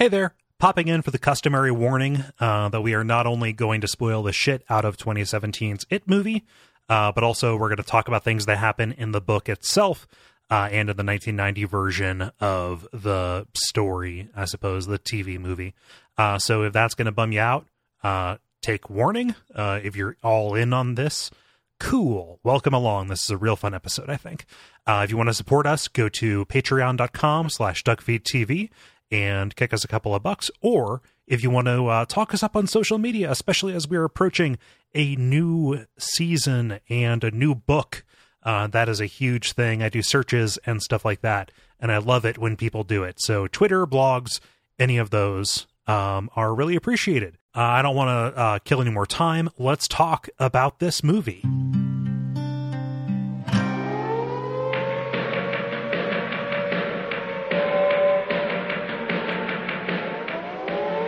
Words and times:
Hey 0.00 0.08
there, 0.08 0.34
popping 0.58 0.88
in 0.88 1.02
for 1.02 1.10
the 1.10 1.18
customary 1.18 1.70
warning 1.70 2.24
uh, 2.38 2.70
that 2.70 2.80
we 2.80 2.94
are 2.94 3.04
not 3.04 3.26
only 3.26 3.52
going 3.52 3.82
to 3.82 3.86
spoil 3.86 4.22
the 4.22 4.32
shit 4.32 4.64
out 4.70 4.86
of 4.86 4.96
2017's 4.96 5.84
It 5.90 6.08
movie, 6.08 6.46
uh, 6.88 7.12
but 7.12 7.22
also 7.22 7.54
we're 7.54 7.68
going 7.68 7.76
to 7.76 7.82
talk 7.82 8.08
about 8.08 8.24
things 8.24 8.46
that 8.46 8.56
happen 8.56 8.92
in 8.92 9.12
the 9.12 9.20
book 9.20 9.46
itself 9.50 10.08
uh, 10.50 10.70
and 10.72 10.88
in 10.88 10.96
the 10.96 11.04
1990 11.04 11.64
version 11.64 12.30
of 12.40 12.88
the 12.94 13.46
story, 13.52 14.30
I 14.34 14.46
suppose, 14.46 14.86
the 14.86 14.98
TV 14.98 15.38
movie. 15.38 15.74
Uh, 16.16 16.38
so 16.38 16.62
if 16.62 16.72
that's 16.72 16.94
going 16.94 17.04
to 17.04 17.12
bum 17.12 17.32
you 17.32 17.40
out, 17.40 17.66
uh, 18.02 18.38
take 18.62 18.88
warning. 18.88 19.34
Uh, 19.54 19.80
if 19.82 19.96
you're 19.96 20.16
all 20.22 20.54
in 20.54 20.72
on 20.72 20.94
this, 20.94 21.30
cool. 21.78 22.40
Welcome 22.42 22.72
along. 22.72 23.08
This 23.08 23.24
is 23.24 23.30
a 23.30 23.36
real 23.36 23.54
fun 23.54 23.74
episode, 23.74 24.08
I 24.08 24.16
think. 24.16 24.46
if 24.88 25.10
you 25.10 25.18
want 25.18 25.28
to 25.28 25.34
support 25.34 25.66
us, 25.66 25.88
go 25.88 26.08
to 26.08 26.46
patreon.com 26.46 27.50
slash 27.50 27.84
duckfeedtv 27.84 28.70
and 29.10 29.54
kick 29.56 29.72
us 29.72 29.84
a 29.84 29.88
couple 29.88 30.14
of 30.14 30.22
bucks. 30.22 30.50
Or 30.60 31.02
if 31.26 31.42
you 31.42 31.50
want 31.50 31.66
to 31.66 31.86
uh, 31.86 32.04
talk 32.04 32.34
us 32.34 32.42
up 32.42 32.56
on 32.56 32.66
social 32.66 32.98
media, 32.98 33.30
especially 33.30 33.74
as 33.74 33.88
we're 33.88 34.04
approaching 34.04 34.58
a 34.94 35.16
new 35.16 35.86
season 35.98 36.80
and 36.88 37.24
a 37.24 37.30
new 37.30 37.54
book, 37.54 38.04
uh, 38.42 38.66
that 38.68 38.88
is 38.88 39.00
a 39.00 39.06
huge 39.06 39.52
thing. 39.52 39.82
I 39.82 39.88
do 39.88 40.02
searches 40.02 40.58
and 40.64 40.82
stuff 40.82 41.04
like 41.04 41.20
that, 41.20 41.52
and 41.78 41.92
I 41.92 41.98
love 41.98 42.24
it 42.24 42.38
when 42.38 42.56
people 42.56 42.84
do 42.84 43.04
it. 43.04 43.16
So, 43.18 43.46
Twitter, 43.46 43.86
blogs, 43.86 44.40
any 44.78 44.96
of 44.98 45.10
those 45.10 45.66
um, 45.86 46.30
are 46.36 46.54
really 46.54 46.76
appreciated. 46.76 47.36
Uh, 47.54 47.60
I 47.60 47.82
don't 47.82 47.96
want 47.96 48.08
to 48.34 48.40
uh, 48.40 48.58
kill 48.60 48.80
any 48.80 48.90
more 48.90 49.06
time. 49.06 49.50
Let's 49.58 49.88
talk 49.88 50.28
about 50.38 50.78
this 50.78 51.02
movie. 51.02 51.44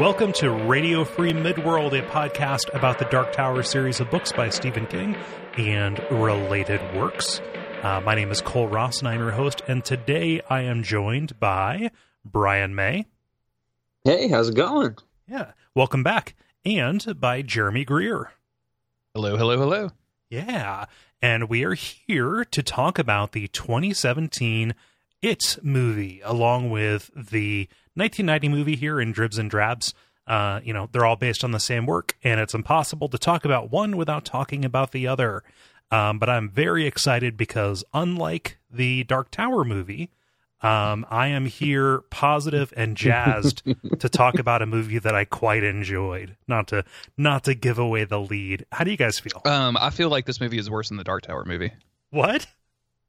Welcome 0.02 0.33
to 0.33 0.51
Radio 0.51 1.05
Free 1.05 1.33
Midworld, 1.33 1.97
a 1.97 2.02
podcast 2.02 2.75
about 2.75 2.98
the 2.98 3.05
Dark 3.05 3.31
Tower 3.31 3.62
series 3.62 4.00
of 4.00 4.11
books 4.11 4.33
by 4.33 4.48
Stephen 4.48 4.84
King 4.86 5.17
and 5.56 6.05
related 6.11 6.81
works. 6.97 7.41
Uh, 7.84 8.00
my 8.05 8.17
name 8.17 8.33
is 8.33 8.41
Cole 8.41 8.67
Ross, 8.67 8.98
and 8.98 9.06
I'm 9.06 9.20
your 9.20 9.30
host. 9.30 9.62
And 9.69 9.84
today 9.84 10.41
I 10.50 10.62
am 10.62 10.83
joined 10.83 11.39
by 11.39 11.92
Brian 12.25 12.75
May. 12.75 13.06
Hey, 14.03 14.27
how's 14.27 14.48
it 14.48 14.56
going? 14.56 14.97
Yeah, 15.28 15.53
welcome 15.73 16.03
back. 16.03 16.34
And 16.64 17.20
by 17.20 17.42
Jeremy 17.42 17.84
Greer. 17.84 18.33
Hello, 19.14 19.36
hello, 19.36 19.56
hello. 19.56 19.91
Yeah, 20.28 20.86
and 21.23 21.48
we 21.48 21.62
are 21.62 21.75
here 21.75 22.45
to 22.45 22.61
talk 22.61 22.98
about 22.98 23.30
the 23.30 23.47
2017 23.47 24.75
It 25.23 25.59
movie, 25.62 26.20
along 26.25 26.70
with 26.70 27.11
the 27.15 27.69
1990 27.95 28.48
movie 28.48 28.77
here 28.77 29.01
in 29.01 29.12
dribs 29.12 29.39
and 29.39 29.48
drabs. 29.48 29.95
Uh, 30.27 30.61
you 30.64 30.73
know, 30.73 30.89
they're 30.92 31.05
all 31.05 31.17
based 31.17 31.45
on 31.45 31.53
the 31.53 31.61
same 31.61 31.87
work, 31.87 32.17
and 32.23 32.41
it's 32.41 32.55
impossible 32.55 33.09
to 33.09 33.19
talk 33.19 33.45
about 33.45 33.70
one 33.70 33.97
without 33.97 34.25
talking 34.25 34.64
about 34.64 34.92
the 34.92 35.06
other. 35.06 35.42
Um, 35.91 36.19
but 36.19 36.29
I'm 36.29 36.48
very 36.48 36.87
excited 36.87 37.37
because, 37.37 37.84
unlike 37.92 38.59
the 38.70 39.05
Dark 39.05 39.31
Tower 39.31 39.64
movie, 39.64 40.11
um, 40.62 41.05
I 41.11 41.29
am 41.29 41.47
here 41.47 42.01
positive 42.11 42.73
and 42.77 42.97
jazzed 42.97 43.62
to 43.98 44.09
talk 44.09 44.39
about 44.39 44.62
a 44.62 44.67
movie 44.67 44.98
that 44.98 45.14
I 45.14 45.25
quite 45.25 45.64
enjoyed. 45.64 46.36
Not 46.48 46.69
to 46.69 46.84
not 47.17 47.45
to 47.45 47.55
give 47.55 47.79
away 47.79 48.05
the 48.05 48.20
lead. 48.20 48.64
How 48.73 48.84
do 48.84 48.91
you 48.91 48.97
guys 48.97 49.19
feel? 49.19 49.42
Um, 49.45 49.77
I 49.77 49.91
feel 49.91 50.09
like 50.09 50.25
this 50.25 50.41
movie 50.41 50.59
is 50.59 50.70
worse 50.70 50.89
than 50.89 50.98
the 50.98 51.05
Dark 51.05 51.25
Tower 51.25 51.45
movie. 51.45 51.73
What? 52.11 52.47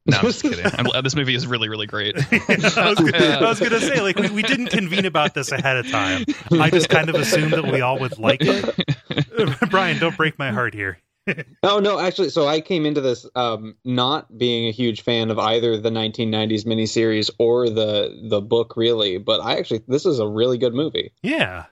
No, 0.05 0.17
I'm 0.17 0.25
just 0.25 0.41
kidding. 0.41 0.65
I'm, 0.65 0.87
this 1.01 1.15
movie 1.15 1.33
is 1.33 1.47
really, 1.47 1.69
really 1.69 1.87
great. 1.87 2.15
I 2.31 2.55
was, 2.57 2.77
I 2.77 3.41
was 3.41 3.59
going 3.59 3.71
to 3.71 3.79
say, 3.79 4.01
like, 4.01 4.17
we, 4.17 4.29
we 4.29 4.41
didn't 4.41 4.67
convene 4.67 5.05
about 5.05 5.33
this 5.33 5.51
ahead 5.51 5.77
of 5.77 5.89
time. 5.89 6.25
I 6.51 6.69
just 6.69 6.89
kind 6.89 7.09
of 7.09 7.15
assumed 7.15 7.53
that 7.53 7.65
we 7.65 7.79
all 7.79 7.99
would 7.99 8.17
like 8.19 8.41
it. 8.41 9.69
Brian, 9.69 9.99
don't 9.99 10.17
break 10.17 10.37
my 10.37 10.51
heart 10.51 10.73
here. 10.73 10.99
oh 11.63 11.79
no, 11.79 11.99
actually, 11.99 12.29
so 12.29 12.47
I 12.47 12.59
came 12.59 12.85
into 12.85 13.01
this 13.01 13.25
um, 13.35 13.75
not 13.85 14.37
being 14.37 14.67
a 14.67 14.71
huge 14.71 15.01
fan 15.01 15.31
of 15.31 15.39
either 15.39 15.77
the 15.77 15.89
1990s 15.89 16.65
miniseries 16.65 17.29
or 17.39 17.69
the 17.69 18.19
the 18.29 18.41
book, 18.41 18.75
really. 18.75 19.17
But 19.17 19.39
I 19.39 19.57
actually, 19.57 19.83
this 19.87 20.05
is 20.05 20.19
a 20.19 20.27
really 20.27 20.57
good 20.57 20.73
movie. 20.73 21.13
Yeah. 21.21 21.65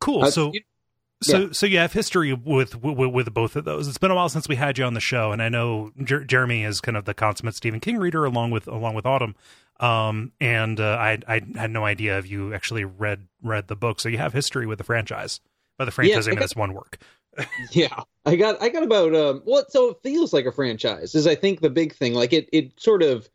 Cool. 0.00 0.24
Uh, 0.24 0.30
so, 0.30 0.50
you, 0.52 0.62
so 1.22 1.38
yeah. 1.38 1.48
so 1.52 1.66
you 1.66 1.78
have 1.78 1.92
history 1.92 2.32
with, 2.32 2.82
with, 2.82 3.12
with 3.12 3.34
both 3.34 3.56
of 3.56 3.64
those. 3.64 3.88
It's 3.88 3.98
been 3.98 4.10
a 4.10 4.14
while 4.14 4.28
since 4.28 4.48
we 4.48 4.56
had 4.56 4.78
you 4.78 4.84
on 4.84 4.94
the 4.94 5.00
show, 5.00 5.32
and 5.32 5.42
I 5.42 5.48
know 5.48 5.92
Jer- 6.02 6.24
Jeremy 6.24 6.64
is 6.64 6.80
kind 6.80 6.96
of 6.96 7.04
the 7.04 7.14
consummate 7.14 7.54
Stephen 7.54 7.80
King 7.80 7.98
reader, 7.98 8.24
along 8.24 8.50
with 8.50 8.66
along 8.68 8.94
with 8.94 9.06
Autumn. 9.06 9.34
Um, 9.80 10.32
and 10.40 10.78
uh, 10.78 10.96
I 10.98 11.18
I 11.26 11.40
had 11.56 11.70
no 11.70 11.84
idea 11.84 12.18
if 12.18 12.30
you 12.30 12.54
actually 12.54 12.84
read 12.84 13.26
read 13.42 13.68
the 13.68 13.76
book, 13.76 14.00
so 14.00 14.08
you 14.08 14.18
have 14.18 14.32
history 14.32 14.66
with 14.66 14.78
the 14.78 14.84
franchise. 14.84 15.40
By 15.78 15.86
the 15.86 15.90
franchise, 15.90 16.26
yeah, 16.26 16.32
I 16.32 16.36
mean 16.36 16.44
it's 16.44 16.56
one 16.56 16.74
work. 16.74 16.98
yeah, 17.72 18.02
I 18.24 18.36
got 18.36 18.62
I 18.62 18.68
got 18.68 18.82
about 18.82 19.14
um 19.14 19.42
what 19.44 19.72
so 19.72 19.90
it 19.90 19.98
feels 20.02 20.32
like 20.32 20.46
a 20.46 20.52
franchise 20.52 21.14
is 21.14 21.26
I 21.26 21.34
think 21.34 21.60
the 21.60 21.70
big 21.70 21.94
thing 21.94 22.14
like 22.14 22.32
it 22.32 22.48
it 22.52 22.78
sort 22.80 23.02
of 23.02 23.28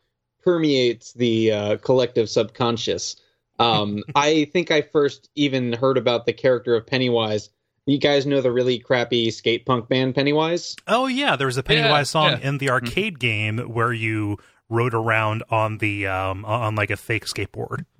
permeates 0.43 1.13
the 1.13 1.51
uh, 1.51 1.77
collective 1.77 2.29
subconscious. 2.29 3.17
Um, 3.59 4.03
I 4.15 4.45
think 4.45 4.71
I 4.71 4.81
first 4.81 5.29
even 5.35 5.73
heard 5.73 5.97
about 5.97 6.25
the 6.25 6.33
character 6.33 6.75
of 6.75 6.87
Pennywise 6.87 7.49
you 7.87 7.97
guys 7.97 8.25
know 8.25 8.41
the 8.41 8.51
really 8.51 8.79
crappy 8.79 9.31
skate 9.31 9.65
punk 9.65 9.87
band 9.87 10.15
Pennywise? 10.15 10.75
Oh 10.87 11.07
yeah, 11.07 11.35
there 11.35 11.47
was 11.47 11.57
a 11.57 11.63
Pennywise 11.63 11.89
yeah, 11.89 12.03
song 12.03 12.31
yeah. 12.31 12.47
in 12.47 12.57
the 12.57 12.69
arcade 12.69 13.19
game 13.19 13.59
where 13.59 13.93
you 13.93 14.37
rode 14.69 14.93
around 14.93 15.43
on 15.49 15.77
the 15.77 16.07
um 16.07 16.45
on 16.45 16.75
like 16.75 16.91
a 16.91 16.97
fake 16.97 17.25
skateboard. 17.25 17.85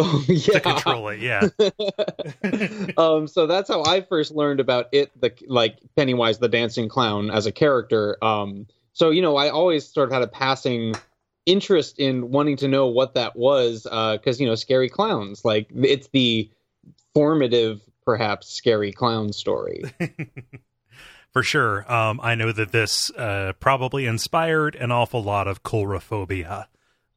Oh 0.00 0.24
yeah, 0.28 0.52
to 0.52 0.60
control 0.60 1.08
it. 1.08 1.18
Yeah. 1.18 1.48
um, 2.96 3.26
so 3.26 3.48
that's 3.48 3.68
how 3.68 3.82
I 3.82 4.00
first 4.02 4.30
learned 4.30 4.60
about 4.60 4.86
it, 4.92 5.10
the 5.20 5.32
like 5.48 5.80
Pennywise 5.96 6.38
the 6.38 6.48
dancing 6.48 6.88
clown 6.88 7.32
as 7.32 7.46
a 7.46 7.50
character. 7.50 8.16
Um, 8.22 8.68
so 8.92 9.10
you 9.10 9.22
know, 9.22 9.34
I 9.34 9.48
always 9.48 9.88
sort 9.88 10.08
of 10.08 10.12
had 10.12 10.22
a 10.22 10.28
passing 10.28 10.94
interest 11.46 11.98
in 11.98 12.30
wanting 12.30 12.58
to 12.58 12.68
know 12.68 12.86
what 12.86 13.14
that 13.14 13.34
was, 13.34 13.82
because 13.82 14.40
uh, 14.40 14.40
you 14.40 14.46
know, 14.46 14.54
scary 14.54 14.88
clowns, 14.88 15.44
like 15.44 15.68
it's 15.74 16.06
the 16.12 16.48
formative 17.12 17.80
perhaps 18.08 18.48
scary 18.48 18.90
clown 18.90 19.34
story. 19.34 19.84
For 21.34 21.42
sure. 21.42 21.92
Um, 21.92 22.20
I 22.22 22.36
know 22.36 22.52
that 22.52 22.72
this 22.72 23.10
uh, 23.10 23.52
probably 23.60 24.06
inspired 24.06 24.76
an 24.76 24.90
awful 24.90 25.22
lot 25.22 25.46
of 25.46 25.62
coulrophobia 25.62 26.68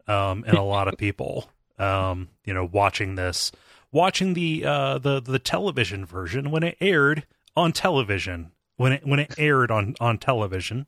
um, 0.06 0.44
in 0.44 0.56
a 0.56 0.66
lot 0.66 0.90
of 0.90 0.98
people. 0.98 1.50
Um, 1.80 2.28
you 2.44 2.54
know, 2.54 2.66
watching 2.70 3.16
this, 3.16 3.54
watching 3.94 4.34
the 4.34 4.66
uh, 4.66 4.98
the 4.98 5.22
the 5.22 5.40
television 5.40 6.06
version 6.06 6.52
when 6.52 6.62
it 6.62 6.76
aired 6.82 7.26
on 7.56 7.72
television, 7.72 8.52
when 8.76 8.92
it 8.92 9.08
when 9.08 9.20
it 9.20 9.36
aired 9.38 9.72
on 9.72 9.96
on 10.02 10.18
television. 10.18 10.88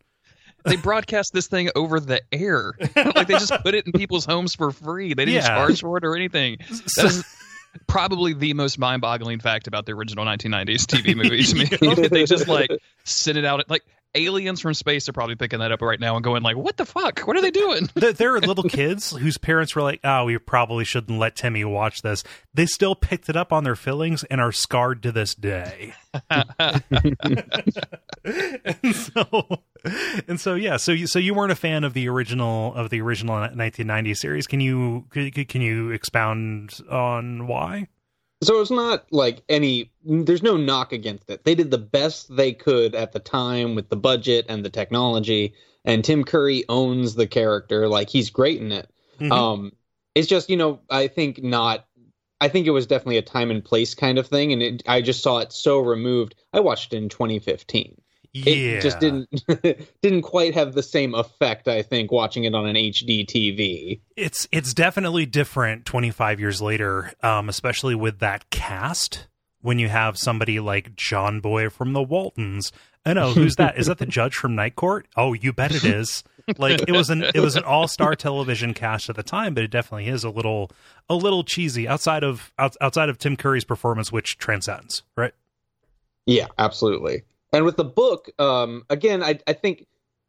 They 0.66 0.76
broadcast 0.76 1.32
this 1.32 1.48
thing 1.48 1.70
over 1.76 2.02
the 2.02 2.22
air, 2.34 2.74
like 2.96 3.28
they 3.28 3.34
just 3.34 3.54
put 3.64 3.74
it 3.74 3.86
in 3.86 3.94
people's 3.94 4.26
homes 4.26 4.54
for 4.54 4.72
free. 4.72 5.14
They 5.14 5.26
didn't 5.26 5.44
yeah. 5.44 5.48
charge 5.48 5.80
for 5.80 5.98
it 5.98 6.04
or 6.04 6.16
anything. 6.16 6.58
That 6.98 7.06
is 7.06 7.26
probably 7.88 8.34
the 8.34 8.54
most 8.54 8.78
mind-boggling 8.78 9.40
fact 9.40 9.68
about 9.68 9.86
the 9.86 9.94
original 9.94 10.26
1990s 10.26 10.86
TV 10.86 11.16
movie 11.16 11.44
to 11.44 11.56
me. 11.56 12.08
they 12.10 12.26
just 12.26 12.48
like 12.48 12.70
send 13.04 13.38
it 13.38 13.46
out 13.46 13.70
like 13.70 13.84
aliens 14.16 14.62
from 14.62 14.74
space 14.74 15.10
are 15.10 15.14
probably 15.14 15.36
picking 15.36 15.60
that 15.60 15.72
up 15.72 15.82
right 15.82 16.00
now 16.00 16.16
and 16.16 16.24
going 16.24 16.44
like, 16.44 16.56
"What 16.56 16.78
the 16.78 16.86
fuck? 16.86 17.22
What 17.22 17.38
are 17.38 17.42
they 17.42 17.52
doing?" 17.52 17.90
there 17.96 18.36
are 18.36 18.40
little 18.40 18.64
kids 18.64 19.12
whose 19.12 19.38
parents 19.38 19.76
were 19.76 19.82
like, 19.82 20.00
"Oh, 20.04 20.26
we 20.26 20.38
probably 20.38 20.86
shouldn't 20.86 21.18
let 21.18 21.36
Timmy 21.36 21.66
watch 21.66 22.02
this." 22.02 22.24
They 22.54 22.66
still 22.66 22.96
picked 22.96 23.30
it 23.30 23.36
up 23.36 23.52
on 23.52 23.64
their 23.64 23.76
fillings 23.76 24.24
and 24.26 24.40
are 24.40 24.52
scarred 24.52 25.04
to 25.04 25.12
this 25.12 25.36
day. 25.36 25.94
and 26.30 26.84
so, 28.96 29.64
and 30.28 30.40
so, 30.40 30.56
yeah. 30.56 30.78
So, 30.78 30.92
you, 30.92 31.08
so 31.08 31.20
you 31.20 31.34
weren't 31.34 31.52
a 31.52 31.56
fan 31.56 31.84
of 31.84 31.94
the 31.94 32.08
original 32.08 32.74
of 32.76 32.90
the 32.90 33.02
original 33.02 33.36
1990 33.36 34.14
series. 34.14 34.48
Can 34.48 34.60
you 34.60 35.06
can 35.12 35.62
you 35.62 35.92
expound 35.92 36.80
on 36.90 37.48
why? 37.48 37.88
So 38.44 38.62
it's 38.62 38.72
not 38.72 39.06
like 39.12 39.44
any. 39.50 39.92
There's 40.04 40.44
no 40.44 40.58
knock 40.58 40.94
against 40.94 41.30
it. 41.30 41.44
They 41.44 41.56
did 41.56 41.72
the 41.72 41.78
best 41.78 42.36
they 42.36 42.54
could 42.54 42.96
at 42.96 43.12
the 43.12 43.20
time 43.20 43.76
with 43.76 43.90
the 43.90 43.96
budget 43.96 44.46
and 44.50 44.64
the 44.64 44.70
technology. 44.70 45.54
And 45.86 46.04
Tim 46.04 46.24
Curry 46.24 46.64
owns 46.70 47.16
the 47.16 47.28
character. 47.28 47.88
Like 47.88 48.10
he's 48.10 48.30
great 48.30 48.62
in 48.62 48.72
it. 48.72 48.90
Mm-hmm. 49.20 49.32
Um, 49.32 49.72
it's 50.16 50.28
just 50.28 50.50
you 50.50 50.58
know 50.58 50.82
I 50.90 51.08
think 51.08 51.42
not. 51.44 51.86
I 52.42 52.50
think 52.50 52.68
it 52.68 52.72
was 52.72 52.88
definitely 52.88 53.20
a 53.20 53.22
time 53.22 53.52
and 53.52 53.64
place 53.64 53.96
kind 53.96 54.18
of 54.18 54.28
thing, 54.28 54.52
and 54.52 54.62
it, 54.62 54.84
I 54.86 55.02
just 55.02 55.24
saw 55.24 55.40
it 55.40 55.54
so 55.54 55.80
removed. 55.80 56.36
I 56.52 56.60
watched 56.60 56.94
it 56.94 56.98
in 56.98 57.08
2015 57.08 58.02
yeah. 58.34 58.78
it 58.78 58.82
just 58.82 59.00
didn't 59.00 59.30
didn't 60.02 60.22
quite 60.22 60.54
have 60.54 60.74
the 60.74 60.84
same 60.84 61.14
effect 61.16 61.68
i 61.68 61.82
think 61.82 62.12
watching 62.12 62.44
it 62.44 62.54
on 62.54 62.66
an 62.66 62.76
hd 62.76 63.26
tv 63.26 64.00
it's 64.16 64.48
it's 64.52 64.74
definitely 64.74 65.26
different 65.26 65.86
25 65.86 66.40
years 66.40 66.62
later 66.62 67.14
um, 67.22 67.50
especially 67.50 67.96
with 67.96 68.20
that 68.20 68.50
cast 68.50 69.28
when 69.62 69.80
you 69.80 69.88
have 69.88 70.18
somebody 70.18 70.60
like 70.60 70.96
john 70.96 71.40
boy 71.40 71.70
from 71.70 71.94
the 71.94 72.04
waltons 72.04 72.72
I 73.06 73.14
know 73.14 73.34
who's 73.34 73.56
that? 73.58 73.78
Is 73.78 73.88
that 73.88 73.98
the 73.98 74.06
judge 74.20 74.36
from 74.36 74.56
Night 74.56 74.76
Court? 74.76 75.08
Oh, 75.18 75.34
you 75.34 75.52
bet 75.52 75.74
it 75.74 75.84
is. 75.84 76.24
like 76.58 76.82
it 76.88 76.92
was 76.92 77.10
an 77.10 77.24
it 77.24 77.40
was 77.40 77.56
an 77.56 77.64
all 77.64 77.88
star 77.88 78.16
television 78.18 78.74
cast 78.74 79.10
at 79.10 79.16
the 79.16 79.24
time, 79.24 79.54
but 79.54 79.64
it 79.64 79.72
definitely 79.72 80.08
is 80.08 80.24
a 80.24 80.30
little 80.30 80.72
a 81.10 81.16
little 81.16 81.44
cheesy 81.44 81.88
outside 81.88 82.24
of 82.24 82.54
outside 82.58 83.10
of 83.10 83.18
Tim 83.18 83.36
Curry's 83.36 83.66
performance, 83.66 84.12
which 84.12 84.38
transcends, 84.38 85.04
right? 85.18 85.34
Yeah, 86.26 86.48
absolutely. 86.58 87.24
And 87.54 87.66
with 87.66 87.78
the 87.78 87.86
book, 87.86 88.30
um, 88.40 88.84
again, 88.90 89.24
I, 89.24 89.40
I 89.48 89.54
think 89.54 89.86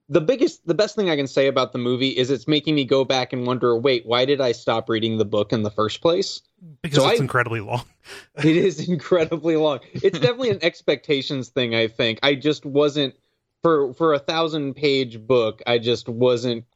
the 0.08 0.20
biggest 0.20 0.66
the 0.66 0.74
best 0.74 0.94
thing 0.94 1.08
i 1.08 1.16
can 1.16 1.26
say 1.26 1.46
about 1.46 1.72
the 1.72 1.78
movie 1.78 2.10
is 2.10 2.30
it's 2.30 2.46
making 2.46 2.74
me 2.74 2.84
go 2.84 3.04
back 3.04 3.32
and 3.32 3.46
wonder 3.46 3.76
wait 3.76 4.04
why 4.04 4.24
did 4.24 4.40
i 4.40 4.52
stop 4.52 4.88
reading 4.88 5.16
the 5.16 5.24
book 5.24 5.52
in 5.52 5.62
the 5.62 5.70
first 5.70 6.00
place? 6.00 6.42
Because 6.82 6.98
so 6.98 7.08
it's 7.08 7.20
I, 7.20 7.22
incredibly 7.22 7.60
long. 7.60 7.84
It 8.38 8.56
is 8.56 8.86
incredibly 8.86 9.56
long. 9.56 9.80
It's 9.92 10.18
definitely 10.18 10.50
an 10.50 10.58
expectations 10.62 11.48
thing 11.48 11.74
i 11.74 11.88
think. 11.88 12.18
I 12.22 12.34
just 12.34 12.66
wasn't 12.66 13.14
for 13.62 13.94
for 13.94 14.12
a 14.12 14.18
thousand 14.18 14.74
page 14.74 15.26
book 15.26 15.62
i 15.66 15.78
just 15.78 16.08
wasn't 16.08 16.66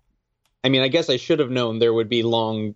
i 0.65 0.71
mean 0.71 0.81
i 0.81 0.89
guess 0.89 1.11
i 1.11 1.19
should 1.19 1.39
have 1.39 1.51
known 1.51 1.79
there 1.79 1.93
would 1.93 2.09
be 2.09 2.23
long 2.23 2.75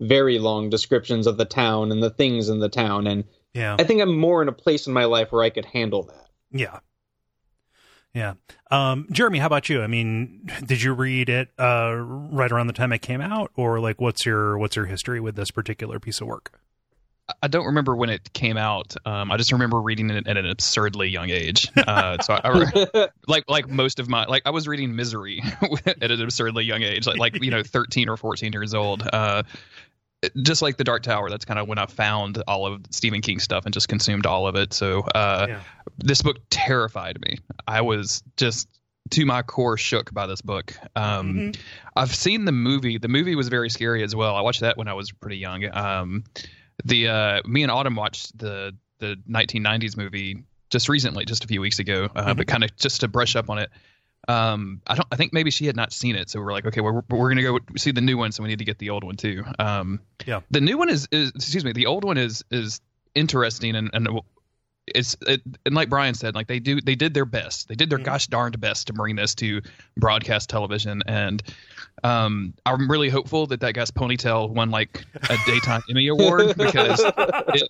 very 0.00 0.40
long 0.40 0.68
descriptions 0.68 1.28
of 1.28 1.36
the 1.36 1.44
town 1.44 1.92
and 1.92 2.02
the 2.02 2.10
things 2.10 2.48
in 2.48 2.58
the 2.58 2.68
town. 2.68 3.06
And 3.06 3.22
yeah. 3.54 3.76
I 3.78 3.84
think 3.84 4.02
i'm 4.02 4.18
more 4.18 4.42
in 4.42 4.48
a 4.48 4.52
place 4.52 4.88
in 4.88 4.92
my 4.92 5.04
life 5.04 5.30
where 5.30 5.44
i 5.44 5.50
could 5.50 5.64
handle 5.64 6.02
that. 6.02 6.28
Yeah 6.50 6.80
yeah. 8.14 8.34
Um, 8.70 9.06
Jeremy, 9.10 9.38
how 9.38 9.46
about 9.46 9.68
you? 9.68 9.82
I 9.82 9.86
mean, 9.86 10.48
did 10.64 10.82
you 10.82 10.92
read 10.92 11.28
it 11.28 11.48
uh, 11.58 11.94
right 11.96 12.50
around 12.50 12.66
the 12.66 12.72
time 12.72 12.92
it 12.92 13.00
came 13.00 13.20
out, 13.20 13.50
or 13.56 13.80
like 13.80 14.00
what's 14.00 14.26
your 14.26 14.58
what's 14.58 14.76
your 14.76 14.86
history 14.86 15.20
with 15.20 15.36
this 15.36 15.50
particular 15.50 15.98
piece 15.98 16.20
of 16.20 16.26
work? 16.26 16.58
I 17.40 17.48
don't 17.48 17.66
remember 17.66 17.94
when 17.94 18.10
it 18.10 18.32
came 18.32 18.56
out. 18.56 18.94
Um, 19.06 19.30
I 19.30 19.36
just 19.36 19.52
remember 19.52 19.80
reading 19.80 20.10
it 20.10 20.26
at 20.26 20.36
an 20.36 20.46
absurdly 20.46 21.08
young 21.08 21.30
age. 21.30 21.70
Uh, 21.76 22.18
so 22.18 22.34
I, 22.34 23.08
like 23.28 23.44
like 23.48 23.68
most 23.68 24.00
of 24.00 24.08
my 24.08 24.24
like 24.26 24.42
I 24.44 24.50
was 24.50 24.66
reading 24.68 24.94
Misery 24.94 25.42
at 25.86 26.10
an 26.10 26.20
absurdly 26.20 26.64
young 26.64 26.82
age, 26.82 27.06
like 27.06 27.18
like 27.18 27.42
you 27.42 27.50
know 27.50 27.62
thirteen 27.62 28.08
or 28.08 28.16
fourteen 28.16 28.52
years 28.52 28.74
old. 28.74 29.08
Uh, 29.10 29.44
just 30.42 30.62
like 30.62 30.76
the 30.76 30.84
Dark 30.84 31.02
Tower, 31.02 31.30
that's 31.30 31.44
kind 31.44 31.58
of 31.58 31.68
when 31.68 31.78
I 31.78 31.86
found 31.86 32.42
all 32.46 32.66
of 32.66 32.82
Stephen 32.90 33.20
King 33.20 33.38
stuff 33.38 33.64
and 33.64 33.74
just 33.74 33.88
consumed 33.88 34.26
all 34.26 34.46
of 34.46 34.54
it. 34.54 34.72
So 34.72 35.00
uh, 35.00 35.46
yeah. 35.48 35.60
this 35.98 36.22
book 36.22 36.36
terrified 36.50 37.20
me. 37.20 37.38
I 37.66 37.80
was 37.80 38.22
just 38.36 38.68
to 39.10 39.26
my 39.26 39.42
core 39.42 39.76
shook 39.76 40.12
by 40.12 40.26
this 40.26 40.40
book. 40.40 40.74
Um, 40.94 41.34
mm-hmm. 41.34 41.60
I've 41.96 42.14
seen 42.14 42.44
the 42.44 42.52
movie. 42.52 42.98
The 42.98 43.08
movie 43.08 43.34
was 43.34 43.48
very 43.48 43.68
scary 43.68 44.02
as 44.02 44.14
well. 44.14 44.36
I 44.36 44.40
watched 44.42 44.60
that 44.60 44.76
when 44.76 44.88
I 44.88 44.94
was 44.94 45.10
pretty 45.10 45.38
young. 45.38 45.64
Um, 45.72 46.24
the 46.84 47.08
uh, 47.08 47.42
me 47.44 47.62
and 47.62 47.70
Autumn 47.70 47.96
watched 47.96 48.36
the 48.38 48.76
the 48.98 49.16
1990s 49.28 49.96
movie 49.96 50.44
just 50.70 50.88
recently, 50.88 51.24
just 51.24 51.44
a 51.44 51.48
few 51.48 51.60
weeks 51.60 51.80
ago, 51.80 52.04
uh, 52.14 52.22
mm-hmm. 52.22 52.38
but 52.38 52.46
kind 52.46 52.64
of 52.64 52.74
just 52.76 53.00
to 53.00 53.08
brush 53.08 53.36
up 53.36 53.50
on 53.50 53.58
it 53.58 53.70
um 54.28 54.80
i 54.86 54.94
don't 54.94 55.08
i 55.10 55.16
think 55.16 55.32
maybe 55.32 55.50
she 55.50 55.66
had 55.66 55.76
not 55.76 55.92
seen 55.92 56.14
it. 56.16 56.30
So 56.30 56.40
we're 56.40 56.52
like 56.52 56.66
okay 56.66 56.80
we're, 56.80 57.02
we're 57.10 57.28
gonna 57.28 57.42
go 57.42 57.58
see 57.76 57.90
the 57.90 58.00
new 58.00 58.16
one. 58.16 58.32
So 58.32 58.42
we 58.42 58.48
need 58.48 58.60
to 58.60 58.64
get 58.64 58.78
the 58.78 58.90
old 58.90 59.04
one 59.04 59.16
too. 59.16 59.44
Um 59.58 60.00
yeah. 60.26 60.40
the 60.50 60.60
new 60.60 60.78
one 60.78 60.88
is, 60.88 61.08
is 61.10 61.30
excuse 61.34 61.64
me 61.64 61.72
the 61.72 61.86
old 61.86 62.04
one 62.04 62.18
is 62.18 62.44
is 62.50 62.80
interesting 63.14 63.74
and 63.76 63.90
and 63.92 64.08
it's 64.86 65.16
it, 65.22 65.40
and 65.64 65.74
like 65.74 65.88
brian 65.88 66.14
said 66.14 66.34
like 66.34 66.48
they 66.48 66.58
do 66.58 66.80
they 66.80 66.94
did 66.94 67.14
their 67.14 67.24
best. 67.24 67.68
They 67.68 67.74
did 67.74 67.90
their 67.90 67.98
mm-hmm. 67.98 68.06
gosh 68.06 68.26
darned 68.28 68.60
best 68.60 68.88
to 68.88 68.92
bring 68.92 69.16
this 69.16 69.34
to 69.36 69.62
broadcast 69.96 70.50
television. 70.50 71.02
And 71.06 71.42
um 72.04 72.54
i'm 72.64 72.90
really 72.90 73.08
hopeful 73.08 73.46
that 73.48 73.60
that 73.60 73.74
guy's 73.74 73.90
ponytail 73.90 74.50
won 74.50 74.70
like 74.70 75.04
a 75.28 75.36
daytime 75.46 75.82
emmy 75.90 76.08
award 76.08 76.56
because 76.56 77.00
it, 77.16 77.68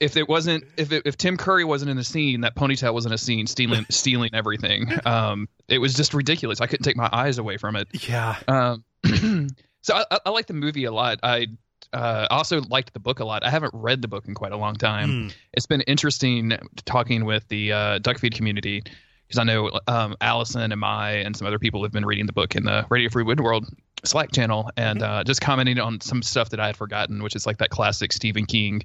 if 0.00 0.16
it 0.16 0.28
wasn't 0.28 0.64
if 0.76 0.92
it, 0.92 1.02
if 1.06 1.16
Tim 1.16 1.36
Curry 1.36 1.64
wasn't 1.64 1.90
in 1.90 1.96
the 1.96 2.04
scene, 2.04 2.42
that 2.42 2.54
ponytail 2.54 2.92
wasn't 2.92 3.14
a 3.14 3.18
scene 3.18 3.46
stealing 3.46 3.86
stealing 3.90 4.30
everything. 4.32 4.86
Um, 5.04 5.48
it 5.68 5.78
was 5.78 5.94
just 5.94 6.14
ridiculous. 6.14 6.60
I 6.60 6.66
couldn't 6.66 6.84
take 6.84 6.96
my 6.96 7.08
eyes 7.12 7.38
away 7.38 7.56
from 7.56 7.76
it. 7.76 7.88
Yeah. 8.08 8.36
Um, 8.48 8.84
so 9.82 9.94
I, 9.94 10.18
I, 10.24 10.30
like 10.30 10.46
the 10.46 10.54
movie 10.54 10.84
a 10.84 10.92
lot. 10.92 11.20
I 11.22 11.48
uh, 11.92 12.26
also 12.30 12.60
liked 12.62 12.92
the 12.92 13.00
book 13.00 13.20
a 13.20 13.24
lot. 13.24 13.44
I 13.44 13.50
haven't 13.50 13.72
read 13.74 14.02
the 14.02 14.08
book 14.08 14.26
in 14.26 14.34
quite 14.34 14.52
a 14.52 14.56
long 14.56 14.74
time. 14.74 15.10
Mm. 15.10 15.34
It's 15.52 15.66
been 15.66 15.82
interesting 15.82 16.56
talking 16.84 17.24
with 17.24 17.46
the 17.48 17.72
uh, 17.72 17.98
Duckfeed 18.00 18.34
community 18.34 18.82
because 19.26 19.38
I 19.38 19.44
know 19.44 19.78
um, 19.86 20.16
Allison 20.20 20.72
and 20.72 20.84
I 20.84 21.12
and 21.12 21.36
some 21.36 21.46
other 21.46 21.58
people 21.58 21.82
have 21.82 21.92
been 21.92 22.04
reading 22.04 22.26
the 22.26 22.32
book 22.32 22.56
in 22.56 22.64
the 22.64 22.84
Radio 22.90 23.08
Free 23.10 23.24
Midworld 23.24 23.72
Slack 24.04 24.32
channel 24.32 24.70
and 24.76 25.00
mm-hmm. 25.00 25.12
uh, 25.12 25.24
just 25.24 25.40
commenting 25.40 25.78
on 25.78 26.00
some 26.00 26.22
stuff 26.22 26.50
that 26.50 26.60
I 26.60 26.66
had 26.66 26.76
forgotten, 26.76 27.22
which 27.22 27.36
is 27.36 27.46
like 27.46 27.58
that 27.58 27.70
classic 27.70 28.12
Stephen 28.12 28.44
King 28.44 28.82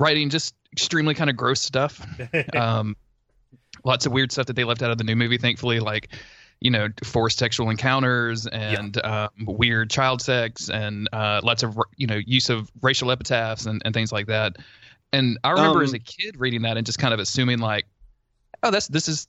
writing 0.00 0.30
just 0.30 0.54
extremely 0.72 1.14
kind 1.14 1.30
of 1.30 1.36
gross 1.36 1.60
stuff. 1.60 2.04
um, 2.56 2.96
lots 3.84 4.06
of 4.06 4.12
weird 4.12 4.32
stuff 4.32 4.46
that 4.46 4.56
they 4.56 4.64
left 4.64 4.82
out 4.82 4.90
of 4.90 4.98
the 4.98 5.04
new 5.04 5.14
movie, 5.14 5.38
thankfully, 5.38 5.78
like 5.78 6.08
you 6.60 6.70
know 6.70 6.88
forced 7.04 7.38
sexual 7.38 7.70
encounters 7.70 8.46
and 8.46 8.96
yeah. 8.96 9.28
um, 9.38 9.46
weird 9.46 9.90
child 9.90 10.20
sex 10.20 10.68
and 10.68 11.08
uh, 11.12 11.40
lots 11.44 11.62
of 11.62 11.78
you 11.96 12.06
know 12.06 12.20
use 12.26 12.50
of 12.50 12.70
racial 12.82 13.10
epitaphs 13.10 13.66
and, 13.66 13.80
and 13.84 13.94
things 13.94 14.10
like 14.10 14.26
that. 14.26 14.56
And 15.12 15.38
I 15.44 15.50
remember 15.50 15.78
um, 15.78 15.84
as 15.84 15.92
a 15.92 15.98
kid 15.98 16.38
reading 16.38 16.62
that 16.62 16.76
and 16.76 16.86
just 16.86 16.98
kind 16.98 17.12
of 17.14 17.20
assuming 17.20 17.58
like, 17.58 17.86
oh, 18.62 18.70
that's 18.70 18.88
this 18.88 19.08
is 19.08 19.28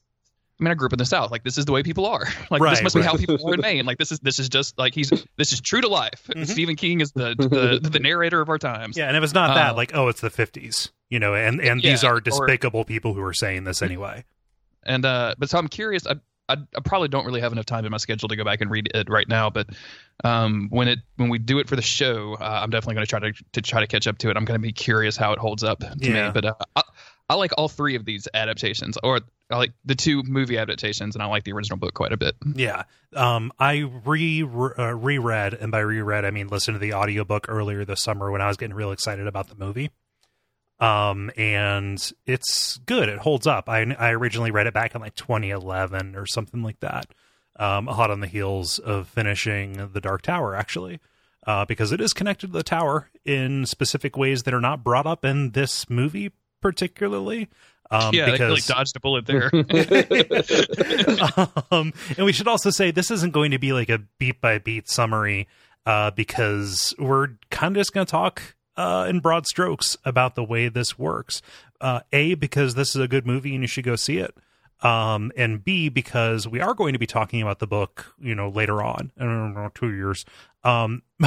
I 0.61 0.63
mean, 0.63 0.71
I 0.71 0.75
grew 0.75 0.85
up 0.85 0.93
in 0.93 0.99
the 0.99 1.05
South. 1.05 1.31
Like, 1.31 1.43
this 1.43 1.57
is 1.57 1.65
the 1.65 1.71
way 1.71 1.81
people 1.81 2.05
are. 2.05 2.27
Like, 2.51 2.61
right, 2.61 2.71
this 2.71 2.83
must 2.83 2.95
right. 2.95 3.01
be 3.01 3.07
how 3.07 3.15
people 3.15 3.49
are 3.49 3.53
in 3.53 3.61
Maine. 3.61 3.85
Like, 3.85 3.97
this 3.97 4.11
is 4.11 4.19
this 4.19 4.37
is 4.37 4.49
just 4.49 4.77
like 4.77 4.93
he's 4.93 5.09
this 5.37 5.53
is 5.53 5.61
true 5.61 5.79
to 5.79 5.87
life. 5.87 6.27
Mm-hmm. 6.29 6.43
Stephen 6.43 6.75
King 6.75 6.99
is 6.99 7.13
the, 7.13 7.33
the 7.81 7.89
the 7.89 7.99
narrator 7.99 8.41
of 8.41 8.49
our 8.49 8.57
times. 8.57 8.97
Yeah, 8.97 9.07
and 9.07 9.15
if 9.15 9.23
it's 9.23 9.33
not 9.33 9.55
that, 9.55 9.71
um, 9.71 9.75
like, 9.77 9.95
oh, 9.95 10.09
it's 10.09 10.19
the 10.19 10.29
fifties, 10.29 10.91
you 11.09 11.19
know, 11.19 11.33
and 11.33 11.61
and 11.61 11.81
yeah, 11.81 11.91
these 11.91 12.03
are 12.03 12.19
despicable 12.19 12.81
or, 12.81 12.85
people 12.85 13.13
who 13.13 13.21
are 13.21 13.33
saying 13.33 13.63
this 13.63 13.81
anyway. 13.81 14.25
And 14.83 15.05
uh, 15.05 15.35
but 15.37 15.49
so 15.49 15.57
I'm 15.59 15.69
curious. 15.69 16.05
I, 16.05 16.15
I, 16.49 16.57
I 16.75 16.81
probably 16.83 17.07
don't 17.07 17.25
really 17.25 17.41
have 17.41 17.53
enough 17.53 17.65
time 17.65 17.85
in 17.85 17.91
my 17.91 17.97
schedule 17.97 18.27
to 18.27 18.35
go 18.35 18.43
back 18.43 18.59
and 18.59 18.69
read 18.69 18.91
it 18.93 19.09
right 19.09 19.27
now. 19.27 19.49
But 19.49 19.69
um, 20.25 20.67
when 20.71 20.89
it 20.89 20.99
when 21.15 21.29
we 21.29 21.39
do 21.39 21.59
it 21.59 21.69
for 21.69 21.77
the 21.77 21.81
show, 21.81 22.35
uh, 22.39 22.59
I'm 22.61 22.69
definitely 22.69 22.95
going 22.95 23.05
to 23.05 23.09
try 23.09 23.19
to 23.19 23.33
to 23.53 23.61
try 23.61 23.79
to 23.79 23.87
catch 23.87 24.07
up 24.07 24.17
to 24.19 24.29
it. 24.29 24.35
I'm 24.35 24.43
going 24.43 24.59
to 24.59 24.61
be 24.61 24.73
curious 24.73 25.15
how 25.15 25.31
it 25.31 25.39
holds 25.39 25.63
up 25.63 25.79
to 25.79 25.95
yeah. 25.97 26.27
me. 26.27 26.31
But 26.33 26.45
uh, 26.45 26.81
I, 27.31 27.35
like 27.35 27.51
all 27.57 27.67
three 27.67 27.95
of 27.95 28.05
these 28.05 28.27
adaptations, 28.33 28.97
or 29.03 29.21
I 29.49 29.57
like 29.57 29.73
the 29.85 29.95
two 29.95 30.23
movie 30.23 30.57
adaptations, 30.57 31.15
and 31.15 31.23
I 31.23 31.27
like 31.27 31.43
the 31.43 31.51
original 31.53 31.77
book 31.77 31.93
quite 31.93 32.13
a 32.13 32.17
bit. 32.17 32.35
Yeah, 32.55 32.83
um, 33.15 33.51
I 33.59 33.89
re 34.05 34.43
uh, 34.43 34.95
reread, 34.95 35.53
and 35.53 35.71
by 35.71 35.79
reread 35.79 36.25
I 36.25 36.31
mean 36.31 36.47
listened 36.47 36.75
to 36.75 36.79
the 36.79 36.93
audiobook 36.93 37.47
earlier 37.49 37.85
this 37.85 38.01
summer 38.03 38.31
when 38.31 38.41
I 38.41 38.47
was 38.47 38.57
getting 38.57 38.75
real 38.75 38.91
excited 38.91 39.27
about 39.27 39.47
the 39.47 39.55
movie. 39.55 39.91
Um, 40.79 41.29
and 41.37 42.11
it's 42.25 42.77
good. 42.77 43.07
It 43.07 43.19
holds 43.19 43.45
up. 43.45 43.69
I 43.69 43.83
I 43.97 44.11
originally 44.11 44.51
read 44.51 44.67
it 44.67 44.73
back 44.73 44.95
in 44.95 45.01
like 45.01 45.15
2011 45.15 46.15
or 46.15 46.25
something 46.25 46.63
like 46.63 46.79
that. 46.79 47.05
Um, 47.57 47.87
hot 47.87 48.09
on 48.09 48.21
the 48.21 48.27
heels 48.27 48.79
of 48.79 49.07
finishing 49.07 49.91
the 49.93 50.01
Dark 50.01 50.23
Tower, 50.23 50.55
actually. 50.55 50.99
Uh, 51.45 51.65
because 51.65 51.91
it 51.91 51.99
is 51.99 52.13
connected 52.13 52.47
to 52.47 52.53
the 52.53 52.63
tower 52.63 53.09
in 53.25 53.65
specific 53.65 54.15
ways 54.15 54.43
that 54.43 54.53
are 54.53 54.61
not 54.61 54.83
brought 54.83 55.07
up 55.07 55.25
in 55.25 55.51
this 55.51 55.89
movie 55.89 56.31
particularly. 56.61 57.49
Um, 57.89 58.13
yeah, 58.13 58.31
because, 58.31 58.39
they 58.39 58.49
like 58.49 58.65
dodged 58.65 58.95
a 58.95 58.99
bullet 59.01 59.25
there. 59.25 59.51
um, 61.71 61.91
and 62.15 62.25
we 62.25 62.31
should 62.31 62.47
also 62.47 62.69
say 62.69 62.91
this 62.91 63.11
isn't 63.11 63.31
going 63.31 63.51
to 63.51 63.59
be 63.59 63.73
like 63.73 63.89
a 63.89 63.99
beat 64.17 64.39
by 64.39 64.59
beat 64.59 64.89
summary 64.89 65.49
uh, 65.85 66.11
because 66.11 66.93
we're 66.97 67.29
kind 67.49 67.75
of 67.75 67.81
just 67.81 67.93
going 67.93 68.05
to 68.05 68.11
talk 68.11 68.55
uh, 68.77 69.07
in 69.09 69.19
broad 69.19 69.45
strokes 69.45 69.97
about 70.05 70.35
the 70.35 70.43
way 70.43 70.69
this 70.69 70.97
works. 70.97 71.41
Uh, 71.81 71.99
a, 72.13 72.35
because 72.35 72.75
this 72.75 72.95
is 72.95 73.01
a 73.01 73.07
good 73.07 73.25
movie 73.25 73.53
and 73.53 73.63
you 73.63 73.67
should 73.67 73.83
go 73.83 73.97
see 73.97 74.19
it 74.19 74.33
um, 74.81 75.31
and 75.37 75.63
B 75.63 75.89
because 75.89 76.47
we 76.47 76.59
are 76.59 76.73
going 76.73 76.93
to 76.93 76.99
be 76.99 77.05
talking 77.05 77.41
about 77.41 77.59
the 77.59 77.67
book, 77.67 78.13
you 78.19 78.33
know, 78.33 78.49
later 78.49 78.81
on, 78.81 79.11
I 79.19 79.23
don't 79.23 79.53
know, 79.53 79.69
two 79.73 79.93
years. 79.93 80.25
Um, 80.63 81.01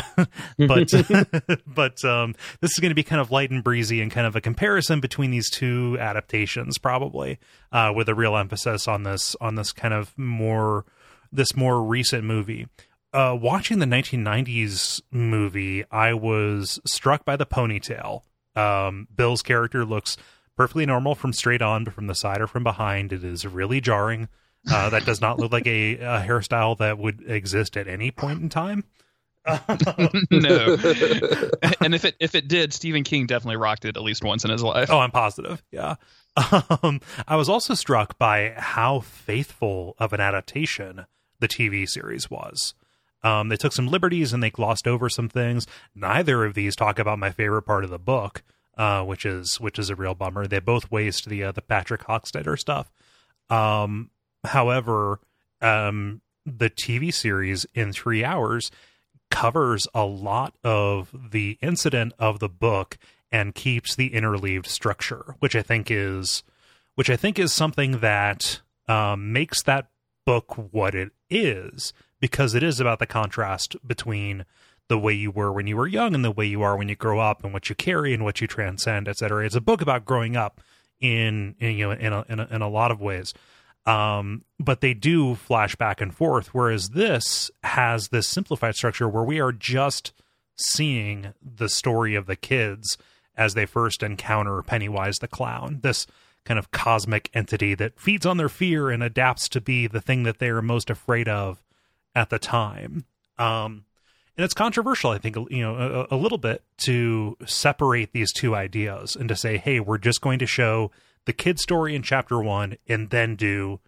but 0.58 0.92
but 1.66 2.04
um, 2.04 2.34
this 2.60 2.72
is 2.72 2.78
going 2.78 2.90
to 2.90 2.94
be 2.94 3.02
kind 3.02 3.20
of 3.20 3.30
light 3.30 3.50
and 3.50 3.64
breezy 3.64 4.00
and 4.00 4.10
kind 4.10 4.26
of 4.26 4.36
a 4.36 4.40
comparison 4.40 5.00
between 5.00 5.30
these 5.30 5.50
two 5.50 5.96
adaptations, 6.00 6.78
probably, 6.78 7.38
uh, 7.72 7.92
with 7.94 8.08
a 8.08 8.14
real 8.14 8.36
emphasis 8.36 8.86
on 8.88 9.02
this 9.02 9.36
on 9.40 9.54
this 9.54 9.72
kind 9.72 9.94
of 9.94 10.16
more 10.16 10.84
this 11.32 11.56
more 11.56 11.82
recent 11.82 12.24
movie. 12.24 12.68
Uh, 13.12 13.36
watching 13.40 13.78
the 13.78 13.86
1990s 13.86 15.00
movie, 15.12 15.84
I 15.90 16.14
was 16.14 16.80
struck 16.84 17.24
by 17.24 17.36
the 17.36 17.46
ponytail. 17.46 18.22
Um, 18.56 19.06
Bill's 19.14 19.42
character 19.42 19.84
looks 19.84 20.16
perfectly 20.56 20.86
normal 20.86 21.14
from 21.14 21.32
straight 21.32 21.62
on, 21.62 21.84
but 21.84 21.94
from 21.94 22.08
the 22.08 22.14
side 22.14 22.40
or 22.40 22.48
from 22.48 22.64
behind, 22.64 23.12
it 23.12 23.22
is 23.24 23.46
really 23.46 23.80
jarring. 23.80 24.28
Uh, 24.70 24.90
that 24.90 25.04
does 25.04 25.20
not 25.20 25.38
look 25.38 25.52
like 25.52 25.66
a, 25.66 25.96
a, 25.96 26.24
hairstyle 26.26 26.78
that 26.78 26.96
would 26.96 27.22
exist 27.26 27.76
at 27.76 27.86
any 27.86 28.10
point 28.10 28.40
in 28.40 28.48
time. 28.48 28.84
no, 30.30 30.76
and 31.80 31.94
if 31.94 32.04
it 32.04 32.16
if 32.18 32.34
it 32.34 32.48
did, 32.48 32.72
Stephen 32.72 33.04
King 33.04 33.26
definitely 33.26 33.56
rocked 33.56 33.84
it 33.84 33.96
at 33.96 34.02
least 34.02 34.24
once 34.24 34.44
in 34.44 34.50
his 34.50 34.62
life. 34.62 34.90
Oh, 34.90 34.98
I'm 34.98 35.10
positive. 35.10 35.62
Yeah. 35.70 35.96
Um, 36.82 37.00
I 37.28 37.36
was 37.36 37.48
also 37.48 37.74
struck 37.74 38.18
by 38.18 38.54
how 38.56 38.98
faithful 39.00 39.94
of 39.98 40.12
an 40.12 40.20
adaptation 40.20 41.06
the 41.38 41.46
TV 41.46 41.88
series 41.88 42.28
was. 42.28 42.74
Um, 43.22 43.48
they 43.48 43.56
took 43.56 43.72
some 43.72 43.86
liberties 43.86 44.32
and 44.32 44.42
they 44.42 44.50
glossed 44.50 44.88
over 44.88 45.08
some 45.08 45.28
things. 45.28 45.66
Neither 45.94 46.44
of 46.44 46.54
these 46.54 46.74
talk 46.74 46.98
about 46.98 47.20
my 47.20 47.30
favorite 47.30 47.62
part 47.62 47.84
of 47.84 47.90
the 47.90 47.98
book, 47.98 48.42
uh, 48.76 49.04
which 49.04 49.24
is 49.24 49.60
which 49.60 49.78
is 49.78 49.90
a 49.90 49.96
real 49.96 50.14
bummer. 50.14 50.46
They 50.46 50.58
both 50.58 50.90
waste 50.90 51.28
the 51.28 51.44
uh, 51.44 51.52
the 51.52 51.62
Patrick 51.62 52.02
Hockstetter 52.02 52.58
stuff. 52.58 52.92
Um, 53.48 54.10
however, 54.44 55.20
um, 55.60 56.20
the 56.44 56.68
TV 56.68 57.12
series 57.12 57.64
in 57.74 57.92
three 57.92 58.24
hours 58.24 58.70
covers 59.34 59.88
a 59.92 60.04
lot 60.04 60.54
of 60.62 61.12
the 61.32 61.58
incident 61.60 62.12
of 62.20 62.38
the 62.38 62.48
book 62.48 62.96
and 63.32 63.52
keeps 63.52 63.96
the 63.96 64.14
interleaved 64.14 64.68
structure, 64.68 65.34
which 65.40 65.56
I 65.56 65.62
think 65.62 65.90
is 65.90 66.44
which 66.94 67.10
I 67.10 67.16
think 67.16 67.40
is 67.40 67.52
something 67.52 67.98
that 67.98 68.60
um, 68.86 69.32
makes 69.32 69.60
that 69.62 69.88
book 70.24 70.54
what 70.72 70.94
it 70.94 71.10
is 71.28 71.92
because 72.20 72.54
it 72.54 72.62
is 72.62 72.78
about 72.78 73.00
the 73.00 73.06
contrast 73.06 73.74
between 73.84 74.44
the 74.86 74.98
way 74.98 75.12
you 75.12 75.32
were 75.32 75.52
when 75.52 75.66
you 75.66 75.76
were 75.76 75.88
young 75.88 76.14
and 76.14 76.24
the 76.24 76.30
way 76.30 76.46
you 76.46 76.62
are 76.62 76.76
when 76.76 76.88
you 76.88 76.94
grow 76.94 77.18
up 77.18 77.42
and 77.42 77.52
what 77.52 77.68
you 77.68 77.74
carry 77.74 78.14
and 78.14 78.22
what 78.22 78.40
you 78.40 78.46
transcend, 78.46 79.08
etc. 79.08 79.44
It's 79.44 79.56
a 79.56 79.60
book 79.60 79.80
about 79.80 80.04
growing 80.04 80.36
up 80.36 80.60
in, 81.00 81.56
in 81.58 81.72
you 81.72 81.88
know 81.88 81.90
in 81.90 82.12
a, 82.12 82.24
in 82.28 82.38
a, 82.38 82.46
in 82.52 82.62
a 82.62 82.68
lot 82.68 82.92
of 82.92 83.00
ways. 83.00 83.34
Um, 83.86 84.44
but 84.58 84.80
they 84.80 84.94
do 84.94 85.34
flash 85.34 85.76
back 85.76 86.00
and 86.00 86.14
forth, 86.14 86.54
whereas 86.54 86.90
this 86.90 87.50
has 87.62 88.08
this 88.08 88.28
simplified 88.28 88.76
structure 88.76 89.08
where 89.08 89.24
we 89.24 89.40
are 89.40 89.52
just 89.52 90.12
seeing 90.56 91.34
the 91.42 91.68
story 91.68 92.14
of 92.14 92.26
the 92.26 92.36
kids 92.36 92.96
as 93.36 93.54
they 93.54 93.66
first 93.66 94.02
encounter 94.02 94.62
Pennywise 94.62 95.18
the 95.18 95.28
clown. 95.28 95.80
This 95.82 96.06
kind 96.44 96.58
of 96.58 96.70
cosmic 96.70 97.30
entity 97.34 97.74
that 97.74 97.98
feeds 97.98 98.26
on 98.26 98.36
their 98.36 98.48
fear 98.48 98.90
and 98.90 99.02
adapts 99.02 99.48
to 99.50 99.60
be 99.60 99.86
the 99.86 100.00
thing 100.00 100.22
that 100.24 100.38
they 100.38 100.48
are 100.48 100.62
most 100.62 100.90
afraid 100.90 101.28
of 101.28 101.62
at 102.14 102.30
the 102.30 102.38
time. 102.38 103.04
Um, 103.38 103.84
and 104.36 104.44
it's 104.44 104.54
controversial, 104.54 105.10
I 105.10 105.18
think, 105.18 105.36
you 105.50 105.62
know, 105.62 106.06
a, 106.10 106.14
a, 106.14 106.18
little 106.18 106.38
bit 106.38 106.62
to 106.78 107.36
separate 107.46 108.12
these 108.12 108.32
two 108.32 108.54
ideas 108.54 109.16
and 109.16 109.28
to 109.28 109.36
say, 109.36 109.58
hey, 109.58 109.80
we're 109.80 109.98
just 109.98 110.20
going 110.20 110.40
to 110.40 110.46
show 110.46 110.90
the 111.26 111.32
kid 111.32 111.58
story 111.58 111.94
in 111.94 112.02
chapter 112.02 112.42
one 112.42 112.76
and 112.88 113.10
then 113.10 113.36
do 113.36 113.80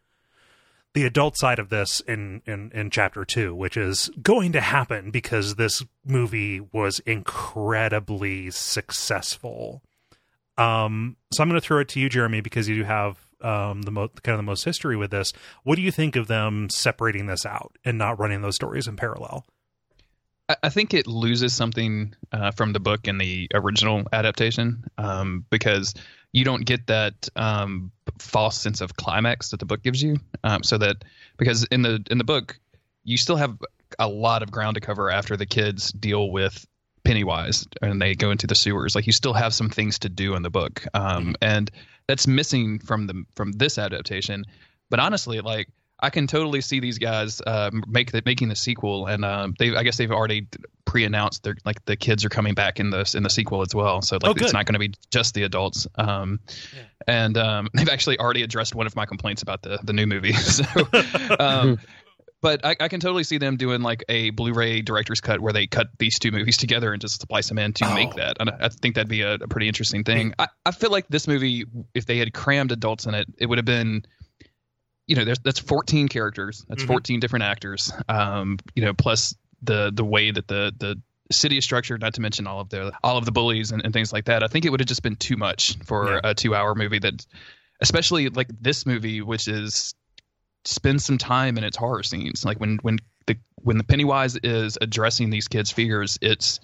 the 0.95 1.05
adult 1.05 1.37
side 1.37 1.59
of 1.59 1.69
this 1.69 2.01
in, 2.01 2.41
in, 2.47 2.73
in 2.73 2.89
chapter 2.89 3.25
two, 3.25 3.55
which 3.55 3.77
is 3.77 4.09
going 4.23 4.53
to 4.53 4.61
happen 4.63 5.11
because 5.11 5.57
this 5.57 5.85
movie 6.07 6.59
was 6.59 7.01
incredibly 7.01 8.51
successful. 8.51 9.83
Um, 10.57 11.17
so 11.35 11.43
I'm 11.43 11.51
going 11.51 11.61
to 11.61 11.67
throw 11.67 11.81
it 11.81 11.89
to 11.91 12.01
you, 12.01 12.09
Jeremy, 12.09 12.41
because 12.41 12.67
you 12.67 12.85
have 12.85 13.19
um, 13.43 13.83
the 13.83 13.91
most 13.91 14.23
kind 14.23 14.35
of 14.35 14.39
the 14.39 14.51
most 14.51 14.65
history 14.65 14.97
with 14.97 15.11
this. 15.11 15.35
What 15.65 15.77
do 15.77 15.83
you 15.83 15.91
think 15.91 16.17
of 16.17 16.29
them 16.29 16.71
separating 16.71 17.27
this 17.27 17.45
out 17.45 17.77
and 17.85 17.99
not 17.99 18.19
running 18.19 18.41
those 18.41 18.55
stories 18.55 18.89
in 18.89 18.97
parallel? 18.97 19.45
I 20.63 20.69
think 20.69 20.95
it 20.95 21.09
loses 21.09 21.53
something 21.53 22.15
uh, 22.31 22.53
from 22.53 22.73
the 22.73 22.79
book 22.79 23.09
and 23.09 23.21
the 23.21 23.49
original 23.53 24.05
adaptation 24.13 24.85
um, 24.97 25.45
because 25.51 25.93
you 26.37 26.45
don't 26.45 26.67
get 26.67 26.87
that 26.89 27.31
um, 27.35 27.91
false 28.19 28.61
sense 28.61 28.83
of 28.83 28.95
climax 28.97 29.51
that 29.51 29.59
the 29.59 29.65
book 29.65 29.83
gives 29.83 30.03
you. 30.03 30.19
Um, 30.45 30.63
so 30.63 30.77
that 30.77 31.03
because 31.39 31.65
in 31.65 31.81
the 31.81 32.05
in 32.11 32.19
the 32.19 32.25
book 32.25 32.59
you 33.05 33.17
still 33.17 33.37
have 33.37 33.57
a 33.99 34.07
lot 34.07 34.43
of 34.43 34.51
ground 34.51 34.75
to 34.75 34.81
cover 34.83 35.11
after 35.11 35.35
the 35.39 35.47
kids 35.47 35.93
deal 35.93 36.31
with 36.31 36.67
Pennywise 37.05 37.67
and 37.81 38.03
they 38.03 38.15
go 38.15 38.31
into 38.31 38.47
the 38.47 38.55
sewers. 38.55 38.95
Like 38.95 39.07
you 39.07 39.13
still 39.13 39.33
have 39.33 39.55
some 39.55 39.71
things 39.71 39.99
to 40.01 40.11
do 40.11 40.35
in 40.35 40.43
the 40.43 40.51
book, 40.51 40.85
um, 40.93 41.03
mm-hmm. 41.03 41.33
and 41.41 41.71
that's 42.07 42.27
missing 42.27 42.81
from 42.81 43.07
the 43.07 43.25
from 43.35 43.53
this 43.53 43.79
adaptation. 43.79 44.45
But 44.91 45.01
honestly, 45.01 45.41
like 45.41 45.69
I 46.01 46.11
can 46.11 46.27
totally 46.27 46.61
see 46.61 46.81
these 46.81 46.99
guys 46.99 47.41
uh, 47.47 47.71
make 47.87 48.13
the, 48.13 48.23
making 48.27 48.49
the 48.49 48.57
sequel, 48.57 49.07
and 49.07 49.25
uh, 49.25 49.49
they 49.59 49.75
I 49.75 49.83
guess 49.83 49.97
they've 49.97 50.11
already 50.11 50.47
pre-announced 50.85 51.43
they're 51.43 51.57
like 51.65 51.85
the 51.87 51.97
kids 51.97 52.25
are 52.25 52.29
coming 52.29 52.55
back 52.55 52.79
in 52.79 52.91
the 52.91 53.11
in 53.17 53.23
the 53.23 53.31
sequel 53.31 53.63
as 53.63 53.75
well. 53.75 54.03
So 54.03 54.19
like 54.23 54.41
oh, 54.41 54.45
it's 54.45 54.53
not 54.53 54.67
going 54.67 54.75
to 54.75 54.79
be 54.79 54.93
just 55.11 55.35
the 55.35 55.45
adults. 55.45 55.87
Um, 55.97 56.41
yeah. 56.75 56.83
And 57.09 57.39
um, 57.39 57.69
they've 57.75 57.89
actually 57.89 58.19
already 58.19 58.43
addressed 58.43 58.75
one 58.75 58.87
of 58.87 58.95
my 58.95 59.07
complaints 59.07 59.43
about 59.43 59.63
the 59.63 59.79
the 59.83 59.93
new 59.93 60.07
movie. 60.07 60.33
so, 60.35 60.65
um, 61.41 61.79
but 62.43 62.65
I, 62.65 62.77
I, 62.79 62.89
can 62.89 63.01
totally 63.01 63.25
see 63.25 63.39
them 63.39 63.57
doing 63.57 63.81
like 63.81 64.05
a 64.09 64.31
Blu-ray 64.31 64.83
director's 64.83 65.21
cut 65.21 65.41
where 65.41 65.55
they 65.55 65.67
cut 65.67 65.89
these 65.99 66.19
two 66.19 66.31
movies 66.31 66.59
together 66.59 66.93
and 66.93 67.01
just 67.01 67.23
splice 67.23 67.49
them 67.49 67.59
in 67.59 67.73
to 67.73 67.87
oh. 67.87 67.95
make 67.95 68.15
that. 68.17 68.37
And 68.39 68.51
I 68.51 68.69
think 68.69 68.95
that'd 68.95 69.09
be 69.09 69.23
a, 69.23 69.35
a 69.35 69.49
pretty 69.49 69.67
interesting 69.67 70.05
thing. 70.05 70.35
I, 70.39 70.49
I 70.65 70.71
feel 70.71 70.91
like 70.91 71.09
this 71.09 71.27
movie, 71.27 71.65
if 71.95 72.05
they 72.07 72.19
had 72.19 72.35
crammed 72.35 72.73
adults 72.73 73.07
in 73.07 73.15
it, 73.15 73.27
it 73.39 73.47
would 73.47 73.59
have 73.59 73.65
been 73.65 74.05
you 75.07 75.17
know, 75.17 75.25
there's 75.25 75.39
that's 75.39 75.59
14 75.59 76.09
characters. 76.09 76.65
That's 76.69 76.83
mm-hmm. 76.83 76.93
14 76.93 77.21
different 77.21 77.45
actors. 77.45 77.93
Um, 78.09 78.59
you 78.75 78.85
know, 78.85 78.95
plus 78.95 79.35
the 79.63 79.91
the 79.93 80.05
way 80.05 80.31
that 80.31 80.49
the 80.49 80.73
the 80.77 81.01
city 81.31 81.59
is 81.59 81.65
structured, 81.65 82.01
not 82.01 82.15
to 82.15 82.21
mention 82.21 82.47
all 82.47 82.61
of 82.61 82.69
the 82.69 82.93
all 83.03 83.17
of 83.17 83.25
the 83.25 83.33
bullies 83.33 83.73
and, 83.73 83.85
and 83.85 83.93
things 83.93 84.13
like 84.13 84.27
that. 84.27 84.43
I 84.43 84.49
think 84.49 84.65
it 84.65 84.71
would 84.71 84.81
have 84.81 84.89
just 84.89 85.03
been 85.03 85.17
too 85.17 85.37
much 85.37 85.77
for 85.85 86.15
yeah. 86.15 86.21
a 86.25 86.35
two 86.35 86.55
hour 86.55 86.75
movie 86.75 86.99
that, 87.01 87.27
especially 87.81 88.29
like 88.29 88.49
this 88.61 88.87
movie, 88.87 89.23
which 89.23 89.49
is 89.49 89.95
spend 90.65 91.01
some 91.01 91.19
time 91.19 91.59
in 91.59 91.65
its 91.65 91.77
horror 91.77 92.03
scenes. 92.03 92.45
Like 92.45 92.59
when 92.59 92.79
when 92.83 92.99
the 93.27 93.37
when 93.57 93.79
the 93.79 93.85
Pennywise 93.85 94.37
is 94.37 94.79
addressing 94.81 95.31
these 95.31 95.49
kids' 95.49 95.71
fears, 95.71 96.19
it's 96.21 96.61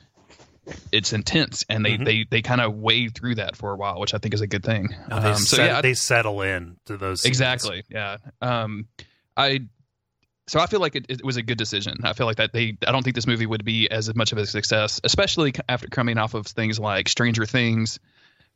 it's 0.93 1.13
intense 1.13 1.65
and 1.69 1.85
they 1.85 1.93
mm-hmm. 1.93 2.05
they 2.05 2.27
they 2.31 2.43
kind 2.43 2.61
of 2.61 2.75
wade 2.75 3.15
through 3.15 3.35
that 3.35 3.57
for 3.57 3.73
a 3.73 3.77
while 3.77 3.99
which 3.99 4.15
i 4.15 4.19
think 4.19 4.33
is 4.33 4.41
a 4.41 4.47
good 4.47 4.63
thing 4.63 4.95
no, 5.09 5.17
um, 5.17 5.37
so 5.37 5.57
set, 5.57 5.67
yeah 5.67 5.81
they 5.81 5.95
settle 5.95 6.41
in 6.43 6.77
to 6.87 6.97
those 6.97 7.23
scenes. 7.23 7.31
exactly 7.31 7.83
yeah 7.89 8.17
um 8.41 8.87
i 9.37 9.61
so 10.47 10.61
i 10.61 10.67
feel 10.67 10.81
like 10.81 10.95
it, 10.95 11.07
it 11.09 11.25
was 11.25 11.37
a 11.37 11.43
good 11.43 11.59
decision 11.59 11.99
i 12.05 12.13
feel 12.13 12.27
like 12.27 12.37
that 12.37 12.53
they 12.53 12.77
i 12.87 12.93
don't 12.93 13.03
think 13.03 13.17
this 13.17 13.27
movie 13.27 13.47
would 13.47 13.65
be 13.65 13.91
as 13.91 14.15
much 14.15 14.31
of 14.31 14.39
a 14.39 14.47
success 14.47 15.01
especially 15.03 15.53
after 15.69 15.89
coming 15.89 16.17
off 16.17 16.35
of 16.35 16.47
things 16.47 16.79
like 16.79 17.09
stranger 17.09 17.45
things 17.45 17.99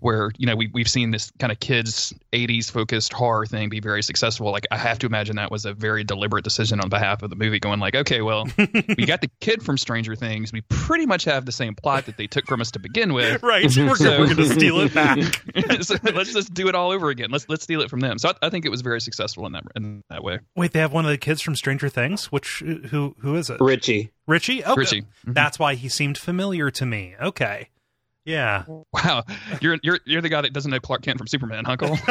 where 0.01 0.31
you 0.37 0.47
know 0.47 0.57
we 0.57 0.71
we've 0.73 0.89
seen 0.89 1.11
this 1.11 1.31
kind 1.39 1.51
of 1.51 1.59
kids 1.61 2.13
80s 2.33 2.71
focused 2.71 3.13
horror 3.13 3.47
thing 3.47 3.69
be 3.69 3.81
very 3.81 4.03
successful. 4.03 4.51
Like 4.51 4.67
i 4.71 4.77
have 4.77 4.99
to 5.01 5.07
imagine 5.07 5.37
that 5.37 5.51
was 5.51 5.65
a 5.65 5.73
very 5.73 6.05
deliberate 6.05 6.45
decision 6.45 6.81
on 6.81 6.89
behalf 6.89 7.23
of 7.23 7.31
the 7.31 7.37
movie 7.37 7.59
going 7.59 7.81
like 7.81 7.95
okay 7.95 8.21
well 8.21 8.47
we 8.57 9.07
got 9.07 9.21
the 9.21 9.31
kid 9.41 9.63
from 9.63 9.79
stranger 9.79 10.15
things. 10.15 10.53
We 10.53 10.63
pretty 10.63 11.07
much 11.07 11.25
have 11.25 11.47
the 11.47 11.53
same 11.53 11.75
plot 11.75 12.07
that 12.07 12.17
they 12.17 12.27
took 12.27 12.47
from 12.47 12.61
us 12.61 12.71
to 12.73 12.79
begin 12.79 13.13
with. 13.13 13.43
Right. 13.47 13.71
So 13.71 13.87
we're, 13.87 13.95
so, 13.95 14.19
we're 14.19 14.35
gonna 14.35 14.47
steal 14.55 14.81
it 14.81 14.93
back. 14.93 15.19
So 15.83 15.97
let's 16.03 16.33
just 16.33 16.53
do 16.53 16.69
it 16.69 16.75
all 16.75 16.91
over 16.91 17.11
again. 17.11 17.31
Let's 17.31 17.49
let's 17.49 17.63
steal 17.63 17.81
it 17.81 17.91
from 17.91 18.01
them. 18.01 18.19
So 18.19 18.31
I, 18.31 18.47
I, 18.47 18.51
think 18.51 18.65
it 18.65 18.71
was 18.71 18.81
very 18.81 19.01
successful 19.01 19.47
in 19.47 19.53
that 19.53 19.63
in 19.77 20.03
that 20.11 20.25
way. 20.25 20.41
Wait 20.57 20.73
they 20.73 20.81
have 20.81 20.93
one 20.93 21.05
of 21.05 21.11
the 21.11 21.19
kids 21.19 21.41
from 21.43 21.55
stranger 21.55 21.89
things? 21.89 22.33
Which 22.33 22.65
who 22.91 23.15
who 23.21 23.37
is 23.37 23.51
it? 23.51 23.61
Richie. 23.61 24.11
Richie? 24.27 24.65
Oh 24.65 24.75
richie. 24.75 25.03
Mm-hmm. 25.03 25.35
that's 25.35 25.59
why 25.59 25.75
he 25.75 25.89
seemed 25.89 26.19
familiar 26.19 26.71
to 26.73 26.87
me. 26.87 27.15
Okay 27.21 27.69
yeah. 28.27 28.65
Wow. 28.93 29.25
You're 29.61 29.79
you're 29.83 30.01
you're 30.07 30.23
the 30.23 30.31
guy 30.31 30.41
that 30.41 30.55
doesn't 30.55 30.71
know 30.71 30.81
Clark 30.81 31.03
Kent 31.03 31.19
from 31.19 31.27
Superman, 31.27 31.67
Uncle. 31.67 31.99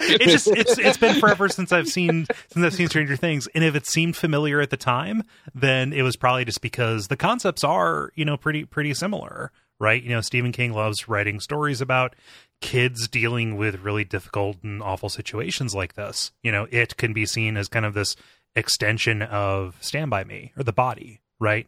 it's 0.00 0.24
just 0.24 0.48
it's 0.48 0.78
it's 0.78 0.96
been 0.98 1.20
forever 1.20 1.48
since 1.48 1.72
I've 1.72 1.88
seen 1.88 2.26
since 2.50 2.64
I've 2.64 2.74
seen 2.74 2.88
Stranger 2.88 3.16
Things, 3.16 3.48
and 3.54 3.62
if 3.62 3.74
it 3.74 3.86
seemed 3.86 4.16
familiar 4.16 4.60
at 4.60 4.70
the 4.70 4.78
time, 4.78 5.22
then 5.54 5.92
it 5.92 6.02
was 6.02 6.16
probably 6.16 6.46
just 6.46 6.62
because 6.62 7.08
the 7.08 7.16
concepts 7.16 7.64
are 7.64 8.12
you 8.14 8.24
know 8.24 8.38
pretty 8.38 8.64
pretty 8.64 8.94
similar, 8.94 9.52
right? 9.78 10.02
You 10.02 10.10
know, 10.10 10.20
Stephen 10.22 10.52
King 10.52 10.72
loves 10.72 11.06
writing 11.06 11.38
stories 11.38 11.82
about 11.82 12.16
kids 12.62 13.06
dealing 13.06 13.56
with 13.56 13.80
really 13.80 14.04
difficult 14.04 14.56
and 14.62 14.82
awful 14.82 15.10
situations 15.10 15.74
like 15.74 15.94
this. 15.94 16.32
You 16.42 16.50
know, 16.50 16.66
it 16.70 16.96
can 16.96 17.12
be 17.12 17.26
seen 17.26 17.58
as 17.58 17.68
kind 17.68 17.84
of 17.84 17.92
this 17.92 18.16
extension 18.56 19.20
of 19.22 19.76
Stand 19.80 20.10
by 20.10 20.24
Me 20.24 20.52
or 20.56 20.62
the 20.64 20.72
body, 20.72 21.20
right? 21.38 21.66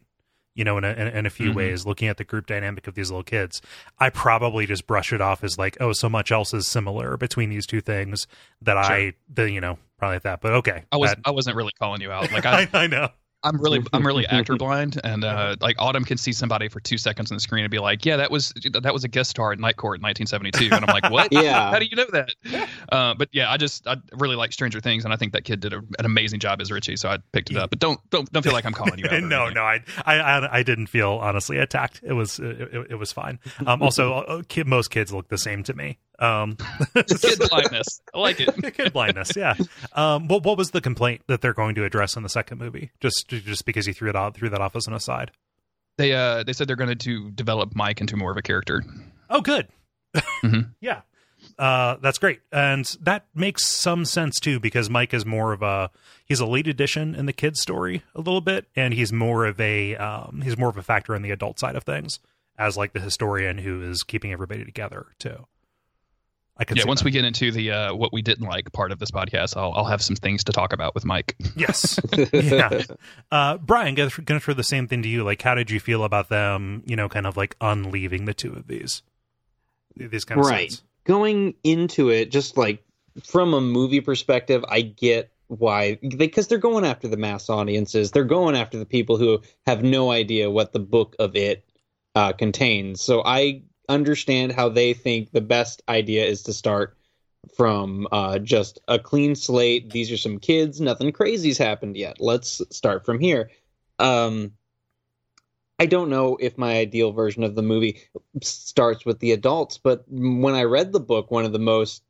You 0.55 0.63
know, 0.63 0.77
in 0.77 0.83
a, 0.85 0.93
in, 0.93 1.25
a 1.25 1.29
few 1.29 1.49
mm-hmm. 1.49 1.57
ways, 1.57 1.85
looking 1.85 2.07
at 2.07 2.17
the 2.17 2.23
group 2.23 2.47
dynamic 2.47 2.87
of 2.87 2.95
these 2.95 3.11
little 3.11 3.23
kids. 3.23 3.61
I 3.99 4.09
probably 4.09 4.65
just 4.65 4.87
brush 4.87 5.11
it 5.11 5.21
off 5.21 5.43
as 5.43 5.57
like, 5.57 5.77
oh, 5.81 5.91
so 5.91 6.09
much 6.09 6.31
else 6.31 6.53
is 6.53 6.65
similar 6.67 7.17
between 7.17 7.49
these 7.49 7.67
two 7.67 7.81
things 7.81 8.25
that 8.61 8.83
sure. 8.85 8.95
I, 8.95 9.13
the, 9.33 9.51
you 9.51 9.59
know, 9.59 9.77
probably 9.99 10.19
that. 10.19 10.41
But 10.41 10.53
okay, 10.53 10.85
I 10.91 10.97
was 10.97 11.13
I 11.25 11.31
wasn't 11.31 11.57
really 11.57 11.73
calling 11.77 12.01
you 12.01 12.11
out. 12.11 12.31
Like 12.31 12.45
I, 12.45 12.69
I, 12.73 12.83
I 12.83 12.87
know. 12.87 13.09
I'm 13.45 13.61
really 13.61 13.81
I'm 13.93 14.05
really 14.05 14.25
actor 14.29 14.55
blind, 14.55 14.99
and 15.03 15.23
uh, 15.23 15.55
like 15.61 15.75
Autumn 15.79 16.03
can 16.03 16.17
see 16.17 16.33
somebody 16.33 16.67
for 16.67 16.79
two 16.79 16.97
seconds 16.97 17.31
on 17.31 17.35
the 17.35 17.39
screen 17.39 17.63
and 17.63 17.71
be 17.71 17.79
like, 17.79 18.05
"Yeah, 18.05 18.17
that 18.17 18.31
was 18.31 18.53
that 18.71 18.93
was 18.93 19.03
a 19.03 19.07
guest 19.07 19.29
star 19.29 19.51
at 19.51 19.59
Night 19.59 19.77
Court 19.77 19.99
in 19.99 20.03
1972," 20.03 20.75
and 20.75 20.85
I'm 20.85 20.93
like, 20.93 21.11
"What? 21.11 21.31
yeah, 21.31 21.69
how 21.69 21.79
do 21.79 21.85
you 21.85 21.95
know 21.95 22.07
that?" 22.11 22.69
Uh, 22.91 23.13
but 23.13 23.29
yeah, 23.31 23.51
I 23.51 23.57
just 23.57 23.87
I 23.87 23.97
really 24.13 24.35
like 24.35 24.51
Stranger 24.51 24.81
Things, 24.81 25.05
and 25.05 25.13
I 25.13 25.17
think 25.17 25.33
that 25.33 25.43
kid 25.43 25.59
did 25.59 25.73
a, 25.73 25.77
an 25.77 26.05
amazing 26.05 26.39
job 26.39 26.59
as 26.59 26.71
Richie, 26.71 26.97
so 26.97 27.09
I 27.09 27.19
picked 27.31 27.51
it 27.51 27.57
up. 27.57 27.69
But 27.69 27.79
don't 27.79 27.99
don't 28.09 28.31
don't 28.31 28.43
feel 28.43 28.53
like 28.53 28.65
I'm 28.65 28.73
calling 28.73 28.97
you 28.97 29.05
out. 29.05 29.21
no, 29.23 29.49
no, 29.49 29.61
I, 29.61 29.83
I 30.05 30.59
I 30.59 30.63
didn't 30.63 30.87
feel 30.87 31.11
honestly 31.21 31.57
attacked. 31.57 32.01
It 32.03 32.13
was 32.13 32.39
it, 32.39 32.61
it, 32.61 32.87
it 32.91 32.95
was 32.95 33.11
fine. 33.11 33.39
Um, 33.65 33.81
also, 33.81 34.13
uh, 34.13 34.41
kid, 34.47 34.67
most 34.67 34.89
kids 34.89 35.13
look 35.13 35.27
the 35.29 35.37
same 35.37 35.63
to 35.63 35.73
me. 35.73 35.99
Um, 36.19 36.57
kid 36.95 37.39
blindness. 37.49 38.01
I 38.13 38.19
like 38.19 38.39
it. 38.39 38.73
kid 38.75 38.93
blindness. 38.93 39.35
Yeah. 39.35 39.55
Um, 39.93 40.27
what 40.27 40.43
what 40.43 40.57
was 40.57 40.71
the 40.71 40.81
complaint 40.81 41.21
that 41.27 41.41
they're 41.41 41.53
going 41.53 41.75
to 41.75 41.85
address 41.85 42.15
in 42.15 42.23
the 42.23 42.29
second 42.29 42.59
movie? 42.59 42.91
Just 42.99 43.27
just 43.27 43.65
because 43.65 43.87
you 43.87 43.93
threw 43.93 44.09
it 44.09 44.15
out 44.15 44.35
threw 44.35 44.49
that 44.49 44.61
off 44.61 44.75
as 44.75 44.87
an 44.87 44.93
aside. 44.93 45.31
They 45.97 46.13
uh 46.13 46.43
they 46.43 46.53
said 46.53 46.67
they're 46.67 46.75
going 46.75 46.97
to 46.97 47.31
develop 47.31 47.75
Mike 47.75 48.01
into 48.01 48.17
more 48.17 48.31
of 48.31 48.37
a 48.37 48.41
character. 48.41 48.83
Oh, 49.29 49.41
good. 49.41 49.67
Mm-hmm. 50.15 50.71
yeah. 50.81 51.01
Uh, 51.57 51.97
that's 52.01 52.17
great, 52.17 52.41
and 52.51 52.85
that 53.01 53.25
makes 53.33 53.65
some 53.65 54.03
sense 54.03 54.39
too 54.39 54.59
because 54.59 54.89
Mike 54.89 55.13
is 55.13 55.25
more 55.25 55.53
of 55.53 55.61
a 55.61 55.89
he's 56.25 56.39
a 56.39 56.45
late 56.45 56.67
addition 56.67 57.15
in 57.15 57.27
the 57.27 57.33
kids 57.33 57.61
story 57.61 58.03
a 58.13 58.19
little 58.19 58.41
bit, 58.41 58.67
and 58.75 58.93
he's 58.93 59.13
more 59.13 59.45
of 59.45 59.59
a 59.59 59.95
um, 59.95 60.41
he's 60.43 60.57
more 60.57 60.69
of 60.69 60.77
a 60.77 60.83
factor 60.83 61.15
in 61.15 61.21
the 61.21 61.31
adult 61.31 61.59
side 61.59 61.75
of 61.75 61.83
things 61.83 62.19
as 62.57 62.77
like 62.77 62.93
the 62.93 62.99
historian 62.99 63.57
who 63.57 63.81
is 63.81 64.03
keeping 64.03 64.31
everybody 64.31 64.65
together 64.65 65.07
too. 65.19 65.45
I 66.57 66.63
could. 66.63 66.77
Yeah, 66.77 66.83
see 66.83 66.87
once 66.87 67.01
that. 67.01 67.05
we 67.05 67.11
get 67.11 67.25
into 67.25 67.51
the 67.51 67.71
uh, 67.71 67.95
what 67.95 68.13
we 68.13 68.21
didn't 68.21 68.47
like 68.47 68.71
part 68.71 68.91
of 68.91 68.99
this 68.99 69.11
podcast, 69.11 69.57
I'll 69.57 69.73
I'll 69.73 69.85
have 69.85 70.01
some 70.01 70.15
things 70.15 70.45
to 70.45 70.51
talk 70.51 70.73
about 70.73 70.95
with 70.95 71.05
Mike. 71.05 71.35
Yes. 71.55 71.99
yeah. 72.33 72.83
Uh, 73.31 73.57
Brian, 73.57 73.95
going 73.95 74.09
to 74.09 74.39
throw 74.39 74.53
the 74.53 74.63
same 74.63 74.87
thing 74.87 75.01
to 75.01 75.09
you. 75.09 75.23
Like, 75.23 75.41
how 75.41 75.55
did 75.55 75.71
you 75.71 75.79
feel 75.79 76.03
about 76.03 76.29
them? 76.29 76.83
You 76.85 76.95
know, 76.95 77.09
kind 77.09 77.25
of 77.25 77.37
like 77.37 77.55
unleaving 77.59 78.25
the 78.25 78.33
two 78.33 78.53
of 78.53 78.67
these, 78.67 79.03
these 79.95 80.25
kind 80.25 80.39
of 80.39 80.47
right 80.47 80.71
scenes? 80.71 80.83
going 81.05 81.53
into 81.63 82.09
it 82.09 82.31
just 82.31 82.57
like 82.57 82.83
from 83.23 83.53
a 83.53 83.61
movie 83.61 84.01
perspective 84.01 84.65
i 84.67 84.81
get 84.81 85.31
why 85.47 85.95
because 85.95 86.47
they, 86.47 86.55
are 86.55 86.59
going 86.59 86.83
after 86.83 87.07
the 87.07 87.15
mass 87.15 87.49
audiences 87.49 88.11
they're 88.11 88.25
going 88.25 88.55
after 88.55 88.77
the 88.77 88.85
people 88.85 89.17
who 89.17 89.39
have 89.65 89.83
no 89.83 90.11
idea 90.11 90.49
what 90.49 90.73
the 90.73 90.79
book 90.79 91.15
of 91.19 91.35
it 91.35 91.63
uh, 92.15 92.33
contains 92.33 92.99
so 92.99 93.21
i 93.23 93.61
understand 93.89 94.51
how 94.51 94.69
they 94.69 94.93
think 94.93 95.31
the 95.31 95.41
best 95.41 95.81
idea 95.87 96.25
is 96.25 96.43
to 96.43 96.53
start 96.53 96.97
from 97.55 98.07
uh, 98.11 98.39
just 98.39 98.79
a 98.87 98.97
clean 98.97 99.35
slate 99.35 99.91
these 99.91 100.11
are 100.11 100.17
some 100.17 100.39
kids 100.39 100.81
nothing 100.81 101.11
crazy's 101.11 101.57
happened 101.57 101.95
yet 101.95 102.17
let's 102.19 102.61
start 102.71 103.05
from 103.05 103.19
here 103.19 103.51
um, 103.99 104.51
I 105.79 105.85
don't 105.85 106.09
know 106.09 106.37
if 106.39 106.57
my 106.57 106.77
ideal 106.77 107.11
version 107.11 107.43
of 107.43 107.55
the 107.55 107.61
movie 107.61 108.01
starts 108.41 109.05
with 109.05 109.19
the 109.19 109.33
adults, 109.33 109.77
but 109.77 110.05
when 110.07 110.55
I 110.55 110.63
read 110.63 110.91
the 110.91 110.99
book, 110.99 111.31
one 111.31 111.45
of 111.45 111.51
the 111.51 111.59
most 111.59 112.03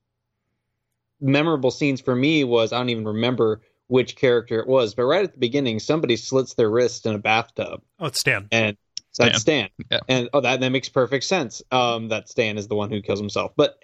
memorable 1.19 1.71
scenes 1.71 2.01
for 2.01 2.15
me 2.15 2.43
was 2.43 2.71
I 2.71 2.77
don't 2.77 2.89
even 2.89 3.07
remember 3.07 3.61
which 3.87 4.15
character 4.15 4.59
it 4.59 4.67
was, 4.67 4.93
but 4.93 5.05
right 5.05 5.23
at 5.23 5.33
the 5.33 5.39
beginning, 5.39 5.79
somebody 5.79 6.15
slits 6.15 6.53
their 6.53 6.69
wrist 6.69 7.05
in 7.05 7.15
a 7.15 7.19
bathtub. 7.19 7.81
Oh, 7.99 8.07
it's 8.07 8.19
Stan. 8.19 8.47
And 8.51 8.77
Stan. 9.15 9.27
that's 9.27 9.41
Stan. 9.41 9.69
Yeah. 9.91 9.99
And 10.07 10.29
oh, 10.33 10.41
that 10.41 10.59
that 10.59 10.69
makes 10.69 10.89
perfect 10.89 11.23
sense. 11.25 11.61
Um, 11.71 12.09
that 12.09 12.29
Stan 12.29 12.57
is 12.57 12.67
the 12.67 12.75
one 12.75 12.89
who 12.91 13.01
kills 13.01 13.19
himself. 13.19 13.53
But 13.55 13.83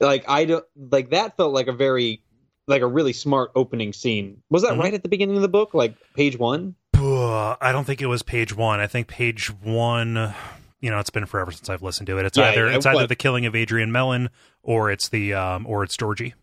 like 0.00 0.24
I 0.28 0.44
don't 0.44 0.64
like 0.76 1.10
that 1.10 1.36
felt 1.36 1.52
like 1.52 1.66
a 1.66 1.72
very 1.72 2.22
like 2.66 2.82
a 2.82 2.86
really 2.86 3.12
smart 3.12 3.50
opening 3.54 3.92
scene. 3.92 4.42
Was 4.50 4.62
that 4.62 4.72
Mhm. 4.74 4.78
right 4.80 4.94
at 4.94 5.02
the 5.02 5.08
beginning 5.08 5.36
of 5.36 5.42
the 5.42 5.48
book, 5.48 5.74
like 5.74 5.94
page 6.14 6.38
one? 6.38 6.74
I 6.94 7.70
don't 7.72 7.84
think 7.84 8.02
it 8.02 8.06
was 8.06 8.22
page 8.22 8.54
one. 8.54 8.80
I 8.80 8.86
think 8.86 9.06
page 9.08 9.48
one. 9.50 10.34
You 10.80 10.90
know, 10.90 10.98
it's 11.00 11.10
been 11.10 11.26
forever 11.26 11.50
since 11.50 11.68
I've 11.68 11.82
listened 11.82 12.06
to 12.08 12.18
it. 12.18 12.26
It's 12.26 12.38
Yeah, 12.38 12.50
either 12.50 12.68
yeah, 12.70 12.76
it's 12.76 12.86
either 12.86 13.00
but- 13.00 13.08
the 13.08 13.16
killing 13.16 13.46
of 13.46 13.56
Adrian 13.56 13.90
Mellon 13.90 14.30
or 14.62 14.90
it's 14.92 15.08
the 15.08 15.34
um 15.34 15.66
or 15.66 15.82
it's 15.82 15.96
Georgie. 15.96 16.34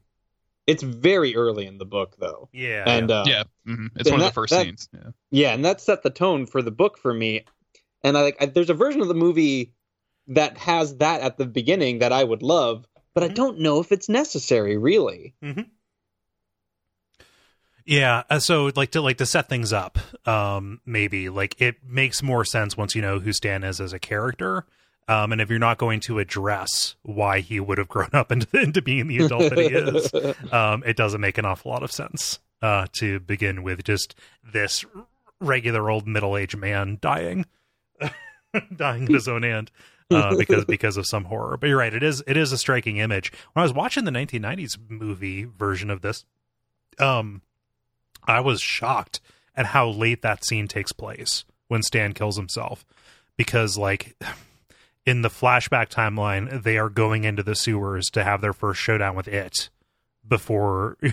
It's 0.67 0.81
very 0.81 1.35
early 1.35 1.67
in 1.67 1.77
the 1.77 1.85
book, 1.85 2.15
though. 2.17 2.49
Yeah, 2.51 2.83
and 2.87 3.11
uh, 3.11 3.23
yeah, 3.27 3.43
hmm 3.65 3.87
it's 3.95 4.09
and 4.09 4.13
one 4.17 4.21
of 4.21 4.27
the 4.27 4.33
first 4.33 4.51
that- 4.51 4.63
scenes. 4.65 4.89
Yeah. 4.93 5.11
Yeah, 5.29 5.53
and 5.53 5.63
that 5.63 5.79
set 5.79 6.01
the 6.03 6.09
tone 6.09 6.47
for 6.47 6.61
the 6.63 6.71
book 6.71 6.97
for 6.97 7.13
me. 7.13 7.45
And 8.05 8.15
I 8.17 8.21
like 8.21 8.37
I, 8.39 8.45
there's 8.45 8.69
a 8.69 8.73
version 8.75 9.01
of 9.01 9.07
the 9.07 9.13
movie 9.15 9.73
that 10.27 10.57
has 10.59 10.97
that 10.97 11.21
at 11.21 11.37
the 11.37 11.45
beginning 11.45 11.99
that 11.99 12.11
I 12.13 12.23
would 12.23 12.43
love, 12.43 12.85
but 13.13 13.23
I 13.23 13.29
Mhm. 13.29 13.35
don't 13.35 13.59
know 13.59 13.79
if 13.79 13.91
it's 13.91 14.07
necessary, 14.09 14.77
really. 14.77 15.33
Yeah, 17.85 18.23
uh, 18.29 18.39
so 18.39 18.71
like 18.75 18.91
to 18.91 19.01
like 19.01 19.17
to 19.17 19.25
set 19.27 19.47
things 19.47 19.71
up, 19.71 19.99
um, 20.27 20.81
maybe 20.85 21.29
like 21.29 21.59
it 21.61 21.77
makes 21.87 22.23
more 22.23 22.43
sense 22.43 22.75
once 22.75 22.95
you 22.95 23.01
know 23.01 23.19
who 23.19 23.31
Stan 23.31 23.63
is 23.63 23.79
as 23.79 23.93
a 23.93 23.99
character, 23.99 24.65
um, 25.07 25.31
and 25.31 25.39
if 25.39 25.51
you're 25.51 25.59
not 25.59 25.77
going 25.77 25.99
to 26.01 26.17
address 26.17 26.95
why 27.03 27.41
he 27.41 27.59
would 27.59 27.77
have 27.77 27.87
grown 27.87 28.09
up 28.13 28.31
into, 28.31 28.59
into 28.59 28.81
being 28.81 29.07
the 29.07 29.19
adult 29.19 29.49
that 29.51 29.59
he 29.59 29.67
is, 29.67 30.11
um, 30.51 30.83
it 30.85 30.97
doesn't 30.97 31.21
make 31.21 31.37
an 31.37 31.45
awful 31.45 31.69
lot 31.71 31.83
of 31.83 31.91
sense 31.91 32.39
uh, 32.63 32.87
to 32.93 33.19
begin 33.19 33.61
with. 33.61 33.83
Just 33.83 34.15
this 34.43 34.83
regular 35.39 35.87
old 35.91 36.07
middle 36.07 36.35
aged 36.37 36.57
man 36.57 36.97
dying, 37.01 37.45
dying 38.75 39.07
in 39.07 39.13
his 39.13 39.27
own 39.27 39.43
hand. 39.43 39.71
uh, 40.11 40.35
because 40.35 40.65
because 40.67 40.97
of 40.97 41.05
some 41.07 41.25
horror, 41.25 41.57
but 41.57 41.67
you're 41.67 41.79
right. 41.79 41.93
It 41.93 42.03
is 42.03 42.23
it 42.27 42.37
is 42.37 42.51
a 42.51 42.57
striking 42.57 42.97
image. 42.97 43.31
When 43.53 43.61
I 43.61 43.65
was 43.65 43.73
watching 43.73 44.05
the 44.05 44.11
1990s 44.11 44.77
movie 44.89 45.45
version 45.45 45.89
of 45.89 46.01
this, 46.01 46.25
um, 46.99 47.41
I 48.25 48.39
was 48.39 48.61
shocked 48.61 49.19
at 49.55 49.67
how 49.67 49.87
late 49.89 50.21
that 50.21 50.45
scene 50.45 50.67
takes 50.67 50.91
place 50.91 51.45
when 51.67 51.81
Stan 51.81 52.13
kills 52.13 52.37
himself 52.37 52.85
because 53.37 53.77
like 53.77 54.15
in 55.05 55.21
the 55.21 55.29
flashback 55.29 55.89
timeline 55.89 56.63
they 56.63 56.77
are 56.77 56.89
going 56.89 57.23
into 57.23 57.43
the 57.43 57.55
sewers 57.55 58.09
to 58.11 58.23
have 58.23 58.41
their 58.41 58.53
first 58.53 58.79
showdown 58.81 59.15
with 59.15 59.27
it 59.27 59.69
before 60.27 60.97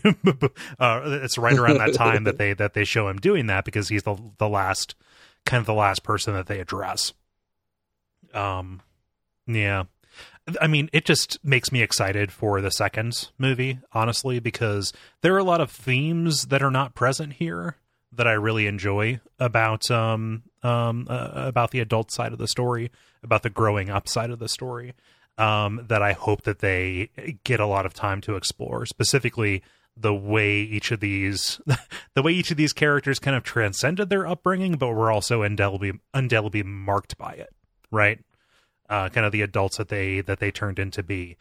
uh, 0.79 1.01
it's 1.05 1.37
right 1.37 1.59
around 1.59 1.79
that 1.79 1.95
time 1.95 2.25
that 2.25 2.39
they 2.39 2.55
that 2.55 2.73
they 2.75 2.85
show 2.85 3.09
him 3.09 3.19
doing 3.19 3.47
that 3.47 3.65
because 3.65 3.89
he's 3.89 4.05
the 4.05 4.17
the 4.39 4.49
last 4.49 4.95
kind 5.45 5.61
of 5.61 5.67
the 5.67 5.75
last 5.75 6.03
person 6.03 6.33
that 6.35 6.47
they 6.47 6.61
address 6.61 7.13
um 8.35 8.81
yeah 9.47 9.85
I 10.61 10.67
mean, 10.67 10.91
it 10.93 11.05
just 11.05 11.39
makes 11.45 11.71
me 11.71 11.83
excited 11.83 12.33
for 12.33 12.61
the 12.61 12.71
second 12.71 13.29
movie, 13.39 13.79
honestly, 13.93 14.41
because 14.41 14.93
there 15.21 15.35
are 15.35 15.39
a 15.39 15.45
lot 15.45 15.61
of 15.61 15.71
themes 15.71 16.47
that 16.47 16.63
are 16.63 16.71
not 16.71 16.97
present 16.97 17.35
here 17.35 17.77
that 18.13 18.27
I 18.27 18.33
really 18.33 18.67
enjoy 18.67 19.21
about 19.39 19.91
um 19.91 20.43
um 20.63 21.07
uh, 21.09 21.31
about 21.35 21.71
the 21.71 21.81
adult 21.81 22.11
side 22.13 22.33
of 22.33 22.39
the 22.39 22.49
story, 22.49 22.91
about 23.23 23.43
the 23.43 23.51
growing 23.51 23.89
up 23.89 24.09
side 24.09 24.31
of 24.31 24.39
the 24.39 24.49
story. 24.49 24.95
Um, 25.39 25.87
that 25.89 26.03
I 26.03 26.13
hope 26.13 26.43
that 26.43 26.59
they 26.59 27.09
get 27.43 27.59
a 27.59 27.67
lot 27.67 27.87
of 27.87 27.95
time 27.95 28.21
to 28.23 28.37
explore, 28.37 28.85
specifically 28.85 29.63
the 29.97 30.13
way 30.13 30.57
each 30.57 30.91
of 30.91 31.01
these 31.01 31.59
the 32.15 32.23
way 32.23 32.33
each 32.33 32.51
of 32.51 32.57
these 32.57 32.73
characters 32.73 33.19
kind 33.19 33.37
of 33.37 33.43
transcended 33.43 34.11
their 34.11 34.27
upbringing, 34.27 34.75
but 34.75 34.89
were 34.89 35.11
also 35.11 35.43
indelibly 35.43 35.93
indelibly 36.15 36.63
marked 36.63 37.17
by 37.17 37.33
it, 37.33 37.55
right? 37.93 38.19
uh, 38.93 39.09
kind 39.09 39.25
of 39.25 39.33
the 39.33 39.41
adults 39.41 39.79
that 39.79 39.89
they 39.89 40.21
that 40.21 40.39
they 40.39 40.51
turned 40.51 40.79
into 40.79 41.03
be. 41.03 41.37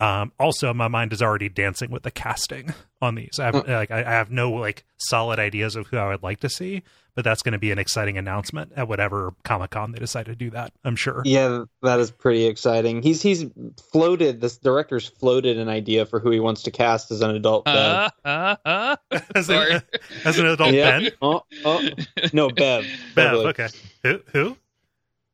Um, 0.00 0.32
also, 0.38 0.74
my 0.74 0.88
mind 0.88 1.12
is 1.12 1.22
already 1.22 1.48
dancing 1.48 1.90
with 1.90 2.02
the 2.02 2.10
casting 2.10 2.74
on 3.00 3.14
these. 3.14 3.38
I 3.38 3.46
have, 3.46 3.54
like, 3.66 3.90
I 3.90 4.00
I 4.00 4.10
have 4.10 4.30
no 4.30 4.50
like 4.50 4.84
solid 4.98 5.38
ideas 5.38 5.76
of 5.76 5.86
who 5.86 5.96
I 5.98 6.08
would 6.08 6.22
like 6.24 6.40
to 6.40 6.50
see, 6.50 6.82
but 7.14 7.24
that's 7.24 7.42
going 7.42 7.52
to 7.52 7.58
be 7.58 7.70
an 7.70 7.78
exciting 7.78 8.18
announcement 8.18 8.72
at 8.76 8.88
whatever 8.88 9.32
Comic 9.44 9.70
Con 9.70 9.92
they 9.92 10.00
decide 10.00 10.26
to 10.26 10.34
do 10.34 10.50
that. 10.50 10.72
I'm 10.84 10.96
sure. 10.96 11.22
Yeah, 11.24 11.64
that 11.82 12.00
is 12.00 12.10
pretty 12.10 12.44
exciting. 12.46 13.02
He's 13.02 13.22
he's 13.22 13.46
floated 13.92 14.40
this 14.40 14.58
director's 14.58 15.06
floated 15.06 15.58
an 15.58 15.68
idea 15.68 16.06
for 16.06 16.18
who 16.18 16.30
he 16.30 16.40
wants 16.40 16.62
to 16.64 16.72
cast 16.72 17.10
as 17.12 17.20
an 17.20 17.30
adult 17.30 17.66
Bev. 17.66 17.76
Uh, 17.76 18.10
uh, 18.24 18.56
uh. 18.64 18.96
as, 19.34 19.46
Sorry. 19.46 19.74
an, 19.76 19.82
as 20.24 20.38
an 20.40 20.46
adult, 20.46 20.74
Yeah. 20.74 20.98
Ben, 21.00 21.10
Oh, 21.22 21.42
oh. 21.64 21.88
No, 22.32 22.48
Bev. 22.48 22.84
Bev. 22.84 23.14
Beverly. 23.14 23.46
Okay, 23.46 23.68
who? 24.02 24.20
Who? 24.32 24.56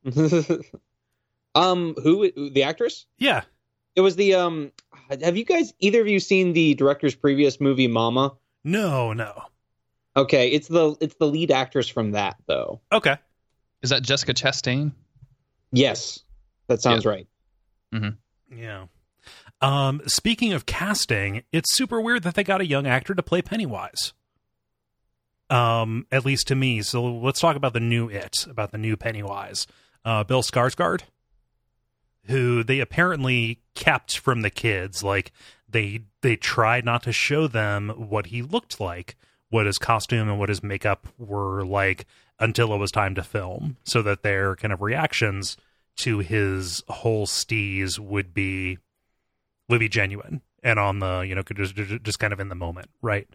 um, 1.54 1.94
who 2.02 2.30
the 2.50 2.62
actress? 2.62 3.06
Yeah, 3.18 3.42
It 3.94 4.00
was 4.00 4.16
the 4.16 4.34
um. 4.34 4.72
Have 5.22 5.36
you 5.36 5.44
guys 5.44 5.74
either 5.80 6.00
of 6.00 6.08
you 6.08 6.20
seen 6.20 6.52
the 6.54 6.74
director's 6.74 7.14
previous 7.14 7.60
movie 7.60 7.88
Mama? 7.88 8.34
no, 8.64 9.12
no. 9.12 9.42
Okay, 10.14 10.50
it's 10.50 10.68
the 10.68 10.94
it's 11.00 11.14
the 11.14 11.26
lead 11.26 11.50
actress 11.50 11.88
from 11.88 12.12
that 12.12 12.36
though. 12.46 12.80
Okay, 12.92 13.16
Is 13.82 13.90
that 13.90 14.02
Jessica 14.02 14.34
Chastain? 14.34 14.92
Yes, 15.72 16.20
that 16.66 16.82
sounds 16.82 17.06
right. 17.06 17.26
yeah. 18.54 18.86
Um, 19.62 20.02
speaking 20.06 20.52
of 20.52 20.66
casting, 20.66 21.44
it's 21.52 21.74
super 21.76 22.00
weird 22.00 22.24
that 22.24 22.34
they 22.34 22.44
got 22.44 22.60
a 22.60 22.66
young 22.66 22.86
actor 22.86 23.14
to 23.14 23.22
play 23.22 23.40
Pennywise. 23.42 24.12
Um, 25.48 26.06
at 26.10 26.24
least 26.24 26.48
to 26.48 26.54
me. 26.54 26.82
So 26.82 27.04
let's 27.04 27.40
talk 27.40 27.56
about 27.56 27.72
the 27.72 27.80
new 27.80 28.08
it, 28.08 28.46
about 28.48 28.72
the 28.72 28.78
new 28.78 28.96
Pennywise. 28.96 29.66
Uh, 30.04 30.24
Bill 30.24 30.42
Skarsgård, 30.42 31.02
who 32.24 32.62
they 32.62 32.80
apparently 32.80 33.60
kept 33.74 34.18
from 34.18 34.42
the 34.42 34.50
kids. 34.50 35.02
Like 35.02 35.32
they 35.68 36.02
they 36.22 36.36
tried 36.36 36.84
not 36.84 37.02
to 37.04 37.12
show 37.12 37.46
them 37.46 37.90
what 37.90 38.26
he 38.26 38.42
looked 38.42 38.80
like, 38.80 39.16
what 39.50 39.66
his 39.66 39.78
costume 39.78 40.28
and 40.28 40.38
what 40.38 40.48
his 40.48 40.62
makeup 40.62 41.06
were 41.18 41.64
like 41.64 42.06
until 42.38 42.72
it 42.74 42.78
was 42.78 42.90
time 42.90 43.14
to 43.14 43.22
film, 43.22 43.76
so 43.84 44.02
that 44.02 44.22
their 44.22 44.56
kind 44.56 44.72
of 44.72 44.82
reactions 44.82 45.56
to 45.96 46.18
his 46.18 46.82
whole 46.88 47.26
steez 47.26 47.98
would 47.98 48.34
be 48.34 48.78
would 49.68 49.80
be 49.80 49.88
genuine 49.88 50.42
and 50.62 50.78
on 50.78 50.98
the 51.00 51.20
you 51.20 51.34
know 51.34 51.42
just 51.42 51.74
just 51.74 52.18
kind 52.18 52.32
of 52.32 52.40
in 52.40 52.48
the 52.48 52.54
moment, 52.54 52.90
right? 53.00 53.28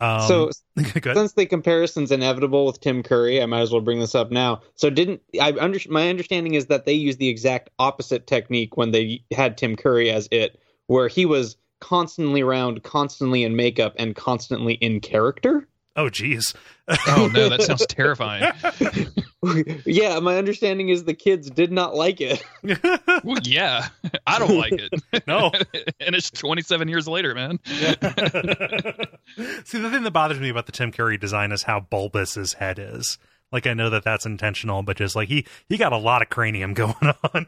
Um, 0.00 0.28
so 0.28 0.50
since 1.14 1.32
the 1.34 1.46
comparison's 1.46 2.10
inevitable 2.10 2.66
with 2.66 2.80
Tim 2.80 3.02
Curry, 3.02 3.42
I 3.42 3.46
might 3.46 3.60
as 3.60 3.70
well 3.70 3.80
bring 3.80 4.00
this 4.00 4.14
up 4.14 4.30
now. 4.30 4.62
So 4.74 4.90
didn't 4.90 5.22
I 5.40 5.52
under, 5.58 5.78
my 5.88 6.08
understanding 6.08 6.54
is 6.54 6.66
that 6.66 6.86
they 6.86 6.92
used 6.92 7.18
the 7.18 7.28
exact 7.28 7.70
opposite 7.78 8.26
technique 8.26 8.76
when 8.76 8.90
they 8.90 9.22
had 9.32 9.56
Tim 9.56 9.76
Curry 9.76 10.10
as 10.10 10.28
it, 10.30 10.60
where 10.86 11.08
he 11.08 11.24
was 11.24 11.56
constantly 11.80 12.40
around, 12.42 12.82
constantly 12.82 13.44
in 13.44 13.56
makeup, 13.56 13.94
and 13.98 14.14
constantly 14.14 14.74
in 14.74 15.00
character. 15.00 15.68
Oh, 15.96 16.08
geez. 16.08 16.54
Oh 16.88 17.30
no, 17.32 17.48
that 17.48 17.62
sounds 17.62 17.86
terrifying. 17.86 18.52
yeah, 19.86 20.20
my 20.20 20.36
understanding 20.38 20.88
is 20.88 21.04
the 21.04 21.14
kids 21.14 21.50
did 21.50 21.72
not 21.72 21.94
like 21.94 22.20
it. 22.20 22.42
Well, 23.24 23.38
yeah, 23.44 23.88
I 24.26 24.38
don't 24.40 24.56
like 24.56 24.72
it. 24.72 24.92
No. 25.28 25.52
and 26.00 26.16
it's 26.16 26.30
27 26.30 26.88
years 26.88 27.06
later, 27.06 27.34
man. 27.34 27.60
See, 27.64 27.74
the 29.78 29.90
thing 29.90 30.02
that 30.02 30.10
bothers 30.12 30.40
me 30.40 30.48
about 30.48 30.66
the 30.66 30.72
Tim 30.72 30.90
Curry 30.90 31.18
design 31.18 31.52
is 31.52 31.62
how 31.62 31.78
bulbous 31.80 32.34
his 32.34 32.54
head 32.54 32.78
is. 32.80 33.18
Like, 33.52 33.66
I 33.66 33.74
know 33.74 33.90
that 33.90 34.02
that's 34.02 34.26
intentional, 34.26 34.82
but 34.82 34.96
just 34.96 35.14
like 35.14 35.28
he 35.28 35.46
he 35.68 35.76
got 35.76 35.92
a 35.92 35.98
lot 35.98 36.22
of 36.22 36.30
cranium 36.30 36.74
going 36.74 36.94
on. 37.34 37.46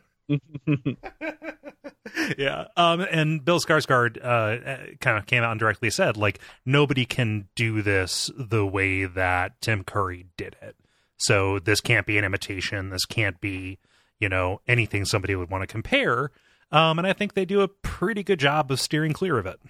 yeah. 2.39 2.67
Um, 2.77 3.01
and 3.01 3.45
Bill 3.45 3.59
Skarsgård 3.59 4.19
uh, 4.25 4.97
kind 5.01 5.19
of 5.19 5.27
came 5.27 5.43
out 5.43 5.51
and 5.53 5.61
directly 5.61 5.91
said, 5.91 6.17
like, 6.17 6.39
nobody 6.65 7.05
can 7.05 7.49
do 7.57 7.83
this 7.83 8.31
the 8.37 8.65
way 8.67 9.07
that 9.07 9.61
Tim 9.61 9.83
Curry 9.85 10.27
did 10.37 10.57
it. 10.63 10.77
So 11.17 11.59
this 11.59 11.81
can't 11.81 12.07
be 12.07 12.19
an 12.19 12.25
imitation. 12.25 12.91
This 12.91 13.05
can't 13.05 13.41
be, 13.41 13.79
you 14.19 14.29
know, 14.29 14.61
anything 14.67 15.05
somebody 15.05 15.35
would 15.35 15.51
want 15.51 15.63
to 15.63 15.67
compare. 15.67 16.31
Um, 16.73 16.99
and 16.99 17.07
I 17.07 17.13
think 17.13 17.35
they 17.35 17.45
do 17.45 17.61
a 17.61 17.69
pretty 17.69 18.23
good 18.23 18.41
job 18.41 18.71
of 18.71 18.81
steering 18.81 19.13
clear 19.13 19.39
of 19.39 19.47
it. 19.47 19.61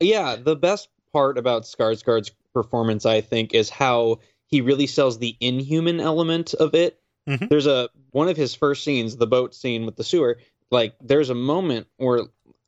Yeah, 0.00 0.36
the 0.36 0.56
best 0.56 0.88
part 1.12 1.38
about 1.38 1.64
Skarsgård's 1.64 2.30
performance, 2.54 3.04
I 3.04 3.20
think, 3.20 3.54
is 3.54 3.68
how 3.68 4.20
he 4.46 4.60
really 4.60 4.86
sells 4.86 5.18
the 5.18 5.36
inhuman 5.40 6.00
element 6.00 6.54
of 6.54 6.74
it. 6.74 7.00
Mm-hmm. 7.28 7.46
There's 7.48 7.66
a 7.66 7.88
one 8.12 8.28
of 8.28 8.36
his 8.36 8.54
first 8.54 8.84
scenes, 8.84 9.16
the 9.16 9.26
boat 9.26 9.54
scene 9.54 9.84
with 9.86 9.96
the 9.96 10.04
sewer. 10.04 10.38
Like, 10.70 10.94
there's 11.00 11.30
a 11.30 11.34
moment 11.34 11.86
where 11.96 12.20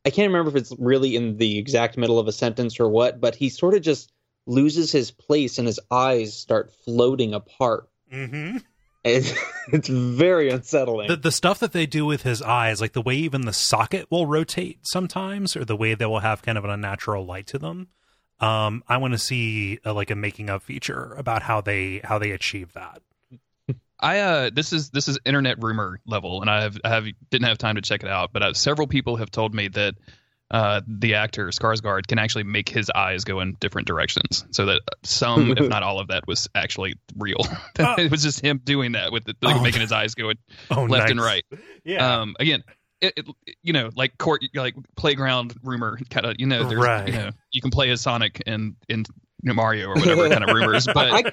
I 0.05 0.09
can't 0.09 0.27
remember 0.27 0.49
if 0.49 0.55
it's 0.55 0.73
really 0.79 1.15
in 1.15 1.37
the 1.37 1.57
exact 1.57 1.97
middle 1.97 2.19
of 2.19 2.27
a 2.27 2.31
sentence 2.31 2.79
or 2.79 2.89
what, 2.89 3.21
but 3.21 3.35
he 3.35 3.49
sort 3.49 3.75
of 3.75 3.81
just 3.81 4.11
loses 4.45 4.91
his 4.91 5.11
place 5.11 5.57
and 5.57 5.67
his 5.67 5.79
eyes 5.89 6.33
start 6.33 6.71
floating 6.85 7.33
apart. 7.33 7.89
Mm-hmm. 8.11 8.57
It's, 9.03 9.33
it's 9.73 9.87
very 9.87 10.49
unsettling. 10.49 11.07
The, 11.07 11.15
the 11.15 11.31
stuff 11.31 11.59
that 11.59 11.73
they 11.73 11.85
do 11.85 12.05
with 12.05 12.23
his 12.23 12.41
eyes, 12.41 12.81
like 12.81 12.93
the 12.93 13.01
way 13.01 13.15
even 13.15 13.41
the 13.41 13.53
socket 13.53 14.07
will 14.09 14.27
rotate 14.27 14.79
sometimes, 14.83 15.55
or 15.55 15.65
the 15.65 15.75
way 15.75 15.93
they 15.93 16.05
will 16.05 16.19
have 16.19 16.41
kind 16.41 16.57
of 16.57 16.63
an 16.65 16.71
unnatural 16.71 17.25
light 17.25 17.47
to 17.47 17.59
them. 17.59 17.87
Um, 18.39 18.83
I 18.87 18.97
want 18.97 19.13
to 19.13 19.19
see 19.19 19.79
a, 19.85 19.93
like 19.93 20.09
a 20.09 20.15
making 20.15 20.49
of 20.49 20.63
feature 20.63 21.13
about 21.15 21.43
how 21.43 21.61
they 21.61 22.01
how 22.03 22.17
they 22.17 22.31
achieve 22.31 22.73
that. 22.73 23.01
I 23.99 24.19
uh 24.19 24.49
this 24.51 24.73
is 24.73 24.89
this 24.89 25.07
is 25.07 25.19
internet 25.25 25.61
rumor 25.61 25.99
level, 26.07 26.41
and 26.41 26.49
I 26.49 26.63
have 26.63 26.77
I 26.83 26.89
have 26.89 27.05
didn't 27.29 27.47
have 27.47 27.59
time 27.59 27.75
to 27.75 27.81
check 27.81 28.01
it 28.01 28.09
out, 28.09 28.33
but 28.33 28.41
uh, 28.41 28.53
several 28.53 28.87
people 28.87 29.17
have 29.17 29.29
told 29.29 29.53
me 29.53 29.67
that 29.69 29.93
uh, 30.51 30.81
the 30.85 31.15
actor 31.15 31.47
Skarsgård 31.47 32.07
can 32.07 32.19
actually 32.19 32.43
make 32.43 32.67
his 32.67 32.89
eyes 32.93 33.23
go 33.23 33.39
in 33.39 33.55
different 33.61 33.87
directions, 33.87 34.45
so 34.51 34.65
that 34.65 34.81
some, 35.03 35.51
if 35.57 35.59
not 35.69 35.81
all 35.81 35.99
of 35.99 36.09
that, 36.09 36.27
was 36.27 36.49
actually 36.55 36.95
real. 37.17 37.37
oh. 37.79 37.95
it 37.97 38.11
was 38.11 38.21
just 38.21 38.41
him 38.41 38.59
doing 38.63 38.91
that 38.91 39.13
with 39.13 39.23
the, 39.23 39.35
like, 39.41 39.55
oh. 39.55 39.63
making 39.63 39.79
his 39.79 39.93
eyes 39.93 40.13
go 40.13 40.31
oh, 40.71 40.83
left 40.83 41.03
nice. 41.03 41.11
and 41.11 41.21
right. 41.21 41.45
Yeah. 41.85 42.19
Um, 42.19 42.35
again, 42.39 42.63
it, 42.99 43.13
it, 43.15 43.25
you 43.63 43.71
know, 43.71 43.91
like 43.95 44.17
court, 44.17 44.41
like 44.53 44.75
playground 44.97 45.55
rumor 45.63 45.97
kind 46.09 46.25
of, 46.25 46.35
you 46.37 46.45
know, 46.45 46.67
there's, 46.67 46.83
right. 46.83 47.07
you 47.07 47.13
know, 47.13 47.31
you 47.51 47.61
can 47.61 47.71
play 47.71 47.89
as 47.89 48.01
Sonic 48.01 48.43
in 48.45 48.75
in 48.89 49.05
Mario 49.43 49.87
or 49.87 49.95
whatever 49.95 50.29
kind 50.29 50.43
of 50.43 50.53
rumors, 50.53 50.85
but. 50.85 51.11
I, 51.11 51.31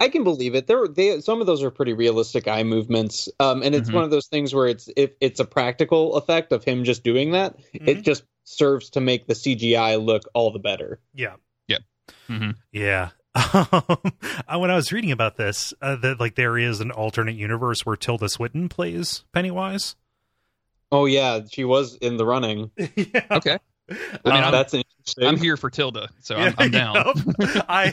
I 0.00 0.08
can 0.08 0.24
believe 0.24 0.56
it. 0.56 0.66
There, 0.66 0.88
they 0.88 1.20
some 1.20 1.40
of 1.40 1.46
those 1.46 1.62
are 1.62 1.70
pretty 1.70 1.92
realistic 1.92 2.48
eye 2.48 2.64
movements, 2.64 3.28
um, 3.38 3.62
and 3.62 3.72
it's 3.72 3.86
mm-hmm. 3.86 3.94
one 3.94 4.04
of 4.04 4.10
those 4.10 4.26
things 4.26 4.52
where 4.52 4.66
it's 4.66 4.88
if 4.96 5.12
it's 5.20 5.38
a 5.38 5.44
practical 5.44 6.16
effect 6.16 6.50
of 6.50 6.64
him 6.64 6.82
just 6.82 7.04
doing 7.04 7.30
that, 7.30 7.56
mm-hmm. 7.56 7.88
it 7.88 8.02
just 8.02 8.24
serves 8.46 8.90
to 8.90 9.00
make 9.00 9.26
the 9.26 9.34
CGI 9.34 10.02
look 10.02 10.22
all 10.32 10.50
the 10.50 10.58
better. 10.58 11.00
Yeah. 11.12 11.34
Yeah. 11.66 11.78
Mm-hmm. 12.28 12.52
Yeah. 12.72 13.10
Um, 14.48 14.60
when 14.60 14.70
I 14.70 14.76
was 14.76 14.92
reading 14.92 15.10
about 15.12 15.36
this, 15.36 15.74
uh, 15.82 15.96
that 15.96 16.18
like 16.18 16.36
there 16.36 16.56
is 16.56 16.80
an 16.80 16.90
alternate 16.90 17.36
universe 17.36 17.84
where 17.84 17.96
Tilda 17.96 18.28
Swinton 18.30 18.68
plays 18.68 19.24
Pennywise. 19.32 19.94
Oh 20.90 21.04
yeah, 21.04 21.40
she 21.50 21.64
was 21.64 21.96
in 21.96 22.16
the 22.16 22.24
running. 22.24 22.70
yeah. 22.76 23.26
Okay. 23.30 23.58
I 23.90 23.94
mean, 24.24 24.44
um, 24.44 24.52
that's 24.52 24.74
interesting. 24.74 25.26
I'm 25.26 25.36
here 25.36 25.56
for 25.56 25.68
Tilda, 25.68 26.08
so 26.20 26.36
I'm, 26.36 26.54
I'm 26.58 26.70
down. 26.72 26.96
I, 27.68 27.92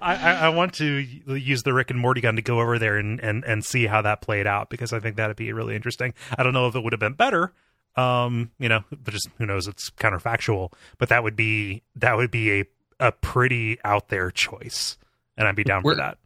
I 0.00 0.14
I 0.14 0.48
want 0.50 0.74
to 0.74 0.84
use 0.84 1.62
the 1.62 1.72
Rick 1.72 1.90
and 1.90 2.00
Morty 2.00 2.20
gun 2.20 2.36
to 2.36 2.42
go 2.42 2.60
over 2.60 2.78
there 2.78 2.96
and, 2.96 3.20
and 3.20 3.44
and 3.44 3.64
see 3.64 3.86
how 3.86 4.02
that 4.02 4.20
played 4.20 4.46
out 4.46 4.68
because 4.68 4.92
I 4.92 5.00
think 5.00 5.16
that'd 5.16 5.36
be 5.36 5.52
really 5.52 5.76
interesting. 5.76 6.12
I 6.36 6.42
don't 6.42 6.52
know 6.52 6.66
if 6.66 6.74
it 6.74 6.82
would 6.82 6.92
have 6.92 7.00
been 7.00 7.14
better, 7.14 7.52
um, 7.96 8.50
you 8.58 8.68
know, 8.68 8.84
but 8.90 9.12
just 9.12 9.28
who 9.38 9.46
knows? 9.46 9.66
It's 9.68 9.90
counterfactual, 9.90 10.72
but 10.98 11.08
that 11.08 11.22
would 11.22 11.36
be 11.36 11.82
that 11.96 12.16
would 12.16 12.30
be 12.30 12.60
a 12.60 12.64
a 13.00 13.12
pretty 13.12 13.78
out 13.84 14.08
there 14.08 14.30
choice, 14.30 14.98
and 15.36 15.48
I'd 15.48 15.56
be 15.56 15.64
down 15.64 15.82
were, 15.82 15.92
for 15.92 15.96
that. 15.96 16.18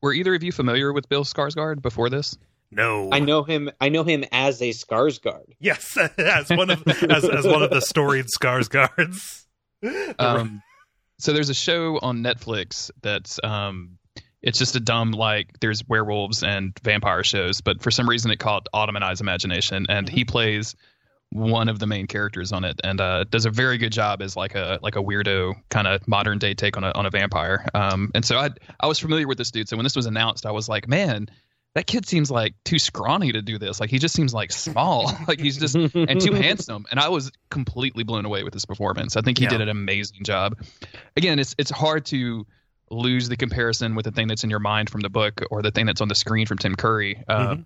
Were 0.00 0.12
either 0.12 0.34
of 0.34 0.42
you 0.42 0.52
familiar 0.52 0.92
with 0.92 1.08
Bill 1.08 1.24
Skarsgård 1.24 1.82
before 1.82 2.10
this? 2.10 2.36
No, 2.70 3.10
I 3.12 3.18
know 3.18 3.42
him. 3.42 3.70
I 3.80 3.88
know 3.88 4.04
him 4.04 4.24
as 4.30 4.62
a 4.62 4.70
Skarsgård. 4.70 5.54
Yes, 5.58 5.96
as 6.18 6.50
one 6.50 6.70
of 6.70 6.86
as 6.86 7.24
as 7.24 7.46
one 7.46 7.62
of 7.62 7.70
the 7.70 7.80
storied 7.80 8.26
Skarsgårds. 8.26 9.44
um, 10.18 10.62
so 11.18 11.32
there's 11.32 11.50
a 11.50 11.54
show 11.54 11.98
on 12.00 12.22
Netflix 12.22 12.90
that's 13.02 13.40
um, 13.42 13.98
it's 14.42 14.58
just 14.58 14.76
a 14.76 14.80
dumb 14.80 15.10
like 15.10 15.58
there's 15.60 15.86
werewolves 15.88 16.44
and 16.44 16.78
vampire 16.82 17.24
shows, 17.24 17.60
but 17.60 17.82
for 17.82 17.90
some 17.90 18.08
reason 18.08 18.30
it 18.30 18.38
called 18.38 18.68
Autumn 18.72 18.96
and 18.96 19.04
I's 19.04 19.20
Imagination, 19.20 19.86
and 19.88 20.06
mm-hmm. 20.06 20.16
he 20.16 20.24
plays 20.24 20.76
one 21.30 21.68
of 21.68 21.78
the 21.78 21.86
main 21.86 22.06
characters 22.06 22.50
on 22.52 22.64
it 22.64 22.80
and 22.82 23.00
uh, 23.00 23.24
does 23.24 23.44
a 23.44 23.50
very 23.50 23.78
good 23.78 23.92
job 23.92 24.20
as 24.20 24.36
like 24.36 24.54
a 24.54 24.78
like 24.82 24.96
a 24.96 25.02
weirdo 25.02 25.54
kind 25.68 25.86
of 25.86 26.06
modern 26.08 26.38
day 26.38 26.54
take 26.54 26.76
on 26.76 26.84
a 26.84 26.90
on 26.92 27.06
a 27.06 27.10
vampire. 27.10 27.66
Um, 27.72 28.10
and 28.14 28.24
so 28.24 28.36
I 28.36 28.50
I 28.80 28.86
was 28.86 28.98
familiar 28.98 29.28
with 29.28 29.38
this 29.38 29.50
dude. 29.50 29.68
So 29.68 29.76
when 29.76 29.84
this 29.84 29.96
was 29.96 30.06
announced, 30.06 30.44
I 30.44 30.50
was 30.50 30.68
like, 30.68 30.88
man, 30.88 31.28
that 31.74 31.86
kid 31.86 32.06
seems 32.06 32.30
like 32.30 32.54
too 32.64 32.80
scrawny 32.80 33.30
to 33.32 33.42
do 33.42 33.58
this. 33.58 33.78
Like 33.78 33.90
he 33.90 33.98
just 33.98 34.14
seems 34.14 34.34
like 34.34 34.50
small. 34.50 35.12
like 35.28 35.40
he's 35.40 35.56
just 35.56 35.76
and 35.76 36.20
too 36.20 36.32
handsome. 36.34 36.84
And 36.90 36.98
I 36.98 37.08
was 37.08 37.30
completely 37.48 38.02
blown 38.02 38.24
away 38.24 38.42
with 38.42 38.52
his 38.52 38.66
performance. 38.66 39.16
I 39.16 39.20
think 39.20 39.38
he 39.38 39.44
yeah. 39.44 39.50
did 39.50 39.60
an 39.60 39.68
amazing 39.68 40.24
job. 40.24 40.58
Again, 41.16 41.38
it's 41.38 41.54
it's 41.58 41.70
hard 41.70 42.06
to 42.06 42.46
lose 42.90 43.28
the 43.28 43.36
comparison 43.36 43.94
with 43.94 44.04
the 44.04 44.10
thing 44.10 44.26
that's 44.26 44.42
in 44.42 44.50
your 44.50 44.58
mind 44.58 44.90
from 44.90 45.00
the 45.00 45.08
book 45.08 45.42
or 45.50 45.62
the 45.62 45.70
thing 45.70 45.86
that's 45.86 46.00
on 46.00 46.08
the 46.08 46.14
screen 46.16 46.46
from 46.46 46.58
Tim 46.58 46.74
Curry. 46.74 47.22
Uh, 47.28 47.38
mm-hmm. 47.38 47.62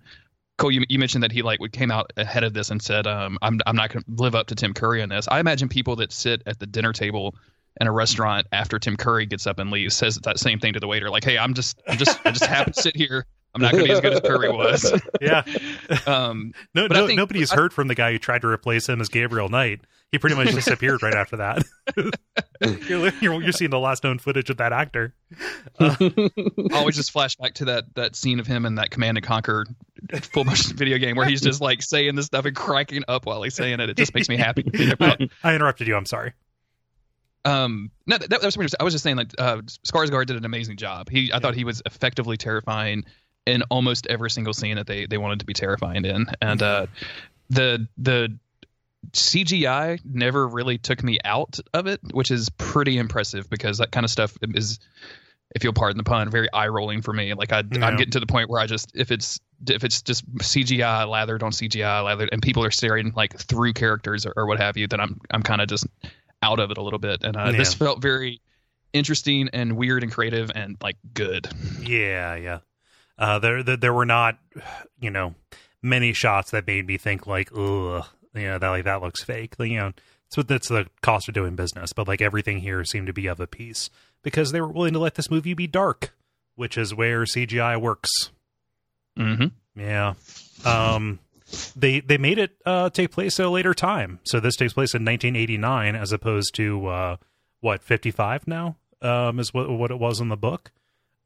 Cole, 0.57 0.71
you, 0.71 0.83
you 0.87 0.99
mentioned 0.99 1.23
that 1.23 1.31
he 1.31 1.41
like 1.41 1.59
came 1.71 1.91
out 1.91 2.11
ahead 2.15 2.43
of 2.43 2.53
this 2.53 2.69
and 2.69 2.81
said, 2.81 3.07
um, 3.07 3.37
"I'm 3.41 3.59
I'm 3.65 3.75
not 3.75 3.91
going 3.91 4.03
to 4.03 4.21
live 4.21 4.35
up 4.35 4.47
to 4.47 4.55
Tim 4.55 4.73
Curry 4.73 5.01
on 5.01 5.09
this." 5.09 5.27
I 5.29 5.39
imagine 5.39 5.67
people 5.67 5.97
that 5.97 6.11
sit 6.13 6.43
at 6.45 6.59
the 6.59 6.65
dinner 6.65 6.93
table 6.93 7.35
in 7.81 7.87
a 7.87 7.91
restaurant 7.91 8.47
after 8.51 8.79
Tim 8.79 8.95
Curry 8.95 9.25
gets 9.25 9.47
up 9.47 9.59
and 9.59 9.69
leaves 9.69 9.95
says 9.95 10.17
that 10.23 10.39
same 10.39 10.59
thing 10.59 10.73
to 10.73 10.79
the 10.79 10.87
waiter, 10.87 11.09
like, 11.09 11.25
"Hey, 11.25 11.37
I'm 11.37 11.53
just 11.53 11.81
I'm 11.87 11.97
just 11.97 12.19
I 12.25 12.31
just 12.31 12.45
happen 12.45 12.73
to 12.73 12.81
sit 12.81 12.95
here. 12.95 13.25
I'm 13.53 13.61
not 13.61 13.71
going 13.71 13.85
to 13.85 13.87
be 13.89 13.93
as 13.93 14.01
good 14.01 14.13
as 14.13 14.21
Curry 14.21 14.49
was." 14.49 15.01
yeah. 15.21 15.43
um, 16.07 16.53
no, 16.73 16.87
no 16.87 17.07
think, 17.07 17.17
nobody's 17.17 17.51
I, 17.51 17.55
heard 17.55 17.73
from 17.73 17.89
the 17.89 17.95
guy 17.95 18.13
who 18.13 18.19
tried 18.19 18.41
to 18.41 18.47
replace 18.47 18.87
him 18.87 19.01
as 19.01 19.09
Gabriel 19.09 19.49
Knight 19.49 19.81
he 20.15 20.19
pretty 20.19 20.35
much 20.35 20.53
disappeared 20.53 21.03
right 21.03 21.13
after 21.13 21.37
that. 21.37 21.63
you're, 22.87 23.11
you're, 23.19 23.41
you're, 23.43 23.51
seeing 23.51 23.71
the 23.71 23.79
last 23.79 24.03
known 24.03 24.17
footage 24.17 24.49
of 24.49 24.57
that 24.57 24.71
actor. 24.71 25.13
Uh, 25.77 25.95
always 26.73 26.95
just 26.95 27.11
flash 27.11 27.35
back 27.35 27.53
to 27.55 27.65
that 27.65 27.93
that 27.95 28.15
scene 28.15 28.39
of 28.39 28.47
him 28.47 28.65
in 28.65 28.75
that 28.75 28.91
Command 28.91 29.17
and 29.17 29.25
Conquer 29.25 29.65
full 30.21 30.45
motion 30.45 30.75
video 30.77 30.97
game 30.97 31.15
where 31.15 31.27
he's 31.27 31.41
just 31.41 31.61
like 31.61 31.81
saying 31.81 32.15
this 32.15 32.27
stuff 32.27 32.45
and 32.45 32.55
cracking 32.55 33.03
up 33.07 33.25
while 33.25 33.41
he's 33.43 33.55
saying 33.55 33.79
it. 33.79 33.89
It 33.89 33.97
just 33.97 34.13
makes 34.13 34.29
me 34.29 34.37
happy. 34.37 34.63
I, 34.99 35.29
I 35.43 35.55
interrupted 35.55 35.87
you. 35.87 35.95
I'm 35.95 36.05
sorry. 36.05 36.33
Um, 37.43 37.91
no, 38.07 38.17
that, 38.17 38.29
that 38.29 38.41
was 38.43 38.75
I 38.79 38.83
was 38.83 38.93
just 38.93 39.03
saying 39.03 39.17
like 39.17 39.31
uh, 39.37 39.57
Skarsgård 39.85 40.25
did 40.25 40.37
an 40.37 40.45
amazing 40.45 40.77
job. 40.77 41.09
He, 41.09 41.31
I 41.31 41.35
yeah. 41.35 41.39
thought 41.39 41.55
he 41.55 41.63
was 41.63 41.81
effectively 41.85 42.37
terrifying 42.37 43.05
in 43.45 43.61
almost 43.69 44.07
every 44.07 44.31
single 44.31 44.53
scene 44.53 44.77
that 44.77 44.87
they 44.87 45.05
they 45.05 45.19
wanted 45.19 45.39
to 45.41 45.45
be 45.45 45.53
terrifying 45.53 46.05
in, 46.05 46.25
and 46.41 46.61
uh, 46.61 46.87
the 47.49 47.87
the 47.97 48.39
CGI 49.11 49.99
never 50.03 50.47
really 50.47 50.77
took 50.77 51.03
me 51.03 51.19
out 51.23 51.59
of 51.73 51.87
it, 51.87 51.99
which 52.11 52.31
is 52.31 52.49
pretty 52.49 52.97
impressive 52.97 53.49
because 53.49 53.77
that 53.77 53.91
kind 53.91 54.03
of 54.03 54.09
stuff 54.09 54.35
is, 54.41 54.79
if 55.53 55.63
you'll 55.63 55.73
pardon 55.73 55.97
the 55.97 56.03
pun, 56.03 56.29
very 56.29 56.51
eye 56.53 56.67
rolling 56.67 57.01
for 57.01 57.13
me. 57.13 57.33
Like 57.33 57.51
I, 57.51 57.63
yeah. 57.71 57.85
I'm 57.85 57.97
getting 57.97 58.11
to 58.11 58.19
the 58.19 58.25
point 58.25 58.49
where 58.49 58.59
I 58.59 58.65
just 58.65 58.91
if 58.95 59.11
it's 59.11 59.39
if 59.67 59.83
it's 59.83 60.01
just 60.01 60.29
CGI 60.37 61.07
lathered 61.07 61.43
on 61.43 61.51
CGI 61.51 62.03
lathered, 62.03 62.29
and 62.31 62.41
people 62.41 62.63
are 62.63 62.71
staring 62.71 63.13
like 63.15 63.37
through 63.37 63.73
characters 63.73 64.25
or, 64.25 64.33
or 64.35 64.45
what 64.45 64.59
have 64.59 64.77
you, 64.77 64.87
then 64.87 64.99
I'm 64.99 65.19
I'm 65.31 65.43
kind 65.43 65.61
of 65.61 65.67
just 65.67 65.87
out 66.41 66.59
of 66.59 66.71
it 66.71 66.77
a 66.77 66.81
little 66.81 66.99
bit. 66.99 67.23
And 67.23 67.35
uh, 67.35 67.49
yeah. 67.51 67.57
this 67.57 67.73
felt 67.73 68.01
very 68.01 68.41
interesting 68.93 69.49
and 69.53 69.77
weird 69.77 70.03
and 70.03 70.11
creative 70.11 70.51
and 70.53 70.77
like 70.81 70.97
good. 71.13 71.47
Yeah, 71.81 72.35
yeah. 72.35 72.59
Uh, 73.17 73.39
there, 73.39 73.63
there, 73.63 73.77
there 73.77 73.93
were 73.93 74.05
not, 74.05 74.37
you 74.99 75.09
know, 75.09 75.35
many 75.81 76.11
shots 76.11 76.51
that 76.51 76.67
made 76.67 76.85
me 76.85 76.97
think 76.97 77.25
like, 77.25 77.49
ugh, 77.55 78.05
you 78.35 78.47
know 78.47 78.59
that 78.59 78.69
like 78.69 78.83
that 78.83 79.01
looks 79.01 79.23
fake 79.23 79.55
you 79.59 79.77
know 79.77 79.91
it's 80.27 80.37
what 80.37 80.47
that's 80.47 80.69
the 80.69 80.87
cost 81.01 81.27
of 81.27 81.33
doing 81.33 81.55
business 81.55 81.93
but 81.93 82.07
like 82.07 82.21
everything 82.21 82.59
here 82.59 82.83
seemed 82.83 83.07
to 83.07 83.13
be 83.13 83.27
of 83.27 83.39
a 83.39 83.47
piece 83.47 83.89
because 84.25 84.51
they 84.51 84.59
were 84.59 84.67
willing 84.67 84.91
to 84.91 84.99
let 84.99 85.15
this 85.15 85.31
movie 85.31 85.53
be 85.53 85.67
dark 85.67 86.11
which 86.55 86.77
is 86.77 86.93
where 86.93 87.23
cgi 87.23 87.79
works. 87.79 88.31
Mm-hmm. 89.17 89.79
yeah. 89.79 90.13
Um 90.65 91.19
they 91.75 91.99
they 91.99 92.17
made 92.17 92.37
it 92.37 92.57
uh 92.65 92.89
take 92.89 93.11
place 93.11 93.39
at 93.39 93.45
a 93.45 93.49
later 93.49 93.73
time. 93.73 94.19
So 94.23 94.39
this 94.39 94.55
takes 94.55 94.73
place 94.73 94.93
in 94.93 95.05
1989 95.05 95.95
as 95.95 96.11
opposed 96.11 96.55
to 96.55 96.87
uh 96.87 97.17
what 97.61 97.81
55 97.81 98.47
now 98.47 98.75
um 99.01 99.39
is 99.39 99.53
what 99.53 99.69
what 99.69 99.91
it 99.91 99.99
was 99.99 100.19
in 100.19 100.29
the 100.29 100.37
book 100.37 100.71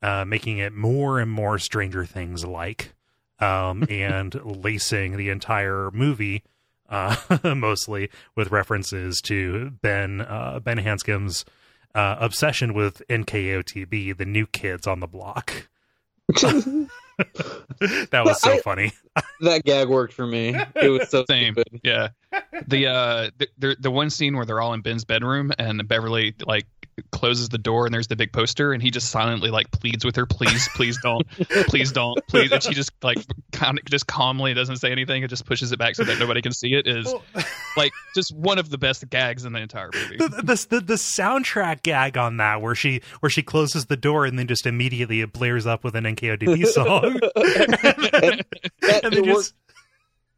uh 0.02 0.26
making 0.26 0.58
it 0.58 0.74
more 0.74 1.20
and 1.20 1.32
more 1.32 1.58
stranger 1.58 2.06
things 2.06 2.46
like 2.46 2.94
um 3.40 3.86
and 3.90 4.36
lacing 4.44 5.18
the 5.18 5.30
entire 5.30 5.90
movie 5.92 6.44
uh, 6.90 7.16
mostly 7.56 8.10
with 8.36 8.50
references 8.50 9.22
to 9.22 9.70
Ben 9.82 10.22
uh, 10.22 10.60
Ben 10.60 10.80
Hanscom's 10.80 11.46
uh, 11.96 12.18
obsession 12.20 12.74
with 12.74 13.02
NKOTB, 13.10 14.18
the 14.18 14.26
new 14.26 14.48
kids 14.48 14.88
on 14.88 15.00
the 15.00 15.08
block. 15.08 15.68
that 16.30 16.90
was 18.24 18.40
so 18.42 18.54
I, 18.54 18.60
funny. 18.62 18.92
that 19.42 19.64
gag 19.64 19.88
worked 19.90 20.14
for 20.14 20.26
me. 20.28 20.56
It 20.76 20.90
was 20.90 21.10
so 21.10 21.26
Same. 21.30 21.54
stupid. 21.54 21.82
Yeah. 21.84 22.10
The 22.68 22.88
uh 22.88 23.30
the, 23.38 23.48
the 23.58 23.76
the 23.80 23.92
one 23.92 24.10
scene 24.10 24.36
where 24.36 24.46
they're 24.46 24.62
all 24.62 24.74
in 24.74 24.82
Ben's 24.82 25.06
bedroom 25.06 25.52
and 25.58 25.88
Beverly 25.88 26.36
like 26.46 26.66
closes 27.12 27.48
the 27.48 27.58
door 27.58 27.86
and 27.86 27.94
there's 27.94 28.08
the 28.08 28.16
big 28.16 28.34
poster 28.34 28.74
and 28.74 28.84
he 28.84 28.92
just 28.92 29.10
silently 29.10 29.50
like 29.50 29.72
pleads 29.72 30.04
with 30.04 30.16
her, 30.18 30.26
please, 30.26 30.68
please 30.76 31.00
don't, 31.02 31.26
please 31.68 31.92
don't, 31.94 32.20
please. 32.28 32.52
And 32.52 32.62
she 32.62 32.74
just 32.74 32.92
like 33.02 33.20
kind 33.54 33.80
of 33.80 33.86
just 33.86 34.06
calmly 34.08 34.54
doesn't 34.54 34.78
say 34.78 34.92
anything 34.92 35.24
and 35.24 35.30
just 35.30 35.46
pushes 35.46 35.72
it 35.72 35.80
back 35.80 35.96
so 35.96 36.04
that 36.04 36.20
nobody 36.20 36.42
can 36.42 36.52
see 36.52 36.74
it. 36.74 36.88
Is 36.88 37.06
Well, 37.06 37.24
like 37.78 37.94
just 38.16 38.36
one 38.36 38.60
of 38.60 38.70
the 38.70 38.78
best 38.78 39.10
gags 39.10 39.46
in 39.46 39.54
the 39.54 39.60
entire 39.60 39.90
movie. 39.94 40.18
the, 40.18 40.28
the, 40.28 40.66
the 40.70 40.82
the 40.82 40.94
soundtrack 40.96 41.84
gag 41.84 42.18
on 42.18 42.38
that 42.38 42.62
where 42.62 42.76
she 42.76 43.02
where 43.22 43.30
she 43.30 43.44
closes 43.44 43.86
the 43.86 43.98
door 43.98 44.26
and 44.26 44.38
then 44.38 44.48
just 44.48 44.66
immediately 44.66 45.22
it 45.22 45.32
blares 45.32 45.66
up 45.66 45.84
with 45.84 45.96
an 45.96 46.04
NKOTB 46.04 46.66
song. 46.68 47.20
That, 47.24 48.46
And 49.04 49.09
it 49.14 49.24
then 49.26 49.34
worked, 49.34 49.54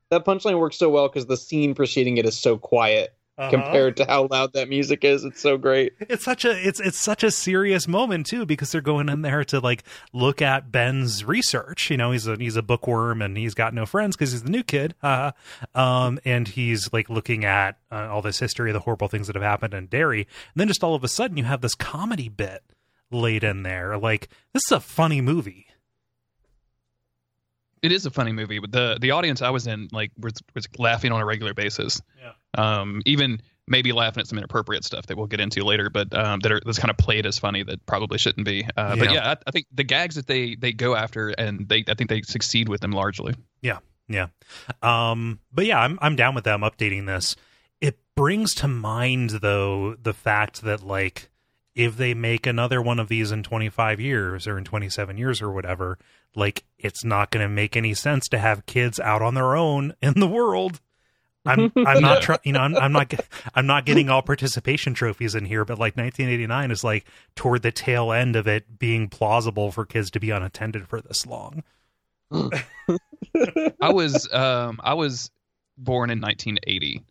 that 0.09 0.25
punchline 0.25 0.59
works 0.59 0.77
so 0.77 0.89
well 0.89 1.07
because 1.07 1.25
the 1.27 1.37
scene 1.37 1.73
preceding 1.73 2.17
it 2.17 2.25
is 2.25 2.37
so 2.37 2.57
quiet 2.57 3.13
Uh-huh. 3.37 3.49
compared 3.49 3.95
to 3.97 4.05
how 4.05 4.27
loud 4.29 4.51
that 4.53 4.67
music 4.69 5.03
is. 5.05 5.23
It's 5.23 5.39
so 5.39 5.57
great. 5.57 5.93
it's 6.01 6.23
such 6.25 6.43
a 6.45 6.51
it's 6.67 6.79
it's 6.81 6.97
such 6.99 7.23
a 7.23 7.31
serious 7.31 7.87
moment 7.87 8.25
too 8.27 8.45
because 8.45 8.71
they're 8.71 8.81
going 8.81 9.07
in 9.07 9.21
there 9.21 9.43
to 9.45 9.59
like 9.61 9.83
look 10.11 10.41
at 10.41 10.69
Ben's 10.71 11.23
research. 11.23 11.89
You 11.89 11.95
know, 11.97 12.11
he's 12.11 12.27
a 12.27 12.35
he's 12.35 12.57
a 12.57 12.61
bookworm 12.61 13.21
and 13.21 13.37
he's 13.37 13.53
got 13.53 13.73
no 13.73 13.85
friends 13.85 14.15
because 14.17 14.33
he's 14.33 14.43
the 14.43 14.49
new 14.51 14.63
kid. 14.63 14.95
Uh, 15.01 15.31
um, 15.73 16.19
and 16.25 16.49
he's 16.49 16.91
like 16.91 17.09
looking 17.09 17.45
at 17.45 17.77
uh, 17.89 18.09
all 18.11 18.21
this 18.21 18.37
history 18.39 18.69
of 18.69 18.73
the 18.73 18.81
horrible 18.81 19.07
things 19.07 19.27
that 19.27 19.35
have 19.37 19.43
happened 19.43 19.73
in 19.73 19.87
Derry. 19.87 20.21
And 20.53 20.57
then 20.57 20.67
just 20.67 20.83
all 20.83 20.93
of 20.93 21.03
a 21.03 21.07
sudden 21.07 21.37
you 21.37 21.45
have 21.45 21.61
this 21.61 21.73
comedy 21.73 22.27
bit 22.27 22.63
laid 23.11 23.43
in 23.45 23.63
there. 23.63 23.97
Like 23.97 24.27
this 24.53 24.63
is 24.67 24.71
a 24.73 24.79
funny 24.81 25.21
movie. 25.21 25.67
It 27.81 27.91
is 27.91 28.05
a 28.05 28.11
funny 28.11 28.31
movie, 28.31 28.59
but 28.59 28.71
the 28.71 28.97
the 28.99 29.11
audience 29.11 29.41
I 29.41 29.49
was 29.49 29.67
in 29.67 29.89
like 29.91 30.11
was 30.17 30.33
was 30.55 30.67
laughing 30.77 31.11
on 31.11 31.21
a 31.21 31.25
regular 31.25 31.53
basis. 31.53 32.01
Yeah. 32.21 32.31
Um, 32.57 33.01
even 33.05 33.41
maybe 33.67 33.91
laughing 33.93 34.19
at 34.21 34.27
some 34.27 34.37
inappropriate 34.37 34.83
stuff 34.83 35.05
that 35.07 35.15
we'll 35.17 35.27
get 35.27 35.39
into 35.39 35.63
later, 35.63 35.89
but 35.89 36.13
um, 36.13 36.39
that 36.41 36.51
are 36.51 36.61
that's 36.65 36.79
kind 36.79 36.89
of 36.91 36.97
played 36.97 37.25
as 37.25 37.39
funny 37.39 37.63
that 37.63 37.85
probably 37.85 38.17
shouldn't 38.17 38.45
be. 38.45 38.65
Uh, 38.75 38.95
But 38.97 39.05
Yeah. 39.09 39.13
yeah, 39.13 39.29
I, 39.31 39.37
I 39.47 39.51
think 39.51 39.67
the 39.73 39.83
gags 39.83 40.15
that 40.15 40.27
they 40.27 40.55
they 40.55 40.73
go 40.73 40.95
after 40.95 41.29
and 41.29 41.67
they 41.67 41.83
I 41.87 41.93
think 41.93 42.09
they 42.09 42.21
succeed 42.23 42.69
with 42.69 42.81
them 42.81 42.91
largely. 42.91 43.33
Yeah, 43.61 43.79
yeah. 44.07 44.27
Um 44.81 45.39
but 45.51 45.65
yeah, 45.65 45.79
I'm 45.79 45.97
I'm 46.01 46.15
down 46.15 46.35
with 46.35 46.43
them 46.43 46.61
updating 46.61 47.05
this. 47.07 47.35
It 47.79 47.97
brings 48.15 48.53
to 48.55 48.67
mind 48.67 49.31
though 49.41 49.95
the 49.95 50.13
fact 50.13 50.61
that 50.61 50.83
like 50.85 51.29
if 51.75 51.95
they 51.97 52.13
make 52.13 52.45
another 52.45 52.81
one 52.81 52.99
of 52.99 53.07
these 53.07 53.31
in 53.31 53.43
25 53.43 53.99
years 53.99 54.47
or 54.47 54.57
in 54.57 54.63
27 54.63 55.17
years 55.17 55.41
or 55.41 55.51
whatever, 55.51 55.97
like 56.35 56.63
it's 56.77 57.03
not 57.03 57.31
going 57.31 57.43
to 57.45 57.49
make 57.49 57.75
any 57.77 57.93
sense 57.93 58.27
to 58.29 58.39
have 58.39 58.65
kids 58.65 58.99
out 58.99 59.21
on 59.21 59.35
their 59.35 59.55
own 59.55 59.93
in 60.01 60.19
the 60.19 60.27
world. 60.27 60.81
I'm 61.45 61.71
I'm 61.75 62.01
not 62.01 62.21
trying, 62.21 62.39
you 62.43 62.53
know, 62.53 62.59
I'm, 62.59 62.75
I'm 62.75 62.91
not 62.91 63.13
I'm 63.55 63.65
not 63.65 63.85
getting 63.85 64.09
all 64.09 64.21
participation 64.21 64.93
trophies 64.93 65.33
in 65.33 65.45
here, 65.45 65.65
but 65.65 65.79
like 65.79 65.97
1989 65.97 66.71
is 66.71 66.83
like 66.83 67.05
toward 67.35 67.63
the 67.63 67.71
tail 67.71 68.11
end 68.11 68.35
of 68.35 68.47
it 68.47 68.77
being 68.77 69.07
plausible 69.09 69.71
for 69.71 69.85
kids 69.85 70.11
to 70.11 70.19
be 70.19 70.29
unattended 70.29 70.87
for 70.87 71.01
this 71.01 71.25
long. 71.25 71.63
I 73.81 73.91
was 73.91 74.31
um 74.31 74.79
I 74.83 74.93
was 74.93 75.31
born 75.77 76.11
in 76.11 76.21
1980. 76.21 77.01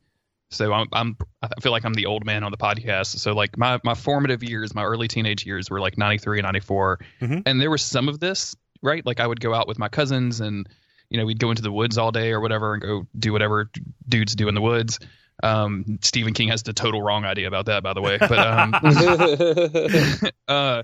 So 0.51 0.73
I'm, 0.73 0.89
I'm 0.93 1.17
I 1.43 1.49
feel 1.61 1.73
like 1.73 1.85
I'm 1.85 1.95
the 1.95 2.07
old 2.07 2.25
man 2.25 2.43
on 2.45 2.51
the 2.51 2.59
podcast. 2.59 3.19
So 3.19 3.33
like 3.33 3.57
my 3.57 3.79
my 3.85 3.95
formative 3.95 4.43
years, 4.43 4.75
my 4.75 4.85
early 4.85 5.09
teenage 5.09 5.47
years 5.47 5.71
were 5.71 5.81
like 5.81 5.97
93 5.97 6.39
and 6.39 6.45
94. 6.45 6.99
Mhm. 7.21 7.43
And 7.47 7.61
there 7.61 7.71
was 7.71 7.83
some 7.83 8.09
of 8.09 8.19
this, 8.21 8.57
right? 8.83 9.05
Like 9.07 9.21
I 9.21 9.27
would 9.27 9.41
go 9.41 9.55
out 9.55 9.69
with 9.69 9.79
my 9.79 9.89
cousins 9.89 10.41
and 10.41 10.69
you 11.09 11.19
know, 11.19 11.25
we'd 11.25 11.41
go 11.41 11.51
into 11.51 11.63
the 11.63 11.73
woods 11.73 11.99
all 11.99 12.13
day 12.13 12.31
or 12.33 12.41
whatever 12.41 12.75
and 12.75 12.83
go 12.83 13.07
do 13.19 13.33
whatever 13.33 13.71
dudes 14.09 14.35
do 14.35 14.49
in 14.49 14.55
the 14.55 14.61
woods. 14.61 15.01
Um, 15.43 15.99
Stephen 16.03 16.35
King 16.35 16.49
has 16.49 16.63
the 16.63 16.73
total 16.73 17.03
wrong 17.03 17.25
idea 17.25 17.49
about 17.49 17.67
that, 17.67 17.83
by 17.83 17.95
the 17.95 18.01
way. 18.03 18.19
But 18.19 18.39
um, 18.39 18.75
uh, 20.49 20.83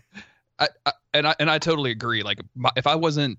I, 0.59 0.69
I 0.85 0.93
and 1.15 1.29
I 1.29 1.35
and 1.39 1.51
I 1.51 1.59
totally 1.59 1.91
agree. 1.91 2.23
Like, 2.23 2.39
my, 2.55 2.71
if 2.77 2.87
I 2.87 2.95
wasn't, 2.97 3.39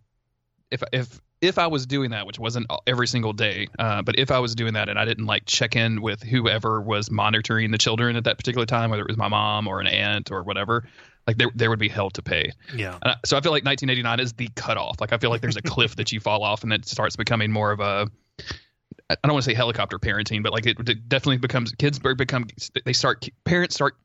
if 0.72 0.84
if 0.92 1.22
if 1.40 1.60
I 1.60 1.68
was 1.68 1.86
doing 1.86 2.12
that, 2.12 2.26
which 2.26 2.40
wasn't 2.40 2.66
every 2.88 3.08
single 3.08 3.32
day, 3.34 3.68
uh, 3.78 4.02
but 4.02 4.18
if 4.18 4.32
I 4.32 4.40
was 4.40 4.56
doing 4.56 4.74
that 4.74 4.90
and 4.90 4.98
I 4.98 5.06
didn't 5.06 5.28
like 5.28 5.46
check 5.46 5.76
in 5.76 6.02
with 6.02 6.24
whoever 6.24 6.82
was 6.82 7.12
monitoring 7.12 7.70
the 7.72 7.78
children 7.78 8.16
at 8.16 8.24
that 8.24 8.38
particular 8.38 8.66
time, 8.66 8.90
whether 8.90 9.04
it 9.04 9.08
was 9.08 9.18
my 9.18 9.28
mom 9.28 9.68
or 9.68 9.80
an 9.80 9.86
aunt 9.88 10.32
or 10.32 10.42
whatever, 10.44 10.88
like 11.28 11.38
there 11.38 11.50
there 11.54 11.70
would 11.70 11.78
be 11.80 11.90
hell 11.90 12.10
to 12.12 12.22
pay. 12.24 12.52
Yeah. 12.76 12.98
And 13.02 13.12
I- 13.12 13.18
so 13.26 13.38
I 13.38 13.42
feel 13.42 13.52
like 13.52 13.64
1989 13.66 14.20
is 14.20 14.34
the 14.34 14.50
cutoff. 14.56 15.00
Like 15.00 15.14
I 15.14 15.18
feel 15.20 15.30
like 15.30 15.42
there's 15.42 15.58
a 15.58 15.62
cliff 15.62 15.96
that 15.98 16.12
you 16.12 16.20
fall 16.20 16.44
off, 16.44 16.64
and 16.64 16.74
it 16.74 16.86
starts 16.86 17.16
becoming 17.16 17.52
more 17.52 17.72
of 17.72 17.80
a. 17.80 18.08
I 19.10 19.16
don't 19.24 19.34
want 19.34 19.46
to 19.46 19.52
say 19.52 19.54
helicopter 19.54 20.00
parenting, 20.00 20.44
but 20.44 20.52
like 20.52 20.66
it 20.66 21.08
definitely 21.08 21.38
becomes 21.38 21.72
kids 21.74 22.00
become 22.00 22.48
they 22.84 22.94
start 22.94 23.28
parents 23.46 23.76
start 23.76 23.96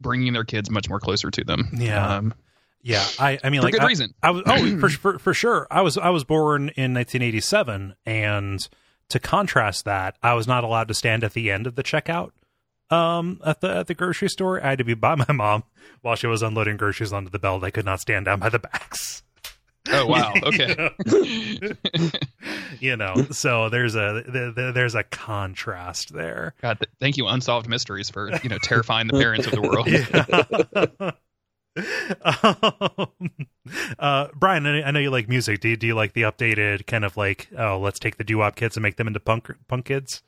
bringing 0.00 0.32
their 0.32 0.44
kids 0.44 0.70
much 0.70 0.88
more 0.88 0.98
closer 1.00 1.30
to 1.30 1.44
them. 1.44 1.68
Yeah. 1.74 2.16
um, 2.16 2.34
Yeah, 2.82 3.04
I, 3.18 3.38
I 3.42 3.50
mean, 3.50 3.60
for 3.60 3.66
like, 3.66 3.74
good 3.74 3.82
I, 3.82 3.86
reason. 3.86 4.14
I 4.22 4.30
was 4.30 4.42
oh 4.46 4.78
for, 4.78 4.88
for 4.90 5.18
for 5.18 5.34
sure. 5.34 5.66
I 5.70 5.82
was 5.82 5.98
I 5.98 6.10
was 6.10 6.24
born 6.24 6.70
in 6.76 6.94
1987, 6.94 7.94
and 8.06 8.68
to 9.08 9.18
contrast 9.18 9.84
that, 9.84 10.16
I 10.22 10.34
was 10.34 10.46
not 10.46 10.64
allowed 10.64 10.88
to 10.88 10.94
stand 10.94 11.24
at 11.24 11.32
the 11.32 11.50
end 11.50 11.66
of 11.66 11.74
the 11.74 11.82
checkout 11.82 12.30
um 12.90 13.40
at 13.44 13.60
the 13.60 13.78
at 13.78 13.86
the 13.86 13.94
grocery 13.94 14.28
store. 14.28 14.62
I 14.64 14.70
had 14.70 14.78
to 14.78 14.84
be 14.84 14.94
by 14.94 15.14
my 15.14 15.32
mom 15.32 15.64
while 16.02 16.16
she 16.16 16.26
was 16.26 16.42
unloading 16.42 16.76
groceries 16.76 17.12
onto 17.12 17.30
the 17.30 17.38
belt. 17.38 17.64
I 17.64 17.70
could 17.70 17.84
not 17.84 18.00
stand 18.00 18.24
down 18.24 18.40
by 18.40 18.48
the 18.48 18.58
backs. 18.58 19.22
Oh 19.90 20.06
wow. 20.06 20.34
Okay. 20.44 20.90
you 22.80 22.96
know, 22.96 23.14
so 23.30 23.68
there's 23.68 23.94
a 23.94 24.22
there, 24.26 24.72
there's 24.72 24.94
a 24.94 25.02
contrast 25.02 26.12
there. 26.12 26.54
God, 26.60 26.78
th- 26.80 26.90
thank 27.00 27.16
you, 27.16 27.26
Unsolved 27.26 27.68
Mysteries, 27.68 28.10
for 28.10 28.30
you 28.42 28.48
know 28.48 28.58
terrifying 28.58 29.06
the 29.06 29.18
parents 29.18 29.46
of 29.46 29.52
the 29.52 29.62
world. 29.62 31.14
Um, 32.24 33.30
uh, 33.98 34.28
Brian, 34.34 34.66
I 34.66 34.90
know 34.90 34.98
you 35.00 35.10
like 35.10 35.28
music. 35.28 35.60
Do 35.60 35.68
you, 35.68 35.76
do 35.76 35.86
you 35.86 35.94
like 35.94 36.14
the 36.14 36.22
updated 36.22 36.86
kind 36.86 37.04
of 37.04 37.16
like, 37.18 37.48
oh, 37.56 37.78
let's 37.78 37.98
take 37.98 38.16
the 38.16 38.24
doo 38.24 38.38
wop 38.38 38.56
kids 38.56 38.76
and 38.76 38.82
make 38.82 38.96
them 38.96 39.06
into 39.06 39.20
punk 39.20 39.50
punk 39.68 39.84
kids 39.84 40.22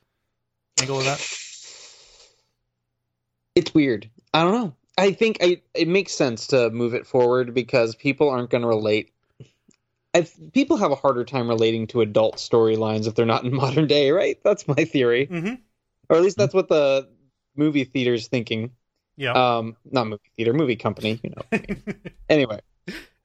angle 0.80 0.98
of 0.98 1.04
that? 1.06 1.18
it's 3.54 3.74
weird. 3.74 4.08
I 4.32 4.42
don't 4.44 4.52
know. 4.52 4.74
I 4.98 5.12
think 5.12 5.38
I, 5.40 5.62
it 5.74 5.88
makes 5.88 6.12
sense 6.12 6.48
to 6.48 6.70
move 6.70 6.94
it 6.94 7.06
forward 7.06 7.54
because 7.54 7.94
people 7.94 8.28
aren't 8.28 8.50
going 8.50 8.62
to 8.62 8.68
relate. 8.68 9.12
If 10.12 10.36
people 10.52 10.76
have 10.76 10.90
a 10.92 10.96
harder 10.96 11.24
time 11.24 11.48
relating 11.48 11.86
to 11.88 12.00
adult 12.00 12.36
storylines 12.36 13.06
if 13.06 13.14
they're 13.14 13.26
not 13.26 13.44
in 13.44 13.54
modern 13.64 13.86
day, 13.86 14.10
right? 14.10 14.38
That's 14.44 14.68
my 14.68 14.84
theory, 14.84 15.26
Mm-hmm. 15.26 15.54
or 16.08 16.16
at 16.16 16.22
least 16.22 16.36
that's 16.36 16.54
what 16.54 16.68
the 16.68 17.08
movie 17.56 17.84
theater's 17.84 18.28
thinking. 18.28 18.72
Yeah. 19.20 19.32
Um, 19.32 19.76
not 19.84 20.06
movie 20.06 20.30
theater, 20.34 20.54
movie 20.54 20.76
company. 20.76 21.20
You 21.22 21.34
know. 21.36 21.58
anyway, 22.30 22.60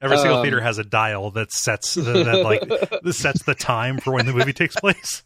Every 0.02 0.18
single 0.18 0.40
um, 0.40 0.44
theater 0.44 0.60
has 0.60 0.78
a 0.78 0.84
dial 0.84 1.32
that 1.32 1.54
sets 1.54 1.96
that, 1.96 2.04
that 2.04 2.44
like 2.44 3.14
sets 3.14 3.44
the 3.44 3.56
time 3.56 4.00
for 4.00 4.12
when 4.12 4.26
the 4.26 4.34
movie 4.34 4.52
takes 4.52 4.76
place. 4.76 5.24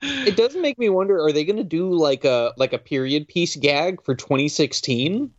it 0.00 0.38
does 0.38 0.56
make 0.56 0.78
me 0.78 0.88
wonder: 0.88 1.22
Are 1.22 1.32
they 1.32 1.44
going 1.44 1.58
to 1.58 1.64
do 1.64 1.92
like 1.92 2.24
a 2.24 2.54
like 2.56 2.72
a 2.72 2.78
period 2.78 3.28
piece 3.28 3.56
gag 3.56 4.02
for 4.02 4.14
2016? 4.14 5.30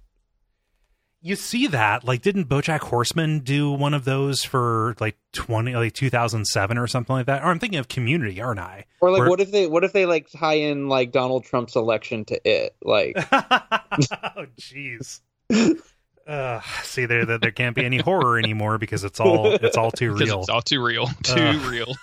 You 1.24 1.36
see 1.36 1.68
that, 1.68 2.04
like, 2.04 2.24
didn't 2.24 2.46
BoJack 2.50 2.80
Horseman 2.80 3.40
do 3.40 3.72
one 3.72 3.94
of 3.94 4.06
those 4.06 4.44
for 4.44 4.96
like 5.00 5.18
twenty, 5.34 5.76
like 5.76 5.94
two 5.94 6.10
thousand 6.10 6.46
seven 6.46 6.80
or 6.80 6.88
something 6.88 7.16
like 7.16 7.28
that? 7.28 7.44
Or 7.44 7.48
I'm 7.48 7.60
thinking 7.60 7.78
of 7.78 7.88
Community, 7.88 8.42
aren't 8.42 8.60
I? 8.60 8.86
Or 9.02 9.12
like, 9.12 9.20
Where- 9.20 9.30
what 9.30 9.40
if 9.40 9.52
they 9.52 9.68
what 9.68 9.84
if 9.84 9.94
they 9.94 10.08
like 10.08 10.30
tie 10.32 10.56
in 10.56 10.90
like 10.90 11.12
Donald 11.12 11.44
Trump's 11.44 11.76
election 11.76 12.26
to 12.26 12.42
it? 12.50 12.76
Like, 12.82 13.16
oh, 13.32 14.46
jeez. 14.60 15.22
Uh, 16.28 16.62
see, 16.84 17.06
there, 17.06 17.26
there 17.26 17.38
there 17.40 17.52
can't 17.52 17.76
be 17.76 17.84
any 17.84 17.98
horror 18.00 18.38
anymore 18.38 18.78
because 18.78 19.04
it's 19.04 19.20
all 19.20 19.48
it's 19.54 19.76
all 19.78 19.92
too 19.92 20.14
real. 20.14 20.40
it's 20.42 20.50
all 20.50 20.62
too 20.62 20.84
real. 20.84 21.08
Too 21.24 21.42
Uh. 21.42 21.70
real. 21.70 21.96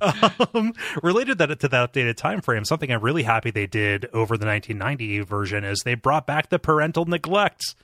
um, 0.54 0.72
related 1.02 1.38
that 1.38 1.58
to 1.60 1.68
that 1.68 1.92
updated 1.92 2.16
time 2.16 2.40
frame, 2.40 2.64
something 2.64 2.90
I'm 2.90 3.00
really 3.00 3.22
happy 3.24 3.50
they 3.50 3.66
did 3.66 4.06
over 4.06 4.36
the 4.36 4.46
1990 4.46 5.20
version 5.20 5.64
is 5.64 5.80
they 5.84 5.94
brought 5.94 6.26
back 6.26 6.48
the 6.48 6.58
parental 6.58 7.04
neglect. 7.04 7.74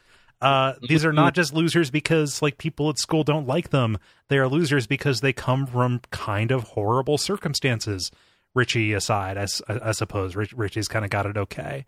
Uh, 0.41 0.75
these 0.89 1.05
are 1.05 1.13
not 1.13 1.35
just 1.35 1.55
losers 1.55 1.91
because 1.91 2.43
like 2.43 2.59
people 2.59 2.91
at 2.91 2.99
school 2.99 3.25
don't 3.25 3.47
like 3.47 3.71
them. 3.71 3.97
They 4.29 4.39
are 4.39 4.49
losers 4.49 4.87
because 4.87 5.21
they 5.21 5.33
come 5.33 5.67
from 5.67 6.01
kind 6.11 6.51
of 6.51 6.65
horrible 6.65 7.19
circumstances. 7.19 8.11
Richie 8.55 8.93
aside, 8.93 9.37
i 9.37 9.91
suppose 9.93 10.37
Rich, 10.37 10.53
Richie's 10.53 10.87
kind 10.87 11.05
of 11.05 11.11
got 11.11 11.27
it 11.27 11.37
okay. 11.37 11.87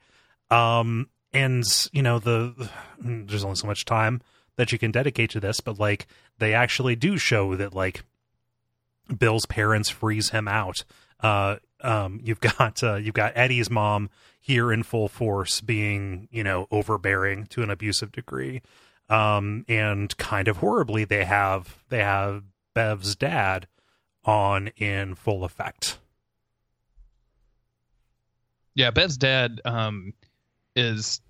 Um, 0.51 1.09
and 1.37 1.65
you 1.93 2.03
know 2.03 2.19
the 2.19 2.71
there's 2.99 3.45
only 3.45 3.57
so 3.57 3.67
much 3.67 3.85
time 3.85 4.23
that 4.57 4.73
you 4.73 4.79
can 4.79 4.91
dedicate 4.91 5.31
to 5.31 5.41
this, 5.41 5.61
but 5.61 5.79
like 5.79 6.07
they 6.39 6.55
actually 6.55 6.97
do 6.97 7.19
show 7.19 7.55
that 7.57 7.75
like 7.75 8.03
Bill's 9.17 9.47
parents 9.47 9.91
freeze 9.91 10.31
him 10.31 10.49
out. 10.49 10.85
Uh, 11.21 11.57
um, 11.83 12.21
you've 12.23 12.41
got 12.59 12.83
uh, 12.83 12.97
you've 12.97 13.15
got 13.15 13.37
Eddie's 13.37 13.71
mom 13.71 14.09
here 14.41 14.73
in 14.73 14.83
full 14.83 15.09
force, 15.09 15.61
being 15.61 16.29
you 16.31 16.43
know 16.43 16.67
overbearing 16.71 17.47
to 17.47 17.63
an 17.63 17.71
abusive 17.71 18.13
degree, 18.13 18.63
um, 19.11 19.65
and 19.69 20.17
kind 20.17 20.49
of 20.49 20.59
horribly 20.59 21.05
they 21.05 21.25
have 21.25 21.85
they 21.91 22.03
have 22.03 22.43
Bev's 22.75 23.15
dad 23.15 23.67
on 24.25 24.69
in 24.77 25.15
full 25.15 25.45
effect. 25.45 25.99
Yeah, 28.75 28.91
Bev's 28.91 29.17
dad 29.17 29.61
um, 29.65 30.13
is 30.75 31.21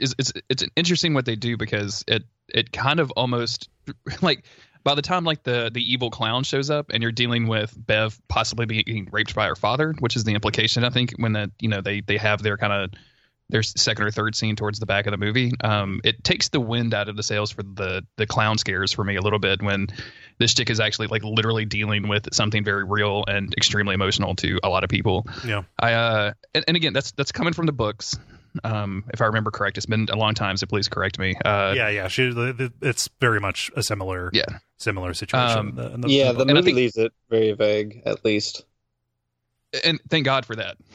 is 0.00 0.14
it's 0.18 0.32
it's 0.48 0.64
interesting 0.76 1.14
what 1.14 1.24
they 1.24 1.36
do 1.36 1.56
because 1.56 2.04
it 2.08 2.24
it 2.48 2.72
kind 2.72 3.00
of 3.00 3.10
almost 3.12 3.68
like 4.22 4.44
by 4.84 4.94
the 4.94 5.02
time 5.02 5.24
like 5.24 5.42
the 5.42 5.70
the 5.72 5.92
evil 5.92 6.10
clown 6.10 6.44
shows 6.44 6.70
up 6.70 6.90
and 6.90 7.02
you're 7.02 7.12
dealing 7.12 7.48
with 7.48 7.74
Bev 7.76 8.18
possibly 8.28 8.66
being 8.66 9.08
raped 9.10 9.34
by 9.34 9.46
her 9.46 9.56
father, 9.56 9.94
which 9.98 10.16
is 10.16 10.24
the 10.24 10.34
implication 10.34 10.84
I 10.84 10.90
think 10.90 11.12
when 11.16 11.32
that 11.32 11.50
you 11.60 11.68
know 11.68 11.80
they 11.80 12.00
they 12.00 12.16
have 12.16 12.42
their 12.42 12.56
kind 12.56 12.72
of 12.72 12.90
their 13.48 13.62
second 13.62 14.04
or 14.04 14.10
third 14.10 14.34
scene 14.34 14.56
towards 14.56 14.78
the 14.78 14.86
back 14.86 15.06
of 15.06 15.12
the 15.12 15.16
movie. 15.16 15.52
Um, 15.62 16.00
it 16.04 16.24
takes 16.24 16.48
the 16.48 16.60
wind 16.60 16.94
out 16.94 17.08
of 17.08 17.16
the 17.16 17.22
sails 17.22 17.50
for 17.50 17.62
the 17.62 18.04
the 18.16 18.26
clown 18.26 18.58
scares 18.58 18.92
for 18.92 19.04
me 19.04 19.16
a 19.16 19.22
little 19.22 19.38
bit 19.38 19.62
when 19.62 19.88
this 20.38 20.54
chick 20.54 20.68
is 20.68 20.80
actually 20.80 21.06
like 21.08 21.22
literally 21.22 21.64
dealing 21.64 22.08
with 22.08 22.32
something 22.34 22.64
very 22.64 22.84
real 22.84 23.24
and 23.26 23.54
extremely 23.56 23.94
emotional 23.94 24.34
to 24.36 24.58
a 24.62 24.68
lot 24.68 24.84
of 24.84 24.90
people. 24.90 25.26
Yeah. 25.44 25.62
I 25.78 25.92
uh 25.92 26.32
and, 26.54 26.64
and 26.68 26.76
again 26.76 26.92
that's 26.92 27.12
that's 27.12 27.32
coming 27.32 27.52
from 27.52 27.66
the 27.66 27.72
books. 27.72 28.18
Um, 28.64 29.04
if 29.12 29.20
I 29.20 29.26
remember 29.26 29.50
correct, 29.50 29.76
it's 29.76 29.86
been 29.86 30.08
a 30.10 30.16
long 30.16 30.34
time, 30.34 30.56
so 30.56 30.66
please 30.66 30.88
correct 30.88 31.18
me. 31.18 31.34
Uh, 31.44 31.74
yeah, 31.76 31.88
yeah, 31.88 32.08
she, 32.08 32.32
it's 32.82 33.08
very 33.20 33.40
much 33.40 33.70
a 33.76 33.82
similar, 33.82 34.30
yeah, 34.32 34.44
similar 34.76 35.14
situation. 35.14 35.58
Um, 35.58 35.68
in 35.68 35.74
the, 35.76 35.94
in 35.94 36.00
the, 36.02 36.08
yeah, 36.08 36.32
the 36.32 36.44
movie 36.46 36.62
think, 36.62 36.76
leaves 36.76 36.96
it 36.96 37.12
very 37.30 37.52
vague, 37.52 38.02
at 38.04 38.24
least. 38.24 38.64
And 39.84 40.00
thank 40.08 40.24
God 40.24 40.46
for 40.46 40.56
that. 40.56 40.76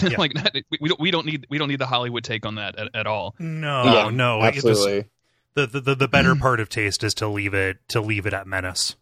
Yeah. 0.00 0.16
like 0.16 0.32
we 0.80 0.88
don't 0.88 0.98
we 0.98 1.10
don't 1.10 1.26
need 1.26 1.46
we 1.50 1.58
don't 1.58 1.68
need 1.68 1.78
the 1.78 1.86
Hollywood 1.86 2.24
take 2.24 2.46
on 2.46 2.54
that 2.54 2.78
at, 2.78 2.88
at 2.94 3.06
all. 3.06 3.34
No, 3.38 3.84
yeah, 3.84 4.08
no, 4.08 4.42
absolutely. 4.42 5.04
The, 5.52 5.66
the 5.66 5.94
the 5.94 6.08
better 6.08 6.34
part 6.40 6.60
of 6.60 6.70
taste 6.70 7.04
is 7.04 7.12
to 7.14 7.28
leave 7.28 7.52
it 7.52 7.76
to 7.88 8.00
leave 8.00 8.24
it 8.24 8.32
at 8.32 8.46
menace. 8.46 8.96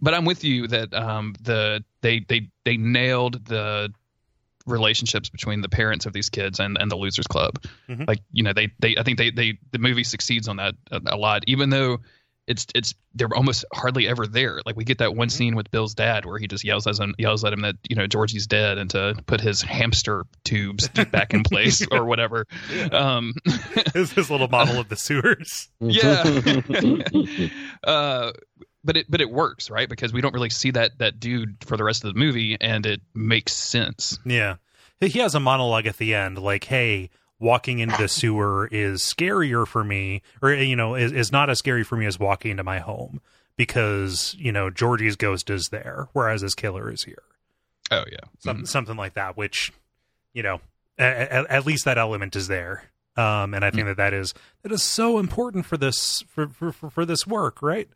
But 0.00 0.14
I'm 0.14 0.24
with 0.24 0.42
you 0.42 0.66
that 0.66 0.92
um, 0.92 1.36
the 1.40 1.84
they 2.00 2.20
they 2.28 2.48
they 2.64 2.76
nailed 2.76 3.44
the 3.46 3.92
relationships 4.70 5.28
between 5.28 5.60
the 5.60 5.68
parents 5.68 6.06
of 6.06 6.12
these 6.12 6.28
kids 6.28 6.60
and, 6.60 6.78
and 6.78 6.90
the 6.90 6.96
losers 6.96 7.26
club. 7.26 7.62
Mm-hmm. 7.88 8.04
like 8.06 8.20
you 8.32 8.42
know 8.42 8.52
they 8.52 8.70
they 8.78 8.96
i 8.96 9.02
think 9.02 9.18
they 9.18 9.30
they 9.30 9.58
the 9.72 9.78
movie 9.78 10.04
succeeds 10.04 10.48
on 10.48 10.56
that 10.56 10.74
a, 10.90 11.00
a, 11.06 11.16
lot 11.16 11.42
even 11.46 11.70
though 11.70 11.98
it's 12.50 12.66
it's 12.74 12.94
they're 13.14 13.32
almost 13.34 13.64
hardly 13.72 14.08
ever 14.08 14.26
there. 14.26 14.60
Like 14.66 14.76
we 14.76 14.84
get 14.84 14.98
that 14.98 15.14
one 15.14 15.28
mm-hmm. 15.28 15.36
scene 15.36 15.54
with 15.54 15.70
bill's 15.70 15.94
dad 15.94 16.24
where 16.24 16.36
he 16.38 16.48
just 16.48 16.64
yells 16.64 16.86
at 16.88 16.98
him 16.98 17.14
yells 17.16 17.44
at 17.44 17.52
him 17.52 17.60
that 17.60 17.76
you 17.88 17.94
know 17.94 18.08
georgie's 18.08 18.46
dead 18.46 18.76
and 18.76 18.90
to 18.90 19.14
put 19.26 19.40
his 19.40 19.62
hamster 19.62 20.24
tubes 20.44 20.88
back 20.88 21.32
in 21.32 21.42
place 21.44 21.86
or 21.90 22.04
whatever. 22.04 22.46
Um 22.92 23.34
his, 23.94 24.12
his 24.12 24.30
little 24.30 24.48
model 24.48 24.80
of 24.80 24.88
the 24.88 24.96
sewers. 24.96 25.68
Yeah. 25.80 26.24
Uh 27.84 28.32
but 28.84 28.96
it 28.96 29.06
but 29.10 29.20
it 29.20 29.30
works 29.30 29.70
right? 29.70 29.88
Because 29.88 30.12
we 30.12 30.20
don't 30.20 30.34
really 30.34 30.50
see 30.50 30.70
that 30.72 30.98
that 30.98 31.20
dude 31.20 31.56
for 31.64 31.76
the 31.76 31.84
rest 31.84 32.04
of 32.04 32.14
the 32.14 32.18
movie 32.18 32.56
and 32.60 32.86
it 32.86 33.00
makes 33.14 33.52
sense. 33.52 34.18
Yeah. 34.24 34.56
He 35.00 35.18
has 35.20 35.34
a 35.34 35.40
monologue 35.40 35.86
at 35.86 35.96
the 35.96 36.14
end 36.14 36.38
like 36.38 36.64
hey 36.64 37.10
walking 37.38 37.78
into 37.78 37.96
the 37.96 38.08
sewer 38.08 38.68
is 38.70 39.00
scarier 39.00 39.66
for 39.66 39.82
me 39.82 40.22
or 40.42 40.52
you 40.52 40.76
know 40.76 40.94
is, 40.94 41.12
is 41.12 41.32
not 41.32 41.48
as 41.48 41.58
scary 41.58 41.82
for 41.82 41.96
me 41.96 42.06
as 42.06 42.18
walking 42.18 42.52
into 42.52 42.64
my 42.64 42.78
home 42.78 43.20
because 43.56 44.36
you 44.38 44.52
know 44.52 44.70
georgie's 44.70 45.16
ghost 45.16 45.48
is 45.50 45.68
there 45.70 46.08
whereas 46.12 46.42
his 46.42 46.54
killer 46.54 46.90
is 46.90 47.04
here. 47.04 47.22
Oh 47.90 48.04
yeah. 48.10 48.18
Something, 48.38 48.64
mm-hmm. 48.64 48.66
something 48.66 48.96
like 48.96 49.14
that 49.14 49.36
which 49.36 49.72
you 50.32 50.42
know 50.42 50.60
at, 50.98 51.46
at, 51.50 51.66
least 51.66 51.86
that 51.86 51.96
element 51.96 52.36
is 52.36 52.46
there. 52.48 52.84
Um 53.16 53.54
and 53.54 53.64
i 53.64 53.70
think 53.70 53.80
mm-hmm. 53.80 53.88
that 53.88 53.96
that 53.96 54.14
is 54.14 54.34
that 54.62 54.70
is 54.70 54.82
so 54.82 55.18
important 55.18 55.66
for 55.66 55.76
this 55.76 56.22
for 56.28 56.48
for, 56.48 56.72
for 56.72 57.04
this 57.04 57.26
work 57.26 57.62
right 57.62 57.88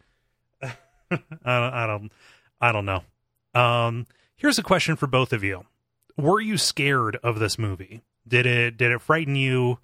I 1.44 1.60
don't, 1.60 1.74
I 1.74 1.86
don't, 1.86 2.12
I 2.60 2.72
don't 2.72 2.86
know. 2.86 3.02
Um, 3.54 4.06
here's 4.36 4.58
a 4.58 4.62
question 4.62 4.96
for 4.96 5.06
both 5.06 5.32
of 5.32 5.44
you: 5.44 5.64
Were 6.16 6.40
you 6.40 6.58
scared 6.58 7.16
of 7.22 7.38
this 7.38 7.58
movie? 7.58 8.02
Did 8.26 8.46
it 8.46 8.76
did 8.76 8.90
it 8.92 9.00
frighten 9.00 9.36
you, 9.36 9.78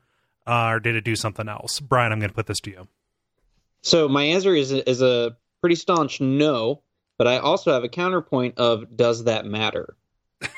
uh, 0.47 0.69
or 0.69 0.81
did 0.81 0.97
it 0.97 1.05
do 1.05 1.17
something 1.17 1.49
else? 1.49 1.81
Brian, 1.81 2.13
I'm 2.13 2.19
going 2.19 2.31
to 2.31 2.35
put 2.35 2.47
this 2.47 2.61
to 2.61 2.71
you. 2.71 2.89
So 3.83 4.09
my 4.09 4.25
answer 4.25 4.55
is 4.55 4.73
is 4.73 5.03
a 5.03 5.37
pretty 5.61 5.77
staunch 5.77 6.21
no, 6.21 6.83
but 7.19 7.27
I 7.27 7.39
also 7.39 7.73
have 7.73 7.85
a 7.85 7.89
counterpoint 7.89 8.59
of 8.59 8.97
does 8.97 9.25
that 9.25 9.47
matter? 9.47 9.97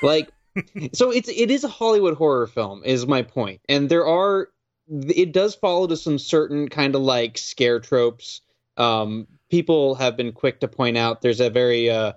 Like, 0.03 0.31
so 0.93 1.11
it's 1.11 1.29
it 1.29 1.51
is 1.51 1.65
a 1.65 1.69
Hollywood 1.69 2.17
horror 2.17 2.47
film, 2.47 2.83
is 2.85 3.07
my 3.07 3.23
point, 3.23 3.61
and 3.69 3.89
there 3.89 4.07
are 4.07 4.49
it 4.89 5.33
does 5.33 5.55
follow 5.55 5.87
to 5.87 5.97
some 5.97 6.19
certain 6.19 6.69
kind 6.69 6.95
of 6.95 7.03
like 7.03 7.39
scare 7.39 7.81
tropes. 7.81 8.41
Um, 8.77 9.27
people 9.53 9.97
have 9.97 10.17
been 10.17 10.33
quick 10.33 10.61
to 10.61 10.67
point 10.67 10.97
out 10.97 11.21
there's 11.21 11.41
a 11.41 11.51
very 11.51 11.91
uh, 11.91 12.15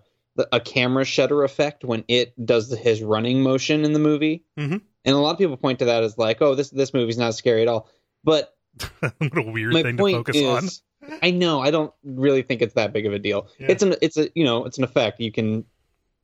a 0.54 0.60
camera 0.62 1.04
shutter 1.04 1.44
effect 1.44 1.84
when 1.84 2.06
it 2.08 2.34
does 2.44 2.72
his 2.72 3.04
running 3.04 3.44
motion 3.44 3.84
in 3.84 3.92
the 3.92 4.00
movie, 4.00 4.46
mm-hmm. 4.58 4.78
and 5.04 5.16
a 5.16 5.18
lot 5.18 5.32
of 5.32 5.38
people 5.38 5.58
point 5.58 5.80
to 5.80 5.86
that 5.86 6.02
as 6.02 6.18
like, 6.18 6.42
oh, 6.42 6.56
this 6.56 6.70
this 6.70 6.94
movie's 6.94 7.18
not 7.18 7.36
scary 7.36 7.62
at 7.62 7.68
all. 7.68 7.90
But 8.24 8.56
what 9.00 9.14
a 9.38 9.42
weird 9.52 9.74
thing 9.74 9.98
to 9.98 10.12
focus 10.12 10.38
is, 10.38 10.82
on. 11.04 11.20
I 11.22 11.32
know. 11.32 11.60
I 11.60 11.72
don't 11.72 11.94
really 12.06 12.42
think 12.42 12.62
it's 12.62 12.76
that 12.76 12.94
big 12.94 13.06
of 13.06 13.12
a 13.12 13.20
deal. 13.20 13.50
Yeah. 13.60 13.68
It's 13.70 13.84
an 13.84 13.96
it's 14.02 14.18
a 14.18 14.30
you 14.34 14.46
know 14.46 14.64
it's 14.64 14.78
an 14.78 14.86
effect. 14.86 15.20
You 15.20 15.32
can. 15.32 15.66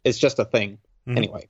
It's 0.05 0.17
just 0.17 0.39
a 0.39 0.45
thing. 0.45 0.77
Mm-hmm. 1.07 1.17
Anyway, 1.17 1.49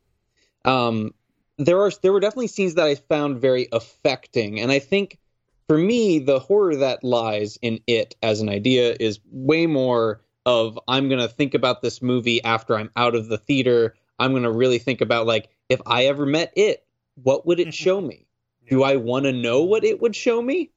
um, 0.66 1.14
there 1.60 1.80
are 1.82 1.92
there 2.02 2.12
were 2.12 2.20
definitely 2.20 2.48
scenes 2.48 2.74
that 2.76 2.88
I 2.88 2.96
found 2.96 3.40
very 3.40 3.68
affecting, 3.72 4.60
and 4.60 4.72
I 4.72 4.80
think 4.80 5.20
for 5.68 5.78
me, 5.78 6.20
the 6.20 6.40
horror 6.40 6.76
that 6.78 7.04
lies 7.04 7.58
in 7.62 7.80
it 7.88 8.16
as 8.22 8.42
an 8.42 8.50
idea 8.50 8.96
is 9.00 9.20
way 9.32 9.68
more 9.68 10.22
of 10.46 10.80
I'm 10.88 11.08
going 11.08 11.22
to 11.22 11.28
think 11.28 11.54
about 11.54 11.82
this 11.82 12.02
movie 12.02 12.44
after 12.44 12.76
I'm 12.78 12.92
out 12.96 13.16
of 13.16 13.28
the 13.28 13.38
theater. 13.38 13.96
I'm 14.20 14.32
going 14.32 14.44
to 14.44 14.52
really 14.52 14.80
think 14.80 15.02
about 15.02 15.28
like 15.28 15.50
if 15.70 15.82
I 15.86 16.06
ever 16.06 16.26
met 16.26 16.52
it, 16.56 16.86
what 17.16 17.46
would 17.46 17.60
it 17.60 17.74
show 17.74 18.02
me? 18.02 18.28
Do 18.70 18.84
I 18.84 18.96
want 18.98 19.26
to 19.26 19.34
know 19.34 19.64
what 19.64 19.84
it 19.84 20.02
would 20.02 20.16
show 20.16 20.42
me? 20.42 20.72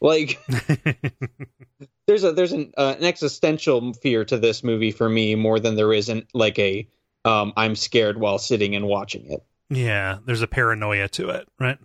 Like 0.00 0.38
there's 2.06 2.24
a 2.24 2.32
there's 2.32 2.52
an 2.52 2.72
uh, 2.76 2.94
an 2.98 3.04
existential 3.04 3.92
fear 3.94 4.24
to 4.24 4.38
this 4.38 4.62
movie 4.62 4.92
for 4.92 5.08
me 5.08 5.34
more 5.34 5.58
than 5.58 5.74
there 5.74 5.92
is 5.92 6.08
an 6.08 6.26
like 6.32 6.58
a 6.58 6.88
um, 7.24 7.52
I'm 7.56 7.74
scared 7.74 8.18
while 8.18 8.38
sitting 8.38 8.76
and 8.76 8.86
watching 8.86 9.30
it. 9.30 9.44
Yeah, 9.70 10.18
there's 10.24 10.42
a 10.42 10.46
paranoia 10.46 11.08
to 11.08 11.30
it, 11.30 11.48
right? 11.58 11.78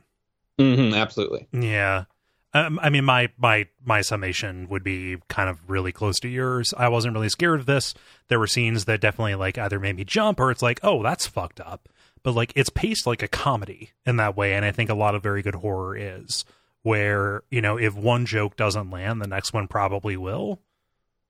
Mm-hmm, 0.60 0.94
absolutely. 0.94 1.48
Yeah. 1.52 2.06
Um, 2.56 2.80
I 2.82 2.90
mean, 2.90 3.04
my 3.04 3.30
my 3.38 3.68
my 3.84 4.02
summation 4.02 4.68
would 4.70 4.84
be 4.84 5.18
kind 5.28 5.50
of 5.50 5.60
really 5.68 5.92
close 5.92 6.20
to 6.20 6.28
yours. 6.28 6.74
I 6.78 6.88
wasn't 6.88 7.16
really 7.16 7.30
scared 7.30 7.62
of 7.62 7.66
this. 7.66 7.96
There 8.28 8.40
were 8.40 8.48
scenes 8.48 8.86
that 8.86 9.02
definitely 9.02 9.36
like 9.36 9.58
either 9.58 9.80
made 9.80 9.96
me 9.96 10.04
jump 10.04 10.40
or 10.40 10.52
it's 10.52 10.62
like, 10.62 10.80
oh, 10.84 11.02
that's 11.02 11.26
fucked 11.26 11.60
up. 11.60 11.90
But 12.22 12.34
like, 12.36 12.54
it's 12.56 12.70
paced 12.70 13.08
like 13.08 13.24
a 13.24 13.28
comedy 13.28 13.92
in 14.06 14.18
that 14.18 14.38
way, 14.38 14.54
and 14.54 14.64
I 14.64 14.72
think 14.72 14.90
a 14.90 14.96
lot 14.96 15.16
of 15.16 15.24
very 15.24 15.42
good 15.42 15.56
horror 15.56 15.98
is 15.98 16.46
where 16.84 17.44
you 17.50 17.62
know 17.62 17.78
if 17.78 17.96
one 17.96 18.26
joke 18.26 18.56
doesn't 18.56 18.92
land, 18.92 19.22
the 19.22 19.28
next 19.28 19.52
one 19.54 19.68
probably 19.68 20.16
will. 20.16 20.60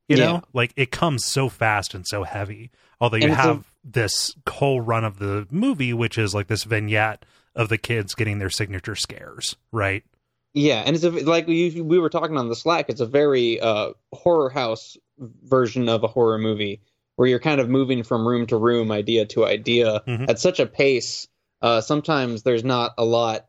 You 0.09 0.17
yeah. 0.17 0.25
know, 0.25 0.43
like 0.51 0.73
it 0.75 0.91
comes 0.91 1.25
so 1.25 1.47
fast 1.47 1.93
and 1.93 2.05
so 2.05 2.23
heavy. 2.23 2.69
Although 2.99 3.17
you 3.17 3.33
have 3.33 3.59
a- 3.59 3.63
this 3.85 4.35
whole 4.47 4.81
run 4.81 5.05
of 5.05 5.19
the 5.19 5.47
movie, 5.49 5.93
which 5.93 6.17
is 6.17 6.35
like 6.35 6.47
this 6.47 6.65
vignette 6.65 7.25
of 7.55 7.69
the 7.69 7.77
kids 7.77 8.13
getting 8.13 8.39
their 8.39 8.49
signature 8.49 8.95
scares, 8.95 9.55
right? 9.71 10.03
Yeah, 10.53 10.83
and 10.85 10.95
it's 10.95 11.03
a, 11.03 11.09
like 11.09 11.47
we, 11.47 11.81
we 11.81 11.97
were 11.97 12.09
talking 12.09 12.37
on 12.37 12.47
the 12.47 12.55
Slack. 12.55 12.89
It's 12.89 13.01
a 13.01 13.07
very 13.07 13.59
uh, 13.59 13.93
horror 14.13 14.49
house 14.49 14.97
version 15.17 15.89
of 15.89 16.03
a 16.03 16.07
horror 16.07 16.37
movie 16.37 16.81
where 17.15 17.27
you're 17.27 17.39
kind 17.39 17.59
of 17.59 17.69
moving 17.69 18.03
from 18.03 18.27
room 18.27 18.45
to 18.47 18.57
room, 18.57 18.91
idea 18.91 19.25
to 19.25 19.45
idea 19.45 20.01
mm-hmm. 20.07 20.25
at 20.29 20.39
such 20.39 20.59
a 20.59 20.65
pace. 20.65 21.27
Uh, 21.61 21.81
sometimes 21.81 22.43
there's 22.43 22.63
not 22.63 22.93
a 22.97 23.05
lot 23.05 23.47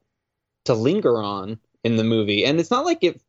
to 0.65 0.75
linger 0.75 1.23
on 1.23 1.59
in 1.83 1.97
the 1.97 2.05
movie, 2.05 2.45
and 2.47 2.59
it's 2.59 2.71
not 2.71 2.87
like 2.87 3.05
it. 3.05 3.21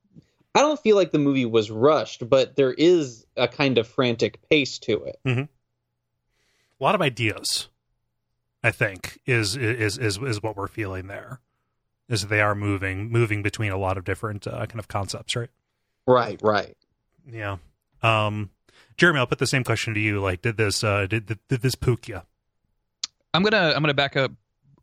I 0.53 0.61
don't 0.61 0.79
feel 0.79 0.95
like 0.95 1.11
the 1.11 1.19
movie 1.19 1.45
was 1.45 1.69
rushed, 1.69 2.29
but 2.29 2.55
there 2.55 2.71
is 2.71 3.25
a 3.35 3.47
kind 3.47 3.77
of 3.77 3.87
frantic 3.87 4.39
pace 4.49 4.79
to 4.79 5.03
it. 5.03 5.19
Mm-hmm. 5.25 5.41
A 5.41 6.83
lot 6.83 6.95
of 6.95 7.01
ideas, 7.01 7.67
I 8.63 8.71
think, 8.71 9.19
is 9.25 9.57
is 9.57 9.97
is 9.97 10.17
is 10.17 10.41
what 10.41 10.55
we're 10.55 10.67
feeling 10.67 11.07
there 11.07 11.41
is 12.09 12.27
they 12.27 12.41
are 12.41 12.55
moving 12.55 13.11
moving 13.11 13.41
between 13.41 13.71
a 13.71 13.77
lot 13.77 13.97
of 13.97 14.03
different 14.03 14.47
uh, 14.47 14.65
kind 14.65 14.79
of 14.79 14.87
concepts, 14.87 15.35
right? 15.35 15.49
Right, 16.07 16.39
right. 16.43 16.77
Yeah. 17.29 17.57
Um, 18.03 18.51
Jeremy, 18.97 19.19
I'll 19.19 19.27
put 19.27 19.39
the 19.39 19.47
same 19.47 19.63
question 19.63 19.93
to 19.93 19.99
you. 19.99 20.21
Like, 20.21 20.41
did 20.41 20.57
this 20.57 20.83
uh, 20.83 21.07
did, 21.07 21.25
did, 21.25 21.39
did 21.49 21.61
this 21.61 21.75
pook 21.75 22.07
you? 22.07 22.21
I'm 23.33 23.43
gonna 23.43 23.73
I'm 23.75 23.81
gonna 23.81 23.93
back 23.93 24.15
up 24.15 24.31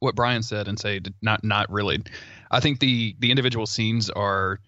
what 0.01 0.15
Brian 0.15 0.43
said 0.43 0.69
and 0.69 0.79
say 0.79 1.01
not 1.23 1.45
not 1.45 1.71
really. 1.71 2.03
I 2.51 2.61
think 2.61 2.81
the 2.81 3.17
the 3.19 3.31
individual 3.31 3.67
scenes 3.67 4.11
are 4.11 4.61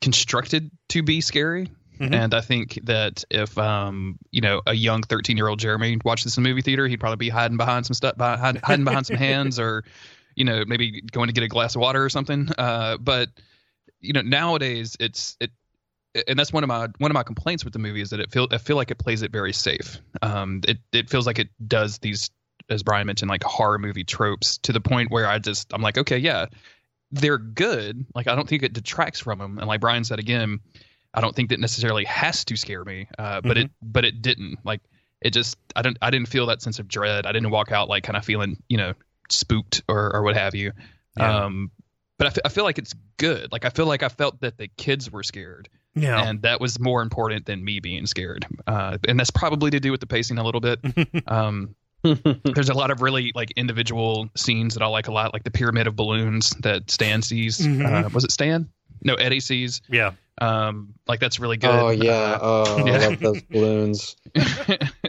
constructed 0.00 0.70
to 0.90 1.02
be 1.02 1.20
scary. 1.20 1.70
Mm-hmm. 1.98 2.12
And 2.12 2.34
I 2.34 2.42
think 2.42 2.78
that 2.82 3.24
if 3.30 3.56
um, 3.56 4.18
you 4.30 4.42
know 4.42 4.60
a 4.66 4.74
young 4.74 5.02
13 5.02 5.36
year 5.36 5.48
old 5.48 5.58
Jeremy 5.58 5.98
watched 6.04 6.24
this 6.24 6.36
in 6.36 6.42
the 6.42 6.48
movie 6.50 6.60
theater, 6.60 6.86
he'd 6.86 7.00
probably 7.00 7.16
be 7.16 7.30
hiding 7.30 7.56
behind 7.56 7.86
some 7.86 7.94
stuff, 7.94 8.18
behind, 8.18 8.58
hiding 8.62 8.84
behind 8.84 9.06
some 9.06 9.16
hands, 9.16 9.58
or 9.58 9.82
you 10.36 10.44
know, 10.44 10.64
maybe 10.66 11.00
going 11.00 11.26
to 11.26 11.32
get 11.32 11.42
a 11.42 11.48
glass 11.48 11.74
of 11.74 11.80
water 11.80 12.04
or 12.04 12.08
something. 12.08 12.48
Uh, 12.56 12.98
but 12.98 13.30
you 14.00 14.12
know, 14.12 14.22
nowadays 14.22 14.96
it's 15.00 15.36
it 15.40 15.50
and 16.28 16.38
that's 16.38 16.52
one 16.52 16.62
of 16.62 16.68
my 16.68 16.88
one 16.98 17.10
of 17.10 17.14
my 17.14 17.22
complaints 17.22 17.64
with 17.64 17.72
the 17.72 17.78
movie 17.78 18.00
is 18.00 18.10
that 18.10 18.20
it 18.20 18.30
feel 18.30 18.48
I 18.50 18.58
feel 18.58 18.76
like 18.76 18.90
it 18.90 18.98
plays 18.98 19.22
it 19.22 19.32
very 19.32 19.52
safe. 19.52 19.98
Um, 20.22 20.60
it 20.66 20.78
it 20.92 21.10
feels 21.10 21.26
like 21.26 21.38
it 21.38 21.48
does 21.66 21.98
these, 21.98 22.30
as 22.68 22.82
Brian 22.82 23.06
mentioned, 23.06 23.30
like 23.30 23.42
horror 23.42 23.78
movie 23.78 24.04
tropes 24.04 24.58
to 24.58 24.72
the 24.72 24.80
point 24.80 25.10
where 25.10 25.26
I 25.26 25.38
just 25.38 25.72
I'm 25.72 25.82
like, 25.82 25.98
okay, 25.98 26.18
yeah, 26.18 26.46
they're 27.10 27.38
good. 27.38 28.06
Like 28.14 28.28
I 28.28 28.34
don't 28.34 28.48
think 28.48 28.62
it 28.62 28.72
detracts 28.72 29.20
from 29.20 29.38
them. 29.38 29.58
And 29.58 29.66
like 29.66 29.80
Brian 29.80 30.04
said 30.04 30.18
again, 30.18 30.60
I 31.12 31.20
don't 31.20 31.34
think 31.34 31.50
that 31.50 31.60
necessarily 31.60 32.04
has 32.04 32.44
to 32.46 32.56
scare 32.56 32.84
me. 32.84 33.08
Uh, 33.18 33.40
but 33.40 33.56
mm-hmm. 33.56 33.66
it 33.66 33.70
but 33.82 34.04
it 34.04 34.22
didn't. 34.22 34.58
Like 34.64 34.80
it 35.20 35.30
just 35.30 35.58
I 35.74 35.82
didn't 35.82 35.98
I 36.00 36.10
didn't 36.10 36.28
feel 36.28 36.46
that 36.46 36.62
sense 36.62 36.78
of 36.78 36.88
dread. 36.88 37.26
I 37.26 37.32
didn't 37.32 37.50
walk 37.50 37.72
out 37.72 37.88
like 37.88 38.04
kind 38.04 38.16
of 38.16 38.24
feeling 38.24 38.62
you 38.68 38.78
know 38.78 38.94
spooked 39.30 39.82
or 39.88 40.14
or 40.14 40.22
what 40.22 40.36
have 40.36 40.54
you. 40.54 40.72
Yeah. 41.16 41.44
Um, 41.44 41.70
but 42.18 42.26
I, 42.26 42.28
f- 42.28 42.38
I 42.46 42.48
feel 42.48 42.64
like 42.64 42.78
it's 42.78 42.94
good. 43.16 43.52
Like 43.52 43.64
I 43.64 43.70
feel 43.70 43.86
like 43.86 44.02
I 44.02 44.08
felt 44.08 44.40
that 44.40 44.58
the 44.58 44.68
kids 44.68 45.10
were 45.10 45.22
scared. 45.22 45.68
Yeah. 45.94 46.22
And 46.22 46.42
that 46.42 46.60
was 46.60 46.78
more 46.78 47.02
important 47.02 47.46
than 47.46 47.64
me 47.64 47.80
being 47.80 48.06
scared. 48.06 48.46
Uh, 48.66 48.98
and 49.08 49.18
that's 49.18 49.30
probably 49.30 49.70
to 49.70 49.80
do 49.80 49.90
with 49.90 50.00
the 50.00 50.06
pacing 50.06 50.38
a 50.38 50.44
little 50.44 50.60
bit. 50.60 50.78
um, 51.26 51.74
there's 52.02 52.68
a 52.68 52.74
lot 52.74 52.90
of 52.90 53.00
really 53.02 53.32
like 53.34 53.50
individual 53.52 54.28
scenes 54.36 54.74
that 54.74 54.82
I 54.82 54.86
like 54.86 55.08
a 55.08 55.12
lot, 55.12 55.32
like 55.32 55.44
the 55.44 55.50
pyramid 55.50 55.86
of 55.86 55.96
balloons 55.96 56.50
that 56.60 56.90
Stan 56.90 57.22
sees. 57.22 57.58
Mm-hmm. 57.58 58.06
Uh, 58.06 58.08
was 58.10 58.24
it 58.24 58.30
Stan? 58.30 58.68
No, 59.02 59.14
Eddie 59.14 59.40
sees. 59.40 59.82
Yeah. 59.88 60.12
Um, 60.38 60.94
like 61.06 61.18
that's 61.18 61.40
really 61.40 61.56
good. 61.56 61.70
Oh 61.70 61.88
yeah. 61.88 62.12
Uh, 62.12 62.38
oh, 62.42 62.78
yeah. 62.86 62.92
I 62.92 63.06
love 63.06 63.20
those 63.20 63.42
balloons. 63.42 64.16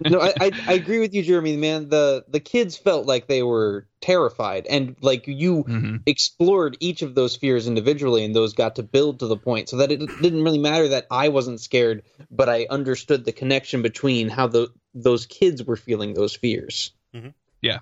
no, 0.05 0.21
I, 0.21 0.33
I, 0.39 0.51
I 0.67 0.73
agree 0.73 0.99
with 0.99 1.13
you, 1.13 1.21
Jeremy. 1.21 1.57
Man, 1.57 1.89
the 1.89 2.23
the 2.29 2.39
kids 2.39 2.77
felt 2.77 3.05
like 3.05 3.27
they 3.27 3.43
were 3.43 3.87
terrified, 3.99 4.67
and 4.67 4.95
like 5.01 5.27
you 5.27 5.65
mm-hmm. 5.65 5.95
explored 6.05 6.77
each 6.79 7.01
of 7.01 7.13
those 7.13 7.35
fears 7.35 7.67
individually, 7.67 8.23
and 8.23 8.33
those 8.33 8.53
got 8.53 8.77
to 8.77 8.83
build 8.83 9.19
to 9.19 9.27
the 9.27 9.35
point 9.35 9.67
so 9.67 9.77
that 9.77 9.91
it 9.91 9.99
didn't 10.21 10.43
really 10.43 10.59
matter 10.59 10.87
that 10.89 11.07
I 11.11 11.27
wasn't 11.27 11.59
scared, 11.59 12.03
but 12.31 12.47
I 12.47 12.67
understood 12.69 13.25
the 13.25 13.33
connection 13.33 13.81
between 13.81 14.29
how 14.29 14.47
the 14.47 14.69
those 14.93 15.25
kids 15.25 15.61
were 15.61 15.75
feeling 15.75 16.13
those 16.13 16.35
fears. 16.35 16.93
Mm-hmm. 17.13 17.29
Yeah. 17.61 17.79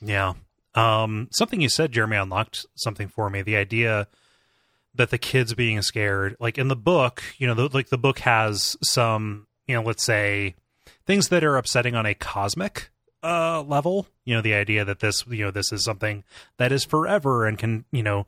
Yeah. 0.00 0.32
Um, 0.74 1.28
something 1.30 1.60
you 1.60 1.68
said, 1.68 1.92
Jeremy, 1.92 2.16
unlocked 2.16 2.66
something 2.74 3.08
for 3.08 3.30
me. 3.30 3.42
The 3.42 3.56
idea 3.56 4.08
that 4.96 5.10
the 5.10 5.18
kids 5.18 5.54
being 5.54 5.82
scared, 5.82 6.36
like 6.40 6.58
in 6.58 6.68
the 6.68 6.76
book, 6.76 7.22
you 7.38 7.46
know, 7.46 7.54
the, 7.54 7.68
like 7.72 7.88
the 7.88 7.98
book 7.98 8.20
has 8.20 8.76
some, 8.82 9.46
you 9.66 9.74
know, 9.74 9.82
let's 9.82 10.04
say 10.04 10.54
things 11.06 11.28
that 11.28 11.44
are 11.44 11.56
upsetting 11.56 11.94
on 11.94 12.06
a 12.06 12.14
cosmic 12.14 12.90
uh, 13.22 13.62
level. 13.62 14.06
You 14.24 14.34
know, 14.34 14.42
the 14.42 14.54
idea 14.54 14.84
that 14.84 15.00
this, 15.00 15.24
you 15.26 15.44
know, 15.44 15.50
this 15.50 15.72
is 15.72 15.84
something 15.84 16.24
that 16.58 16.72
is 16.72 16.84
forever 16.84 17.46
and 17.46 17.58
can, 17.58 17.84
you 17.92 18.02
know, 18.02 18.26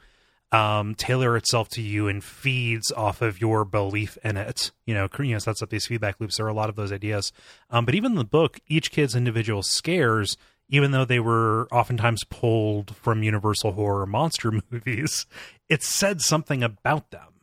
um, 0.50 0.94
tailor 0.94 1.36
itself 1.36 1.68
to 1.70 1.82
you 1.82 2.08
and 2.08 2.24
feeds 2.24 2.90
off 2.92 3.20
of 3.20 3.40
your 3.40 3.64
belief 3.64 4.16
in 4.24 4.36
it. 4.36 4.70
You 4.86 4.94
know, 4.94 5.08
you 5.18 5.32
know, 5.32 5.38
sets 5.38 5.62
up 5.62 5.70
these 5.70 5.86
feedback 5.86 6.16
loops. 6.18 6.38
There 6.38 6.46
are 6.46 6.50
a 6.50 6.54
lot 6.54 6.70
of 6.70 6.76
those 6.76 6.92
ideas. 6.92 7.32
Um, 7.70 7.84
but 7.84 7.94
even 7.94 8.12
in 8.12 8.18
the 8.18 8.24
book, 8.24 8.60
each 8.66 8.90
kid's 8.90 9.14
individual 9.14 9.62
scares 9.62 10.36
even 10.68 10.90
though 10.90 11.04
they 11.04 11.20
were 11.20 11.66
oftentimes 11.72 12.24
pulled 12.24 12.94
from 12.96 13.22
Universal 13.22 13.72
horror 13.72 14.06
monster 14.06 14.52
movies, 14.70 15.26
it 15.68 15.82
said 15.82 16.20
something 16.20 16.62
about 16.62 17.10
them, 17.10 17.34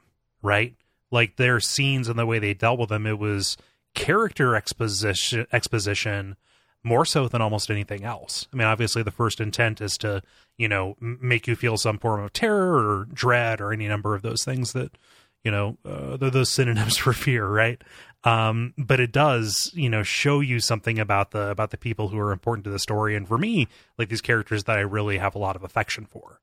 right? 0.41 0.75
Like 1.11 1.37
their 1.37 1.59
scenes 1.59 2.09
and 2.09 2.17
the 2.17 2.25
way 2.25 2.39
they 2.39 2.53
dealt 2.53 2.79
with 2.79 2.89
them, 2.89 3.05
it 3.05 3.19
was 3.19 3.57
character 3.93 4.55
exposition 4.55 5.47
exposition 5.53 6.35
more 6.83 7.05
so 7.05 7.27
than 7.27 7.41
almost 7.41 7.71
anything 7.71 8.03
else. 8.03 8.47
I 8.53 8.57
mean, 8.57 8.67
obviously 8.67 9.01
the 9.01 9.09
first 9.09 9.41
intent 9.41 9.81
is 9.81 9.97
to, 9.99 10.21
you 10.55 10.67
know, 10.67 10.95
make 10.99 11.47
you 11.47 11.55
feel 11.55 11.77
some 11.77 11.97
form 11.97 12.23
of 12.23 12.31
terror 12.31 12.75
or 12.75 13.05
dread 13.05 13.59
or 13.59 13.73
any 13.73 13.87
number 13.87 14.13
of 14.13 14.21
those 14.21 14.43
things 14.43 14.73
that, 14.73 14.95
you 15.43 15.49
know, 15.49 15.77
uh, 15.83 16.17
those 16.17 16.51
synonyms 16.51 16.97
for 16.97 17.11
fear, 17.11 17.47
right? 17.47 17.81
Um, 18.23 18.73
but 18.77 18.99
it 18.99 19.11
does, 19.11 19.71
you 19.73 19.89
know, 19.89 20.03
show 20.03 20.39
you 20.41 20.59
something 20.59 20.99
about 20.99 21.31
the 21.31 21.49
about 21.49 21.71
the 21.71 21.77
people 21.77 22.09
who 22.09 22.19
are 22.19 22.31
important 22.31 22.65
to 22.65 22.71
the 22.71 22.79
story, 22.79 23.15
and 23.15 23.27
for 23.27 23.37
me, 23.37 23.67
like 23.99 24.09
these 24.09 24.21
characters 24.21 24.63
that 24.63 24.77
I 24.77 24.81
really 24.81 25.19
have 25.19 25.35
a 25.35 25.39
lot 25.39 25.55
of 25.55 25.63
affection 25.63 26.05
for. 26.05 26.39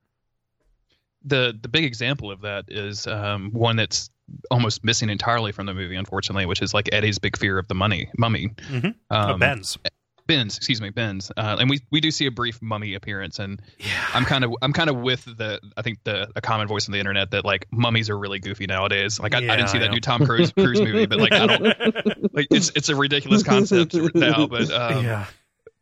The 1.25 1.59
the 1.61 1.69
big 1.69 1.85
example 1.85 2.31
of 2.31 2.43
that 2.43 2.65
is 2.69 3.07
um, 3.07 3.51
one 3.53 3.77
that's 3.77 4.11
almost 4.51 4.85
missing 4.85 5.11
entirely 5.11 5.53
from 5.53 5.67
the 5.67 5.75
movie, 5.75 5.97
unfortunately, 5.97 6.47
which 6.47 6.63
is 6.63 6.73
like 6.75 6.89
Eddie's 6.93 7.19
big 7.19 7.37
fear 7.37 7.59
of 7.59 7.69
the 7.69 7.75
money 7.75 8.11
mummy. 8.17 8.49
Mm-hmm. 8.49 8.87
Um, 8.87 8.95
oh, 9.11 9.39
Ben's. 9.39 9.79
Ben's, 10.25 10.57
excuse 10.57 10.81
me, 10.81 10.91
Ben's, 10.91 11.33
uh, 11.37 11.57
and 11.59 11.69
we 11.69 11.81
we 11.91 12.01
do 12.01 12.11
see 12.11 12.27
a 12.27 12.31
brief 12.31 12.63
mummy 12.63 12.95
appearance, 12.95 13.41
and 13.41 13.61
yeah. 13.79 14.07
I'm 14.15 14.25
kind 14.25 14.45
of 14.45 14.55
I'm 14.63 14.73
kind 14.73 14.89
of 14.89 14.97
with 14.97 15.25
the 15.25 15.61
I 15.77 15.83
think 15.83 15.99
the 16.05 16.31
a 16.37 16.41
common 16.41 16.69
voice 16.69 16.89
on 16.89 16.93
the 16.93 17.01
internet 17.01 17.33
that 17.33 17.45
like 17.45 17.67
mummies 17.73 18.09
are 18.09 18.17
really 18.17 18.39
goofy 18.39 18.67
nowadays. 18.67 19.19
Like 19.19 19.35
I, 19.35 19.41
yeah, 19.41 19.53
I 19.53 19.57
didn't 19.57 19.71
see 19.71 19.79
that 19.79 19.91
new 19.91 20.01
Tom 20.01 20.25
Cruise 20.25 20.53
Cruise 20.53 20.81
movie, 20.81 21.07
but 21.07 21.19
like 21.19 21.33
I 21.33 21.47
don't 21.47 21.63
like 22.35 22.47
it's 22.51 22.71
it's 22.77 22.89
a 22.89 22.95
ridiculous 22.95 23.43
concept 23.43 23.95
now, 24.15 24.47
but 24.47 24.71
um, 24.71 25.05
yeah. 25.05 25.27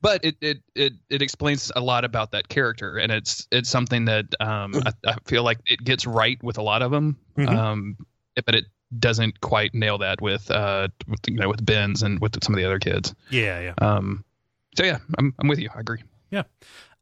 But 0.03 0.25
it, 0.25 0.37
it 0.41 0.59
it 0.75 0.93
it 1.11 1.23
explains 1.23 1.71
a 1.75 1.81
lot 1.81 2.05
about 2.05 2.33
that 2.33 2.49
character, 2.49 2.97
and 2.97 3.13
it's 3.13 3.47
it's 3.53 3.69
something 3.69 4.07
that 4.07 4.27
um, 4.41 4.75
I, 4.75 4.93
I, 5.07 5.17
feel 5.27 5.43
like 5.43 5.59
it 5.67 5.85
gets 5.85 6.07
right 6.07 6.43
with 6.43 6.57
a 6.57 6.63
lot 6.63 6.81
of 6.81 6.91
them, 6.91 7.19
mm-hmm. 7.37 7.55
um, 7.55 7.97
but 8.47 8.55
it 8.55 8.65
doesn't 8.99 9.41
quite 9.41 9.75
nail 9.75 9.99
that 9.99 10.21
with 10.21 10.51
uh 10.51 10.89
with, 11.07 11.21
you 11.29 11.37
know 11.37 11.49
with 11.49 11.65
Ben's 11.65 12.03
and 12.03 12.19
with 12.19 12.43
some 12.43 12.55
of 12.55 12.59
the 12.59 12.65
other 12.65 12.79
kids. 12.79 13.15
Yeah, 13.31 13.61
yeah. 13.61 13.75
Um, 13.79 14.25
so 14.75 14.85
yeah, 14.85 14.99
I'm 15.19 15.35
I'm 15.39 15.49
with 15.49 15.59
you. 15.59 15.69
I 15.75 15.81
agree. 15.81 16.03
Yeah. 16.31 16.45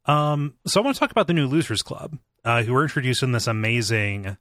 Um, 0.06 0.54
so 0.66 0.80
I 0.80 0.84
want 0.84 0.96
to 0.96 1.00
talk 1.00 1.10
about 1.10 1.26
the 1.26 1.34
new 1.34 1.46
Losers 1.46 1.82
Club, 1.82 2.18
uh, 2.44 2.62
who 2.62 2.72
were 2.72 2.82
introduced 2.82 3.22
in 3.22 3.32
this 3.32 3.46
amazing 3.46 4.36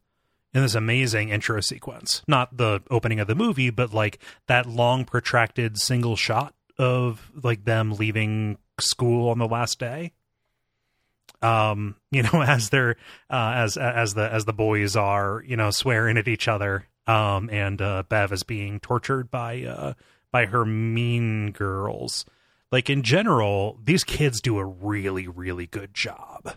in 0.54 0.62
this 0.64 0.76
amazing 0.76 1.30
intro 1.30 1.60
sequence. 1.62 2.24
Not 2.28 2.58
the 2.58 2.82
opening 2.90 3.20
of 3.20 3.28
the 3.28 3.36
movie, 3.36 3.70
but 3.70 3.94
like 3.94 4.20
that 4.48 4.66
long 4.66 5.06
protracted 5.06 5.78
single 5.78 6.16
shot 6.16 6.56
of 6.78 7.32
like 7.44 7.64
them 7.64 7.94
leaving 7.94 8.58
school 8.80 9.30
on 9.30 9.40
the 9.40 9.48
last 9.48 9.80
day. 9.80 10.14
Um, 11.42 11.96
you 12.12 12.24
know, 12.24 12.42
as 12.42 12.70
they're 12.70 12.96
uh, 13.30 13.54
as 13.56 13.78
as 13.78 14.14
the 14.14 14.32
as 14.32 14.46
the 14.46 14.54
boys 14.54 14.96
are, 14.96 15.44
you 15.46 15.56
know, 15.58 15.72
swearing 15.72 16.18
at 16.18 16.28
each 16.28 16.48
other. 16.48 16.88
Um, 17.06 17.50
and 17.50 17.82
uh, 17.82 18.04
Bev 18.10 18.34
is 18.34 18.44
being 18.44 18.80
tortured 18.82 19.32
by 19.32 19.64
uh 19.64 19.94
by 20.32 20.46
her 20.46 20.66
mean 20.66 21.52
girls 21.52 22.26
like 22.72 22.90
in 22.90 23.04
general, 23.04 23.80
these 23.84 24.04
kids 24.04 24.42
do 24.42 24.58
a 24.58 24.66
really, 24.66 25.28
really 25.28 25.68
good 25.68 25.94
job. 25.94 26.56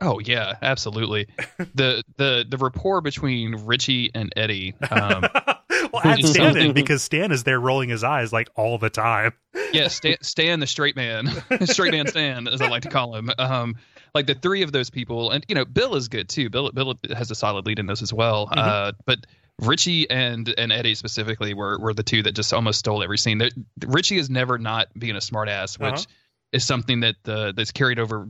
Oh 0.00 0.20
yeah, 0.20 0.56
absolutely. 0.62 1.26
the 1.74 2.04
the 2.16 2.46
the 2.48 2.56
rapport 2.56 3.00
between 3.00 3.66
Richie 3.66 4.10
and 4.14 4.32
Eddie. 4.36 4.74
Um, 4.90 5.24
well, 5.92 6.02
add 6.04 6.24
Stan 6.24 6.56
in 6.56 6.72
because 6.74 7.02
Stan 7.02 7.32
is 7.32 7.44
there 7.44 7.60
rolling 7.60 7.88
his 7.88 8.04
eyes 8.04 8.32
like 8.32 8.48
all 8.54 8.78
the 8.78 8.90
time. 8.90 9.32
yeah, 9.72 9.88
Stan, 9.88 10.16
Stan, 10.22 10.60
the 10.60 10.66
straight 10.66 10.96
man, 10.96 11.28
straight 11.64 11.92
man 11.92 12.06
Stan, 12.06 12.48
as 12.48 12.60
I 12.60 12.68
like 12.68 12.82
to 12.82 12.90
call 12.90 13.14
him. 13.14 13.30
Um, 13.38 13.76
like 14.14 14.26
the 14.26 14.34
three 14.34 14.62
of 14.62 14.72
those 14.72 14.90
people, 14.90 15.30
and 15.30 15.44
you 15.48 15.54
know, 15.54 15.64
Bill 15.64 15.94
is 15.94 16.08
good 16.08 16.28
too. 16.28 16.50
Bill 16.50 16.70
Bill 16.72 16.94
has 17.14 17.30
a 17.30 17.34
solid 17.34 17.66
lead 17.66 17.78
in 17.78 17.86
this 17.86 18.02
as 18.02 18.12
well. 18.12 18.46
Mm-hmm. 18.46 18.58
Uh, 18.58 18.92
but 19.06 19.26
Richie 19.60 20.08
and 20.08 20.52
and 20.56 20.72
Eddie 20.72 20.94
specifically 20.94 21.54
were 21.54 21.78
were 21.78 21.94
the 21.94 22.02
two 22.02 22.22
that 22.22 22.32
just 22.32 22.52
almost 22.52 22.78
stole 22.78 23.02
every 23.02 23.18
scene. 23.18 23.38
They're, 23.38 23.50
Richie 23.86 24.18
is 24.18 24.30
never 24.30 24.58
not 24.58 24.88
being 24.98 25.16
a 25.16 25.20
smartass, 25.20 25.78
which 25.78 25.92
uh-huh. 25.92 26.04
is 26.52 26.64
something 26.64 27.00
that 27.00 27.16
uh, 27.26 27.52
that's 27.52 27.72
carried 27.72 27.98
over. 27.98 28.28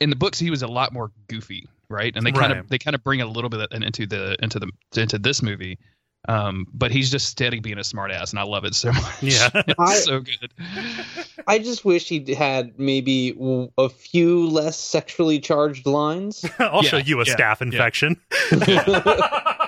In 0.00 0.10
the 0.10 0.16
books, 0.16 0.38
he 0.38 0.50
was 0.50 0.62
a 0.62 0.68
lot 0.68 0.92
more 0.92 1.10
goofy, 1.26 1.66
right? 1.88 2.14
And 2.14 2.24
they 2.24 2.32
kind 2.32 2.52
of 2.52 2.68
they 2.68 2.78
kind 2.78 2.94
of 2.94 3.02
bring 3.02 3.20
a 3.20 3.26
little 3.26 3.50
bit 3.50 3.72
into 3.72 4.06
the 4.06 4.36
into 4.42 4.58
the 4.60 4.70
into 4.96 5.18
this 5.18 5.42
movie. 5.42 5.78
Um, 6.26 6.66
but 6.74 6.90
he's 6.90 7.10
just 7.10 7.26
steady 7.26 7.60
being 7.60 7.78
a 7.78 7.82
smartass, 7.82 8.30
and 8.30 8.38
I 8.38 8.42
love 8.42 8.64
it 8.64 8.74
so 8.74 8.92
much. 8.92 9.22
Yeah, 9.22 9.48
I, 9.78 9.94
so 9.94 10.20
good. 10.20 10.52
I 11.46 11.58
just 11.58 11.84
wish 11.84 12.08
he 12.08 12.34
had 12.34 12.78
maybe 12.78 13.36
a 13.78 13.88
few 13.88 14.48
less 14.48 14.78
sexually 14.78 15.38
charged 15.38 15.86
lines. 15.86 16.44
I'll 16.58 16.82
yeah, 16.82 16.90
show 16.90 16.96
you 16.98 17.20
a 17.20 17.24
yeah, 17.24 17.34
staph 17.34 17.62
infection. 17.62 18.20
Yeah. 18.66 19.67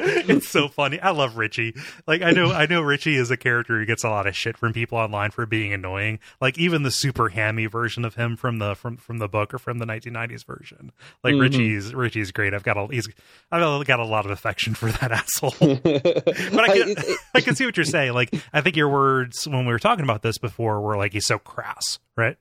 it's 0.28 0.48
so 0.48 0.68
funny. 0.68 1.00
I 1.00 1.10
love 1.10 1.36
Richie. 1.36 1.74
Like 2.06 2.22
I 2.22 2.30
know 2.30 2.52
I 2.52 2.66
know 2.66 2.82
Richie 2.82 3.16
is 3.16 3.32
a 3.32 3.36
character 3.36 3.78
who 3.78 3.84
gets 3.84 4.04
a 4.04 4.08
lot 4.08 4.28
of 4.28 4.36
shit 4.36 4.56
from 4.56 4.72
people 4.72 4.96
online 4.96 5.32
for 5.32 5.44
being 5.44 5.72
annoying. 5.72 6.20
Like 6.40 6.56
even 6.56 6.84
the 6.84 6.92
super 6.92 7.30
hammy 7.30 7.66
version 7.66 8.04
of 8.04 8.14
him 8.14 8.36
from 8.36 8.58
the 8.58 8.76
from 8.76 8.96
from 8.96 9.18
the 9.18 9.26
book 9.26 9.52
or 9.52 9.58
from 9.58 9.78
the 9.78 9.86
1990s 9.86 10.46
version. 10.46 10.92
Like 11.24 11.32
mm-hmm. 11.32 11.40
Richie's 11.40 11.94
Richie's 11.94 12.30
great. 12.30 12.54
I've 12.54 12.62
got 12.62 12.76
a 12.76 12.86
he's 12.86 13.08
I've 13.50 13.86
got 13.86 13.98
a 13.98 14.04
lot 14.04 14.24
of 14.24 14.30
affection 14.30 14.74
for 14.74 14.92
that 14.92 15.10
asshole. 15.12 15.54
but 15.58 16.60
I 16.60 16.78
can 16.78 16.96
I 17.34 17.40
can 17.40 17.56
see 17.56 17.66
what 17.66 17.76
you're 17.76 17.84
saying. 17.84 18.12
Like 18.12 18.32
I 18.52 18.60
think 18.60 18.76
your 18.76 18.88
words 18.88 19.48
when 19.48 19.66
we 19.66 19.72
were 19.72 19.80
talking 19.80 20.04
about 20.04 20.22
this 20.22 20.38
before 20.38 20.80
were 20.80 20.96
like 20.96 21.12
he's 21.12 21.26
so 21.26 21.40
crass, 21.40 21.98
right? 22.16 22.36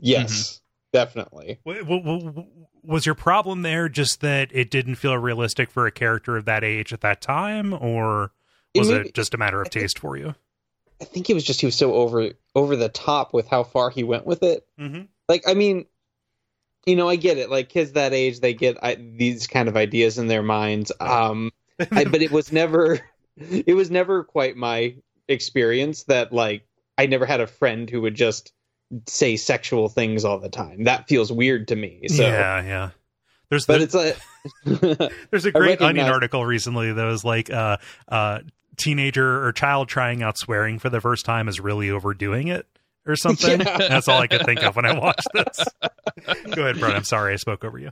Yes. 0.00 0.32
Mm-hmm. 0.32 0.64
Definitely. 0.92 1.58
Was 2.88 3.04
your 3.04 3.14
problem 3.14 3.60
there 3.60 3.90
just 3.90 4.22
that 4.22 4.48
it 4.50 4.70
didn't 4.70 4.94
feel 4.94 5.16
realistic 5.18 5.70
for 5.70 5.86
a 5.86 5.92
character 5.92 6.38
of 6.38 6.46
that 6.46 6.64
age 6.64 6.90
at 6.94 7.02
that 7.02 7.20
time, 7.20 7.74
or 7.74 8.32
was 8.74 8.88
it, 8.88 9.08
it 9.08 9.14
just 9.14 9.34
a 9.34 9.36
matter 9.36 9.60
of 9.60 9.68
taste 9.68 9.98
for 9.98 10.16
you? 10.16 10.34
I 10.98 11.04
think 11.04 11.28
it 11.28 11.34
was 11.34 11.44
just 11.44 11.60
he 11.60 11.66
was 11.66 11.74
so 11.74 11.92
over 11.92 12.30
over 12.54 12.76
the 12.76 12.88
top 12.88 13.34
with 13.34 13.46
how 13.46 13.62
far 13.62 13.90
he 13.90 14.04
went 14.04 14.24
with 14.24 14.42
it. 14.42 14.66
Mm-hmm. 14.80 15.02
Like, 15.28 15.42
I 15.46 15.52
mean, 15.52 15.84
you 16.86 16.96
know, 16.96 17.10
I 17.10 17.16
get 17.16 17.36
it. 17.36 17.50
Like 17.50 17.68
kids 17.68 17.92
that 17.92 18.14
age, 18.14 18.40
they 18.40 18.54
get 18.54 18.78
I, 18.82 18.94
these 18.94 19.46
kind 19.46 19.68
of 19.68 19.76
ideas 19.76 20.16
in 20.16 20.26
their 20.26 20.42
minds. 20.42 20.90
Um, 20.98 21.50
I, 21.92 22.04
but 22.04 22.22
it 22.22 22.30
was 22.30 22.52
never 22.52 23.00
it 23.36 23.74
was 23.74 23.90
never 23.90 24.24
quite 24.24 24.56
my 24.56 24.94
experience 25.28 26.04
that 26.04 26.32
like 26.32 26.66
I 26.96 27.04
never 27.04 27.26
had 27.26 27.42
a 27.42 27.46
friend 27.46 27.90
who 27.90 28.00
would 28.00 28.14
just 28.14 28.54
say 29.06 29.36
sexual 29.36 29.88
things 29.88 30.24
all 30.24 30.38
the 30.38 30.48
time. 30.48 30.84
That 30.84 31.08
feels 31.08 31.30
weird 31.32 31.68
to 31.68 31.76
me. 31.76 32.02
So 32.08 32.22
yeah, 32.22 32.62
yeah. 32.62 32.90
There's 33.50 33.66
but 33.66 33.78
the, 33.78 33.84
it's 33.84 33.94
like 33.94 35.10
there's 35.30 35.44
a 35.46 35.52
great 35.52 35.80
Onion 35.80 36.04
recognize- 36.04 36.10
article 36.10 36.44
recently 36.44 36.92
that 36.92 37.04
was 37.04 37.24
like 37.24 37.50
uh 37.50 37.78
uh 38.08 38.40
teenager 38.76 39.44
or 39.44 39.52
child 39.52 39.88
trying 39.88 40.22
out 40.22 40.38
swearing 40.38 40.78
for 40.78 40.88
the 40.90 41.00
first 41.00 41.24
time 41.24 41.48
is 41.48 41.58
really 41.60 41.90
overdoing 41.90 42.48
it 42.48 42.66
or 43.06 43.16
something. 43.16 43.60
Yeah. 43.60 43.78
That's 43.88 44.08
all 44.08 44.20
I 44.20 44.26
could 44.26 44.44
think 44.44 44.62
of 44.62 44.76
when 44.76 44.84
I 44.86 44.98
watched 44.98 45.28
this. 45.34 45.64
Go 46.54 46.62
ahead, 46.62 46.78
Brett. 46.78 46.94
I'm 46.94 47.04
sorry 47.04 47.32
I 47.32 47.36
spoke 47.36 47.64
over 47.64 47.78
you. 47.78 47.90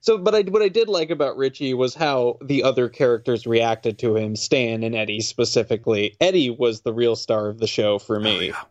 So, 0.00 0.18
but 0.18 0.34
I, 0.34 0.42
what 0.42 0.60
I 0.60 0.68
did 0.68 0.88
like 0.90 1.08
about 1.08 1.38
Richie 1.38 1.72
was 1.72 1.94
how 1.94 2.36
the 2.42 2.62
other 2.64 2.90
characters 2.90 3.46
reacted 3.46 3.98
to 4.00 4.16
him, 4.16 4.36
Stan 4.36 4.82
and 4.82 4.94
Eddie 4.94 5.20
specifically. 5.22 6.14
Eddie 6.20 6.50
was 6.50 6.82
the 6.82 6.92
real 6.92 7.16
star 7.16 7.48
of 7.48 7.58
the 7.58 7.66
show 7.66 7.98
for 7.98 8.20
me. 8.20 8.36
Oh, 8.36 8.40
yeah. 8.40 8.62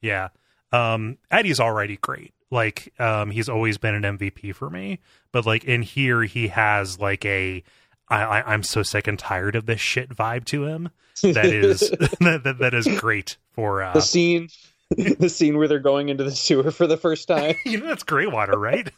Yeah. 0.00 0.28
Um, 0.74 1.18
Eddie's 1.30 1.60
already 1.60 1.96
great. 1.96 2.32
Like, 2.50 2.92
um, 2.98 3.30
he's 3.30 3.48
always 3.48 3.78
been 3.78 3.94
an 3.94 4.18
MVP 4.18 4.54
for 4.54 4.70
me. 4.70 4.98
But 5.32 5.46
like 5.46 5.64
in 5.64 5.82
here, 5.82 6.22
he 6.22 6.48
has 6.48 6.98
like 6.98 7.24
a 7.24 7.62
I, 8.08 8.22
I 8.22 8.52
I'm 8.52 8.62
so 8.62 8.82
sick 8.82 9.06
and 9.06 9.18
tired 9.18 9.56
of 9.56 9.66
this 9.66 9.80
shit 9.80 10.10
vibe 10.10 10.44
to 10.46 10.64
him. 10.64 10.90
That 11.22 11.46
is 11.46 11.80
that, 12.20 12.42
that, 12.44 12.58
that 12.58 12.74
is 12.74 12.86
great 12.98 13.36
for 13.52 13.82
uh 13.82 13.94
the 13.94 14.00
scene, 14.00 14.48
the 14.90 15.28
scene 15.28 15.56
where 15.58 15.68
they're 15.68 15.78
going 15.78 16.08
into 16.08 16.24
the 16.24 16.30
sewer 16.30 16.70
for 16.70 16.86
the 16.86 16.96
first 16.96 17.28
time. 17.28 17.56
you 17.64 17.78
know 17.78 17.86
that's 17.86 18.02
gray 18.04 18.26
water, 18.26 18.58
right? 18.58 18.90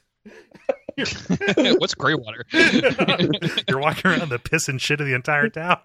What's 0.97 1.95
gray 1.95 2.14
water? 2.14 2.45
You're 2.53 3.79
walking 3.81 4.11
around 4.11 4.31
the 4.31 4.41
piss 4.43 4.68
and 4.68 4.81
shit 4.81 5.01
of 5.01 5.07
the 5.07 5.14
entire 5.14 5.49
town. 5.49 5.79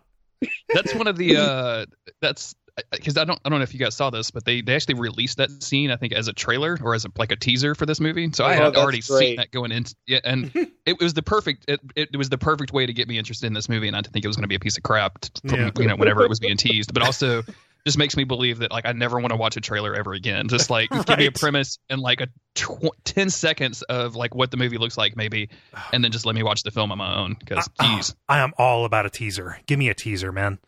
that's 0.74 0.96
one 0.96 1.08
of 1.08 1.18
the 1.18 1.38
uh 1.38 1.86
that's 2.22 2.56
because 2.91 3.17
I 3.17 3.26
don't 3.26 3.39
I 3.43 3.49
don't 3.49 3.59
know 3.59 3.63
if 3.63 3.74
you 3.74 3.80
guys 3.80 3.95
saw 3.95 4.09
this, 4.09 4.32
but 4.32 4.45
they 4.45 4.61
they 4.61 4.76
actually 4.76 4.95
released 4.95 5.38
that 5.38 5.49
scene 5.63 5.91
I 5.91 5.97
think 5.97 6.13
as 6.13 6.28
a 6.28 6.34
trailer 6.34 6.78
or 6.82 6.95
as 6.95 7.05
a, 7.05 7.09
like 7.17 7.32
a 7.32 7.36
teaser 7.36 7.76
for 7.76 7.86
this 7.86 7.99
movie. 7.99 8.30
So 8.34 8.45
I 8.45 8.53
Oh, 8.53 8.55
had 8.55 8.65
that's 8.74 8.78
already 8.78 9.01
seen 9.01 9.36
that 9.38 9.51
going 9.51 9.72
in. 9.72 9.86
Yeah, 10.07 10.19
and 10.24 10.51
it 10.86 10.99
was 10.99 11.13
the 11.13 11.22
perfect 11.22 11.65
it, 11.67 11.80
it 11.95 12.15
was 12.17 12.30
the 12.30 12.38
perfect 12.38 12.72
way 12.74 12.86
to 12.86 12.93
get 12.93 13.07
me 13.07 13.17
interested 13.17 13.47
in 13.47 13.53
this 13.53 13.67
movie, 13.69 13.88
and 13.88 13.95
I 13.95 13.99
didn't 13.99 14.07
to 14.07 14.11
think 14.11 14.26
it 14.26 14.28
was 14.30 14.38
going 14.38 14.43
to 14.43 14.47
be 14.49 14.55
a 14.55 14.59
piece 14.59 14.78
of 14.78 14.84
crap. 14.84 15.19
t- 15.22 15.30
From, 15.47 15.59
Yeah. 15.59 15.72
You 15.78 15.88
know, 15.88 15.95
whenever 15.95 16.24
it 16.24 16.30
was 16.30 16.39
being 16.39 16.57
teased, 16.57 16.93
but 16.93 17.03
also. 17.03 17.43
Just 17.84 17.97
makes 17.97 18.15
me 18.15 18.26
believe 18.26 18.59
that 18.59 18.72
like 18.72 18.86
I 18.86 18.91
never 18.91 19.19
want 19.19 19.32
to 19.32 19.38
watch 19.38 19.57
a 19.57 19.59
trailer 19.59 19.95
ever 19.95 20.13
again. 20.13 20.49
Just 20.49 20.69
like 20.69 20.91
give 20.91 21.17
me 21.17 21.26
a 21.26 21.32
premise 21.32 21.80
and 21.89 21.99
like 21.99 22.22
a 22.22 22.28
tw- 22.53 22.93
ten 23.03 23.32
seconds 23.32 23.82
of 23.82 24.15
like 24.15 24.36
what 24.36 24.51
the 24.51 24.57
movie 24.57 24.78
looks 24.78 24.99
like 24.99 25.15
maybe, 25.15 25.49
and 25.91 26.03
then 26.03 26.11
just 26.11 26.24
let 26.28 26.36
me 26.36 26.43
watch 26.43 26.61
the 26.61 26.69
film 26.69 26.91
on 26.91 26.99
my 26.99 27.15
own. 27.15 27.36
Because 27.39 27.67
Uh, 27.80 27.88
geez, 27.88 28.13
I 28.30 28.38
am 28.41 28.53
all 28.59 28.86
about 28.86 29.07
a 29.07 29.09
teaser. 29.09 29.57
Give 29.65 29.80
me 29.80 29.89
a 29.89 29.95
teaser, 29.95 30.32
man. 30.32 30.59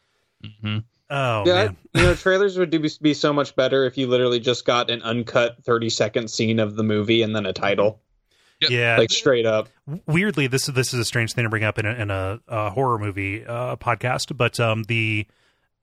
hmm 0.64 0.80
Oh 1.16 1.44
yeah, 1.46 1.54
man. 1.66 1.78
you 1.94 2.02
know, 2.02 2.16
trailers 2.16 2.58
would 2.58 2.72
do, 2.72 2.80
be 3.02 3.14
so 3.14 3.32
much 3.32 3.56
better 3.56 3.86
if 3.86 3.98
you 3.98 4.08
literally 4.08 4.40
just 4.40 4.66
got 4.66 4.90
an 4.90 5.02
uncut 5.04 5.64
thirty 5.64 5.90
second 5.90 6.30
scene 6.30 6.60
of 6.60 6.76
the 6.76 6.84
movie 6.84 7.22
and 7.22 7.36
then 7.36 7.46
a 7.46 7.54
title, 7.54 8.02
Yep. 8.62 8.72
Yeah. 8.72 8.98
like 8.98 9.12
straight 9.12 9.46
up. 9.46 9.70
weirdly 10.08 10.48
this 10.48 10.68
is 10.68 10.74
this 10.74 10.94
is 10.94 11.00
a 11.00 11.06
strange 11.06 11.34
thing 11.34 11.44
to 11.44 11.50
bring 11.50 11.64
up 11.64 11.78
in 11.78 11.86
a, 11.86 11.94
in 11.94 12.10
a, 12.10 12.40
a 12.48 12.70
horror 12.72 12.98
movie 12.98 13.46
uh, 13.46 13.76
podcast 13.76 14.36
but 14.38 14.60
um 14.60 14.84
the 14.84 15.28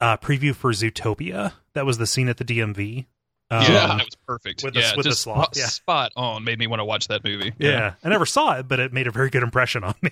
uh, 0.01 0.17
preview 0.17 0.55
for 0.55 0.73
zootopia 0.73 1.53
that 1.75 1.85
was 1.85 1.99
the 1.99 2.07
scene 2.07 2.29
at 2.29 2.39
the 2.39 2.45
dmv 2.45 3.07
um, 3.53 3.63
yeah, 3.63 3.69
that 3.89 3.97
was 3.99 4.17
perfect. 4.27 4.63
with 4.65 4.75
the- 4.75 4.81
yeah, 4.81 4.93
with 4.97 5.05
the 5.05 5.11
just 5.11 5.23
sloth, 5.23 5.47
spot, 5.47 5.57
yeah. 5.57 5.67
spot 5.67 6.13
on. 6.17 6.45
Made 6.45 6.59
me 6.59 6.67
want 6.69 6.79
to 6.81 6.85
watch 6.85 7.09
that 7.09 7.23
movie. 7.25 7.53
yeah. 7.59 7.95
i 8.03 8.09
never 8.09 8.25
saw 8.25 8.57
it 8.59 8.67
but 8.69 8.81
it 8.81 8.93
made 8.93 9.07
a 9.07 9.11
very 9.11 9.29
good 9.29 9.43
impression 9.43 9.85
on 9.85 9.95
me 10.03 10.11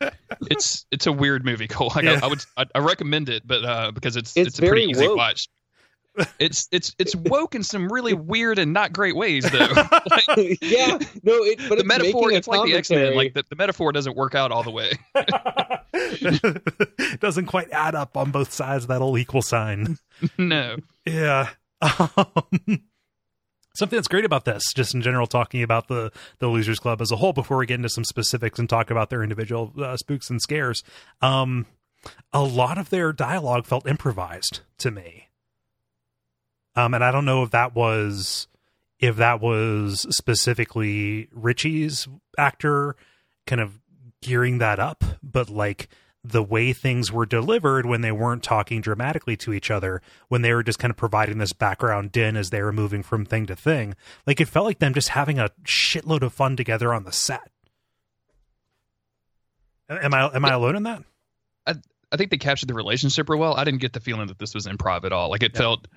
it's 0.50 0.86
it's 0.90 1.06
a 1.06 1.12
weird 1.12 1.44
movie, 1.44 1.68
Cole. 1.68 1.92
Like, 1.94 2.04
Yeah. 2.04 2.20
I, 2.22 2.26
I 2.26 2.28
would 2.28 2.44
I, 2.56 2.64
I 2.74 2.78
recommend 2.80 3.28
it, 3.28 3.46
but 3.46 3.64
uh, 3.64 3.90
because 3.92 4.16
it's 4.16 4.36
It's 4.36 4.48
it's, 4.48 4.58
a 4.58 4.62
pretty 4.62 4.84
easy 4.90 5.06
woke. 5.08 5.16
watch. 5.16 5.48
It's 6.38 6.66
it's 6.72 6.94
it's 6.98 7.14
woke 7.14 7.54
in 7.54 7.62
some 7.62 7.92
really 7.92 8.14
weird 8.14 8.58
and 8.58 8.72
not 8.72 8.90
great 8.90 9.14
ways, 9.14 9.44
though. 9.50 9.66
like, 9.66 10.58
yeah, 10.62 10.96
no, 11.22 11.34
it, 11.44 11.58
but 11.68 11.68
the 11.68 11.74
it's 11.80 11.84
metaphor, 11.84 12.32
it's 12.32 12.48
like 12.48 12.64
the 12.64 12.74
X 12.74 12.88
Men. 12.88 13.14
Like 13.14 13.34
the, 13.34 13.44
the 13.50 13.54
metaphor 13.56 13.92
doesn't 13.92 14.16
work 14.16 14.34
out 14.34 14.50
all 14.50 14.62
the 14.62 14.70
way. 14.70 14.92
doesn't 17.20 17.44
quite 17.46 17.70
add 17.70 17.94
up 17.94 18.16
on 18.16 18.30
both 18.30 18.50
sides 18.50 18.84
of 18.84 18.88
that 18.88 19.02
old 19.02 19.18
equal 19.18 19.42
sign 19.42 19.98
no, 20.38 20.76
Yeah. 21.04 21.50
Um, 21.82 22.80
something 23.76 23.96
that's 23.96 24.08
great 24.08 24.24
about 24.24 24.44
this, 24.44 24.62
just 24.74 24.94
in 24.94 25.02
general, 25.02 25.26
talking 25.26 25.62
about 25.62 25.88
the 25.88 26.10
the 26.38 26.48
Losers 26.48 26.78
Club 26.78 27.00
as 27.00 27.10
a 27.10 27.16
whole, 27.16 27.32
before 27.32 27.56
we 27.56 27.66
get 27.66 27.74
into 27.74 27.88
some 27.88 28.04
specifics 28.04 28.58
and 28.58 28.68
talk 28.68 28.90
about 28.90 29.10
their 29.10 29.22
individual 29.22 29.72
uh, 29.78 29.96
spooks 29.96 30.30
and 30.30 30.40
scares, 30.40 30.82
um, 31.20 31.66
a 32.32 32.42
lot 32.42 32.78
of 32.78 32.90
their 32.90 33.12
dialogue 33.12 33.66
felt 33.66 33.86
improvised 33.86 34.60
to 34.78 34.90
me. 34.90 35.28
Um, 36.74 36.92
and 36.92 37.02
I 37.02 37.10
don't 37.10 37.24
know 37.24 37.42
if 37.42 37.50
that 37.50 37.74
was 37.74 38.48
if 38.98 39.16
that 39.16 39.40
was 39.40 40.06
specifically 40.10 41.28
Richie's 41.32 42.08
actor 42.38 42.96
kind 43.46 43.60
of 43.60 43.78
gearing 44.22 44.58
that 44.58 44.78
up, 44.78 45.04
but 45.22 45.48
like 45.48 45.88
the 46.30 46.42
way 46.42 46.72
things 46.72 47.12
were 47.12 47.26
delivered 47.26 47.86
when 47.86 48.00
they 48.00 48.12
weren't 48.12 48.42
talking 48.42 48.80
dramatically 48.80 49.36
to 49.38 49.52
each 49.52 49.70
other, 49.70 50.02
when 50.28 50.42
they 50.42 50.52
were 50.52 50.62
just 50.62 50.78
kind 50.78 50.90
of 50.90 50.96
providing 50.96 51.38
this 51.38 51.52
background 51.52 52.12
din 52.12 52.36
as 52.36 52.50
they 52.50 52.62
were 52.62 52.72
moving 52.72 53.02
from 53.02 53.24
thing 53.24 53.46
to 53.46 53.56
thing, 53.56 53.94
like 54.26 54.40
it 54.40 54.48
felt 54.48 54.66
like 54.66 54.78
them 54.78 54.94
just 54.94 55.10
having 55.10 55.38
a 55.38 55.50
shitload 55.64 56.22
of 56.22 56.32
fun 56.32 56.56
together 56.56 56.92
on 56.92 57.04
the 57.04 57.12
set. 57.12 57.50
Am 59.88 60.12
I 60.12 60.34
am 60.34 60.44
I 60.44 60.52
alone 60.52 60.76
in 60.76 60.82
that? 60.84 61.02
I 62.12 62.16
think 62.16 62.30
they 62.30 62.36
captured 62.38 62.68
the 62.68 62.74
relationship 62.74 63.28
real 63.28 63.40
well. 63.40 63.54
I 63.56 63.64
didn't 63.64 63.80
get 63.80 63.92
the 63.92 63.98
feeling 64.00 64.28
that 64.28 64.38
this 64.38 64.54
was 64.54 64.66
improv 64.66 65.02
at 65.04 65.12
all. 65.12 65.28
Like 65.28 65.42
it 65.42 65.52
Yeah. 65.54 65.60
felt. 65.60 65.88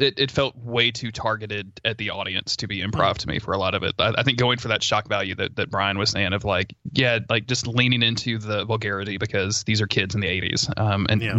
It, 0.00 0.18
it 0.18 0.30
felt 0.30 0.56
way 0.56 0.90
too 0.90 1.12
targeted 1.12 1.80
at 1.84 1.98
the 1.98 2.10
audience 2.10 2.56
to 2.56 2.66
be 2.66 2.80
improv 2.82 3.18
to 3.18 3.28
me 3.28 3.38
for 3.38 3.52
a 3.52 3.58
lot 3.58 3.74
of 3.74 3.82
it. 3.82 3.94
I, 3.98 4.14
I 4.18 4.22
think 4.22 4.38
going 4.38 4.58
for 4.58 4.68
that 4.68 4.82
shock 4.82 5.08
value 5.08 5.34
that, 5.36 5.56
that 5.56 5.70
Brian 5.70 5.98
was 5.98 6.10
saying 6.10 6.32
of 6.32 6.44
like, 6.44 6.74
yeah, 6.92 7.18
like 7.28 7.46
just 7.46 7.66
leaning 7.66 8.02
into 8.02 8.38
the 8.38 8.64
vulgarity 8.64 9.18
because 9.18 9.62
these 9.64 9.80
are 9.80 9.86
kids 9.86 10.14
in 10.14 10.20
the 10.20 10.26
80s. 10.28 10.72
Um, 10.80 11.06
and 11.10 11.20
Yeah. 11.22 11.36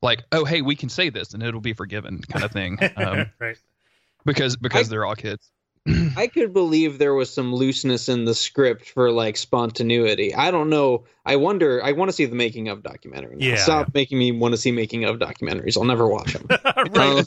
like, 0.00 0.22
oh, 0.32 0.44
hey, 0.44 0.62
we 0.62 0.76
can 0.76 0.88
say 0.88 1.10
this 1.10 1.34
and 1.34 1.42
it'll 1.42 1.60
be 1.60 1.72
forgiven 1.72 2.20
kind 2.22 2.44
of 2.44 2.52
thing. 2.52 2.78
Um, 2.96 3.26
right. 3.40 3.56
because 4.24 4.56
because 4.56 4.88
I- 4.88 4.90
they're 4.90 5.04
all 5.04 5.14
kids. 5.16 5.50
I 6.16 6.26
could 6.26 6.52
believe 6.52 6.98
there 6.98 7.14
was 7.14 7.32
some 7.32 7.54
looseness 7.54 8.08
in 8.08 8.24
the 8.24 8.34
script 8.34 8.90
for 8.90 9.10
like 9.10 9.36
spontaneity. 9.36 10.34
I 10.34 10.50
don't 10.50 10.68
know. 10.68 11.04
I 11.24 11.36
wonder. 11.36 11.82
I 11.84 11.92
want 11.92 12.08
to 12.08 12.12
see 12.12 12.24
the 12.24 12.34
making 12.34 12.68
of 12.68 12.82
documentary. 12.82 13.36
Now. 13.36 13.46
Yeah. 13.46 13.56
Stop 13.56 13.94
making 13.94 14.18
me 14.18 14.32
want 14.32 14.52
to 14.54 14.58
see 14.58 14.72
making 14.72 15.04
of 15.04 15.18
documentaries. 15.18 15.76
I'll 15.76 15.84
never 15.84 16.08
watch 16.08 16.32
them. 16.32 16.46
right. 16.50 17.26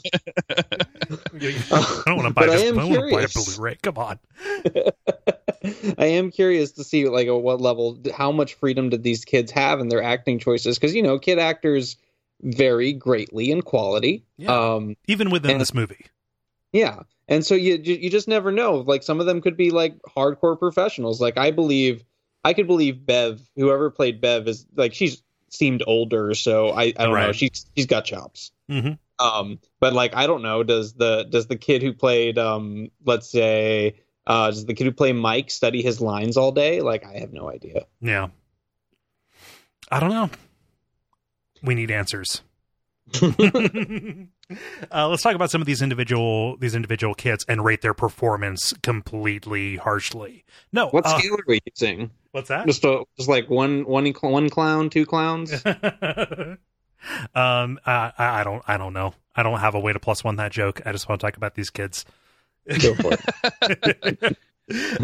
I 1.70 2.02
don't 2.06 2.16
want 2.16 2.28
to 2.28 2.34
buy 2.34 2.46
this. 2.46 2.62
I, 2.62 2.66
am 2.66 2.76
want 2.76 2.92
to 2.92 3.10
buy 3.10 3.22
a. 3.22 3.28
Blu-ray. 3.28 3.76
Come 3.82 3.98
on. 3.98 4.18
I 5.98 6.06
am 6.06 6.30
curious 6.30 6.72
to 6.72 6.84
see 6.84 7.08
like 7.08 7.28
at 7.28 7.32
what 7.32 7.60
level, 7.60 7.98
how 8.14 8.32
much 8.32 8.54
freedom 8.54 8.88
did 8.90 9.02
these 9.02 9.24
kids 9.24 9.52
have 9.52 9.80
in 9.80 9.88
their 9.88 10.02
acting 10.02 10.38
choices? 10.38 10.78
Because 10.78 10.94
you 10.94 11.02
know, 11.02 11.18
kid 11.18 11.38
actors 11.38 11.96
vary 12.42 12.92
greatly 12.92 13.50
in 13.50 13.62
quality. 13.62 14.24
Yeah. 14.36 14.74
Um, 14.74 14.96
Even 15.06 15.30
within 15.30 15.52
And- 15.52 15.60
this 15.60 15.74
movie. 15.74 16.06
Yeah, 16.72 17.00
and 17.32 17.46
so 17.46 17.54
you 17.54 17.80
you 17.82 18.10
just 18.10 18.28
never 18.28 18.52
know. 18.52 18.84
Like 18.86 19.02
some 19.02 19.18
of 19.18 19.24
them 19.24 19.40
could 19.40 19.56
be 19.56 19.70
like 19.70 19.96
hardcore 20.02 20.58
professionals. 20.58 21.18
Like 21.18 21.38
I 21.38 21.50
believe, 21.50 22.04
I 22.44 22.52
could 22.52 22.66
believe 22.66 23.06
Bev, 23.06 23.40
whoever 23.56 23.90
played 23.90 24.20
Bev, 24.20 24.46
is 24.46 24.66
like 24.76 24.92
she's 24.92 25.22
seemed 25.48 25.82
older, 25.86 26.34
so 26.34 26.72
I 26.72 26.92
I 26.98 27.06
don't 27.06 27.14
know. 27.14 27.32
She's 27.32 27.64
she's 27.74 27.86
got 27.86 28.04
chops. 28.04 28.52
hmm 28.68 28.92
Um, 29.18 29.60
but 29.80 29.94
like 29.94 30.14
I 30.14 30.26
don't 30.26 30.42
know. 30.42 30.62
Does 30.62 30.92
the 30.92 31.24
does 31.24 31.46
the 31.46 31.56
kid 31.56 31.82
who 31.82 31.94
played 31.94 32.36
um, 32.36 32.90
let's 33.06 33.30
say, 33.30 33.96
uh, 34.26 34.50
does 34.50 34.66
the 34.66 34.74
kid 34.74 34.84
who 34.84 34.92
played 34.92 35.14
Mike 35.14 35.50
study 35.50 35.80
his 35.80 36.02
lines 36.02 36.36
all 36.36 36.52
day? 36.52 36.82
Like 36.82 37.06
I 37.06 37.18
have 37.20 37.32
no 37.32 37.48
idea. 37.48 37.86
Yeah. 38.02 38.28
I 39.90 40.00
don't 40.00 40.10
know. 40.10 40.28
We 41.62 41.74
need 41.74 41.90
answers. 41.90 42.42
uh, 44.92 45.08
let's 45.08 45.22
talk 45.22 45.34
about 45.34 45.50
some 45.50 45.60
of 45.60 45.66
these 45.66 45.82
individual 45.82 46.56
these 46.56 46.74
individual 46.74 47.14
kids 47.14 47.44
and 47.48 47.64
rate 47.64 47.80
their 47.82 47.94
performance 47.94 48.72
completely 48.82 49.76
harshly. 49.76 50.44
No, 50.72 50.88
What 50.88 51.06
uh, 51.06 51.18
scale 51.18 51.34
are 51.34 51.44
we 51.46 51.60
using? 51.66 52.10
what's 52.32 52.48
that? 52.48 52.66
Just 52.66 52.84
a, 52.84 53.04
just 53.16 53.28
like 53.28 53.48
one 53.50 53.84
one 53.84 54.06
one 54.20 54.48
clown, 54.50 54.90
two 54.90 55.06
clowns. 55.06 55.52
um, 55.66 56.58
I, 57.34 57.76
I 57.86 58.12
I 58.40 58.44
don't 58.44 58.62
I 58.66 58.76
don't 58.76 58.92
know. 58.92 59.14
I 59.34 59.42
don't 59.42 59.58
have 59.60 59.74
a 59.74 59.80
way 59.80 59.92
to 59.92 59.98
plus 60.00 60.22
one 60.24 60.36
that 60.36 60.52
joke. 60.52 60.82
I 60.86 60.92
just 60.92 61.08
want 61.08 61.20
to 61.20 61.26
talk 61.26 61.36
about 61.36 61.54
these 61.54 61.70
kids. 61.70 62.04
Go 62.80 62.94
for 62.94 63.12
it. 63.12 64.36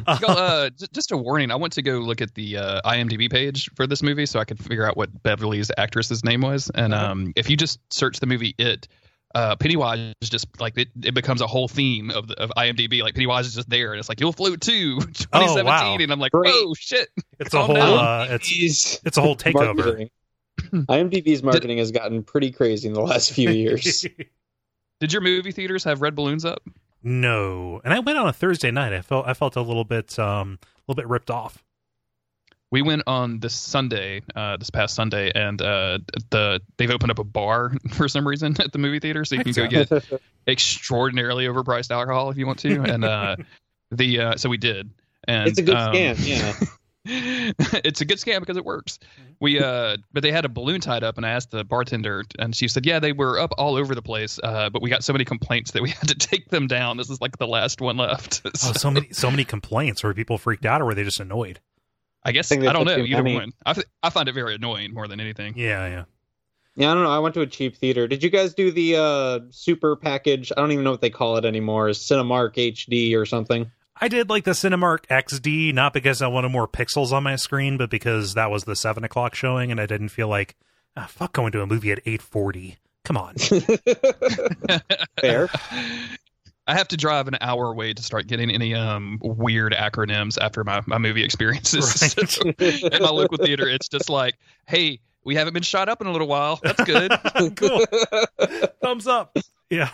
Uh, 0.07 0.71
just 0.93 1.11
a 1.11 1.17
warning. 1.17 1.51
I 1.51 1.57
went 1.57 1.75
to 1.75 1.83
go 1.83 1.99
look 1.99 2.23
at 2.23 2.33
the 2.35 2.57
uh, 2.57 2.81
IMDb 2.85 3.29
page 3.31 3.69
for 3.75 3.87
this 3.87 4.03
movie 4.03 4.25
so 4.25 4.39
I 4.39 4.45
could 4.45 4.59
figure 4.59 4.87
out 4.87 4.97
what 4.97 5.23
Beverly's 5.23 5.71
actress's 5.77 6.25
name 6.25 6.41
was. 6.43 6.71
And 6.73 6.95
Uh-huh. 6.95 7.07
um, 7.13 7.33
if 7.37 7.51
you 7.51 7.57
just 7.57 7.81
search 7.93 8.21
the 8.21 8.27
movie 8.27 8.55
It, 8.57 8.87
uh, 9.35 9.57
Pennywise 9.57 10.15
is 10.23 10.31
just 10.31 10.47
like 10.61 10.77
it, 10.79 10.89
it 11.03 11.15
becomes 11.15 11.41
a 11.41 11.47
whole 11.47 11.69
theme 11.69 12.11
of 12.11 12.29
the, 12.29 12.41
of 12.41 12.51
IMDb. 12.57 13.03
Like 13.03 13.15
Pennywise 13.15 13.47
is 13.47 13.55
just 13.55 13.69
there, 13.69 13.93
and 13.93 14.01
it's 14.01 14.09
like 14.09 14.21
you'll 14.21 14.33
float 14.33 14.61
too 14.61 14.99
2017, 15.01 15.65
wow. 15.65 15.97
and 16.01 16.13
I'm 16.13 16.19
like, 16.19 16.33
Great. 16.33 16.53
oh 16.55 16.75
shit. 16.75 17.09
It's 17.39 17.55
a 17.55 17.63
whole 17.63 17.77
uh, 17.77 18.27
it's 18.31 19.01
it's 19.05 19.19
a 19.19 19.21
whole 19.21 19.37
takeover. 19.37 19.77
Marketing. 19.77 20.11
IMDb's 20.73 21.43
marketing 21.43 21.77
Did, 21.77 21.79
has 21.79 21.93
gotten 21.93 22.23
pretty 22.25 22.51
crazy 22.51 22.89
in 22.89 22.95
the 22.95 23.01
last 23.01 23.33
few 23.33 23.51
years. 23.51 24.05
Did 25.01 25.13
your 25.13 25.23
movie 25.23 25.53
theaters 25.53 25.85
have 25.85 26.03
red 26.03 26.17
balloons 26.17 26.45
up? 26.45 26.63
No, 27.03 27.81
and 27.85 27.95
I 27.95 28.01
went 28.01 28.19
on 28.19 28.27
a 28.27 28.33
Thursday 28.33 28.73
night. 28.73 28.93
I 28.93 29.03
felt 29.03 29.27
I 29.27 29.35
felt 29.35 29.57
a 29.57 29.63
little 29.63 29.85
bit 29.85 30.19
um 30.19 30.59
a 30.63 30.67
little 30.89 31.03
bit 31.03 31.09
ripped 31.09 31.31
off. 31.31 31.63
We 32.71 32.83
went 32.83 33.05
on 33.07 33.41
this 33.41 33.55
Sunday, 33.55 34.21
uh, 34.37 34.59
this 34.59 34.69
past 34.69 34.95
Sunday, 34.95 35.33
and 35.35 35.61
uh, 35.63 35.99
the 36.31 36.61
they've 36.77 36.91
opened 36.91 37.11
up 37.11 37.19
a 37.19 37.25
bar 37.25 37.73
for 37.93 38.09
some 38.09 38.29
reason 38.29 38.57
at 38.61 38.73
the 38.73 38.79
movie 38.79 39.01
theater, 39.01 39.25
so 39.25 39.37
you 39.37 39.45
can 39.45 39.53
go 39.53 39.67
get 39.67 39.91
extraordinarily 40.47 41.47
overpriced 41.47 41.91
alcohol 41.91 42.31
if 42.31 42.37
you 42.37 42.47
want 42.47 42.59
to. 42.61 42.83
And 42.89 43.05
uh, 43.05 43.37
the 43.91 44.21
uh, 44.21 44.37
so 44.37 44.49
we 44.49 44.59
did, 44.59 44.91
and 45.27 45.49
it's 45.49 45.59
a 45.59 45.63
good 45.63 45.77
um, 45.77 45.95
scam, 45.95 46.27
yeah. 46.27 46.55
it's 47.85 48.03
a 48.03 48.05
good 48.05 48.19
scam 48.19 48.41
because 48.41 48.59
it 48.59 48.65
works. 48.65 48.99
Mm-hmm. 48.99 49.33
We 49.41 49.61
uh, 49.61 49.97
but 50.13 50.23
they 50.23 50.31
had 50.31 50.45
a 50.45 50.49
balloon 50.51 50.83
tied 50.83 51.03
up, 51.03 51.17
and 51.17 51.25
I 51.25 51.31
asked 51.31 51.51
the 51.51 51.65
bartender, 51.65 52.25
and 52.39 52.55
she 52.55 52.69
said, 52.69 52.85
"Yeah, 52.85 52.99
they 52.99 53.13
were 53.13 53.39
up 53.39 53.53
all 53.57 53.77
over 53.77 53.95
the 53.95 54.03
place, 54.03 54.39
uh, 54.43 54.69
but 54.69 54.83
we 54.83 54.91
got 54.91 55.05
so 55.05 55.15
many 55.15 55.25
complaints 55.25 55.71
that 55.71 55.83
we 55.83 55.91
had 55.91 56.09
to 56.09 56.15
take 56.15 56.51
them 56.51 56.67
down. 56.67 56.99
This 56.99 57.09
is 57.09 57.21
like 57.21 57.39
the 57.39 57.47
last 57.47 57.81
one 57.81 57.97
left." 57.97 58.43
so, 58.59 58.71
oh, 58.71 58.73
so 58.75 58.91
many, 58.91 59.09
so 59.13 59.31
many 59.31 59.45
complaints. 59.45 60.03
Were 60.03 60.13
people 60.13 60.37
freaked 60.37 60.67
out, 60.67 60.83
or 60.83 60.85
were 60.85 60.95
they 60.95 61.05
just 61.05 61.21
annoyed? 61.21 61.61
I 62.25 62.33
guess 62.33 62.51
I, 62.53 62.57
I 62.57 62.73
don't 62.73 62.85
know. 62.85 62.99
Either 62.99 63.23
one. 63.23 63.53
I, 63.65 63.75
I 64.03 64.11
find 64.11 64.29
it 64.29 64.33
very 64.33 64.55
annoying 64.55 64.93
more 64.93 65.09
than 65.09 65.21
anything. 65.21 65.55
Yeah, 65.57 65.87
yeah. 65.87 66.05
Yeah, 66.77 66.93
I 66.93 66.95
don't 66.95 67.03
know. 67.03 67.11
I 67.11 67.19
went 67.19 67.35
to 67.35 67.41
a 67.41 67.47
cheap 67.47 67.77
theater. 67.77 68.07
Did 68.07 68.23
you 68.23 68.31
guys 68.31 68.55
do 68.55 68.71
the 68.71 68.97
uh, 68.97 69.41
super 69.51 69.97
package? 69.97 70.53
I 70.57 70.61
don't 70.61 70.71
even 70.71 70.85
know 70.85 70.93
what 70.93 71.01
they 71.01 71.11
call 71.11 71.37
it 71.37 71.45
anymore. 71.45 71.89
Cinemark 71.89 72.55
HD 72.55 73.17
or 73.17 73.27
something? 73.27 73.71
I 74.01 74.07
did 74.07 74.31
like 74.31 74.45
the 74.45 74.53
Cinemark 74.53 75.07
XD, 75.07 75.75
not 75.75 75.93
because 75.93 76.23
I 76.23 76.29
wanted 76.29 76.51
more 76.51 76.69
pixels 76.69 77.11
on 77.11 77.25
my 77.25 77.35
screen, 77.35 77.79
but 77.79 77.91
because 77.91 78.35
that 78.35 78.51
was 78.51 78.63
the 78.63 78.77
seven 78.77 79.03
o'clock 79.03 79.35
showing, 79.35 79.73
and 79.73 79.81
I 79.81 79.87
didn't 79.87 80.11
feel 80.11 80.29
like, 80.29 80.55
ah, 80.97 81.07
fuck, 81.11 81.33
going 81.33 81.51
to 81.53 81.63
a 81.63 81.67
movie 81.67 81.91
at 81.91 82.01
eight 82.07 82.23
forty. 82.23 82.79
Come 83.05 83.17
on. 83.17 83.35
Fair. 85.21 85.49
I 86.69 86.75
have 86.75 86.89
to 86.89 86.99
drive 86.99 87.29
an 87.29 87.39
hour 87.41 87.73
away 87.73 87.95
to 87.95 88.03
start 88.03 88.27
getting 88.27 88.51
any 88.51 88.75
um, 88.75 89.19
weird 89.23 89.73
acronyms 89.73 90.37
after 90.39 90.63
my, 90.65 90.83
my 90.87 90.99
movie 90.99 91.25
experiences. 91.25 92.15
Right. 92.19 92.31
so, 92.31 92.89
at 92.89 93.01
my 93.01 93.09
local 93.09 93.39
theater, 93.39 93.67
it's 93.69 93.89
just 93.89 94.11
like, 94.11 94.39
hey, 94.67 95.01
we 95.25 95.35
haven't 95.35 95.55
been 95.55 95.63
shot 95.63 95.89
up 95.89 96.03
in 96.03 96.07
a 96.07 96.13
little 96.13 96.29
while. 96.29 96.61
That's 96.63 96.85
good. 96.85 97.11
cool. 97.57 97.85
Thumbs 98.83 99.07
up. 99.07 99.37
Yeah. 99.71 99.91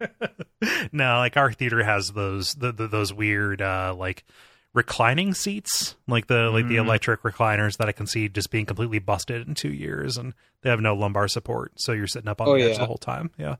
no, 0.92 1.18
like 1.18 1.36
our 1.36 1.52
theater 1.52 1.82
has 1.82 2.12
those 2.12 2.54
the, 2.54 2.72
the, 2.72 2.86
those 2.86 3.12
weird 3.12 3.60
uh 3.60 3.94
like 3.96 4.24
reclining 4.72 5.34
seats, 5.34 5.96
like 6.06 6.26
the 6.26 6.34
mm. 6.34 6.52
like 6.52 6.68
the 6.68 6.76
mm. 6.76 6.84
electric 6.84 7.22
recliners 7.22 7.76
that 7.78 7.88
I 7.88 7.92
can 7.92 8.06
see 8.06 8.28
just 8.28 8.50
being 8.50 8.66
completely 8.66 8.98
busted 8.98 9.46
in 9.46 9.54
two 9.54 9.72
years, 9.72 10.16
and 10.16 10.34
they 10.62 10.70
have 10.70 10.80
no 10.80 10.94
lumbar 10.94 11.28
support, 11.28 11.72
so 11.76 11.92
you're 11.92 12.06
sitting 12.06 12.28
up 12.28 12.40
on 12.40 12.48
oh, 12.48 12.54
the 12.54 12.62
edge 12.62 12.78
the 12.78 12.86
whole 12.86 12.98
time. 12.98 13.30
Yeah, 13.36 13.56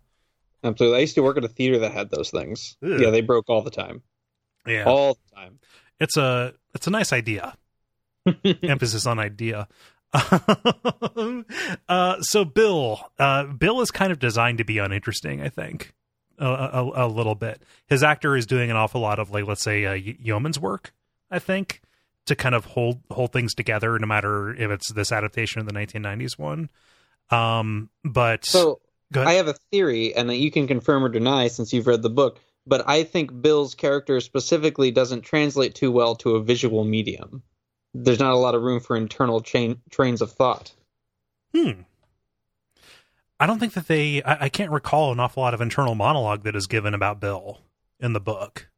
absolutely. 0.62 0.98
I 0.98 1.00
used 1.00 1.14
to 1.16 1.22
work 1.22 1.36
at 1.36 1.44
a 1.44 1.48
theater 1.48 1.78
that 1.78 1.92
had 1.92 2.10
those 2.10 2.30
things. 2.30 2.76
Ew. 2.80 2.98
Yeah, 2.98 3.10
they 3.10 3.20
broke 3.20 3.48
all 3.48 3.62
the 3.62 3.70
time. 3.70 4.02
Yeah, 4.66 4.84
all 4.84 5.14
the 5.14 5.36
time. 5.36 5.58
It's 5.98 6.16
a 6.16 6.54
it's 6.74 6.86
a 6.86 6.90
nice 6.90 7.12
idea. 7.12 7.56
Emphasis 8.62 9.06
on 9.06 9.18
idea. 9.18 9.68
uh, 11.88 12.20
so 12.20 12.44
Bill, 12.44 13.00
uh, 13.18 13.44
Bill 13.44 13.80
is 13.80 13.90
kind 13.90 14.10
of 14.10 14.18
designed 14.18 14.58
to 14.58 14.64
be 14.64 14.78
uninteresting. 14.78 15.40
I 15.40 15.48
think 15.48 15.94
a, 16.38 16.46
a, 16.46 17.06
a, 17.06 17.08
little 17.08 17.36
bit. 17.36 17.62
His 17.86 18.02
actor 18.02 18.36
is 18.36 18.46
doing 18.46 18.70
an 18.70 18.76
awful 18.76 19.00
lot 19.00 19.18
of 19.18 19.30
like 19.30 19.46
let's 19.46 19.62
say 19.62 19.84
uh, 19.84 19.92
yeoman's 19.92 20.58
work. 20.58 20.92
I 21.30 21.38
think 21.38 21.80
to 22.26 22.34
kind 22.34 22.54
of 22.54 22.64
hold 22.64 23.00
hold 23.10 23.32
things 23.32 23.54
together, 23.54 23.98
no 23.98 24.06
matter 24.06 24.52
if 24.54 24.70
it's 24.70 24.92
this 24.92 25.12
adaptation 25.12 25.60
of 25.60 25.66
the 25.66 25.72
1990s 25.72 26.38
one. 26.38 26.70
Um, 27.30 27.90
but 28.04 28.44
so 28.44 28.80
I 29.16 29.34
have 29.34 29.48
a 29.48 29.56
theory, 29.72 30.14
and 30.14 30.28
that 30.30 30.36
you 30.36 30.50
can 30.50 30.66
confirm 30.66 31.04
or 31.04 31.08
deny 31.08 31.48
since 31.48 31.72
you've 31.72 31.86
read 31.86 32.02
the 32.02 32.10
book. 32.10 32.40
But 32.66 32.88
I 32.88 33.04
think 33.04 33.42
Bill's 33.42 33.74
character 33.74 34.20
specifically 34.20 34.90
doesn't 34.90 35.22
translate 35.22 35.74
too 35.74 35.90
well 35.90 36.14
to 36.16 36.36
a 36.36 36.42
visual 36.42 36.84
medium. 36.84 37.42
There's 37.94 38.20
not 38.20 38.32
a 38.32 38.38
lot 38.38 38.54
of 38.54 38.62
room 38.62 38.80
for 38.80 38.96
internal 38.96 39.40
chain, 39.40 39.80
trains 39.90 40.22
of 40.22 40.30
thought. 40.32 40.72
Hmm. 41.54 41.82
I 43.40 43.46
don't 43.46 43.58
think 43.58 43.72
that 43.72 43.88
they. 43.88 44.22
I, 44.22 44.44
I, 44.44 44.48
can't 44.50 44.70
recall 44.70 45.12
an 45.12 45.18
awful 45.18 45.42
lot 45.42 45.54
of 45.54 45.60
internal 45.60 45.94
monologue 45.94 46.44
that 46.44 46.54
is 46.54 46.66
given 46.66 46.94
about 46.94 47.20
Bill 47.20 47.58
in 47.98 48.12
the 48.12 48.20
book. 48.20 48.68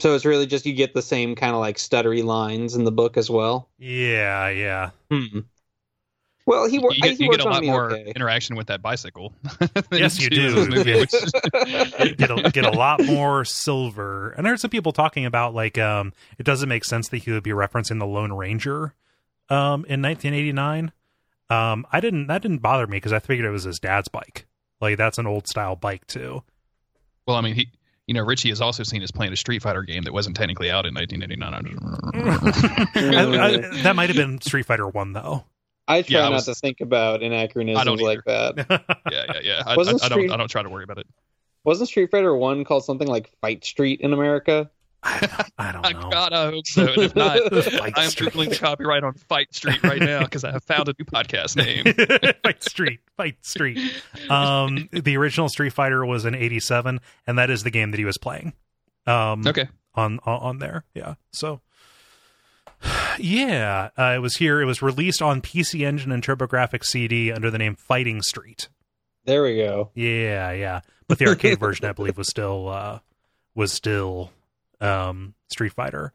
So 0.00 0.14
it's 0.14 0.24
really 0.24 0.46
just 0.46 0.66
you 0.66 0.72
get 0.74 0.94
the 0.94 1.02
same 1.02 1.34
kind 1.34 1.54
of 1.54 1.60
like 1.60 1.76
stuttery 1.76 2.22
lines 2.22 2.74
in 2.74 2.84
the 2.84 2.92
book 2.92 3.16
as 3.16 3.30
well. 3.30 3.68
Yeah, 3.78 4.48
yeah. 4.48 4.90
Hmm. 5.10 5.40
Well, 6.50 6.68
he, 6.68 6.76
you 6.76 6.90
get, 7.00 7.16
he 7.16 7.24
you 7.24 7.30
get 7.30 7.40
a 7.40 7.48
lot 7.48 7.62
more 7.62 7.92
okay. 7.92 8.12
interaction 8.14 8.56
with 8.56 8.66
that 8.66 8.82
bicycle. 8.82 9.32
yes, 9.92 10.20
you 10.20 10.28
do. 10.28 10.66
Movie, 10.66 10.98
which... 10.98 11.10
get 12.16 12.30
a, 12.30 12.50
get 12.52 12.64
a 12.64 12.70
lot 12.70 13.04
more 13.04 13.44
silver. 13.44 14.30
And 14.30 14.46
I 14.46 14.50
heard 14.50 14.60
some 14.60 14.70
people 14.70 14.92
talking 14.92 15.26
about 15.26 15.54
like 15.54 15.78
um, 15.78 16.12
it 16.38 16.42
doesn't 16.42 16.68
make 16.68 16.84
sense 16.84 17.08
that 17.10 17.18
he 17.18 17.30
would 17.30 17.44
be 17.44 17.52
referencing 17.52 18.00
the 18.00 18.06
Lone 18.06 18.32
Ranger 18.32 18.94
um, 19.48 19.84
in 19.86 20.02
1989 20.02 20.90
um, 21.50 21.84
I 21.92 22.00
didn't 22.00 22.28
that 22.28 22.40
didn't 22.42 22.58
bother 22.58 22.86
me 22.86 22.96
because 22.96 23.12
I 23.12 23.18
figured 23.18 23.46
it 23.46 23.50
was 23.50 23.64
his 23.64 23.80
dad's 23.80 24.08
bike. 24.08 24.46
Like 24.80 24.96
that's 24.96 25.18
an 25.18 25.26
old 25.26 25.48
style 25.48 25.76
bike 25.76 26.06
too. 26.06 26.42
Well, 27.26 27.36
I 27.36 27.40
mean, 27.40 27.56
he, 27.56 27.68
you 28.06 28.14
know, 28.14 28.22
Richie 28.22 28.50
has 28.50 28.60
also 28.60 28.84
seen 28.84 29.02
us 29.02 29.10
playing 29.10 29.32
a 29.32 29.36
Street 29.36 29.62
Fighter 29.62 29.82
game 29.82 30.04
that 30.04 30.12
wasn't 30.12 30.36
technically 30.36 30.70
out 30.70 30.86
in 30.86 30.94
1989. 30.94 33.82
that 33.82 33.96
might 33.96 34.08
have 34.08 34.16
been 34.16 34.40
Street 34.40 34.64
Fighter 34.64 34.88
One 34.88 35.12
though. 35.12 35.44
I 35.90 36.02
try 36.02 36.20
yeah, 36.20 36.26
I 36.26 36.30
was, 36.30 36.46
not 36.46 36.54
to 36.54 36.60
think 36.60 36.80
about 36.80 37.22
anachronisms 37.22 38.00
like 38.00 38.24
that. 38.24 38.54
yeah, 39.10 39.24
yeah, 39.34 39.40
yeah. 39.42 39.62
I, 39.66 39.74
I, 39.74 39.76
I, 39.76 39.82
Street, 39.82 40.02
I, 40.02 40.08
don't. 40.08 40.30
I 40.30 40.36
don't 40.36 40.48
try 40.48 40.62
to 40.62 40.68
worry 40.68 40.84
about 40.84 40.98
it. 40.98 41.06
Wasn't 41.64 41.88
Street 41.88 42.10
Fighter 42.10 42.34
One 42.34 42.64
called 42.64 42.84
something 42.84 43.08
like 43.08 43.30
Fight 43.40 43.64
Street 43.64 44.00
in 44.00 44.12
America? 44.12 44.70
I, 45.02 45.44
I 45.58 45.72
don't 45.72 45.82
know. 46.00 46.10
God, 46.10 46.32
I 46.32 46.50
hope 46.50 46.66
so. 46.66 46.86
And 46.86 47.02
if 47.02 47.16
not, 47.16 47.36
I 47.52 48.04
am 48.04 48.10
googling 48.10 48.50
the 48.50 48.56
copyright 48.56 49.02
on 49.02 49.14
Fight 49.14 49.54
Street 49.54 49.82
right 49.82 50.00
now 50.00 50.20
because 50.24 50.44
I 50.44 50.52
have 50.52 50.64
found 50.64 50.88
a 50.88 50.94
new 50.98 51.04
podcast 51.04 51.56
name. 51.56 52.34
Fight 52.42 52.62
Street, 52.62 53.00
Fight 53.16 53.44
Street. 53.44 53.78
Um, 54.28 54.88
the 54.92 55.16
original 55.16 55.48
Street 55.48 55.72
Fighter 55.72 56.04
was 56.04 56.24
in 56.24 56.34
'87, 56.34 57.00
and 57.26 57.38
that 57.38 57.50
is 57.50 57.62
the 57.62 57.70
game 57.70 57.90
that 57.90 57.98
he 57.98 58.04
was 58.04 58.18
playing. 58.18 58.52
Um, 59.06 59.46
okay. 59.46 59.68
On, 59.94 60.20
on 60.24 60.40
on 60.40 60.58
there, 60.58 60.84
yeah. 60.94 61.14
So, 61.32 61.60
yeah, 63.18 63.90
uh, 63.96 64.12
it 64.16 64.20
was 64.20 64.36
here. 64.36 64.60
It 64.60 64.66
was 64.66 64.82
released 64.82 65.22
on 65.22 65.42
PC 65.42 65.86
Engine 65.86 66.12
and 66.12 66.22
TurboGrafx 66.22 66.84
CD 66.84 67.32
under 67.32 67.50
the 67.50 67.58
name 67.58 67.76
Fighting 67.76 68.22
Street. 68.22 68.68
There 69.24 69.42
we 69.42 69.56
go. 69.56 69.90
Yeah, 69.94 70.52
yeah. 70.52 70.80
But 71.08 71.18
the 71.18 71.26
arcade 71.26 71.60
version, 71.60 71.86
I 71.86 71.92
believe, 71.92 72.16
was 72.16 72.28
still 72.28 72.68
uh, 72.68 73.00
was 73.54 73.72
still 73.72 74.30
um, 74.80 75.34
Street 75.50 75.72
Fighter, 75.72 76.12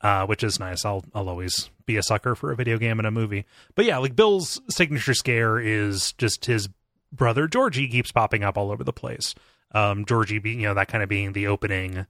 uh, 0.00 0.26
which 0.26 0.44
is 0.44 0.60
nice. 0.60 0.84
I'll 0.84 1.04
I'll 1.14 1.28
always 1.28 1.70
be 1.86 1.96
a 1.96 2.02
sucker 2.02 2.34
for 2.34 2.52
a 2.52 2.56
video 2.56 2.78
game 2.78 2.98
and 2.98 3.06
a 3.06 3.10
movie. 3.10 3.44
But 3.74 3.86
yeah, 3.86 3.98
like 3.98 4.14
Bill's 4.14 4.60
signature 4.68 5.14
scare 5.14 5.58
is 5.58 6.12
just 6.14 6.44
his 6.46 6.68
brother 7.12 7.48
Georgie 7.48 7.88
keeps 7.88 8.12
popping 8.12 8.44
up 8.44 8.58
all 8.58 8.70
over 8.70 8.84
the 8.84 8.92
place. 8.92 9.34
Um, 9.72 10.04
Georgie 10.04 10.38
being 10.38 10.60
you 10.60 10.68
know 10.68 10.74
that 10.74 10.88
kind 10.88 11.02
of 11.02 11.08
being 11.08 11.32
the 11.32 11.46
opening 11.48 12.06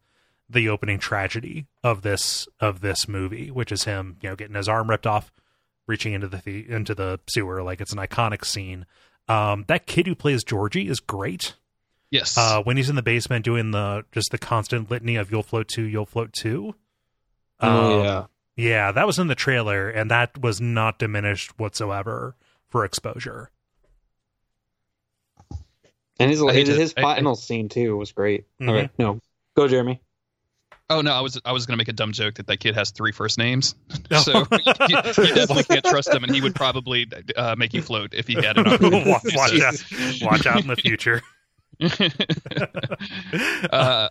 the 0.48 0.68
opening 0.68 0.98
tragedy 0.98 1.66
of 1.82 2.02
this 2.02 2.48
of 2.60 2.80
this 2.80 3.08
movie, 3.08 3.50
which 3.50 3.72
is 3.72 3.84
him 3.84 4.16
you 4.22 4.28
know 4.28 4.36
getting 4.36 4.56
his 4.56 4.68
arm 4.68 4.90
ripped 4.90 5.06
off, 5.06 5.32
reaching 5.86 6.12
into 6.12 6.28
the, 6.28 6.38
the 6.38 6.70
into 6.70 6.94
the 6.94 7.20
sewer 7.28 7.62
like 7.62 7.80
it's 7.80 7.92
an 7.92 7.98
iconic 7.98 8.44
scene. 8.44 8.86
Um, 9.28 9.64
that 9.68 9.86
kid 9.86 10.06
who 10.06 10.14
plays 10.14 10.42
Georgie 10.44 10.88
is 10.88 11.00
great. 11.00 11.54
Yes. 12.10 12.38
Uh, 12.38 12.62
when 12.62 12.78
he's 12.78 12.88
in 12.88 12.96
the 12.96 13.02
basement 13.02 13.44
doing 13.44 13.70
the 13.70 14.04
just 14.12 14.30
the 14.30 14.38
constant 14.38 14.90
litany 14.90 15.16
of 15.16 15.30
"You'll 15.30 15.42
float 15.42 15.68
too, 15.68 15.82
you'll 15.82 16.06
float 16.06 16.32
too." 16.32 16.74
Oh 17.60 17.98
um, 17.98 18.04
yeah. 18.04 18.24
Yeah, 18.56 18.90
that 18.90 19.06
was 19.06 19.20
in 19.20 19.28
the 19.28 19.36
trailer, 19.36 19.88
and 19.88 20.10
that 20.10 20.42
was 20.42 20.60
not 20.60 20.98
diminished 20.98 21.56
whatsoever 21.60 22.34
for 22.68 22.84
exposure. 22.84 23.50
And 26.18 26.28
his 26.28 26.40
his, 26.40 26.68
his 26.68 26.92
final 26.92 27.32
I, 27.32 27.36
scene 27.36 27.68
too 27.68 27.96
was 27.96 28.10
great. 28.10 28.46
Mm-hmm. 28.60 28.68
Okay, 28.68 28.90
no, 28.98 29.20
go 29.54 29.68
Jeremy. 29.68 30.00
Oh 30.90 31.02
no, 31.02 31.12
I 31.12 31.20
was 31.20 31.38
I 31.44 31.52
was 31.52 31.66
gonna 31.66 31.76
make 31.76 31.88
a 31.88 31.92
dumb 31.92 32.12
joke 32.12 32.36
that 32.36 32.46
that 32.46 32.60
kid 32.60 32.74
has 32.74 32.90
three 32.92 33.12
first 33.12 33.36
names, 33.36 33.74
so 34.22 34.46
you, 34.50 34.58
you, 34.88 35.34
definitely 35.34 35.64
can't 35.64 35.84
trust 35.84 36.08
him, 36.08 36.24
and 36.24 36.34
he 36.34 36.40
would 36.40 36.54
probably 36.54 37.06
uh, 37.36 37.54
make 37.58 37.74
you 37.74 37.82
float 37.82 38.14
if 38.14 38.26
he 38.26 38.34
had 38.34 38.56
an 38.56 38.66
opportunity. 38.66 39.10
watch, 39.10 39.22
watch 39.34 39.60
out! 39.60 40.22
Watch 40.22 40.46
out 40.46 40.62
in 40.62 40.68
the 40.68 40.76
future. 40.76 41.22
uh, 43.70 44.08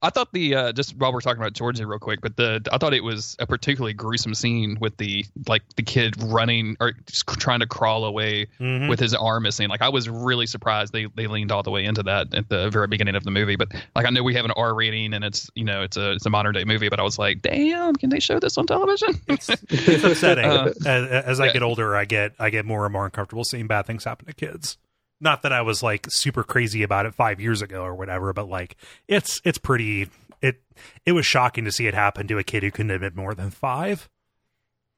I 0.00 0.10
thought 0.10 0.32
the 0.32 0.54
uh, 0.54 0.72
just 0.72 0.96
while 0.96 1.12
we're 1.12 1.20
talking 1.20 1.40
about 1.40 1.54
Georgie 1.54 1.84
real 1.84 1.98
quick, 1.98 2.20
but 2.20 2.36
the 2.36 2.64
I 2.70 2.78
thought 2.78 2.94
it 2.94 3.02
was 3.02 3.34
a 3.40 3.46
particularly 3.46 3.94
gruesome 3.94 4.34
scene 4.34 4.78
with 4.80 4.96
the 4.96 5.24
like 5.48 5.62
the 5.74 5.82
kid 5.82 6.14
running 6.22 6.76
or 6.78 6.92
just 7.06 7.26
trying 7.26 7.60
to 7.60 7.66
crawl 7.66 8.04
away 8.04 8.46
mm-hmm. 8.60 8.88
with 8.88 9.00
his 9.00 9.12
arm 9.12 9.42
missing. 9.42 9.68
Like 9.68 9.82
I 9.82 9.88
was 9.88 10.08
really 10.08 10.46
surprised 10.46 10.92
they 10.92 11.06
they 11.16 11.26
leaned 11.26 11.50
all 11.50 11.64
the 11.64 11.72
way 11.72 11.84
into 11.84 12.04
that 12.04 12.32
at 12.32 12.48
the 12.48 12.70
very 12.70 12.86
beginning 12.86 13.16
of 13.16 13.24
the 13.24 13.32
movie. 13.32 13.56
But 13.56 13.68
like 13.96 14.06
I 14.06 14.10
know 14.10 14.22
we 14.22 14.34
have 14.34 14.44
an 14.44 14.52
R 14.52 14.72
rating 14.72 15.14
and 15.14 15.24
it's 15.24 15.50
you 15.56 15.64
know 15.64 15.82
it's 15.82 15.96
a 15.96 16.12
it's 16.12 16.26
a 16.26 16.30
modern 16.30 16.54
day 16.54 16.64
movie, 16.64 16.88
but 16.88 17.00
I 17.00 17.02
was 17.02 17.18
like, 17.18 17.42
damn, 17.42 17.96
can 17.96 18.10
they 18.10 18.20
show 18.20 18.38
this 18.38 18.56
on 18.56 18.66
television? 18.66 19.20
it's, 19.26 19.48
it's 19.48 20.04
upsetting. 20.04 20.44
Uh, 20.44 20.72
as, 20.86 21.10
as 21.10 21.40
I 21.40 21.46
yeah. 21.46 21.54
get 21.54 21.62
older, 21.64 21.96
I 21.96 22.04
get 22.04 22.34
I 22.38 22.50
get 22.50 22.64
more 22.64 22.84
and 22.86 22.92
more 22.92 23.04
uncomfortable 23.04 23.42
seeing 23.42 23.66
bad 23.66 23.86
things 23.86 24.04
happen 24.04 24.26
to 24.26 24.32
kids 24.32 24.78
not 25.20 25.42
that 25.42 25.52
I 25.52 25.62
was 25.62 25.82
like 25.82 26.06
super 26.10 26.42
crazy 26.42 26.82
about 26.82 27.06
it 27.06 27.14
five 27.14 27.40
years 27.40 27.62
ago 27.62 27.82
or 27.82 27.94
whatever, 27.94 28.32
but 28.32 28.48
like 28.48 28.76
it's 29.06 29.40
it's 29.44 29.58
pretty 29.58 30.08
it 30.40 30.60
it 31.04 31.12
was 31.12 31.26
shocking 31.26 31.64
to 31.64 31.72
see 31.72 31.86
it 31.86 31.94
happen 31.94 32.26
to 32.28 32.38
a 32.38 32.44
kid 32.44 32.62
who 32.62 32.70
couldn't 32.70 32.90
have 32.90 33.00
been 33.00 33.16
more 33.16 33.34
than 33.34 33.50
five. 33.50 34.08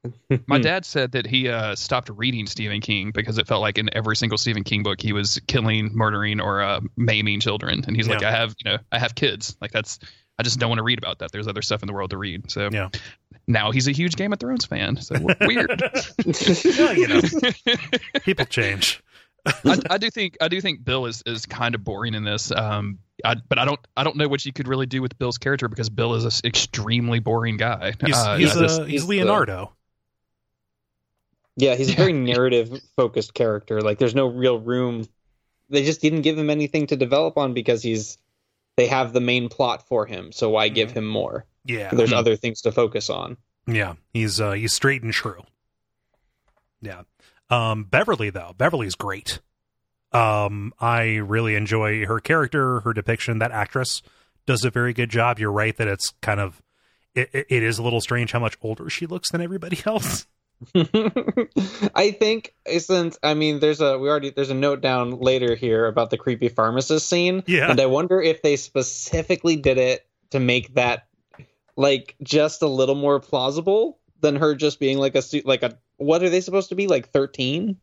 My 0.47 0.57
dad 0.57 0.83
said 0.83 1.11
that 1.11 1.27
he 1.27 1.47
uh, 1.47 1.75
stopped 1.75 2.09
reading 2.09 2.47
Stephen 2.47 2.81
King 2.81 3.11
because 3.11 3.37
it 3.37 3.47
felt 3.47 3.61
like 3.61 3.77
in 3.77 3.89
every 3.93 4.15
single 4.15 4.37
Stephen 4.37 4.63
King 4.63 4.81
book 4.81 4.99
he 4.99 5.13
was 5.13 5.39
killing, 5.47 5.91
murdering, 5.93 6.41
or 6.41 6.61
uh, 6.63 6.81
maiming 6.97 7.39
children, 7.39 7.83
and 7.85 7.95
he's 7.95 8.07
yeah. 8.07 8.15
like, 8.15 8.23
I 8.23 8.31
have 8.31 8.55
you 8.63 8.71
know 8.71 8.77
I 8.91 8.97
have 8.97 9.13
kids, 9.13 9.55
like 9.61 9.71
that's 9.71 9.99
I 10.39 10.43
just 10.43 10.59
don't 10.59 10.69
want 10.69 10.79
to 10.79 10.83
read 10.83 10.97
about 10.97 11.19
that. 11.19 11.31
There's 11.31 11.47
other 11.47 11.61
stuff 11.61 11.83
in 11.83 11.87
the 11.87 11.93
world 11.93 12.09
to 12.11 12.17
read. 12.17 12.49
So 12.49 12.69
yeah. 12.71 12.89
now 13.47 13.69
he's 13.69 13.87
a 13.87 13.91
huge 13.91 14.15
Game 14.15 14.33
of 14.33 14.39
Thrones 14.39 14.65
fan. 14.65 14.99
So 14.99 15.15
weird. 15.41 15.83
well, 16.79 16.97
you 16.97 17.07
know, 17.07 17.21
people 18.21 18.45
change. 18.45 19.03
I, 19.45 19.79
I, 19.91 19.97
do 19.97 20.09
think 20.09 20.37
I 20.39 20.47
do 20.47 20.61
think 20.61 20.83
Bill 20.83 21.05
is, 21.05 21.23
is 21.25 21.45
kind 21.45 21.73
of 21.73 21.83
boring 21.83 22.13
in 22.13 22.23
this. 22.23 22.51
Um, 22.51 22.99
I, 23.25 23.35
but 23.35 23.57
I 23.57 23.65
don't 23.65 23.79
I 23.97 24.03
don't 24.03 24.15
know 24.17 24.27
what 24.27 24.45
you 24.45 24.53
could 24.53 24.67
really 24.67 24.85
do 24.85 25.01
with 25.01 25.17
Bill's 25.17 25.37
character 25.37 25.67
because 25.67 25.89
Bill 25.89 26.13
is 26.13 26.25
an 26.25 26.31
extremely 26.45 27.19
boring 27.19 27.57
guy. 27.57 27.93
He's, 28.05 28.15
uh, 28.15 28.37
he's, 28.37 28.55
yeah, 28.55 28.61
uh, 28.61 28.83
he's 28.83 29.05
Leonardo. 29.05 29.73
The, 31.57 31.65
yeah, 31.65 31.75
he's 31.75 31.91
a 31.91 31.95
very 31.95 32.13
narrative 32.33 32.79
focused 32.95 33.33
character. 33.33 33.81
Like 33.81 33.97
there's 33.97 34.15
no 34.15 34.27
real 34.27 34.59
room. 34.59 35.07
They 35.69 35.85
just 35.85 36.01
didn't 36.01 36.21
give 36.21 36.37
him 36.37 36.49
anything 36.49 36.87
to 36.87 36.95
develop 36.95 37.37
on 37.37 37.53
because 37.53 37.81
he's 37.81 38.17
they 38.75 38.87
have 38.87 39.13
the 39.13 39.21
main 39.21 39.49
plot 39.49 39.87
for 39.87 40.05
him. 40.05 40.31
So 40.31 40.49
why 40.49 40.69
give 40.69 40.89
mm-hmm. 40.89 40.99
him 40.99 41.07
more? 41.07 41.45
Yeah, 41.65 41.89
there's 41.91 42.09
mm-hmm. 42.09 42.19
other 42.19 42.35
things 42.35 42.61
to 42.61 42.71
focus 42.71 43.09
on. 43.09 43.37
Yeah, 43.67 43.93
he's 44.13 44.39
uh, 44.39 44.51
he's 44.51 44.73
straight 44.73 45.03
and 45.03 45.13
true. 45.13 45.43
Yeah. 46.81 47.03
Um, 47.51 47.83
Beverly 47.83 48.31
though, 48.31 48.55
Beverly's 48.57 48.95
great. 48.95 49.39
Um, 50.13 50.73
I 50.79 51.17
really 51.17 51.55
enjoy 51.55 52.05
her 52.05 52.19
character, 52.19 52.79
her 52.81 52.93
depiction. 52.93 53.39
That 53.39 53.51
actress 53.51 54.01
does 54.45 54.65
a 54.65 54.71
very 54.71 54.93
good 54.93 55.09
job. 55.09 55.37
You're 55.37 55.51
right 55.51 55.75
that 55.77 55.87
it's 55.87 56.13
kind 56.21 56.39
of 56.39 56.61
it, 57.13 57.29
it 57.33 57.63
is 57.63 57.77
a 57.77 57.83
little 57.83 58.01
strange 58.01 58.31
how 58.31 58.39
much 58.39 58.57
older 58.61 58.89
she 58.89 59.05
looks 59.05 59.31
than 59.31 59.41
everybody 59.41 59.79
else. 59.85 60.25
I 61.95 62.11
think 62.11 62.53
since 62.77 63.17
I 63.23 63.33
mean 63.33 63.59
there's 63.59 63.81
a 63.81 63.97
we 63.97 64.07
already 64.07 64.29
there's 64.29 64.51
a 64.51 64.55
note 64.55 64.81
down 64.81 65.19
later 65.19 65.55
here 65.55 65.87
about 65.87 66.11
the 66.11 66.17
creepy 66.17 66.49
pharmacist 66.49 67.07
scene. 67.09 67.43
Yeah. 67.47 67.69
And 67.69 67.79
I 67.79 67.87
wonder 67.87 68.21
if 68.21 68.41
they 68.41 68.55
specifically 68.55 69.55
did 69.55 69.77
it 69.77 70.07
to 70.29 70.39
make 70.39 70.75
that 70.75 71.07
like 71.75 72.15
just 72.21 72.61
a 72.61 72.67
little 72.67 72.95
more 72.95 73.19
plausible 73.19 73.99
than 74.19 74.35
her 74.35 74.53
just 74.53 74.79
being 74.79 74.99
like 74.99 75.15
a 75.15 75.23
like 75.45 75.63
a 75.63 75.77
what 76.01 76.23
are 76.23 76.29
they 76.29 76.41
supposed 76.41 76.69
to 76.69 76.75
be 76.75 76.87
like 76.87 77.09
13 77.09 77.77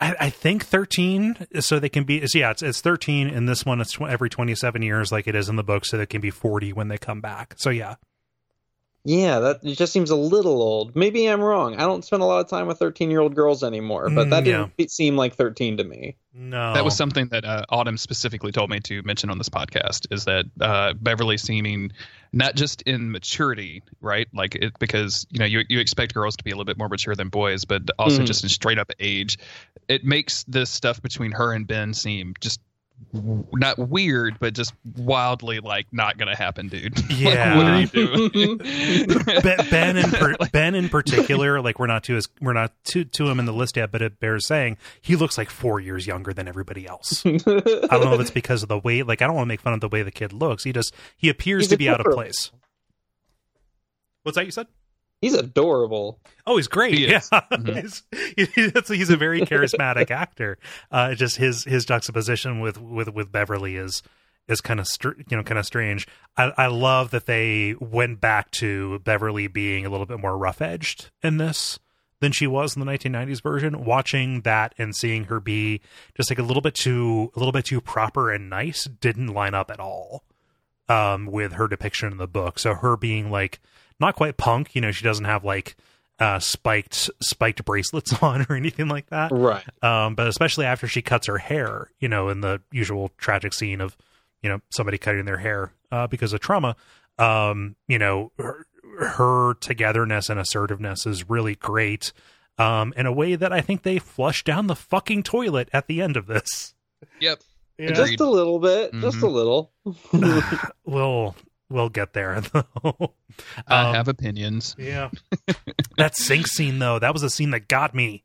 I, 0.00 0.16
I, 0.20 0.30
think 0.30 0.64
13 0.64 1.46
so 1.60 1.78
they 1.78 1.88
can 1.88 2.04
be 2.04 2.26
so 2.26 2.38
yeah 2.38 2.50
it's, 2.50 2.62
it's 2.62 2.80
13 2.80 3.28
and 3.28 3.48
this 3.48 3.64
one 3.64 3.80
it's 3.80 3.92
tw- 3.92 4.02
every 4.02 4.28
27 4.28 4.82
years 4.82 5.12
like 5.12 5.26
it 5.26 5.34
is 5.34 5.48
in 5.48 5.56
the 5.56 5.64
book 5.64 5.84
so 5.84 5.96
they 5.96 6.06
can 6.06 6.20
be 6.20 6.30
40 6.30 6.72
when 6.72 6.88
they 6.88 6.98
come 6.98 7.20
back. 7.20 7.54
So 7.56 7.70
yeah 7.70 7.94
yeah, 9.06 9.38
that 9.38 9.60
it 9.62 9.76
just 9.76 9.92
seems 9.92 10.08
a 10.08 10.16
little 10.16 10.62
old. 10.62 10.96
Maybe 10.96 11.26
I'm 11.26 11.42
wrong. 11.42 11.74
I 11.74 11.80
don't 11.80 12.02
spend 12.02 12.22
a 12.22 12.26
lot 12.26 12.40
of 12.40 12.48
time 12.48 12.66
with 12.66 12.78
13 12.78 13.10
year 13.10 13.20
old 13.20 13.34
girls 13.34 13.62
anymore, 13.62 14.08
but 14.08 14.30
that 14.30 14.42
mm, 14.42 14.46
didn't 14.46 14.72
yeah. 14.78 14.86
seem 14.86 15.14
like 15.14 15.34
13 15.34 15.76
to 15.76 15.84
me. 15.84 16.16
No, 16.32 16.72
that 16.72 16.84
was 16.84 16.96
something 16.96 17.28
that 17.28 17.44
uh, 17.44 17.64
Autumn 17.68 17.98
specifically 17.98 18.50
told 18.50 18.70
me 18.70 18.80
to 18.80 19.02
mention 19.02 19.28
on 19.28 19.36
this 19.36 19.50
podcast. 19.50 20.06
Is 20.10 20.24
that 20.24 20.46
uh, 20.58 20.94
Beverly 20.94 21.36
seeming 21.36 21.92
not 22.32 22.54
just 22.54 22.80
in 22.82 23.12
maturity, 23.12 23.82
right? 24.00 24.26
Like 24.32 24.54
it 24.54 24.78
because 24.78 25.26
you 25.30 25.38
know 25.38 25.44
you 25.44 25.64
you 25.68 25.80
expect 25.80 26.14
girls 26.14 26.36
to 26.36 26.44
be 26.44 26.50
a 26.50 26.54
little 26.54 26.64
bit 26.64 26.78
more 26.78 26.88
mature 26.88 27.14
than 27.14 27.28
boys, 27.28 27.66
but 27.66 27.82
also 27.98 28.22
mm. 28.22 28.26
just 28.26 28.42
in 28.42 28.48
straight 28.48 28.78
up 28.78 28.90
age. 28.98 29.38
It 29.86 30.04
makes 30.04 30.44
this 30.44 30.70
stuff 30.70 31.02
between 31.02 31.32
her 31.32 31.52
and 31.52 31.66
Ben 31.66 31.92
seem 31.92 32.32
just 32.40 32.58
not 33.12 33.78
weird, 33.78 34.38
but 34.38 34.54
just 34.54 34.72
wildly 34.96 35.60
like 35.60 35.86
not 35.92 36.18
gonna 36.18 36.36
happen, 36.36 36.68
dude. 36.68 36.98
Yeah, 37.10 37.54
like, 37.54 37.56
what 37.56 37.66
are 37.66 37.80
you 37.80 38.58
doing? 38.58 38.58
ben, 39.42 39.70
ben 39.70 39.96
in 39.96 40.10
per, 40.10 40.36
Ben 40.52 40.74
in 40.74 40.88
particular, 40.88 41.60
like 41.60 41.78
we're 41.78 41.86
not 41.86 42.04
to 42.04 42.14
his, 42.14 42.28
we're 42.40 42.52
not 42.52 42.72
to 42.86 43.04
to 43.04 43.28
him 43.28 43.38
in 43.38 43.46
the 43.46 43.52
list 43.52 43.76
yet, 43.76 43.90
but 43.90 44.02
it 44.02 44.20
bears 44.20 44.46
saying 44.46 44.76
he 45.00 45.16
looks 45.16 45.38
like 45.38 45.50
four 45.50 45.80
years 45.80 46.06
younger 46.06 46.32
than 46.32 46.48
everybody 46.48 46.86
else. 46.86 47.24
I 47.24 47.30
don't 47.30 48.04
know 48.04 48.14
if 48.14 48.20
it's 48.20 48.30
because 48.30 48.62
of 48.62 48.68
the 48.68 48.78
way. 48.78 49.02
Like 49.02 49.22
I 49.22 49.26
don't 49.26 49.36
want 49.36 49.46
to 49.46 49.48
make 49.48 49.60
fun 49.60 49.72
of 49.74 49.80
the 49.80 49.88
way 49.88 50.02
the 50.02 50.10
kid 50.10 50.32
looks. 50.32 50.64
He 50.64 50.72
just 50.72 50.94
he 51.16 51.28
appears 51.28 51.64
He's 51.64 51.70
to 51.70 51.76
be 51.76 51.88
out 51.88 52.00
of 52.00 52.12
place. 52.12 52.50
What's 54.22 54.36
that 54.36 54.46
you 54.46 54.52
said? 54.52 54.66
He's 55.24 55.34
adorable. 55.34 56.20
Oh, 56.46 56.56
he's 56.56 56.68
great. 56.68 56.98
He 56.98 57.08
yeah, 57.08 57.18
mm-hmm. 57.32 57.80
he's, 57.80 58.02
he's, 58.36 58.88
he's, 58.88 59.10
a 59.10 59.16
very 59.16 59.40
charismatic 59.40 60.10
actor. 60.10 60.58
Uh, 60.90 61.14
just 61.14 61.36
his 61.36 61.64
his 61.64 61.84
juxtaposition 61.84 62.60
with 62.60 62.80
with 62.80 63.08
with 63.12 63.32
Beverly 63.32 63.76
is 63.76 64.02
is 64.46 64.60
kind 64.60 64.78
of 64.78 64.86
str- 64.86 65.16
you 65.28 65.36
know 65.36 65.42
kind 65.42 65.58
of 65.58 65.64
strange. 65.64 66.06
I, 66.36 66.52
I 66.56 66.66
love 66.66 67.10
that 67.12 67.26
they 67.26 67.74
went 67.80 68.20
back 68.20 68.50
to 68.52 68.98
Beverly 69.00 69.46
being 69.46 69.86
a 69.86 69.90
little 69.90 70.06
bit 70.06 70.20
more 70.20 70.36
rough 70.36 70.60
edged 70.60 71.10
in 71.22 71.38
this 71.38 71.78
than 72.20 72.32
she 72.32 72.46
was 72.46 72.76
in 72.76 72.84
the 72.84 72.90
1990s 72.90 73.42
version. 73.42 73.84
Watching 73.84 74.42
that 74.42 74.74
and 74.76 74.94
seeing 74.94 75.24
her 75.24 75.40
be 75.40 75.80
just 76.16 76.30
like 76.30 76.38
a 76.38 76.42
little 76.42 76.62
bit 76.62 76.74
too 76.74 77.32
a 77.34 77.38
little 77.38 77.52
bit 77.52 77.64
too 77.64 77.80
proper 77.80 78.30
and 78.30 78.50
nice 78.50 78.84
didn't 78.84 79.28
line 79.28 79.54
up 79.54 79.70
at 79.70 79.80
all 79.80 80.24
um, 80.88 81.26
with 81.26 81.54
her 81.54 81.66
depiction 81.66 82.12
in 82.12 82.18
the 82.18 82.28
book. 82.28 82.58
So 82.58 82.74
her 82.74 82.98
being 82.98 83.30
like 83.30 83.60
not 84.00 84.16
quite 84.16 84.36
punk. 84.36 84.74
You 84.74 84.80
know, 84.80 84.92
she 84.92 85.04
doesn't 85.04 85.24
have 85.24 85.44
like 85.44 85.76
uh, 86.18 86.38
spiked 86.38 87.10
spiked 87.20 87.64
bracelets 87.64 88.12
on 88.22 88.46
or 88.48 88.56
anything 88.56 88.88
like 88.88 89.06
that. 89.10 89.32
Right. 89.32 89.64
Um, 89.82 90.14
but 90.14 90.28
especially 90.28 90.66
after 90.66 90.86
she 90.86 91.02
cuts 91.02 91.26
her 91.26 91.38
hair, 91.38 91.90
you 91.98 92.08
know, 92.08 92.28
in 92.28 92.40
the 92.40 92.60
usual 92.72 93.10
tragic 93.18 93.54
scene 93.54 93.80
of 93.80 93.96
you 94.42 94.48
know 94.48 94.60
somebody 94.70 94.98
cutting 94.98 95.24
their 95.24 95.38
hair 95.38 95.72
uh, 95.90 96.06
because 96.06 96.32
of 96.32 96.40
trauma. 96.40 96.76
Um, 97.18 97.76
you 97.88 97.98
know, 97.98 98.32
her, 98.38 98.66
her 98.98 99.54
togetherness 99.54 100.28
and 100.28 100.38
assertiveness 100.40 101.06
is 101.06 101.28
really 101.28 101.54
great. 101.54 102.12
Um, 102.56 102.94
in 102.96 103.06
a 103.06 103.12
way 103.12 103.34
that 103.34 103.52
I 103.52 103.60
think 103.60 103.82
they 103.82 103.98
flush 103.98 104.44
down 104.44 104.68
the 104.68 104.76
fucking 104.76 105.24
toilet 105.24 105.68
at 105.72 105.88
the 105.88 106.00
end 106.00 106.16
of 106.16 106.26
this. 106.26 106.74
Yep. 107.20 107.42
Yeah. 107.78 107.92
Just 107.92 108.20
a 108.20 108.30
little 108.30 108.60
bit. 108.60 108.92
Mm-hmm. 108.92 109.00
Just 109.00 109.22
a 109.22 109.26
little. 109.26 109.72
we'll 110.84 111.34
we'll 111.70 111.88
get 111.88 112.12
there 112.12 112.40
though. 112.52 113.14
I 113.66 113.88
um, 113.88 113.94
have 113.94 114.08
opinions. 114.08 114.74
Yeah. 114.78 115.10
that 115.96 116.16
sink 116.16 116.46
scene 116.46 116.78
though, 116.78 116.98
that 116.98 117.12
was 117.12 117.22
a 117.22 117.30
scene 117.30 117.50
that 117.50 117.68
got 117.68 117.94
me. 117.94 118.24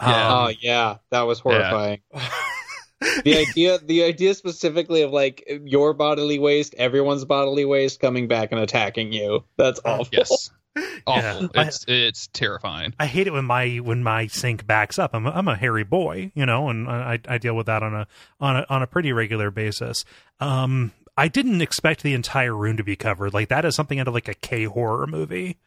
Yeah. 0.00 0.28
Um, 0.28 0.32
oh 0.32 0.52
yeah, 0.60 0.96
that 1.10 1.22
was 1.22 1.40
horrifying. 1.40 2.00
Yeah. 2.12 2.28
the 3.24 3.36
idea 3.36 3.78
the 3.78 4.04
idea 4.04 4.34
specifically 4.34 5.02
of 5.02 5.12
like 5.12 5.44
your 5.64 5.94
bodily 5.94 6.38
waste, 6.38 6.74
everyone's 6.74 7.24
bodily 7.24 7.64
waste 7.64 8.00
coming 8.00 8.28
back 8.28 8.52
and 8.52 8.60
attacking 8.60 9.12
you. 9.12 9.44
That's 9.56 9.80
oh, 9.84 10.00
awful. 10.00 10.08
Yes. 10.12 10.50
Awful. 11.06 11.50
Yeah. 11.54 11.62
It's 11.66 11.84
I, 11.88 11.92
it's 11.92 12.26
terrifying. 12.28 12.94
I 12.98 13.06
hate 13.06 13.26
it 13.26 13.32
when 13.32 13.44
my 13.44 13.76
when 13.76 14.02
my 14.02 14.26
sink 14.26 14.66
backs 14.66 14.98
up. 14.98 15.10
I'm 15.14 15.26
a, 15.26 15.30
I'm 15.30 15.46
a 15.46 15.56
hairy 15.56 15.84
boy, 15.84 16.32
you 16.34 16.46
know, 16.46 16.68
and 16.68 16.88
I, 16.88 17.20
I 17.28 17.38
deal 17.38 17.54
with 17.54 17.66
that 17.66 17.82
on 17.82 17.94
a 17.94 18.06
on 18.40 18.56
a 18.56 18.66
on 18.68 18.82
a 18.82 18.86
pretty 18.86 19.12
regular 19.12 19.50
basis. 19.50 20.04
Um, 20.40 20.92
I 21.16 21.28
didn't 21.28 21.60
expect 21.60 22.02
the 22.02 22.14
entire 22.14 22.54
room 22.54 22.76
to 22.76 22.84
be 22.84 22.96
covered. 22.96 23.34
Like 23.34 23.48
that 23.48 23.64
is 23.64 23.74
something 23.74 24.00
out 24.00 24.08
of 24.08 24.14
like 24.14 24.28
a 24.28 24.34
K 24.34 24.64
horror 24.64 25.06
movie. 25.06 25.58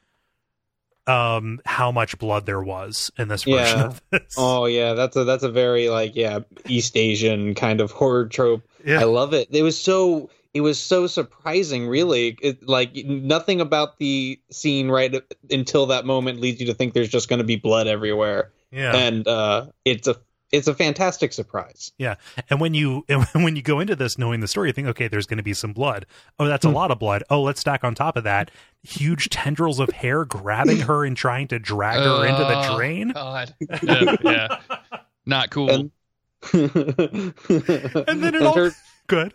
Um, 1.05 1.61
how 1.65 1.93
much 1.93 2.19
blood 2.19 2.45
there 2.45 2.61
was 2.61 3.11
in 3.17 3.29
this 3.29 3.43
version 3.43 3.79
yeah. 3.79 3.85
of 3.85 4.01
this. 4.11 4.35
Oh 4.37 4.65
yeah, 4.65 4.93
that's 4.93 5.15
a 5.15 5.23
that's 5.23 5.43
a 5.43 5.51
very 5.51 5.89
like 5.89 6.15
yeah 6.15 6.39
East 6.67 6.97
Asian 6.97 7.55
kind 7.55 7.79
of 7.79 7.91
horror 7.91 8.27
trope. 8.27 8.67
Yeah. 8.85 8.99
I 8.99 9.05
love 9.05 9.33
it. 9.33 9.47
It 9.51 9.63
was 9.63 9.79
so 9.79 10.29
it 10.53 10.61
was 10.61 10.79
so 10.79 11.07
surprising 11.07 11.87
really 11.87 12.37
it, 12.41 12.67
like 12.67 12.95
nothing 12.95 13.61
about 13.61 13.99
the 13.99 14.39
scene 14.49 14.89
right 14.89 15.23
until 15.51 15.85
that 15.87 16.05
moment 16.05 16.41
leads 16.41 16.59
you 16.59 16.67
to 16.67 16.73
think 16.73 16.93
there's 16.93 17.09
just 17.09 17.29
going 17.29 17.39
to 17.39 17.45
be 17.45 17.57
blood 17.57 17.85
everywhere 17.87 18.51
yeah 18.71 18.95
and 18.95 19.27
uh 19.27 19.67
it's 19.85 20.07
a 20.07 20.15
it's 20.51 20.67
a 20.67 20.73
fantastic 20.73 21.33
surprise. 21.33 21.91
Yeah, 21.97 22.15
and 22.49 22.59
when 22.59 22.73
you 22.73 23.05
and 23.09 23.25
when 23.33 23.55
you 23.55 23.61
go 23.61 23.79
into 23.79 23.95
this 23.95 24.17
knowing 24.17 24.39
the 24.39 24.47
story, 24.47 24.69
you 24.69 24.73
think, 24.73 24.87
okay, 24.87 25.07
there's 25.07 25.25
going 25.27 25.37
to 25.37 25.43
be 25.43 25.53
some 25.53 25.73
blood. 25.73 26.05
Oh, 26.39 26.45
that's 26.45 26.65
a 26.65 26.69
hmm. 26.69 26.75
lot 26.75 26.91
of 26.91 26.99
blood. 26.99 27.23
Oh, 27.29 27.41
let's 27.41 27.59
stack 27.59 27.83
on 27.83 27.95
top 27.95 28.17
of 28.17 28.23
that 28.23 28.51
huge 28.83 29.29
tendrils 29.29 29.79
of 29.79 29.89
hair 29.89 30.23
grabbing 30.23 30.79
her 30.81 31.03
and 31.03 31.17
trying 31.17 31.47
to 31.49 31.59
drag 31.59 31.99
her 31.99 32.25
into 32.25 32.43
the 32.43 32.69
oh, 32.69 32.75
drain. 32.75 33.09
God, 33.09 33.53
yeah, 33.83 34.15
yeah. 34.23 34.57
not 35.25 35.49
cool. 35.49 35.69
And, 35.69 35.91
and 36.53 37.33
then 38.23 38.35
it 38.35 38.43
all 38.43 38.55
her, 38.55 38.71
good. 39.07 39.33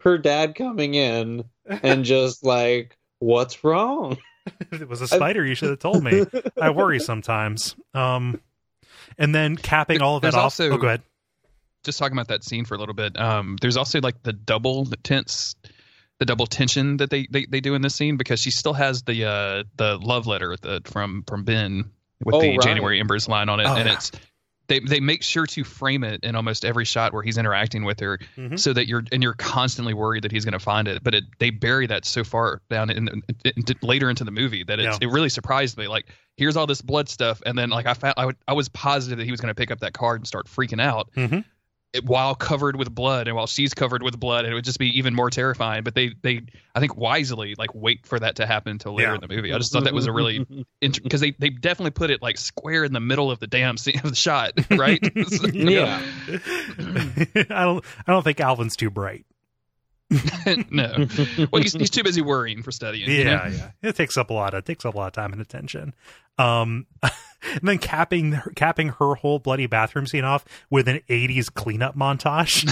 her 0.00 0.18
dad 0.18 0.54
coming 0.54 0.94
in 0.94 1.44
and 1.66 2.04
just 2.04 2.44
like, 2.44 2.96
"What's 3.20 3.64
wrong?" 3.64 4.18
it 4.72 4.88
was 4.88 5.00
a 5.00 5.08
spider, 5.08 5.44
you 5.44 5.54
should 5.54 5.70
have 5.70 5.78
told 5.78 6.04
me. 6.04 6.24
I 6.60 6.70
worry 6.70 7.00
sometimes. 7.00 7.74
Um, 7.94 8.40
and 9.18 9.34
then 9.34 9.56
capping 9.56 10.02
all 10.02 10.16
of 10.16 10.22
that 10.22 10.26
There's 10.26 10.34
off. 10.34 10.42
also- 10.44 10.70
oh, 10.70 10.76
go 10.78 10.86
ahead. 10.88 11.02
just 11.84 11.98
talking 11.98 12.16
about 12.16 12.28
that 12.28 12.42
scene 12.44 12.64
for 12.64 12.74
a 12.74 12.78
little 12.78 12.94
bit. 12.94 13.18
Um, 13.18 13.56
there's 13.60 13.76
also 13.76 14.00
like 14.00 14.22
the 14.22 14.32
double 14.32 14.84
the 14.84 14.96
tense, 14.96 15.54
the 16.18 16.24
double 16.26 16.46
tension 16.46 16.96
that 16.98 17.10
they, 17.10 17.26
they, 17.30 17.46
they 17.46 17.60
do 17.60 17.74
in 17.74 17.82
this 17.82 17.94
scene 17.94 18.16
because 18.16 18.40
she 18.40 18.50
still 18.50 18.72
has 18.74 19.02
the 19.02 19.24
uh, 19.24 19.64
the 19.76 19.98
love 19.98 20.26
letter 20.26 20.56
the, 20.60 20.80
from 20.84 21.22
from 21.28 21.44
Ben 21.44 21.90
with 22.24 22.34
Oh, 22.34 22.40
the 22.40 22.50
right. 22.56 22.60
January 22.60 22.98
Embers 23.00 23.28
line 23.28 23.48
on 23.48 23.60
it, 23.60 23.66
Oh, 23.66 23.74
and 23.74 23.86
yeah. 23.88 23.94
it's 23.94 24.10
they 24.68 24.80
they 24.80 25.00
make 25.00 25.22
sure 25.22 25.46
to 25.46 25.64
frame 25.64 26.02
it 26.04 26.24
in 26.24 26.34
almost 26.36 26.64
every 26.64 26.84
shot 26.84 27.12
where 27.12 27.22
he's 27.22 27.38
interacting 27.38 27.84
with 27.84 28.00
her, 28.00 28.18
Mhm. 28.36 28.58
so 28.58 28.72
that 28.72 28.86
you're 28.88 29.02
and 29.12 29.22
you're 29.22 29.34
constantly 29.34 29.94
worried 29.94 30.24
that 30.24 30.32
he's 30.32 30.44
going 30.44 30.52
to 30.52 30.58
find 30.58 30.88
it. 30.88 31.02
But 31.04 31.14
it, 31.14 31.24
they 31.38 31.50
bury 31.50 31.86
that 31.86 32.04
so 32.04 32.24
far 32.24 32.60
down 32.70 32.90
in, 32.90 33.08
in, 33.08 33.22
in- 33.44 33.64
later 33.82 34.10
into 34.10 34.24
the 34.24 34.30
movie 34.30 34.64
that 34.64 34.78
it's, 34.80 34.98
Yeah. 35.00 35.08
it 35.08 35.12
really 35.12 35.28
surprised 35.28 35.76
me. 35.78 35.86
Like 35.88 36.06
here's 36.36 36.56
all 36.56 36.66
this 36.66 36.82
blood 36.82 37.08
stuff, 37.08 37.40
and 37.46 37.56
then 37.56 37.70
like 37.70 37.86
I 37.86 37.94
found 37.94 38.14
I, 38.16 38.26
would, 38.26 38.36
I 38.48 38.52
was 38.52 38.68
positive 38.68 39.18
that 39.18 39.24
he 39.24 39.30
was 39.30 39.40
going 39.40 39.48
to 39.48 39.54
pick 39.54 39.70
up 39.70 39.80
that 39.80 39.92
card 39.92 40.20
and 40.20 40.26
start 40.26 40.46
freaking 40.46 40.80
out 40.80 41.10
Mhm. 41.16 41.44
It, 41.96 42.04
while 42.04 42.34
covered 42.34 42.76
with 42.76 42.94
blood 42.94 43.26
and 43.28 43.36
while 43.36 43.46
she's 43.46 43.74
covered 43.74 44.02
with 44.02 44.18
blood 44.20 44.44
and 44.44 44.52
it 44.52 44.54
would 44.54 44.64
just 44.64 44.78
be 44.78 44.96
even 44.98 45.14
more 45.14 45.30
terrifying 45.30 45.82
but 45.82 45.94
they 45.94 46.14
they 46.22 46.40
i 46.74 46.80
think 46.80 46.96
wisely 46.96 47.54
like 47.58 47.74
wait 47.74 48.06
for 48.06 48.18
that 48.18 48.36
to 48.36 48.46
happen 48.46 48.72
until 48.72 48.94
later 48.94 49.08
Yeah. 49.08 49.14
in 49.16 49.20
the 49.20 49.28
movie 49.28 49.52
i 49.52 49.58
just 49.58 49.72
thought 49.72 49.84
that 49.84 49.94
was 49.94 50.06
a 50.06 50.12
really 50.12 50.36
interesting 50.80 51.04
because 51.04 51.20
they, 51.20 51.32
they 51.38 51.48
definitely 51.50 51.90
put 51.90 52.10
it 52.10 52.22
like 52.22 52.38
square 52.38 52.84
in 52.84 52.92
the 52.92 53.00
middle 53.00 53.30
of 53.30 53.40
the 53.40 53.46
damn 53.46 53.76
scene 53.76 53.98
of 54.04 54.10
the 54.10 54.16
shot 54.16 54.52
right 54.70 55.00
Yeah. 55.52 56.00
I 57.50 57.64
don't. 57.64 57.84
I 58.06 58.12
don't 58.12 58.22
think 58.22 58.40
Alvin's 58.40 58.76
too 58.76 58.90
bright. 58.90 59.24
no 60.70 61.06
well 61.50 61.62
he's, 61.62 61.72
he's 61.72 61.90
too 61.90 62.04
busy 62.04 62.22
worrying 62.22 62.62
for 62.62 62.70
studying 62.70 63.10
you 63.10 63.24
know? 63.24 63.32
Yeah, 63.32 63.48
yeah. 63.48 63.70
It 63.82 63.96
takes 63.96 64.16
up 64.16 64.30
a 64.30 64.32
lot 64.32 64.54
of 64.54 64.58
it 64.60 64.64
takes 64.64 64.84
up 64.84 64.94
a 64.94 64.98
lot 64.98 65.08
of 65.08 65.12
time 65.12 65.32
and 65.32 65.42
attention. 65.42 65.94
Um, 66.38 66.86
and 67.02 67.60
then 67.62 67.78
capping 67.78 68.32
her, 68.32 68.50
capping 68.54 68.88
her 68.90 69.14
whole 69.14 69.38
bloody 69.38 69.66
bathroom 69.66 70.06
scene 70.06 70.24
off 70.24 70.44
with 70.70 70.88
an 70.88 71.00
'80s 71.08 71.52
cleanup 71.52 71.96
montage. 71.96 72.68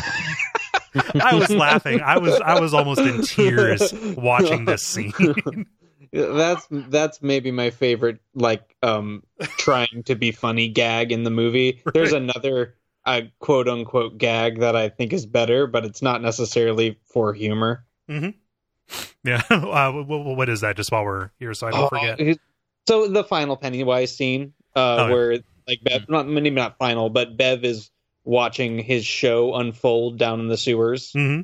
I 1.21 1.35
was 1.35 1.51
laughing. 1.51 2.01
I 2.01 2.19
was 2.19 2.41
I 2.41 2.61
was 2.61 2.73
almost 2.73 3.01
in 3.01 3.23
tears 3.23 3.93
watching 4.17 4.65
this 4.65 4.83
scene. 4.83 5.67
that's 6.13 6.67
that's 6.71 7.21
maybe 7.21 7.51
my 7.51 7.71
favorite 7.71 8.21
like 8.35 8.77
um 8.83 9.25
trying 9.57 10.05
to 10.05 10.15
be 10.15 10.31
funny 10.31 10.69
gag 10.69 11.11
in 11.11 11.25
the 11.25 11.31
movie 11.31 11.83
there's 11.93 12.13
another 12.13 12.77
uh, 13.07 13.21
quote 13.39 13.69
unquote 13.69 14.17
gag 14.19 14.61
that 14.61 14.75
i 14.77 14.89
think 14.89 15.13
is 15.13 15.27
better 15.27 15.67
but 15.67 15.85
it's 15.85 16.01
not 16.03 16.23
necessarily 16.23 16.99
for 17.13 17.33
humor 17.35 17.85
yeah. 18.09 19.41
Uh, 19.51 19.93
wh- 19.93 20.05
wh- 20.07 20.37
what 20.37 20.49
is 20.51 20.61
that? 20.61 20.77
Just 20.77 20.93
while 20.93 21.05
we're 21.05 21.31
here, 21.39 21.55
so 21.55 21.67
I 21.67 21.71
don't 21.71 21.85
Oh, 21.85 21.89
forget. 21.89 22.39
so 22.87 23.09
the 23.09 23.25
final 23.25 23.57
pennywise 23.57 24.15
scene 24.15 24.53
uh 24.77 24.81
Oh, 24.81 25.07
yeah. 25.07 25.13
where 25.13 25.39
like 25.67 25.81
bev 25.83 26.09
not 26.11 26.29
maybe 26.29 26.51
not 26.51 26.77
final 26.79 27.09
but 27.09 27.37
bev 27.39 27.65
is 27.65 27.91
watching 28.25 28.79
his 28.79 29.07
show 29.07 29.55
unfold 29.55 30.19
down 30.19 30.41
in 30.41 30.49
the 30.49 30.57
sewers 30.59 31.13
hmm 31.13 31.41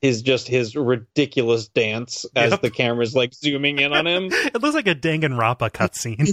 is 0.00 0.22
just 0.22 0.46
his 0.46 0.76
ridiculous 0.76 1.66
dance 1.66 2.24
as 2.36 2.52
Yep. 2.52 2.62
the 2.62 2.70
camera's 2.70 3.16
like 3.16 3.34
zooming 3.34 3.80
in 3.80 3.92
on 3.92 4.06
him 4.06 4.28
It 4.32 4.62
looks 4.62 4.76
like 4.76 4.86
a 4.86 4.94
Danganronpa 4.94 5.70
cutscene. 5.72 6.30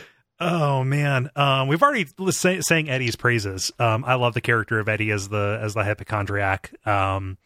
Oh 0.40 0.84
man, 0.84 1.30
um, 1.34 1.66
we've 1.66 1.82
already 1.82 2.06
li- 2.16 2.30
say, 2.30 2.60
saying 2.60 2.88
Eddie's 2.88 3.16
praises. 3.16 3.72
Um, 3.78 4.04
I 4.04 4.14
love 4.14 4.34
the 4.34 4.40
character 4.40 4.78
of 4.78 4.88
Eddie 4.88 5.10
as 5.10 5.28
the 5.28 5.58
as 5.60 5.74
the 5.74 5.82
hypochondriac, 5.82 6.72
um, 6.86 7.38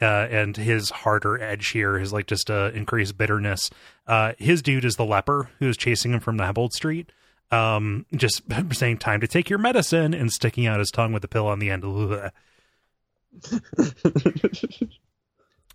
uh, 0.00 0.04
and 0.04 0.56
his 0.56 0.90
harder 0.90 1.40
edge 1.40 1.68
here 1.68 1.96
is 1.96 2.12
like 2.12 2.26
just 2.26 2.50
uh, 2.50 2.72
increased 2.74 3.16
bitterness. 3.16 3.70
Uh, 4.08 4.32
his 4.38 4.60
dude 4.60 4.84
is 4.84 4.96
the 4.96 5.04
leper 5.04 5.50
who's 5.60 5.76
chasing 5.76 6.12
him 6.12 6.18
from 6.20 6.36
the 6.36 6.42
Neibolt 6.42 6.72
Street, 6.72 7.12
um, 7.52 8.06
just 8.16 8.42
saying 8.72 8.98
"time 8.98 9.20
to 9.20 9.28
take 9.28 9.48
your 9.48 9.60
medicine" 9.60 10.12
and 10.12 10.32
sticking 10.32 10.66
out 10.66 10.80
his 10.80 10.90
tongue 10.90 11.12
with 11.12 11.22
the 11.22 11.28
pill 11.28 11.46
on 11.46 11.60
the 11.60 11.70
end. 11.70 11.84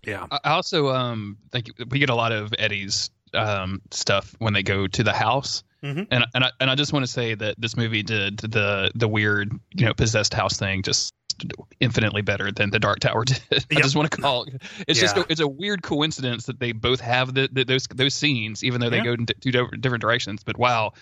Yeah, 0.06 0.26
I 0.30 0.38
I 0.44 0.50
also 0.52 0.88
um 0.88 1.38
think 1.50 1.70
we 1.90 1.98
get 1.98 2.08
a 2.08 2.14
lot 2.14 2.32
of 2.32 2.54
Eddie's 2.58 3.10
um 3.34 3.82
stuff 3.90 4.34
when 4.38 4.52
they 4.54 4.62
go 4.62 4.86
to 4.86 5.02
the 5.02 5.12
house. 5.12 5.64
Mhm. 5.82 6.08
And 6.10 6.24
and 6.34 6.44
I, 6.44 6.50
and 6.60 6.70
I 6.70 6.74
just 6.74 6.92
want 6.92 7.04
to 7.04 7.10
say 7.10 7.34
that 7.34 7.54
this 7.58 7.76
movie 7.76 8.02
did 8.02 8.38
the 8.38 8.90
the 8.94 9.06
weird 9.08 9.52
you 9.74 9.86
know 9.86 9.94
possessed 9.94 10.34
house 10.34 10.56
thing 10.58 10.82
just 10.82 11.14
infinitely 11.78 12.20
better 12.22 12.50
than 12.50 12.70
the 12.70 12.80
Dark 12.80 12.98
Tower 13.00 13.24
did. 13.24 13.40
I 13.70 13.74
just 13.80 13.94
want 13.94 14.10
to 14.10 14.20
call 14.20 14.42
it. 14.44 14.60
It's 14.88 14.98
just 14.98 15.16
a, 15.16 15.24
it's 15.28 15.40
a 15.40 15.46
weird 15.46 15.82
coincidence 15.82 16.46
that 16.46 16.58
they 16.58 16.72
both 16.72 17.00
have 17.00 17.32
the, 17.34 17.48
the 17.52 17.64
those 17.64 17.86
those 17.94 18.14
scenes 18.14 18.64
even 18.64 18.80
though 18.80 18.90
they 18.90 18.96
Yeah. 18.98 19.04
go 19.04 19.12
in 19.12 19.26
two 19.26 19.52
different 19.52 20.00
directions. 20.00 20.42
But 20.42 20.58
wow, 20.58 20.94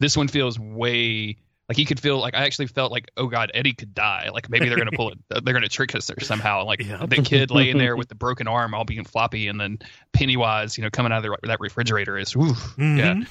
this 0.00 0.16
one 0.16 0.26
feels 0.26 0.58
way 0.58 1.36
like 1.68 1.76
he 1.78 1.84
could 1.84 2.00
feel 2.00 2.18
like 2.18 2.34
I 2.34 2.44
actually 2.44 2.66
felt 2.66 2.90
like 2.92 3.10
oh 3.16 3.28
god 3.28 3.50
Eddie 3.54 3.72
could 3.72 3.94
die 3.94 4.30
like 4.34 4.50
maybe 4.50 4.68
they're 4.68 4.76
gonna 4.78 4.90
pull 4.90 5.12
it 5.12 5.18
they're 5.44 5.54
gonna 5.54 5.68
trick 5.68 5.94
us 5.94 6.10
or 6.10 6.18
somehow 6.20 6.64
like 6.64 6.82
Yeah. 6.84 7.06
the 7.06 7.22
kid 7.22 7.50
laying 7.52 7.78
there 7.78 7.96
with 7.96 8.08
the 8.08 8.14
broken 8.26 8.48
arm 8.48 8.74
all 8.74 8.84
being 8.84 9.04
floppy 9.04 9.46
and 9.48 9.60
then 9.60 9.78
Pennywise 10.12 10.76
you 10.76 10.82
know 10.84 10.90
coming 10.90 11.12
out 11.12 11.24
of 11.24 11.30
the, 11.40 11.48
that 11.48 11.60
refrigerator 11.60 12.18
is 12.18 12.34
oof, 12.36 12.74
yeah 12.76 12.84
Mhm. 13.14 13.20
Mhm. 13.22 13.26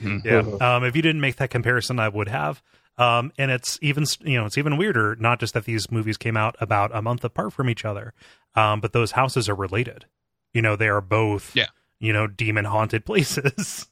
Yeah. 0.00 0.42
Um, 0.60 0.84
if 0.84 0.94
you 0.96 1.02
didn't 1.02 1.20
make 1.20 1.36
that 1.36 1.50
comparison, 1.50 1.98
I 1.98 2.08
would 2.08 2.28
have. 2.28 2.62
Um, 2.98 3.32
and 3.38 3.50
it's 3.50 3.78
even, 3.82 4.04
you 4.22 4.38
know, 4.38 4.46
it's 4.46 4.56
even 4.58 4.76
weirder. 4.78 5.16
Not 5.16 5.38
just 5.40 5.54
that 5.54 5.64
these 5.64 5.90
movies 5.90 6.16
came 6.16 6.36
out 6.36 6.56
about 6.60 6.94
a 6.94 7.02
month 7.02 7.24
apart 7.24 7.52
from 7.52 7.68
each 7.68 7.84
other, 7.84 8.14
um, 8.54 8.80
but 8.80 8.92
those 8.92 9.12
houses 9.12 9.48
are 9.48 9.54
related. 9.54 10.06
You 10.54 10.62
know, 10.62 10.76
they 10.76 10.88
are 10.88 11.00
both, 11.02 11.54
Yeah. 11.54 11.66
you 11.98 12.12
know, 12.12 12.26
demon 12.26 12.64
haunted 12.64 13.04
places. 13.06 13.86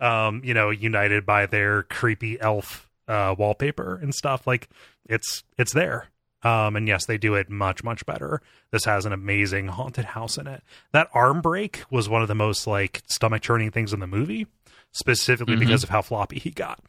um, 0.00 0.42
you 0.44 0.52
know, 0.54 0.70
united 0.70 1.24
by 1.24 1.46
their 1.46 1.84
creepy 1.84 2.38
elf 2.40 2.88
uh, 3.08 3.34
wallpaper 3.38 3.96
and 3.96 4.14
stuff. 4.14 4.46
Like 4.46 4.68
it's 5.08 5.42
it's 5.58 5.72
there. 5.72 6.08
Um, 6.42 6.76
and 6.76 6.86
yes, 6.86 7.06
they 7.06 7.16
do 7.16 7.34
it 7.34 7.48
much 7.48 7.82
much 7.82 8.04
better. 8.04 8.42
This 8.70 8.84
has 8.84 9.06
an 9.06 9.12
amazing 9.14 9.68
haunted 9.68 10.04
house 10.04 10.36
in 10.36 10.46
it. 10.46 10.62
That 10.92 11.08
arm 11.14 11.40
break 11.40 11.82
was 11.90 12.08
one 12.10 12.20
of 12.20 12.28
the 12.28 12.34
most 12.34 12.66
like 12.66 13.02
stomach 13.06 13.40
churning 13.42 13.70
things 13.70 13.94
in 13.94 14.00
the 14.00 14.06
movie, 14.06 14.46
specifically 14.94 15.56
Mhm. 15.56 15.60
because 15.60 15.82
of 15.82 15.90
how 15.90 16.00
floppy 16.00 16.38
he 16.38 16.50
got. 16.50 16.80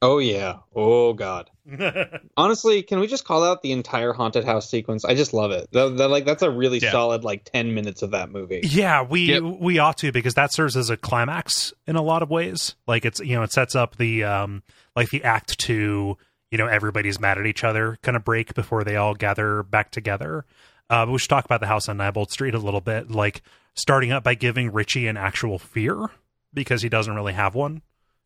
Oh 0.00 0.18
yeah. 0.18 0.58
Oh 0.74 1.12
god. 1.12 1.50
Honestly, 2.36 2.82
can 2.82 3.00
we 3.00 3.06
just 3.08 3.24
call 3.24 3.44
out 3.44 3.62
the 3.62 3.72
entire 3.72 4.12
haunted 4.12 4.44
house 4.44 4.70
sequence? 4.70 5.04
I 5.04 5.14
just 5.14 5.34
love 5.34 5.50
it. 5.50 5.68
That, 5.72 5.96
that- 5.96 6.08
like 6.08 6.24
that's 6.24 6.42
a 6.42 6.50
really 6.50 6.78
Yeah. 6.78 6.92
solid 6.92 7.24
like 7.24 7.44
10 7.44 7.74
minutes 7.74 8.02
of 8.02 8.12
that 8.12 8.30
movie. 8.30 8.60
Yeah, 8.62 9.02
we 9.02 9.22
Yep. 9.22 9.42
we 9.60 9.78
ought 9.78 9.98
to 9.98 10.12
because 10.12 10.34
that 10.34 10.52
serves 10.52 10.76
as 10.76 10.88
a 10.88 10.96
climax 10.96 11.72
in 11.86 11.96
a 11.96 12.02
lot 12.02 12.22
of 12.22 12.30
ways. 12.30 12.76
Like 12.86 13.04
it's 13.04 13.20
you 13.20 13.34
know 13.34 13.42
it 13.42 13.52
sets 13.52 13.74
up 13.74 13.96
the 13.96 14.24
um 14.24 14.62
like 14.96 15.10
the 15.10 15.24
act 15.24 15.58
two 15.58 16.16
you 16.50 16.58
know 16.58 16.66
everybody's 16.68 17.18
mad 17.20 17.36
at 17.38 17.46
each 17.46 17.64
other 17.64 17.98
kind 18.02 18.16
of 18.16 18.24
break 18.24 18.54
before 18.54 18.84
they 18.84 18.96
all 18.96 19.14
gather 19.14 19.62
back 19.64 19.90
together. 19.90 20.44
Uh, 20.88 21.04
we 21.10 21.18
should 21.18 21.28
talk 21.28 21.44
about 21.44 21.60
the 21.60 21.66
house 21.66 21.88
on 21.88 21.98
Neibolt 21.98 22.30
Street 22.30 22.54
a 22.54 22.58
little 22.58 22.80
bit. 22.80 23.10
Like 23.10 23.42
starting 23.74 24.10
up 24.12 24.24
by 24.24 24.34
giving 24.34 24.72
Richie 24.72 25.06
an 25.08 25.16
actual 25.18 25.58
fear 25.58 26.06
because 26.54 26.82
he 26.82 26.88
doesn't 26.88 27.14
really 27.14 27.32
have 27.34 27.54
one. 27.54 27.82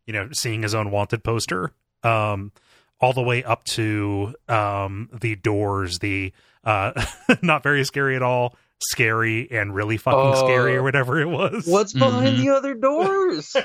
You 0.07 0.13
know, 0.13 0.29
seeing 0.33 0.63
his 0.63 0.75
own 0.75 0.91
wanted 0.91 1.23
poster. 1.25 1.73
Um, 2.03 2.53
all 3.01 3.13
the 3.13 3.23
way 3.23 3.43
up 3.45 3.65
to 3.65 4.35
um 4.49 5.09
the 5.21 5.35
doors, 5.37 5.99
the 5.99 6.33
uh 6.65 6.93
not 7.43 7.63
very 7.63 7.85
scary 7.85 8.15
at 8.17 8.23
all, 8.23 8.55
scary 8.81 9.49
and 9.51 9.75
really 9.75 9.97
fucking 9.97 10.33
Oh. 10.35 10.45
scary 10.47 10.77
or 10.77 10.83
whatever 10.83 11.21
it 11.21 11.27
was. 11.29 11.67
What's 11.67 11.93
behind 11.93 12.37
Mhm. 12.39 12.41
the 12.41 12.49
other 12.51 12.75
doors? 12.75 13.57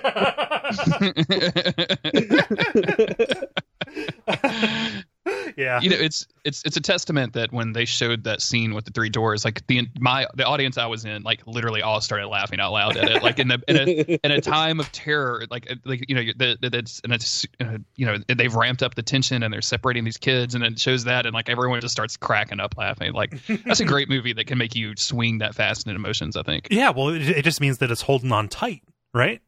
yeah. 5.57 5.79
you 5.81 5.89
know 5.89 5.97
it's 5.97 6.27
it's 6.45 6.63
it's 6.63 6.77
a 6.77 6.81
testament 6.81 7.33
that 7.33 7.51
when 7.51 7.73
they 7.73 7.85
showed 7.85 8.23
that 8.23 8.41
scene 8.41 8.73
with 8.73 8.85
the 8.85 8.91
three 8.91 9.09
doors 9.09 9.43
like 9.43 9.65
the 9.67 9.87
my 9.99 10.25
the 10.35 10.45
audience 10.45 10.77
i 10.77 10.85
was 10.85 11.05
in 11.05 11.23
like 11.23 11.45
literally 11.47 11.81
all 11.81 11.99
started 11.99 12.27
laughing 12.27 12.59
out 12.59 12.71
loud 12.71 12.95
at 12.95 13.09
it 13.09 13.23
like 13.23 13.39
in 13.39 13.47
the 13.47 13.61
in 13.67 13.75
a, 13.75 14.19
in 14.25 14.31
a 14.31 14.41
time 14.41 14.79
of 14.79 14.91
terror 14.91 15.45
like 15.49 15.67
like 15.85 16.05
you 16.07 16.15
know 16.15 16.31
that 16.37 16.61
that 16.61 16.75
it's 16.75 17.01
and 17.03 17.13
it's 17.13 17.45
uh, 17.59 17.77
you 17.95 18.05
know 18.05 18.17
they've 18.27 18.55
ramped 18.55 18.83
up 18.83 18.95
the 18.95 19.03
tension 19.03 19.43
and 19.43 19.53
they're 19.53 19.61
separating 19.61 20.03
these 20.03 20.17
kids 20.17 20.55
and 20.55 20.63
it 20.63 20.79
shows 20.79 21.05
that 21.05 21.25
and 21.25 21.33
like 21.33 21.49
everyone 21.49 21.81
just 21.81 21.91
starts 21.91 22.17
cracking 22.17 22.59
up 22.59 22.75
laughing 22.77 23.13
like 23.13 23.35
that's 23.65 23.79
a 23.79 23.85
great 23.93 24.09
movie 24.09 24.33
that 24.33 24.47
can 24.47 24.57
make 24.57 24.75
you 24.75 24.93
swing 24.95 25.39
that 25.39 25.55
fast 25.55 25.87
in 25.87 25.95
emotions 25.95 26.37
i 26.37 26.43
think 26.43 26.67
Yeah, 26.77 26.91
well, 26.91 27.09
it, 27.09 27.27
it 27.27 27.43
just 27.43 27.59
means 27.59 27.79
that 27.79 27.89
it's 27.89 28.01
holding 28.01 28.31
on 28.31 28.47
tight, 28.49 28.83
right? 29.13 29.41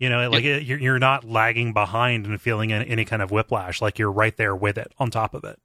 You 0.00 0.08
know, 0.08 0.30
like 0.30 0.44
it, 0.44 0.62
you're 0.64 0.78
you're 0.78 0.98
not 0.98 1.24
lagging 1.24 1.74
behind 1.74 2.26
and 2.26 2.40
feeling 2.40 2.72
any, 2.72 2.88
any 2.88 3.04
kind 3.04 3.20
of 3.20 3.30
whiplash. 3.30 3.82
Like 3.82 3.98
you're 3.98 4.10
right 4.10 4.34
there 4.36 4.56
with 4.56 4.78
it, 4.78 4.92
on 4.98 5.10
top 5.10 5.34
of 5.34 5.44
it. 5.44 5.60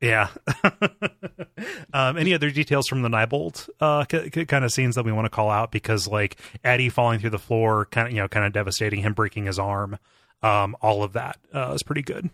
Yeah. 0.00 0.28
um, 1.94 2.18
any 2.18 2.34
other 2.34 2.50
details 2.50 2.86
from 2.86 3.00
the 3.00 3.08
Neibolt 3.08 3.70
uh, 3.80 4.04
c- 4.10 4.30
c- 4.32 4.44
kind 4.44 4.62
of 4.64 4.70
scenes 4.70 4.96
that 4.96 5.04
we 5.06 5.12
want 5.12 5.24
to 5.24 5.30
call 5.30 5.48
out? 5.48 5.72
Because 5.72 6.06
like 6.06 6.36
Eddie 6.62 6.90
falling 6.90 7.18
through 7.18 7.30
the 7.30 7.38
floor, 7.38 7.86
kind 7.86 8.08
of 8.08 8.12
you 8.12 8.20
know, 8.20 8.28
kind 8.28 8.44
of 8.44 8.52
devastating 8.52 9.00
him 9.00 9.14
breaking 9.14 9.46
his 9.46 9.58
arm. 9.58 9.98
Um, 10.42 10.76
all 10.82 11.02
of 11.02 11.14
that 11.14 11.38
uh, 11.54 11.72
is 11.74 11.82
pretty 11.82 12.02
good. 12.02 12.28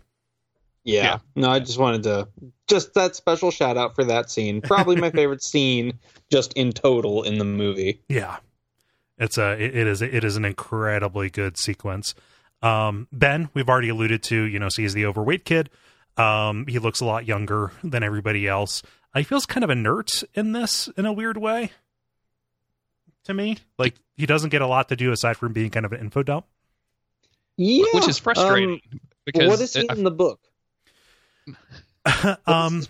Yeah. 0.83 1.03
Yeah. 1.03 1.17
No, 1.37 1.49
I 1.49 1.59
just 1.59 1.79
wanted 1.79 2.03
to 2.03 2.27
just 2.67 2.93
that 2.95 3.15
special 3.15 3.51
shout 3.51 3.77
out 3.77 3.95
for 3.95 4.03
that 4.03 4.29
scene. 4.29 4.59
Probably 4.59 4.97
my 4.97 5.11
favorite 5.11 5.41
scene 5.43 5.99
just 6.29 6.51
in 6.53 6.73
total 6.73 7.23
in 7.23 7.37
the 7.37 7.45
movie. 7.45 8.01
Yeah, 8.09 8.37
it's 9.21 9.37
a 9.37 9.51
it, 9.53 9.75
it 9.77 9.87
is 9.87 10.01
it 10.01 10.23
is 10.25 10.35
an 10.35 10.43
incredibly 10.43 11.29
good 11.29 11.57
sequence. 11.57 12.13
Um, 12.61 13.07
ben, 13.13 13.49
we've 13.53 13.69
already 13.69 13.89
alluded 13.89 14.21
to, 14.23 14.35
you 14.43 14.59
know, 14.59 14.67
so 14.69 14.81
he's 14.81 14.93
the 14.93 15.05
overweight 15.05 15.45
kid. 15.45 15.69
Um, 16.17 16.67
he 16.67 16.77
looks 16.77 16.99
a 16.99 17.05
lot 17.05 17.25
younger 17.25 17.71
than 17.83 18.03
everybody 18.03 18.47
else. 18.47 18.83
Uh, 19.15 19.19
he 19.19 19.23
feels 19.23 19.45
kind 19.45 19.63
of 19.63 19.69
inert 19.69 20.23
in 20.33 20.51
this 20.51 20.89
in 20.97 21.05
a 21.05 21.13
weird 21.13 21.37
way. 21.37 21.71
To 23.25 23.33
me, 23.33 23.57
like 23.77 23.95
he 24.17 24.25
doesn't 24.25 24.49
get 24.49 24.61
a 24.61 24.67
lot 24.67 24.89
to 24.89 24.95
do 24.95 25.11
aside 25.11 25.37
from 25.37 25.53
being 25.53 25.69
kind 25.69 25.85
of 25.85 25.93
an 25.93 25.99
info 26.01 26.23
dump. 26.23 26.45
Yeah. 27.57 27.85
which 27.93 28.07
is 28.07 28.17
frustrating 28.17 28.81
Um, 28.91 28.99
because 29.25 29.47
what 29.47 29.59
is 29.61 29.73
he 29.75 29.87
I- 29.87 29.93
in 29.93 30.03
the 30.03 30.11
book? 30.11 30.39
um, 32.47 32.85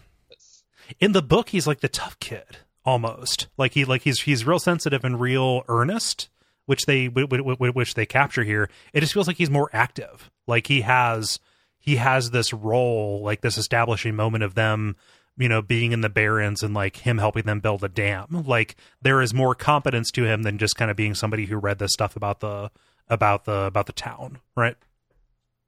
in 1.00 1.12
the 1.12 1.22
book, 1.22 1.50
he's 1.50 1.68
like 1.68 1.82
the 1.82 1.90
tough 1.90 2.18
kid 2.20 2.46
almost. 2.86 3.48
Like 3.58 3.74
he 3.74 3.86
like 3.86 4.04
he's 4.04 4.22
he's 4.22 4.46
real 4.46 4.60
sensitive 4.60 5.04
and 5.04 5.20
real 5.20 5.64
earnest, 5.68 6.30
which 6.66 6.86
they 6.86 7.08
wh- 7.08 7.30
wh- 7.30 7.58
wh- 7.58 7.76
which 7.76 7.94
they 7.94 8.06
capture 8.06 8.44
here. 8.44 8.70
It 8.94 9.02
just 9.02 9.14
feels 9.14 9.28
like 9.28 9.38
he's 9.38 9.50
more 9.50 9.70
active. 9.74 10.30
Like 10.48 10.68
he 10.68 10.82
has 10.82 11.40
he 11.80 11.96
has 11.98 12.32
this 12.32 12.54
role, 12.54 13.22
like 13.24 13.42
this 13.42 13.58
establishing 13.58 14.16
moment 14.16 14.44
of 14.44 14.56
them, 14.56 14.96
you 15.38 15.50
know, 15.50 15.62
being 15.62 15.92
in 15.92 16.02
the 16.02 16.10
Barrens 16.10 16.62
and 16.64 16.74
like 16.74 16.98
him 16.98 17.18
helping 17.18 17.44
them 17.44 17.60
build 17.60 17.84
a 17.84 17.90
dam. 17.90 18.44
Like 18.46 18.76
there 19.02 19.22
is 19.22 19.34
more 19.34 19.56
competence 19.56 20.12
to 20.12 20.26
him 20.26 20.44
than 20.44 20.58
just 20.58 20.76
kind 20.76 20.92
of 20.92 20.98
being 20.98 21.16
somebody 21.16 21.46
who 21.46 21.58
read 21.58 21.80
this 21.80 21.94
stuff 21.94 22.16
about 22.16 22.40
the 22.40 22.72
about 23.08 23.46
the 23.46 23.66
about 23.66 23.88
the 23.88 23.94
town, 23.94 24.40
right? 24.56 24.76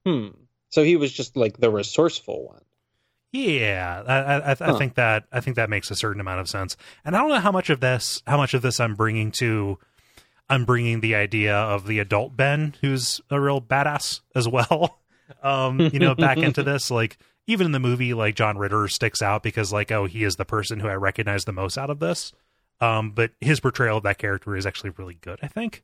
Hmm. 0.06 0.30
So 0.70 0.84
he 0.84 0.96
was 0.96 1.12
just 1.12 1.38
like 1.38 1.58
the 1.58 1.70
resourceful 1.70 2.48
one. 2.48 2.62
Yeah, 3.34 4.04
I, 4.08 4.16
I, 4.16 4.52
I, 4.52 4.56
Huh. 4.60 4.78
think 4.78 4.94
that 4.94 5.26
I 5.32 5.40
think 5.42 5.56
that 5.58 5.70
makes 5.70 5.90
a 5.92 5.96
certain 5.96 6.22
amount 6.22 6.40
of 6.40 6.48
sense, 6.48 6.78
and 7.04 7.16
I 7.16 7.20
don't 7.20 7.30
know 7.30 7.40
how 7.40 7.52
much 7.52 7.70
of 7.72 7.80
this, 7.80 8.22
how 8.28 8.38
much 8.38 8.54
of 8.54 8.62
this 8.62 8.80
I'm 8.80 8.94
bringing 8.96 9.32
to, 9.40 9.80
I'm 10.50 10.66
bringing 10.66 11.02
the 11.02 11.16
idea 11.16 11.56
of 11.56 11.88
the 11.88 11.98
adult 12.00 12.38
Ben, 12.38 12.76
who's 12.82 13.20
a 13.32 13.42
real 13.42 13.60
badass 13.60 14.22
as 14.36 14.48
well. 14.48 15.00
Um, 15.42 15.80
you 15.80 16.00
know, 16.00 16.14
back 16.14 16.38
into 16.38 16.64
this, 16.64 16.92
like 16.92 17.18
even 17.48 17.66
in 17.66 17.72
the 17.72 17.80
movie, 17.80 18.14
like 18.14 18.36
John 18.36 18.58
Ritter 18.58 18.88
sticks 18.90 19.22
out 19.22 19.42
because 19.42 19.72
like, 19.74 19.92
oh, 19.92 20.06
he 20.06 20.24
is 20.26 20.36
the 20.36 20.46
person 20.46 20.80
who 20.80 20.88
I 20.88 20.94
recognize 20.96 21.46
the 21.46 21.54
most 21.54 21.78
out 21.78 21.90
of 21.90 22.00
this. 22.00 22.34
Um, 22.82 23.12
but 23.12 23.32
his 23.40 23.60
portrayal 23.62 23.98
of 23.98 24.04
that 24.04 24.18
character 24.18 24.56
is 24.56 24.66
actually 24.66 24.92
really 24.92 25.16
good, 25.22 25.40
I 25.42 25.48
think. 25.48 25.84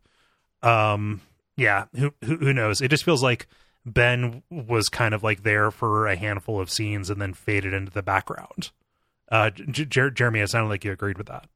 Um, 0.62 1.22
yeah, 1.56 1.86
who 1.96 2.14
who, 2.24 2.36
who 2.36 2.54
knows? 2.54 2.82
It 2.82 2.90
just 2.90 3.06
feels 3.06 3.24
like 3.24 3.48
Ben 3.86 4.44
was 4.50 4.90
kind 4.90 5.14
of 5.14 5.24
like 5.24 5.44
there 5.44 5.72
for 5.72 6.08
a 6.08 6.16
handful 6.16 6.60
of 6.60 6.70
scenes 6.70 7.10
and 7.10 7.22
then 7.22 7.34
faded 7.34 7.74
into 7.74 7.92
the 7.92 8.04
background. 8.04 8.72
Uh, 9.32 9.50
Jer- 9.52 10.10
Jeremy, 10.12 10.40
it 10.42 10.50
sounded 10.50 10.70
like 10.70 10.84
you 10.84 10.92
agreed 10.92 11.18
with 11.18 11.28
that. 11.28 11.48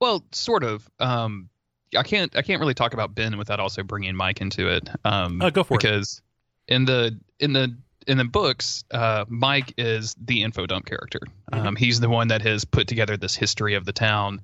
Well, 0.00 0.24
sort 0.32 0.64
of. 0.64 0.88
Um, 0.98 1.48
I 1.96 2.02
can't 2.02 2.34
I 2.36 2.42
can't 2.42 2.60
really 2.60 2.74
talk 2.74 2.92
about 2.94 3.14
Ben 3.14 3.38
without 3.38 3.60
also 3.60 3.82
bringing 3.82 4.16
Mike 4.16 4.40
into 4.40 4.68
it. 4.68 4.88
Um, 5.04 5.40
Uh, 5.40 5.50
go 5.50 5.62
for 5.62 5.74
it. 5.74 5.78
because 5.80 6.22
in 6.66 6.84
the 6.84 7.18
in 7.38 7.52
the 7.52 7.76
in 8.06 8.18
the 8.18 8.24
books, 8.24 8.84
uh, 8.90 9.24
Mike 9.28 9.72
is 9.78 10.14
the 10.22 10.42
info 10.42 10.66
dump 10.66 10.86
character. 10.86 11.20
Mm-hmm. 11.52 11.66
Um, 11.68 11.76
he's 11.76 12.00
the 12.00 12.08
one 12.08 12.28
that 12.28 12.42
has 12.42 12.64
put 12.64 12.88
together 12.88 13.16
this 13.16 13.34
history 13.34 13.74
of 13.74 13.84
the 13.84 13.92
town 13.92 14.40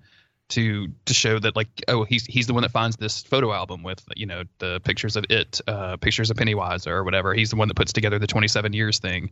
to 0.50 0.88
to 1.06 1.14
show 1.14 1.38
that 1.38 1.56
like 1.56 1.68
oh 1.88 2.04
he's 2.04 2.24
he's 2.26 2.46
the 2.46 2.54
one 2.54 2.62
that 2.62 2.70
finds 2.72 2.96
this 2.96 3.22
photo 3.22 3.52
album 3.52 3.82
with 3.82 4.04
you 4.16 4.26
know 4.26 4.42
the 4.58 4.80
pictures 4.84 5.16
of 5.16 5.24
it, 5.30 5.60
uh, 5.66 5.96
pictures 5.96 6.30
of 6.30 6.36
Pennywise 6.36 6.86
or 6.86 7.02
whatever. 7.04 7.34
He's 7.34 7.50
the 7.50 7.56
one 7.56 7.68
that 7.68 7.74
puts 7.74 7.92
together 7.92 8.18
the 8.18 8.26
27 8.26 8.72
years 8.72 8.98
thing, 8.98 9.30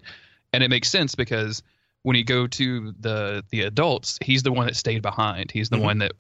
and 0.53 0.62
it 0.64 0.69
makes 0.71 0.89
sense 0.91 1.14
because 1.14 1.62
when 2.03 2.16
you 2.16 2.25
go 2.25 2.47
to 2.47 2.93
the 3.01 3.45
the 3.51 3.62
adults, 3.62 4.19
he's 4.23 4.43
the 4.43 4.53
one 4.53 4.66
that 4.66 4.77
stayed 4.77 5.03
behind. 5.03 5.51
He's 5.51 5.69
the 5.71 5.77
Mhm. 5.77 5.83
one 5.83 5.99
that 5.99 6.12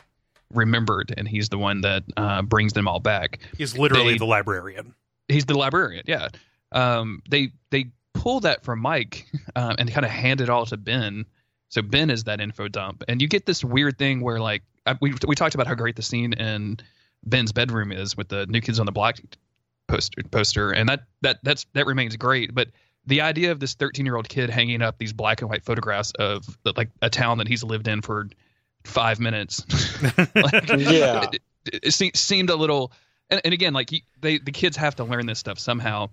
remembered, 0.54 1.12
and 1.16 1.28
he's 1.28 1.48
the 1.48 1.58
one 1.58 1.82
that 1.82 2.04
uh, 2.16 2.42
brings 2.42 2.72
them 2.72 2.88
all 2.88 3.00
back. 3.00 3.38
He's 3.56 3.76
literally 3.78 4.12
They- 4.12 4.18
the 4.18 4.26
librarian. 4.26 4.94
He's 5.28 5.44
the 5.44 5.56
librarian. 5.58 6.04
Yeah. 6.06 6.28
Um, 6.72 7.22
they 7.28 7.50
they 7.70 7.86
pull 8.14 8.40
that 8.40 8.64
from 8.64 8.80
Mike 8.80 9.26
um, 9.54 9.76
and 9.78 9.90
kind 9.92 10.04
of 10.06 10.10
hand 10.10 10.40
it 10.40 10.48
all 10.48 10.66
to 10.66 10.76
Ben. 10.76 11.24
So 11.68 11.82
Ben 11.82 12.10
is 12.10 12.24
that 12.24 12.40
info 12.40 12.68
dump, 12.68 13.04
and 13.08 13.20
you 13.20 13.28
get 13.28 13.44
this 13.46 13.62
weird 13.64 13.98
thing 13.98 14.20
where 14.20 14.40
like 14.40 14.62
I, 14.86 14.96
we 15.00 15.14
we 15.26 15.34
talked 15.34 15.54
about 15.54 15.66
how 15.66 15.74
great 15.74 15.96
the 15.96 16.02
scene 16.02 16.32
in 16.32 16.78
Ben's 17.24 17.52
bedroom 17.52 17.92
is 17.92 18.16
with 18.16 18.28
the 18.28 18.46
New 18.46 18.60
Kids 18.60 18.80
on 18.80 18.86
the 18.86 18.92
Block 18.92 19.18
poster 19.86 20.22
poster, 20.30 20.70
and 20.70 20.88
that 20.88 21.00
that 21.22 21.38
that's 21.42 21.66
that 21.74 21.86
remains 21.86 22.16
great, 22.16 22.54
but. 22.54 22.68
The 23.06 23.22
idea 23.22 23.52
of 23.52 23.58
this 23.60 23.72
13 23.72 24.04
year 24.04 24.16
old 24.16 24.28
kid 24.28 24.50
hanging 24.50 24.82
up 24.82 24.98
these 24.98 25.14
black 25.14 25.40
and 25.40 25.48
white 25.48 25.64
photographs 25.64 26.12
of 26.18 26.44
like 26.76 26.90
a 27.00 27.08
town 27.08 27.38
that 27.38 27.48
he's 27.48 27.64
lived 27.64 27.88
in 27.88 28.02
for 28.02 28.28
five 28.84 29.18
minutes, 29.18 29.64
like, 30.34 30.68
Yeah. 30.76 31.24
it, 31.32 31.42
it, 31.72 32.00
it 32.02 32.16
seemed 32.18 32.50
a 32.50 32.54
little 32.56 32.92
and, 33.30 33.40
and 33.46 33.54
again 33.54 33.72
like 33.72 33.92
you, 33.92 34.00
they 34.20 34.36
the 34.36 34.52
kids 34.52 34.76
have 34.76 34.96
to 34.96 35.04
learn 35.04 35.24
this 35.24 35.38
stuff 35.38 35.58
somehow 35.58 36.10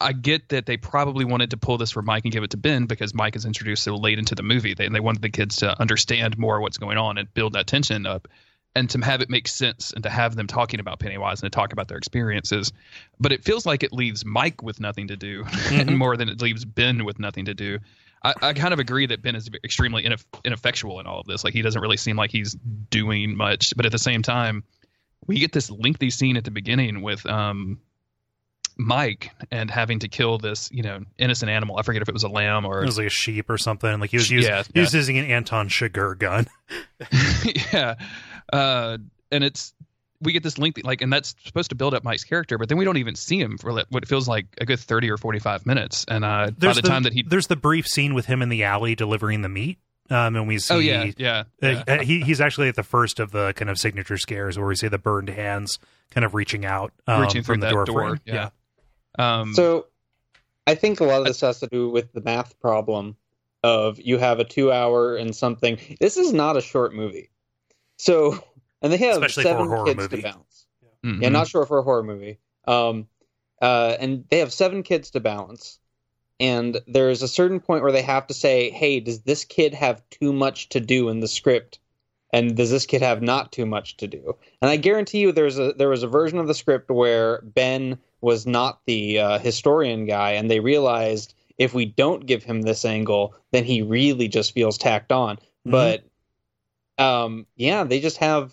i 0.00 0.12
get 0.12 0.48
that 0.50 0.66
they 0.66 0.76
probably 0.76 1.24
wanted 1.24 1.50
to 1.50 1.56
pull 1.56 1.78
this 1.78 1.90
for 1.90 2.02
mike 2.02 2.24
and 2.24 2.32
give 2.32 2.42
it 2.44 2.50
to 2.50 2.56
ben 2.56 2.86
because 2.86 3.14
mike 3.14 3.36
is 3.36 3.44
introduced 3.44 3.82
so 3.82 3.96
late 3.96 4.18
into 4.18 4.34
the 4.34 4.42
movie 4.42 4.74
they, 4.74 4.88
they 4.88 5.00
wanted 5.00 5.22
the 5.22 5.30
kids 5.30 5.56
to 5.56 5.80
understand 5.80 6.36
more 6.38 6.60
what's 6.60 6.78
going 6.78 6.98
on 6.98 7.18
and 7.18 7.32
build 7.34 7.54
that 7.54 7.66
tension 7.66 8.06
up 8.06 8.28
and 8.74 8.90
to 8.90 8.98
have 8.98 9.22
it 9.22 9.30
make 9.30 9.48
sense 9.48 9.92
and 9.94 10.02
to 10.02 10.10
have 10.10 10.36
them 10.36 10.46
talking 10.46 10.80
about 10.80 10.98
pennywise 10.98 11.42
and 11.42 11.50
to 11.50 11.56
talk 11.56 11.72
about 11.72 11.88
their 11.88 11.98
experiences 11.98 12.72
but 13.18 13.32
it 13.32 13.42
feels 13.44 13.64
like 13.64 13.82
it 13.82 13.92
leaves 13.92 14.24
mike 14.24 14.62
with 14.62 14.80
nothing 14.80 15.08
to 15.08 15.16
do 15.16 15.44
Mhm. 15.44 15.96
more 15.96 16.16
than 16.16 16.28
it 16.28 16.40
leaves 16.42 16.64
ben 16.64 17.04
with 17.04 17.18
nothing 17.18 17.46
to 17.46 17.54
do 17.54 17.78
I, 18.22 18.32
I 18.42 18.52
kind 18.54 18.72
of 18.72 18.80
agree 18.80 19.06
that 19.06 19.20
Ben 19.22 19.36
is 19.36 19.48
extremely 19.62 20.02
ineff- 20.04 20.24
ineffectual 20.42 20.98
in 21.00 21.06
all 21.06 21.20
of 21.20 21.26
this. 21.26 21.44
Like 21.44 21.52
he 21.52 21.60
doesn't 21.60 21.80
really 21.80 21.98
seem 21.98 22.16
like 22.16 22.30
he's 22.32 22.54
doing 22.54 23.36
much, 23.36 23.76
but 23.76 23.84
at 23.84 23.92
the 23.92 23.98
same 23.98 24.22
time, 24.22 24.64
we 25.26 25.38
get 25.38 25.52
this 25.52 25.70
lengthy 25.70 26.08
scene 26.08 26.38
at 26.38 26.42
the 26.44 26.50
beginning 26.50 27.02
with 27.02 27.24
um, 27.26 27.78
Mike 28.76 29.30
and 29.50 29.70
having 29.70 29.98
to 30.00 30.08
kill 30.08 30.38
this, 30.38 30.70
you 30.72 30.82
know, 30.82 31.00
innocent 31.18 31.50
animal. 31.50 31.78
I 31.78 31.82
forget 31.82 32.02
if 32.02 32.08
it 32.08 32.12
was 32.12 32.24
a 32.24 32.28
lamb 32.28 32.64
or 32.64 32.82
It 32.82 32.86
was 32.86 32.98
like 32.98 33.06
a 33.06 33.10
sheep 33.10 33.48
or 33.48 33.58
something. 33.58 34.00
Like 34.00 34.10
he 34.10 34.16
was 34.16 34.30
using, 34.30 34.50
Yeah, 34.50 34.62
he 34.74 34.80
was 34.80 34.92
using 34.92 35.18
an 35.18 35.24
Anton 35.26 35.68
Chigurh 35.68 36.18
gun. 36.18 36.46
yeah, 37.72 37.94
uh, 38.52 38.98
and 39.30 39.44
it's 39.44 39.74
we 40.20 40.32
get 40.32 40.42
this 40.42 40.58
lengthy 40.58 40.82
like, 40.82 41.02
and 41.02 41.12
that's 41.12 41.34
supposed 41.44 41.70
to 41.70 41.76
build 41.76 41.94
up 41.94 42.04
Mike's 42.04 42.24
character, 42.24 42.58
but 42.58 42.68
then 42.68 42.78
we 42.78 42.84
don't 42.84 42.96
even 42.96 43.14
see 43.14 43.38
him 43.38 43.58
for 43.58 43.72
what 43.72 44.02
it 44.02 44.08
feels 44.08 44.28
like 44.28 44.46
a 44.60 44.64
good 44.66 44.80
thirty 44.80 45.10
or 45.10 45.16
forty-five 45.16 45.66
minutes. 45.66 46.04
And 46.08 46.24
uh, 46.24 46.46
by 46.46 46.54
There's 46.58 46.76
the, 46.76 46.82
time 46.82 47.02
that 47.04 47.12
he, 47.12 47.22
there's 47.22 47.46
the 47.46 47.56
brief 47.56 47.86
scene 47.86 48.14
with 48.14 48.26
him 48.26 48.42
in 48.42 48.48
the 48.48 48.64
alley 48.64 48.94
delivering 48.94 49.42
the 49.42 49.48
meat. 49.48 49.78
Um, 50.08 50.36
and 50.36 50.46
we 50.46 50.58
see 50.58 50.74
oh 50.74 50.78
yeah, 50.78 51.10
yeah, 51.16 51.44
Uh, 51.62 51.82
yeah. 51.88 52.02
he 52.02 52.20
he's 52.20 52.40
actually 52.40 52.68
at 52.68 52.76
the 52.76 52.84
first 52.84 53.18
of 53.18 53.32
the 53.32 53.52
kind 53.56 53.68
of 53.68 53.76
signature 53.76 54.16
scares 54.16 54.56
where 54.56 54.66
we 54.66 54.76
see 54.76 54.86
the 54.88 54.98
burned 54.98 55.28
hands 55.28 55.80
kind 56.12 56.24
of 56.24 56.34
reaching 56.34 56.64
out 56.64 56.92
um, 57.08 57.22
reaching 57.22 57.42
from 57.42 57.58
the 57.58 57.68
door, 57.70 57.84
door. 57.84 58.00
frame. 58.00 58.20
yeah. 58.24 58.50
Um, 59.18 59.54
So 59.54 59.86
I 60.66 60.74
think 60.74 61.00
a 61.00 61.04
lot 61.04 61.20
of 61.20 61.26
this 61.26 61.40
has 61.40 61.60
to 61.60 61.66
do 61.68 61.88
with 61.90 62.12
the 62.12 62.20
math 62.20 62.58
problem 62.60 63.16
of 63.62 64.00
you 64.00 64.18
have 64.18 64.38
a 64.40 64.44
two 64.44 64.70
hour 64.72 65.16
and 65.16 65.34
something. 65.34 65.78
This 66.00 66.16
is 66.16 66.32
not 66.32 66.56
a 66.56 66.60
short 66.60 66.94
movie. 66.94 67.30
So 67.98 68.42
and 68.82 68.92
they 68.92 68.98
have 68.98 69.22
Especially 69.22 69.44
for 69.44 69.48
a 69.48 69.52
seven 69.68 69.84
kids 69.86 69.96
movie. 69.98 70.16
to 70.16 70.22
balance. 70.22 70.66
mhm. 71.04 71.22
Yeah, 71.22 71.28
not 71.30 71.48
short 71.48 71.68
for 71.68 71.78
a 71.78 71.82
horror 71.82 72.02
movie. 72.02 72.38
Um 72.66 73.08
uh 73.62 73.96
and 73.98 74.24
they 74.30 74.38
have 74.38 74.52
seven 74.52 74.82
kids 74.82 75.10
to 75.12 75.20
balance. 75.20 75.78
And 76.38 76.80
there's 76.86 77.22
a 77.22 77.28
certain 77.28 77.60
point 77.60 77.82
where 77.82 77.92
they 77.92 78.02
have 78.02 78.26
to 78.26 78.34
say, 78.34 78.68
hey, 78.70 79.00
does 79.00 79.22
this 79.22 79.44
kid 79.46 79.72
have 79.72 80.02
too 80.10 80.34
much 80.34 80.68
to 80.70 80.80
do 80.80 81.08
in 81.08 81.20
the 81.20 81.28
script? 81.28 81.78
And 82.30 82.54
does 82.56 82.70
this 82.70 82.84
kid 82.84 83.00
have 83.00 83.22
not 83.22 83.52
too 83.52 83.64
much 83.64 83.96
to 83.98 84.06
do? 84.06 84.36
And 84.60 84.70
I 84.70 84.76
guarantee 84.76 85.20
you, 85.20 85.32
there's 85.32 85.58
a 85.58 85.72
there 85.72 85.88
was 85.88 86.02
a 86.02 86.08
version 86.08 86.38
of 86.38 86.46
the 86.46 86.54
script 86.54 86.90
where 86.90 87.40
Ben 87.42 87.98
was 88.20 88.46
not 88.46 88.80
the 88.86 89.18
uh, 89.18 89.38
historian 89.38 90.06
guy, 90.06 90.32
and 90.32 90.50
they 90.50 90.60
realized 90.60 91.34
if 91.58 91.74
we 91.74 91.84
don't 91.86 92.26
give 92.26 92.42
him 92.42 92.62
this 92.62 92.84
angle, 92.84 93.34
then 93.52 93.64
he 93.64 93.82
really 93.82 94.28
just 94.28 94.52
feels 94.52 94.76
tacked 94.78 95.12
on. 95.12 95.36
Mhm. 95.66 95.70
But 95.70 96.04
um, 96.98 97.46
yeah, 97.56 97.84
they 97.84 98.00
just 98.00 98.16
have 98.18 98.52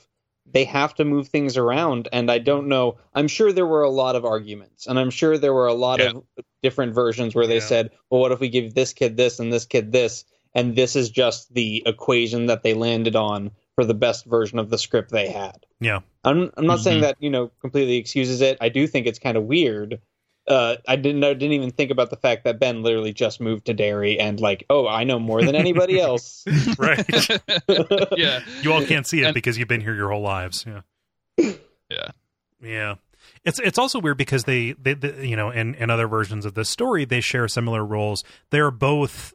they 0.51 0.65
have 0.65 0.93
to 0.95 1.05
move 1.05 1.29
things 1.29 1.55
around, 1.57 2.09
and 2.11 2.29
I 2.29 2.37
don't 2.37 2.67
know. 2.67 2.97
I'm 3.13 3.29
sure 3.29 3.51
there 3.53 3.65
were 3.65 3.83
a 3.83 3.89
lot 3.89 4.15
of 4.15 4.25
arguments, 4.25 4.87
and 4.87 4.99
I'm 4.99 5.09
sure 5.09 5.37
there 5.37 5.53
were 5.53 5.67
a 5.67 5.73
lot 5.73 5.99
Yeah. 5.99 6.09
of 6.09 6.23
different 6.61 6.93
versions 6.93 7.33
where 7.33 7.47
they 7.47 7.55
Yeah. 7.55 7.59
said, 7.61 7.91
"Well, 8.09 8.19
what 8.21 8.31
if 8.33 8.39
we 8.39 8.49
give 8.49 8.73
this 8.73 8.93
kid 8.93 9.15
this 9.17 9.39
and 9.39 9.51
this 9.51 9.65
kid 9.65 9.91
this?" 9.91 10.25
And 10.53 10.75
this 10.75 10.95
is 10.95 11.09
just 11.09 11.53
the 11.53 11.81
equation 11.85 12.45
that 12.47 12.61
they 12.61 12.73
landed 12.73 13.15
on 13.15 13.51
for 13.75 13.85
the 13.85 13.93
best 13.93 14.25
version 14.25 14.59
of 14.59 14.69
the 14.69 14.77
script 14.77 15.11
they 15.11 15.29
had. 15.29 15.65
Yeah. 15.79 15.99
I'm 16.23 16.51
I'm 16.57 16.65
not 16.67 16.79
saying 16.79 16.99
Mhm. 16.99 17.01
that 17.01 17.15
you 17.19 17.29
know 17.29 17.51
completely 17.61 17.97
excuses 17.97 18.41
it. 18.41 18.57
I 18.61 18.69
do 18.69 18.87
think 18.87 19.07
it's 19.07 19.19
kind 19.19 19.35
of 19.37 19.43
weird. 19.43 19.99
Uh, 20.47 20.75
I 20.87 20.97
didn't 20.97 21.23
I 21.23 21.33
didn't 21.33 21.53
even 21.53 21.71
think 21.71 21.89
about 21.89 22.09
the 22.09 22.17
fact 22.17 22.43
that 22.43 22.59
Ben 22.59 22.83
literally 22.83 23.13
just 23.13 23.39
moved 23.39 23.65
to 23.67 23.73
Derry 23.73 24.19
and 24.19 24.39
like, 24.39 24.65
oh, 24.69 24.87
I 24.87 25.05
know 25.05 25.17
more 25.17 25.41
than 25.41 25.55
anybody 25.55 25.99
else. 26.01 26.43
right. 26.77 27.03
yeah, 28.17 28.41
You 28.61 28.73
all 28.73 28.83
can't 28.85 29.07
see 29.07 29.21
it 29.21 29.25
And- 29.27 29.33
because 29.33 29.57
you've 29.57 29.67
been 29.69 29.81
here 29.81 29.95
your 29.95 30.11
whole 30.11 30.21
lives. 30.21 30.65
Yeah. 30.67 30.81
yeah. 31.89 32.11
Yeah. 32.61 32.95
It's 33.45 33.59
it's 33.59 33.77
also 33.77 33.99
weird 33.99 34.17
because 34.17 34.43
they, 34.43 34.73
they, 34.73 34.93
they 34.93 35.27
you 35.27 35.35
know 35.35 35.49
in 35.49 35.75
in 35.75 35.89
other 35.89 36.07
versions 36.07 36.45
of 36.45 36.53
this 36.55 36.69
story 36.69 37.05
they 37.05 37.21
share 37.21 37.47
similar 37.47 37.83
roles. 37.83 38.23
They're 38.49 38.71
both 38.71 39.33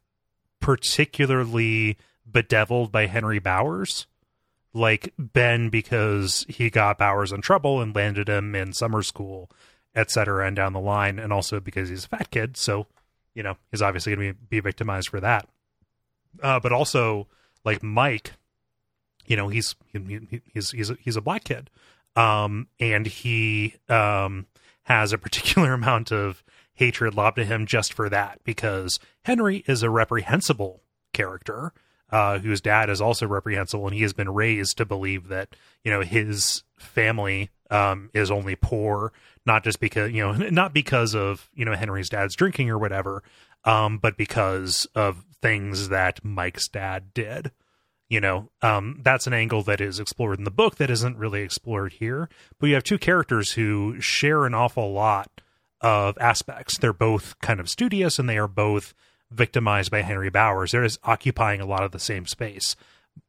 particularly 0.61 1.97
bedeviled 2.30 2.93
by 2.93 3.07
Henry 3.07 3.39
Bowers, 3.39 4.07
like 4.74 5.12
Ben 5.18 5.70
because 5.70 6.44
he 6.48 6.70
got 6.70 6.98
Bowers 6.98 7.32
in 7.32 7.40
trouble 7.40 7.80
and 7.80 7.94
landed 7.94 8.28
him 8.28 8.54
in 8.54 8.72
summer 8.72 9.02
school, 9.02 9.50
etc. 9.94 10.46
And 10.46 10.56
down 10.56 10.72
the 10.72 10.80
line, 10.80 11.18
and 11.18 11.32
also 11.32 11.60
because 11.60 11.88
he's 11.88 12.04
a 12.04 12.08
fat 12.08 12.30
kid, 12.30 12.56
so 12.56 12.86
you 13.34 13.42
know 13.42 13.56
he's 13.70 13.82
obviously 13.82 14.14
going 14.14 14.28
to 14.28 14.34
be, 14.34 14.56
be 14.56 14.60
victimized 14.60 15.08
for 15.08 15.20
that. 15.20 15.48
Uh, 16.42 16.60
but 16.60 16.72
also 16.72 17.26
like 17.64 17.82
Mike, 17.82 18.32
you 19.26 19.36
know 19.36 19.48
he's 19.48 19.74
he, 19.92 20.42
he's 20.52 20.70
he's 20.70 20.90
a, 20.90 20.96
he's 21.00 21.16
a 21.16 21.22
black 21.22 21.44
kid 21.44 21.70
um, 22.18 22.66
and 22.80 23.06
he 23.06 23.76
um, 23.88 24.46
has 24.84 25.12
a 25.12 25.18
particular 25.18 25.72
amount 25.74 26.12
of 26.12 26.42
hatred 26.74 27.14
lobbed 27.14 27.38
at 27.38 27.46
him 27.46 27.64
just 27.64 27.92
for 27.92 28.08
that 28.08 28.40
because 28.44 28.98
Henry 29.22 29.64
is 29.66 29.82
a 29.82 29.90
reprehensible 29.90 30.82
character 31.12 31.72
uh, 32.11 32.38
whose 32.38 32.61
dad 32.61 32.90
is 32.90 33.00
also 33.00 33.26
reprehensible, 33.26 33.86
and 33.86 33.94
he 33.94 34.02
has 34.02 34.12
been 34.12 34.32
raised 34.32 34.78
to 34.78 34.84
believe 34.84 35.28
that 35.28 35.54
you 35.84 35.90
know 35.90 36.00
his 36.00 36.62
family 36.78 37.50
um, 37.70 38.11
is 38.14 38.30
only 38.30 38.56
poor, 38.56 39.12
not 39.46 39.64
just 39.64 39.80
because 39.80 40.12
you 40.12 40.22
know 40.22 40.32
not 40.50 40.72
because 40.72 41.14
of 41.14 41.48
you 41.54 41.64
know 41.64 41.74
Henry's 41.74 42.09
dad's 42.09 42.36
drinking 42.36 42.70
or 42.70 42.78
whatever, 42.78 43.22
um, 43.64 43.98
but 43.98 44.16
because 44.16 44.86
of 44.94 45.24
things 45.40 45.88
that 45.88 46.24
Mike's 46.24 46.68
dad 46.68 47.12
did. 47.14 47.52
You 48.11 48.22
know 48.22 48.48
um, 48.62 49.00
that's 49.02 49.26
an 49.26 49.34
angle 49.34 49.62
that 49.64 49.82
is 49.82 50.00
explored 50.00 50.38
in 50.38 50.44
the 50.44 50.50
book 50.50 50.76
that 50.76 50.88
isn't 50.88 51.18
really 51.18 51.42
explored 51.42 51.92
here 51.92 52.30
but 52.59 52.68
you 52.68 52.72
have 52.72 52.82
two 52.82 52.96
characters 52.96 53.52
who 53.52 54.00
share 54.00 54.46
an 54.46 54.54
awful 54.54 54.94
lot 54.94 55.42
of 55.80 56.18
aspects. 56.18 56.78
They're 56.78 56.92
both 56.92 57.38
kind 57.40 57.61
of 57.61 57.68
studious 57.68 58.18
and 58.18 58.28
they 58.28 58.38
are 58.38 58.48
both 58.48 58.94
victimized 59.30 59.90
by 59.90 60.02
henry 60.02 60.30
bowers 60.30 60.72
they're 60.72 60.82
just 60.82 60.98
occupying 61.04 61.60
a 61.60 61.66
lot 61.66 61.84
of 61.84 61.92
the 61.92 61.98
same 61.98 62.26
space 62.26 62.76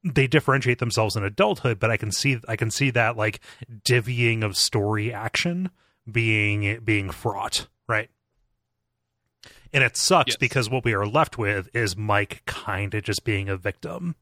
they 0.03 0.27
differentiate 0.27 0.79
themselves 0.79 1.15
in 1.15 1.23
adulthood 1.23 1.79
but 1.79 1.91
i 1.91 1.97
can 1.97 2.11
see 2.11 2.39
i 2.47 2.55
can 2.55 2.71
see 2.71 2.89
that 2.89 3.17
like 3.17 3.39
divvying 3.85 4.43
of 4.43 4.55
story 4.55 5.13
action 5.13 5.69
being 6.09 6.79
being 6.83 7.09
fraught 7.09 7.67
right 7.87 8.09
and 9.71 9.83
it 9.83 9.95
sucks 9.95 10.31
yes. 10.31 10.37
because 10.37 10.69
what 10.69 10.83
we 10.83 10.93
are 10.93 11.07
left 11.07 11.37
with 11.37 11.69
is 11.75 11.97
mike 11.97 12.43
kind 12.45 12.93
of 12.93 13.03
just 13.03 13.23
being 13.23 13.49
a 13.49 13.57
victim 13.57 14.15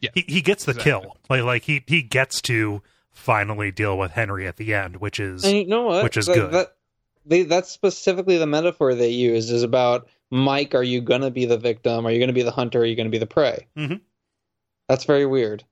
yeah, 0.00 0.10
he, 0.14 0.24
he 0.26 0.40
gets 0.40 0.64
the 0.64 0.72
exactly. 0.72 0.92
kill. 0.92 1.16
Like 1.28 1.42
like 1.42 1.62
he 1.62 1.84
he 1.86 2.02
gets 2.02 2.40
to 2.42 2.82
finally 3.12 3.70
deal 3.70 3.98
with 3.98 4.12
Henry 4.12 4.46
at 4.46 4.56
the 4.56 4.74
end, 4.74 4.96
which 4.96 5.20
is 5.20 5.44
and 5.44 5.56
you 5.56 5.66
know 5.66 5.84
what? 5.84 6.04
which 6.04 6.16
is 6.16 6.26
that, 6.26 6.34
good. 6.34 6.52
That, 6.52 6.74
they, 7.26 7.42
that's 7.42 7.70
specifically 7.70 8.38
the 8.38 8.46
metaphor 8.46 8.94
they 8.94 9.10
use 9.10 9.50
is 9.50 9.62
about 9.62 10.08
Mike. 10.30 10.74
Are 10.74 10.82
you 10.82 11.00
going 11.00 11.22
to 11.22 11.30
be 11.30 11.46
the 11.46 11.58
victim? 11.58 12.06
Are 12.06 12.10
you 12.10 12.18
going 12.18 12.28
to 12.28 12.34
be 12.34 12.42
the 12.42 12.50
hunter? 12.50 12.80
Are 12.80 12.84
you 12.84 12.96
going 12.96 13.06
to 13.06 13.10
be 13.10 13.18
the 13.18 13.26
prey? 13.26 13.66
Mm-hmm. 13.76 13.96
That's 14.88 15.04
very 15.04 15.26
weird. 15.26 15.64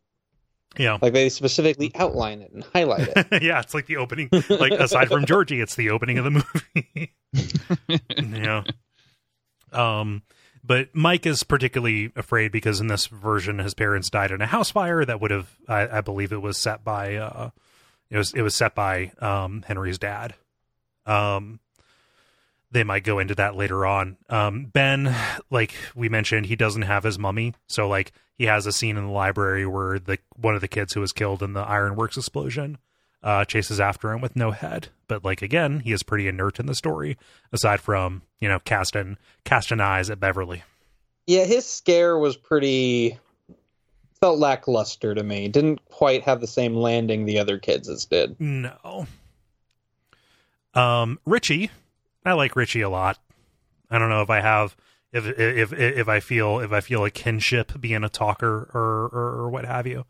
Yeah, 0.76 0.98
like 1.00 1.14
they 1.14 1.30
specifically 1.30 1.90
outline 1.94 2.42
it 2.42 2.52
and 2.52 2.62
highlight 2.62 3.08
it. 3.08 3.26
yeah, 3.42 3.58
it's 3.58 3.74
like 3.74 3.86
the 3.86 3.96
opening. 3.96 4.28
Like 4.50 4.72
aside 4.72 5.08
from 5.08 5.24
Georgie, 5.24 5.60
it's 5.60 5.74
the 5.74 5.90
opening 5.90 6.18
of 6.18 6.24
the 6.24 6.30
movie. 6.30 7.14
yeah. 8.38 8.62
Um 9.72 10.22
but 10.68 10.94
Mike 10.94 11.24
is 11.24 11.44
particularly 11.44 12.12
afraid 12.14 12.52
because 12.52 12.78
in 12.78 12.88
this 12.88 13.06
version, 13.06 13.58
his 13.58 13.72
parents 13.72 14.10
died 14.10 14.30
in 14.30 14.42
a 14.42 14.46
house 14.46 14.70
fire 14.70 15.02
that 15.02 15.18
would 15.18 15.30
have, 15.30 15.56
I, 15.66 15.88
I 15.88 16.00
believe, 16.02 16.30
it 16.30 16.42
was 16.42 16.58
set 16.58 16.84
by, 16.84 17.16
uh, 17.16 17.50
it 18.10 18.18
was 18.18 18.34
it 18.34 18.42
was 18.42 18.54
set 18.54 18.74
by 18.74 19.12
um, 19.20 19.64
Henry's 19.66 19.98
dad. 19.98 20.34
Um, 21.08 21.60
they 22.70 22.84
might 22.84 23.04
go 23.04 23.18
into 23.18 23.34
that 23.36 23.56
later 23.56 23.86
on. 23.86 24.16
Um, 24.28 24.66
ben, 24.66 25.14
like 25.50 25.74
we 25.94 26.08
mentioned, 26.08 26.46
he 26.46 26.56
doesn't 26.56 26.82
have 26.82 27.04
his 27.04 27.18
mummy, 27.18 27.54
so 27.66 27.88
like 27.88 28.12
he 28.36 28.44
has 28.44 28.66
a 28.66 28.72
scene 28.72 28.96
in 28.96 29.06
the 29.06 29.12
library 29.12 29.66
where 29.66 29.98
the 29.98 30.18
one 30.36 30.54
of 30.54 30.60
the 30.60 30.68
kids 30.68 30.92
who 30.92 31.00
was 31.00 31.12
killed 31.12 31.42
in 31.42 31.54
the 31.54 31.60
ironworks 31.60 32.16
explosion 32.16 32.78
uh, 33.22 33.44
chases 33.44 33.80
after 33.80 34.12
him 34.12 34.20
with 34.20 34.36
no 34.36 34.50
head. 34.50 34.88
But 35.06 35.24
like 35.24 35.42
again, 35.42 35.80
he 35.80 35.92
is 35.92 36.02
pretty 36.02 36.28
inert 36.28 36.60
in 36.60 36.66
the 36.66 36.74
story, 36.74 37.16
aside 37.52 37.80
from 37.80 38.22
you 38.40 38.48
know 38.48 38.60
casting 38.60 39.16
casting 39.44 39.80
eyes 39.80 40.10
at 40.10 40.20
Beverly. 40.20 40.62
Yeah, 41.26 41.44
his 41.44 41.66
scare 41.66 42.18
was 42.18 42.36
pretty 42.36 43.18
felt 44.20 44.38
lackluster 44.38 45.14
to 45.14 45.22
me. 45.22 45.48
Didn't 45.48 45.84
quite 45.86 46.22
have 46.22 46.40
the 46.40 46.46
same 46.46 46.74
landing 46.74 47.24
the 47.24 47.38
other 47.38 47.58
kids' 47.58 47.88
as 47.88 48.04
did. 48.04 48.38
No. 48.40 49.06
Um, 50.74 51.18
Richie, 51.24 51.70
I 52.24 52.32
like 52.32 52.56
Richie 52.56 52.82
a 52.82 52.90
lot. 52.90 53.18
I 53.90 53.98
don't 53.98 54.10
know 54.10 54.22
if 54.22 54.30
I 54.30 54.40
have 54.40 54.76
if 55.12 55.26
if 55.26 55.72
if 55.72 56.08
I 56.08 56.20
feel 56.20 56.60
if 56.60 56.72
I 56.72 56.80
feel 56.80 57.04
a 57.04 57.10
kinship 57.10 57.80
being 57.80 58.04
a 58.04 58.08
talker 58.08 58.70
or 58.74 59.08
or, 59.12 59.42
or 59.42 59.50
what 59.50 59.64
have 59.64 59.86
you. 59.86 60.04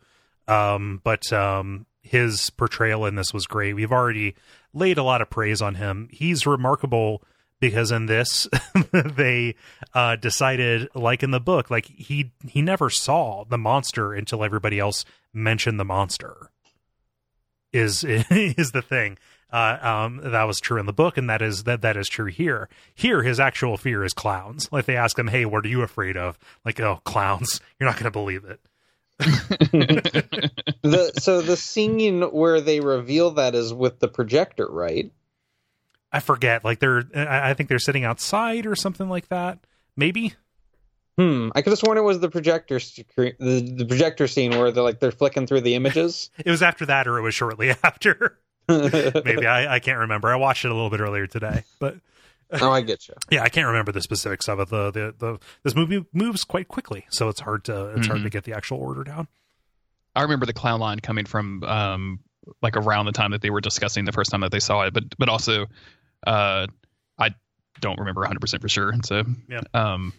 Um, 0.47 0.99
but 1.03 1.31
um, 1.31 1.85
his 2.01 2.49
portrayal 2.49 3.05
in 3.05 3.15
this 3.15 3.33
was 3.33 3.45
great. 3.45 3.73
We've 3.73 3.91
already 3.91 4.35
laid 4.73 4.97
a 4.97 5.03
lot 5.03 5.21
of 5.21 5.29
praise 5.29 5.61
on 5.61 5.75
him. 5.75 6.09
He's 6.11 6.45
remarkable 6.45 7.21
because 7.59 7.91
in 7.91 8.07
this 8.07 8.47
they 8.91 9.55
uh, 9.93 10.15
decided, 10.15 10.89
like 10.95 11.23
in 11.23 11.31
the 11.31 11.39
book, 11.39 11.69
like 11.69 11.85
he 11.85 12.31
he 12.47 12.61
never 12.61 12.89
saw 12.89 13.43
the 13.45 13.57
monster 13.57 14.13
until 14.13 14.43
everybody 14.43 14.79
else 14.79 15.05
mentioned 15.33 15.79
the 15.79 15.85
monster. 15.85 16.49
Is 17.71 18.03
is 18.03 18.71
the 18.71 18.81
thing. 18.81 19.17
Uh, 19.51 19.77
um, 19.81 20.21
that 20.23 20.43
was 20.43 20.59
true 20.59 20.79
in 20.79 20.85
the 20.85 20.93
book, 20.93 21.17
and 21.17 21.29
that 21.29 21.41
is 21.41 21.63
that 21.63 21.81
that 21.81 21.97
is 21.97 22.07
true 22.07 22.27
here. 22.27 22.69
Here, 22.93 23.23
his 23.23 23.39
actual 23.39 23.77
fear 23.77 24.03
is 24.03 24.13
clowns. 24.13 24.71
Like 24.71 24.85
they 24.85 24.95
ask 24.95 25.17
him, 25.17 25.27
"Hey, 25.27 25.45
what 25.45 25.65
are 25.65 25.69
you 25.69 25.81
afraid 25.81 26.15
of?" 26.17 26.37
Like, 26.63 26.79
"Oh, 26.79 27.01
clowns." 27.03 27.59
You're 27.79 27.89
not 27.89 27.95
going 27.95 28.05
to 28.05 28.11
believe 28.11 28.45
it. 28.45 28.59
the 29.19 31.11
so 31.19 31.41
the 31.41 31.57
scene 31.57 32.21
where 32.21 32.61
they 32.61 32.79
reveal 32.79 33.31
that 33.31 33.55
is 33.55 33.73
with 33.73 33.99
the 33.99 34.07
projector, 34.07 34.67
right? 34.67 35.11
I 36.11 36.19
forget. 36.19 36.63
Like 36.63 36.79
they're, 36.79 37.03
I 37.13 37.53
think 37.53 37.69
they're 37.69 37.79
sitting 37.79 38.03
outside 38.03 38.65
or 38.65 38.75
something 38.75 39.09
like 39.09 39.27
that. 39.29 39.59
Maybe. 39.95 40.33
Hmm. 41.17 41.49
I 41.53 41.61
could 41.61 41.71
have 41.71 41.79
sworn 41.79 41.97
it 41.97 42.01
was 42.01 42.21
the 42.21 42.29
projector 42.29 42.79
screen, 42.79 43.33
the, 43.39 43.59
the 43.59 43.85
projector 43.85 44.25
scene 44.25 44.51
where 44.51 44.71
they're 44.71 44.83
like 44.83 45.01
they're 45.01 45.11
flicking 45.11 45.47
through 45.47 45.61
the 45.61 45.75
images. 45.75 46.31
it 46.37 46.49
was 46.49 46.63
after 46.63 46.85
that, 46.85 47.07
or 47.07 47.17
it 47.17 47.21
was 47.21 47.35
shortly 47.35 47.71
after. 47.83 48.39
Maybe 49.25 49.47
I, 49.47 49.75
I 49.75 49.79
can't 49.79 49.99
remember. 49.99 50.29
I 50.29 50.35
watched 50.35 50.65
it 50.65 50.71
a 50.71 50.73
little 50.73 50.89
bit 50.89 50.99
earlier 50.99 51.27
today, 51.27 51.63
but 51.79 51.97
oh, 52.61 52.71
I 52.71 52.81
get 52.81 53.07
you. 53.07 53.15
Yeah, 53.31 53.43
I 53.43 53.49
can't 53.49 53.67
remember 53.67 53.91
the 53.91 54.01
specifics 54.01 54.47
of 54.47 54.59
it. 54.59 54.69
The 54.69 54.91
the, 54.91 55.15
the 55.17 55.39
this 55.63 55.75
movie 55.75 56.05
moves 56.13 56.43
quite 56.43 56.67
quickly, 56.67 57.05
so 57.09 57.29
it's 57.29 57.39
hard 57.39 57.65
to 57.65 57.89
it's 57.89 58.01
mm-hmm. 58.01 58.11
hard 58.11 58.23
to 58.23 58.29
get 58.29 58.43
the 58.43 58.53
actual 58.53 58.77
order 58.77 59.03
down. 59.03 59.27
I 60.15 60.23
remember 60.23 60.45
the 60.45 60.53
clown 60.53 60.79
line 60.79 60.99
coming 60.99 61.25
from 61.25 61.63
um 61.63 62.19
like 62.61 62.77
around 62.77 63.05
the 63.05 63.11
time 63.11 63.31
that 63.31 63.41
they 63.41 63.49
were 63.49 63.61
discussing 63.61 64.05
the 64.05 64.11
first 64.11 64.31
time 64.31 64.41
that 64.41 64.51
they 64.51 64.59
saw 64.59 64.83
it, 64.83 64.93
but 64.93 65.03
but 65.17 65.29
also 65.29 65.65
uh 66.27 66.67
I 67.17 67.33
don't 67.79 67.99
remember 67.99 68.21
100 68.21 68.39
percent 68.39 68.61
for 68.61 68.69
sure. 68.69 68.93
So 69.03 69.23
yeah. 69.49 69.61
Um, 69.73 70.13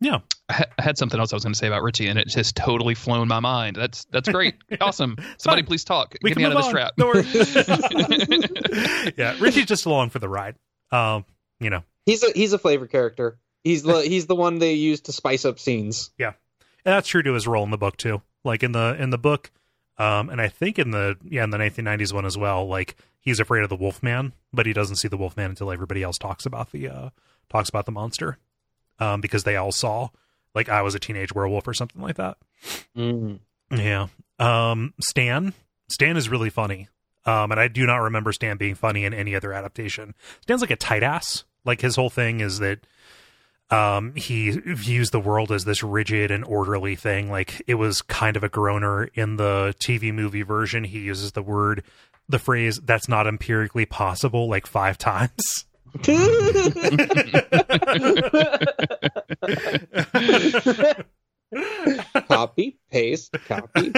yeah, 0.00 0.20
I 0.48 0.64
had 0.78 0.96
something 0.96 1.20
else 1.20 1.32
I 1.32 1.36
was 1.36 1.44
going 1.44 1.52
to 1.52 1.58
say 1.58 1.66
about 1.66 1.82
Richie, 1.82 2.08
and 2.08 2.18
it 2.18 2.28
just 2.28 2.56
totally 2.56 2.94
flown 2.94 3.28
my 3.28 3.40
mind. 3.40 3.76
That's 3.76 4.06
that's 4.06 4.28
great, 4.28 4.54
awesome. 4.80 5.18
Somebody 5.36 5.62
please 5.62 5.84
talk. 5.84 6.16
We 6.22 6.30
Get 6.30 6.38
me 6.38 6.44
out 6.44 6.52
of 6.52 6.62
this 6.62 6.68
trap. 6.68 6.94
yeah, 9.18 9.36
Richie's 9.38 9.66
just 9.66 9.84
along 9.84 10.10
for 10.10 10.18
the 10.18 10.28
ride. 10.28 10.56
Um, 10.90 11.26
you 11.60 11.68
know, 11.68 11.82
he's 12.06 12.22
a 12.22 12.30
he's 12.34 12.54
a 12.54 12.58
flavor 12.58 12.86
character. 12.86 13.38
He's 13.62 13.82
the 13.82 14.00
he's 14.00 14.26
the 14.26 14.34
one 14.34 14.58
they 14.58 14.72
use 14.72 15.02
to 15.02 15.12
spice 15.12 15.44
up 15.44 15.58
scenes. 15.58 16.10
Yeah, 16.16 16.32
and 16.84 16.94
that's 16.94 17.08
true 17.08 17.22
to 17.22 17.34
his 17.34 17.46
role 17.46 17.64
in 17.64 17.70
the 17.70 17.78
book 17.78 17.98
too. 17.98 18.22
Like 18.42 18.62
in 18.62 18.72
the 18.72 18.96
in 18.98 19.10
the 19.10 19.18
book, 19.18 19.50
um, 19.98 20.30
and 20.30 20.40
I 20.40 20.48
think 20.48 20.78
in 20.78 20.92
the 20.92 21.18
yeah 21.22 21.44
in 21.44 21.50
the 21.50 21.58
1990s 21.58 22.14
one 22.14 22.24
as 22.24 22.38
well. 22.38 22.66
Like 22.66 22.96
he's 23.20 23.38
afraid 23.38 23.62
of 23.62 23.68
the 23.68 23.76
Wolfman, 23.76 24.32
but 24.50 24.64
he 24.64 24.72
doesn't 24.72 24.96
see 24.96 25.08
the 25.08 25.18
Wolfman 25.18 25.50
until 25.50 25.70
everybody 25.70 26.02
else 26.02 26.16
talks 26.16 26.46
about 26.46 26.72
the 26.72 26.88
uh 26.88 27.10
talks 27.50 27.68
about 27.68 27.84
the 27.84 27.92
monster 27.92 28.38
um, 29.00 29.20
because 29.20 29.44
they 29.44 29.56
all 29.56 29.72
saw 29.72 30.08
like 30.54 30.68
I 30.68 30.82
was 30.82 30.94
a 30.94 30.98
teenage 30.98 31.34
werewolf 31.34 31.66
or 31.66 31.74
something 31.74 32.02
like 32.02 32.16
that. 32.16 32.36
Mm. 32.96 33.40
Yeah. 33.70 34.08
Um, 34.38 34.94
Stan. 35.00 35.54
Stan 35.88 36.16
is 36.16 36.28
really 36.28 36.50
funny. 36.50 36.88
Um, 37.26 37.50
and 37.50 37.60
I 37.60 37.68
do 37.68 37.86
not 37.86 37.98
remember 37.98 38.32
Stan 38.32 38.56
being 38.56 38.74
funny 38.74 39.04
in 39.04 39.12
any 39.12 39.34
other 39.34 39.52
adaptation. 39.52 40.14
Stan's 40.42 40.60
like 40.60 40.70
a 40.70 40.76
tight 40.76 41.02
ass. 41.02 41.44
Like 41.64 41.80
his 41.80 41.96
whole 41.96 42.10
thing 42.10 42.40
is 42.40 42.58
that 42.60 42.80
um, 43.70 44.14
he 44.16 44.50
views 44.50 45.10
the 45.10 45.20
world 45.20 45.52
as 45.52 45.64
this 45.64 45.82
rigid 45.82 46.30
and 46.30 46.44
orderly 46.44 46.96
thing. 46.96 47.30
Like 47.30 47.62
it 47.66 47.74
was 47.74 48.02
kind 48.02 48.36
of 48.36 48.42
a 48.42 48.48
groaner 48.48 49.04
in 49.14 49.36
the 49.36 49.74
TV 49.78 50.12
movie 50.12 50.42
version. 50.42 50.84
He 50.84 51.00
uses 51.00 51.32
the 51.32 51.42
word, 51.42 51.84
the 52.28 52.38
phrase, 52.38 52.80
that's 52.82 53.08
not 53.08 53.26
empirically 53.26 53.86
possible 53.86 54.48
like 54.48 54.66
five 54.66 54.96
times. 54.98 55.66
Copy, 62.28 62.78
paste, 62.90 63.34
copy. 63.46 63.92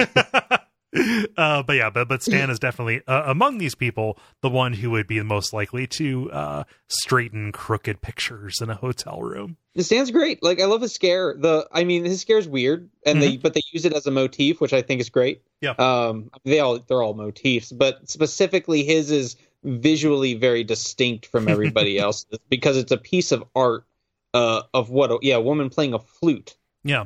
uh, 1.37 1.63
but 1.63 1.73
yeah, 1.73 1.89
but 1.89 2.07
but 2.07 2.21
Stan 2.21 2.49
is 2.49 2.59
definitely 2.59 3.01
uh, 3.07 3.23
among 3.25 3.57
these 3.57 3.75
people 3.75 4.17
the 4.41 4.49
one 4.49 4.73
who 4.73 4.91
would 4.91 5.07
be 5.07 5.17
the 5.17 5.23
most 5.23 5.53
likely 5.53 5.87
to 5.87 6.31
uh, 6.31 6.63
straighten 6.87 7.51
crooked 7.51 8.01
pictures 8.01 8.61
in 8.61 8.69
a 8.69 8.75
hotel 8.75 9.21
room. 9.21 9.57
Stan's 9.77 10.11
great. 10.11 10.43
Like 10.43 10.61
I 10.61 10.65
love 10.65 10.81
his 10.81 10.93
scare. 10.93 11.35
The 11.37 11.67
I 11.71 11.83
mean 11.83 12.05
his 12.05 12.21
scare 12.21 12.37
is 12.37 12.47
weird, 12.47 12.89
and 13.05 13.19
mm-hmm. 13.19 13.31
they 13.31 13.37
but 13.37 13.53
they 13.53 13.61
use 13.71 13.85
it 13.85 13.93
as 13.93 14.05
a 14.05 14.11
motif, 14.11 14.61
which 14.61 14.73
I 14.73 14.81
think 14.81 15.01
is 15.01 15.09
great. 15.09 15.41
Yeah. 15.61 15.73
Um. 15.77 16.29
They 16.43 16.59
all 16.59 16.79
they're 16.79 17.01
all 17.01 17.15
motifs, 17.15 17.71
but 17.71 18.09
specifically 18.09 18.83
his 18.83 19.09
is 19.11 19.35
visually 19.63 20.33
very 20.33 20.63
distinct 20.63 21.25
from 21.25 21.47
everybody 21.47 21.97
else 21.99 22.25
because 22.49 22.77
it's 22.77 22.91
a 22.91 22.97
piece 22.97 23.31
of 23.31 23.43
art 23.55 23.85
uh, 24.33 24.63
of 24.73 24.89
what 24.89 25.23
yeah 25.23 25.35
a 25.35 25.41
woman 25.41 25.69
playing 25.69 25.93
a 25.93 25.99
flute. 25.99 26.55
Yeah. 26.83 27.05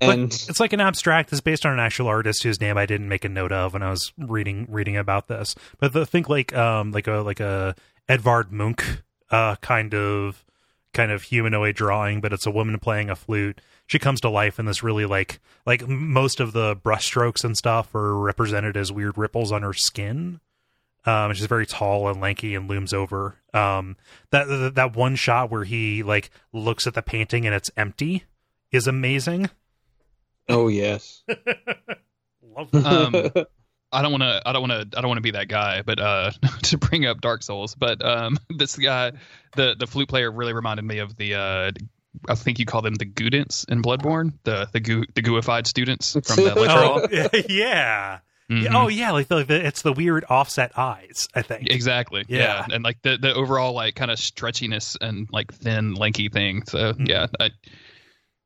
And 0.00 0.30
but 0.30 0.46
it's 0.48 0.60
like 0.60 0.72
an 0.72 0.80
abstract. 0.80 1.32
It's 1.32 1.40
based 1.40 1.64
on 1.64 1.72
an 1.72 1.80
actual 1.80 2.06
artist 2.08 2.42
whose 2.42 2.60
name 2.60 2.76
I 2.76 2.86
didn't 2.86 3.08
make 3.08 3.24
a 3.24 3.28
note 3.28 3.52
of 3.52 3.72
when 3.72 3.82
I 3.82 3.90
was 3.90 4.12
reading 4.18 4.66
reading 4.68 4.96
about 4.96 5.28
this. 5.28 5.54
But 5.78 5.92
the, 5.92 6.06
think 6.06 6.28
like 6.28 6.54
um 6.54 6.92
like 6.92 7.06
a 7.06 7.16
like 7.16 7.40
a 7.40 7.74
Edvard 8.08 8.52
Munch 8.52 8.82
uh 9.30 9.56
kind 9.56 9.94
of 9.94 10.44
kind 10.92 11.10
of 11.10 11.22
humanoid 11.24 11.76
drawing, 11.76 12.20
but 12.20 12.32
it's 12.32 12.46
a 12.46 12.50
woman 12.50 12.78
playing 12.78 13.10
a 13.10 13.16
flute. 13.16 13.60
She 13.86 13.98
comes 13.98 14.20
to 14.22 14.30
life 14.30 14.58
in 14.58 14.66
this 14.66 14.82
really 14.82 15.06
like 15.06 15.40
like 15.64 15.86
most 15.88 16.40
of 16.40 16.52
the 16.52 16.76
brushstrokes 16.76 17.44
and 17.44 17.56
stuff 17.56 17.94
are 17.94 18.16
represented 18.16 18.76
as 18.76 18.92
weird 18.92 19.18
ripples 19.18 19.50
on 19.50 19.62
her 19.62 19.74
skin. 19.74 20.40
Um, 21.06 21.32
she's 21.32 21.46
very 21.46 21.66
tall 21.66 22.08
and 22.08 22.20
lanky 22.20 22.54
and 22.54 22.68
looms 22.68 22.92
over. 22.92 23.36
Um, 23.54 23.96
that 24.30 24.74
that 24.74 24.96
one 24.96 25.16
shot 25.16 25.50
where 25.50 25.64
he 25.64 26.02
like 26.02 26.30
looks 26.52 26.86
at 26.86 26.94
the 26.94 27.02
painting 27.02 27.46
and 27.46 27.54
it's 27.54 27.70
empty 27.76 28.24
is 28.72 28.86
amazing. 28.86 29.48
Oh 30.48 30.68
yes. 30.68 31.22
Love 32.42 32.70
that. 32.72 32.86
Um, 32.86 33.46
I 33.92 34.02
don't 34.02 34.10
want 34.10 34.22
to. 34.22 34.42
I 34.44 34.52
don't 34.52 34.68
want 34.68 34.92
to. 34.92 34.98
I 34.98 35.00
don't 35.00 35.08
want 35.08 35.18
to 35.18 35.22
be 35.22 35.32
that 35.32 35.48
guy. 35.48 35.82
But 35.82 36.00
uh, 36.00 36.30
to 36.64 36.78
bring 36.78 37.06
up 37.06 37.20
Dark 37.20 37.42
Souls, 37.42 37.74
but 37.74 38.04
um, 38.04 38.36
this 38.50 38.76
guy, 38.76 39.12
the 39.54 39.76
the 39.78 39.86
flute 39.86 40.08
player, 40.08 40.30
really 40.30 40.52
reminded 40.52 40.84
me 40.84 40.98
of 40.98 41.16
the. 41.16 41.34
Uh, 41.34 41.72
I 42.28 42.34
think 42.34 42.58
you 42.58 42.64
call 42.64 42.80
them 42.80 42.94
the 42.94 43.04
Gudents 43.04 43.66
in 43.68 43.82
Bloodborne, 43.82 44.32
the 44.44 44.68
the 44.72 44.80
goo, 44.80 45.04
the 45.14 45.22
gooified 45.22 45.66
students 45.66 46.12
from 46.12 46.44
the 46.44 46.54
oh, 46.56 47.06
yeah. 47.48 48.18
Mm-hmm. 48.50 48.76
Oh 48.76 48.88
yeah, 48.88 49.10
like 49.10 49.28
the, 49.28 49.42
the, 49.42 49.66
it's 49.66 49.82
the 49.82 49.92
weird 49.92 50.24
offset 50.28 50.78
eyes. 50.78 51.28
I 51.34 51.42
think 51.42 51.68
exactly. 51.68 52.24
Yeah, 52.28 52.64
yeah. 52.68 52.74
and 52.74 52.84
like 52.84 53.02
the 53.02 53.16
the 53.16 53.34
overall 53.34 53.72
like 53.72 53.96
kind 53.96 54.10
of 54.10 54.18
stretchiness 54.18 54.96
and 55.00 55.28
like 55.32 55.52
thin, 55.52 55.94
lanky 55.94 56.28
thing. 56.28 56.62
So 56.64 56.92
mm-hmm. 56.92 57.06
yeah, 57.06 57.26
I, 57.40 57.50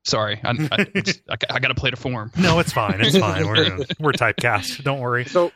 Sorry, 0.04 0.40
I, 0.44 0.50
I, 0.72 0.86
I, 1.28 1.36
I 1.50 1.58
got 1.58 1.68
to 1.68 1.74
play 1.74 1.90
to 1.90 1.96
form. 1.96 2.32
No, 2.36 2.58
it's 2.58 2.72
fine. 2.72 3.00
It's 3.00 3.18
fine. 3.18 3.46
We're 3.46 3.78
we're 4.00 4.12
typecast. 4.12 4.82
Don't 4.82 5.00
worry. 5.00 5.26
So 5.26 5.52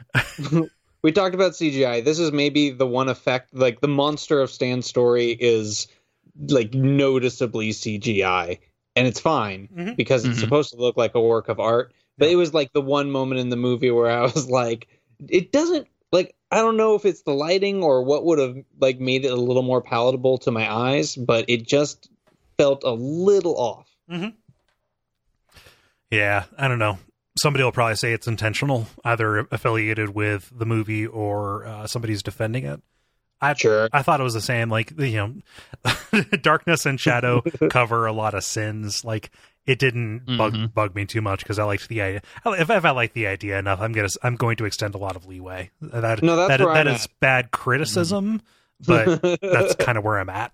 we 1.03 1.13
talked 1.13 1.35
about 1.35 1.53
CGI. 1.53 2.05
This 2.05 2.19
is 2.19 2.31
maybe 2.31 2.71
the 2.71 2.87
one 2.87 3.09
effect. 3.09 3.55
Like 3.55 3.81
the 3.81 3.89
monster 3.89 4.41
of 4.41 4.51
Stan's 4.51 4.87
story 4.87 5.31
is 5.31 5.89
like 6.49 6.75
noticeably 6.75 7.71
CGI, 7.71 8.59
and 8.95 9.07
it's 9.07 9.21
fine 9.21 9.69
mm-hmm. 9.75 9.95
because 9.95 10.25
it's 10.25 10.35
mm-hmm. 10.35 10.45
supposed 10.45 10.73
to 10.73 10.77
look 10.77 10.97
like 10.97 11.15
a 11.15 11.21
work 11.21 11.49
of 11.49 11.59
art. 11.59 11.95
But 12.19 12.29
it 12.29 12.37
was 12.37 12.55
like 12.55 12.73
the 12.73 12.81
one 12.81 13.11
moment 13.11 13.41
in 13.41 13.49
the 13.49 13.57
movie 13.57 13.91
where 13.91 14.11
I 14.11 14.23
was 14.23 14.49
like, 14.49 14.89
it 15.29 15.53
doesn't 15.53 15.89
like 16.13 16.35
I 16.51 16.59
don't 16.59 16.77
know 16.77 16.95
if 16.95 17.05
it's 17.05 17.23
the 17.23 17.33
lighting 17.33 17.83
or 17.83 18.05
what 18.05 18.25
would 18.25 18.39
have 18.39 18.57
like 18.81 19.01
made 19.01 19.25
it 19.25 19.33
a 19.33 19.37
little 19.37 19.63
more 19.63 19.83
palatable 19.83 20.39
to 20.39 20.51
my 20.51 20.73
eyes, 20.73 21.17
but 21.17 21.45
it 21.49 21.67
just 21.67 22.09
felt 22.57 22.85
a 22.85 22.93
little 22.93 23.57
off. 23.57 23.91
Mm-hmm. 24.11 24.29
Yeah, 26.11 26.45
I 26.57 26.69
don't 26.69 26.79
know. 26.79 26.99
Somebody 27.37 27.65
will 27.65 27.73
probably 27.73 27.97
say 27.97 28.13
it's 28.13 28.29
intentional, 28.29 28.87
either 29.05 29.49
affiliated 29.51 30.11
with 30.11 30.53
the 30.57 30.65
movie 30.65 31.05
or 31.05 31.67
uh, 31.67 31.87
somebody's 31.89 32.23
defending 32.23 32.65
it. 32.65 32.81
I 33.41 33.55
sure. 33.55 33.89
I 33.93 34.03
thought 34.03 34.21
it 34.21 34.25
was 34.25 34.35
the 34.35 34.41
same. 34.41 34.71
Like 34.71 34.93
you 34.99 35.43
know, 35.85 36.23
darkness 36.43 36.87
and 36.87 37.01
shadow 37.01 37.43
cover 37.71 38.07
a 38.07 38.13
lot 38.13 38.35
of 38.35 38.45
sins. 38.45 39.05
Like 39.05 39.33
it 39.67 39.79
didn't 39.79 40.27
bug 40.27 40.55
mm-hmm. 40.55 40.67
bug 40.67 40.95
me 40.95 41.07
too 41.07 41.23
much 41.23 41.41
because 41.41 41.59
I 41.59 41.65
liked 41.65 41.89
the 41.89 42.01
idea. 42.01 42.23
If, 42.47 42.71
if 42.71 42.85
I 42.85 42.91
like 42.91 43.13
the 43.13 43.27
idea 43.27 43.59
enough, 43.59 43.81
I'm 43.81 43.93
gonna 43.93 44.09
I'm 44.23 44.37
going 44.37 44.57
to 44.57 44.65
extend 44.65 44.95
a 44.95 44.99
lot 44.99 45.17
of 45.17 45.27
leeway. 45.27 45.71
That 45.81 46.23
no, 46.23 46.37
that's 46.37 46.63
that, 46.63 46.75
that 46.75 46.87
is 46.87 47.09
bad 47.21 47.51
criticism, 47.51 48.43
mm-hmm. 48.83 49.21
but 49.23 49.41
that's 49.41 49.75
kind 49.85 49.99
of 49.99 50.05
where 50.05 50.19
I'm 50.19 50.31
at 50.31 50.53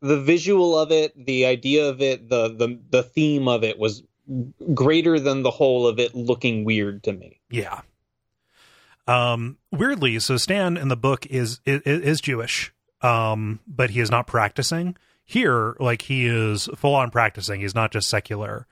the 0.00 0.20
visual 0.20 0.78
of 0.78 0.92
it, 0.92 1.26
the 1.26 1.46
idea 1.46 1.88
of 1.88 2.00
it, 2.00 2.28
the 2.28 2.48
the 2.48 2.78
the 2.90 3.02
theme 3.02 3.48
of 3.48 3.64
it 3.64 3.78
was 3.78 4.02
greater 4.74 5.20
than 5.20 5.42
the 5.42 5.50
whole 5.50 5.86
of 5.86 5.98
it 5.98 6.14
looking 6.14 6.64
weird 6.64 7.02
to 7.04 7.12
me. 7.12 7.40
Yeah. 7.50 7.80
Um 9.06 9.58
weirdly, 9.70 10.18
so 10.18 10.36
Stan 10.36 10.76
in 10.76 10.88
the 10.88 10.96
book 10.96 11.26
is 11.26 11.60
is, 11.64 11.82
is 11.82 12.20
Jewish. 12.20 12.72
Um 13.02 13.60
but 13.66 13.90
he 13.90 14.00
is 14.00 14.10
not 14.10 14.26
practicing. 14.26 14.96
Here 15.26 15.76
like 15.78 16.02
he 16.02 16.26
is 16.26 16.68
full 16.76 16.94
on 16.94 17.10
practicing. 17.10 17.60
He's 17.60 17.74
not 17.74 17.92
just 17.92 18.08
secular. 18.08 18.66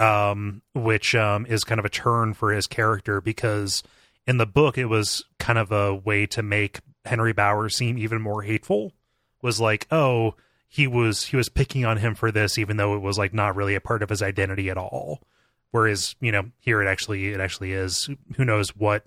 Um 0.00 0.62
which 0.74 1.14
um 1.14 1.46
is 1.46 1.64
kind 1.64 1.78
of 1.78 1.84
a 1.84 1.90
turn 1.90 2.34
for 2.34 2.52
his 2.52 2.66
character 2.66 3.20
because 3.20 3.82
in 4.26 4.38
the 4.38 4.46
book 4.46 4.76
it 4.76 4.86
was 4.86 5.24
kind 5.38 5.58
of 5.58 5.70
a 5.70 5.94
way 5.94 6.26
to 6.26 6.42
make 6.42 6.80
Henry 7.04 7.32
Bowers 7.32 7.76
seem 7.76 7.98
even 7.98 8.20
more 8.20 8.42
hateful. 8.42 8.92
Was 9.40 9.60
like, 9.60 9.86
"Oh, 9.92 10.34
he 10.68 10.86
was 10.86 11.24
he 11.24 11.36
was 11.36 11.48
picking 11.48 11.84
on 11.84 11.96
him 11.96 12.14
for 12.14 12.30
this 12.30 12.58
even 12.58 12.76
though 12.76 12.94
it 12.94 13.00
was 13.00 13.18
like 13.18 13.32
not 13.32 13.56
really 13.56 13.74
a 13.74 13.80
part 13.80 14.02
of 14.02 14.10
his 14.10 14.22
identity 14.22 14.68
at 14.68 14.76
all 14.76 15.22
whereas 15.70 16.14
you 16.20 16.30
know 16.30 16.44
here 16.60 16.82
it 16.82 16.86
actually 16.86 17.32
it 17.32 17.40
actually 17.40 17.72
is 17.72 18.08
who 18.36 18.44
knows 18.44 18.76
what 18.76 19.02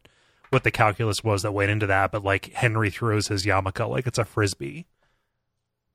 what 0.49 0.63
the 0.63 0.71
calculus 0.71 1.23
was 1.23 1.43
that 1.43 1.51
went 1.53 1.71
into 1.71 1.85
that 1.85 2.11
but 2.11 2.23
like 2.23 2.51
henry 2.53 2.89
throws 2.89 3.27
his 3.27 3.45
yarmulke 3.45 3.87
like 3.87 4.07
it's 4.07 4.17
a 4.17 4.25
frisbee 4.25 4.85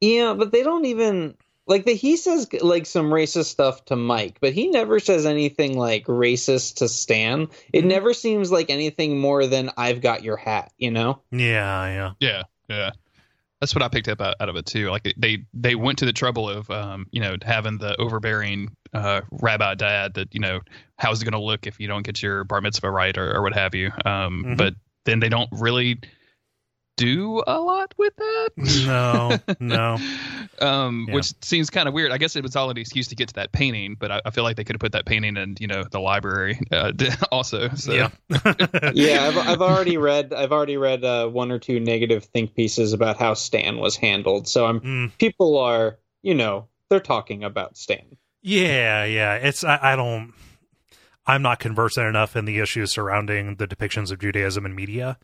yeah 0.01 0.35
but 0.35 0.53
they 0.53 0.63
don't 0.63 0.85
even 0.85 1.35
like 1.67 1.85
the, 1.85 1.95
he 1.95 2.17
says 2.17 2.49
like 2.61 2.87
some 2.87 3.11
racist 3.11 3.47
stuff 3.47 3.85
to 3.85 3.97
mike 3.97 4.39
but 4.41 4.53
he 4.53 4.69
never 4.69 4.99
says 4.99 5.27
anything 5.27 5.77
like 5.77 6.05
racist 6.07 6.77
to 6.77 6.89
stan 6.89 7.49
it 7.73 7.81
mm-hmm. 7.81 7.89
never 7.89 8.15
seems 8.15 8.51
like 8.51 8.71
anything 8.71 9.19
more 9.19 9.47
than 9.47 9.71
i've 9.77 10.01
got 10.01 10.23
your 10.23 10.37
hat 10.37 10.73
you 10.79 10.91
know 10.91 11.21
yeah 11.31 11.87
yeah 11.89 12.13
yeah 12.21 12.43
yeah 12.69 12.91
that's 13.61 13.75
what 13.75 13.83
I 13.83 13.89
picked 13.89 14.09
up 14.09 14.21
out, 14.21 14.37
out 14.39 14.49
of 14.49 14.57
it 14.57 14.67
too. 14.67 14.91
Like 14.91 15.15
they 15.17 15.45
they 15.55 15.75
went 15.75 15.99
to 15.99 16.05
the 16.05 16.13
trouble 16.13 16.49
of 16.49 16.71
um, 16.71 17.07
you 17.11 17.21
know 17.21 17.37
having 17.43 17.79
the 17.79 17.99
overbearing 18.01 18.71
uh, 18.93 19.23
rabbi 19.31 19.75
dad 19.75 20.15
that 20.15 20.35
you 20.35 20.41
know 20.41 20.61
how's 20.99 21.23
it 21.23 21.25
going 21.25 21.33
to 21.33 21.45
look 21.45 21.67
if 21.67 21.81
you 21.81 21.89
don't 21.89 22.03
get 22.03 22.23
your 22.23 22.45
bar 22.45 22.61
mitzvah 22.61 22.91
right 22.91 23.17
or, 23.17 23.35
or 23.35 23.43
what 23.43 23.55
have 23.55 23.75
you. 23.75 23.87
Um, 24.05 24.45
mm-hmm. 24.45 24.55
But 24.57 24.75
then 25.05 25.21
they 25.21 25.29
don't 25.29 25.49
really 25.53 26.01
do 26.97 27.43
a 27.47 27.61
lot 27.61 27.95
with 27.99 28.15
that. 28.17 28.51
No, 28.87 29.39
no. 29.61 29.99
um, 30.67 31.07
yeah. 31.09 31.15
Which 31.15 31.33
seems 31.43 31.71
kind 31.71 31.89
of 31.89 31.95
weird. 31.95 32.11
I 32.11 32.19
guess 32.19 32.37
it 32.37 32.43
was 32.43 32.57
all 32.57 32.71
an 32.71 32.79
excuse 32.79 33.09
to 33.09 33.15
get 33.15 33.29
to 33.29 33.35
that 33.35 33.53
painting, 33.53 33.97
but 33.99 34.11
I, 34.11 34.21
I 34.25 34.31
feel 34.31 34.45
like 34.45 34.57
they 34.57 34.65
could 34.65 34.75
have 34.75 34.81
put 34.81 34.93
that 34.93 35.07
painting 35.07 35.37
in, 35.37 35.57
you 35.61 35.67
know, 35.67 35.85
the 35.85 36.01
library 36.01 36.59
uh, 36.73 36.93
also. 37.33 37.69
So. 37.75 37.93
Yeah, 37.93 38.11
yeah. 38.95 39.27
I've, 39.29 39.37
I've 39.37 39.63
already 39.63 39.99
read. 39.99 40.33
I've 40.33 40.53
already 40.53 40.77
read 40.77 41.05
uh, 41.05 41.29
one 41.29 41.53
or 41.53 41.59
two 41.59 41.79
negative 41.79 42.25
think 42.25 42.55
pieces 42.55 42.93
about 42.93 43.19
how 43.19 43.35
Stan 43.35 43.79
was 43.79 43.97
handled. 43.97 44.49
So 44.49 44.67
I'm 44.67 44.81
mm. 44.81 45.19
people 45.19 45.59
are, 45.59 45.99
you 46.23 46.35
know, 46.35 46.69
they're 46.89 47.01
talking 47.01 47.45
about 47.45 47.77
Stan. 47.77 48.17
Yeah, 48.43 49.05
yeah. 49.05 49.35
It's 49.35 49.65
I, 49.65 49.79
I 49.83 49.97
don't. 49.97 50.33
I'm 51.29 51.43
not 51.43 51.59
conversant 51.59 52.07
enough 52.07 52.37
in 52.37 52.45
the 52.45 52.61
issues 52.61 52.93
surrounding 52.93 53.57
the 53.57 53.67
depictions 53.67 54.13
of 54.13 54.21
Judaism 54.21 54.65
in 54.65 54.77
media 54.77 55.19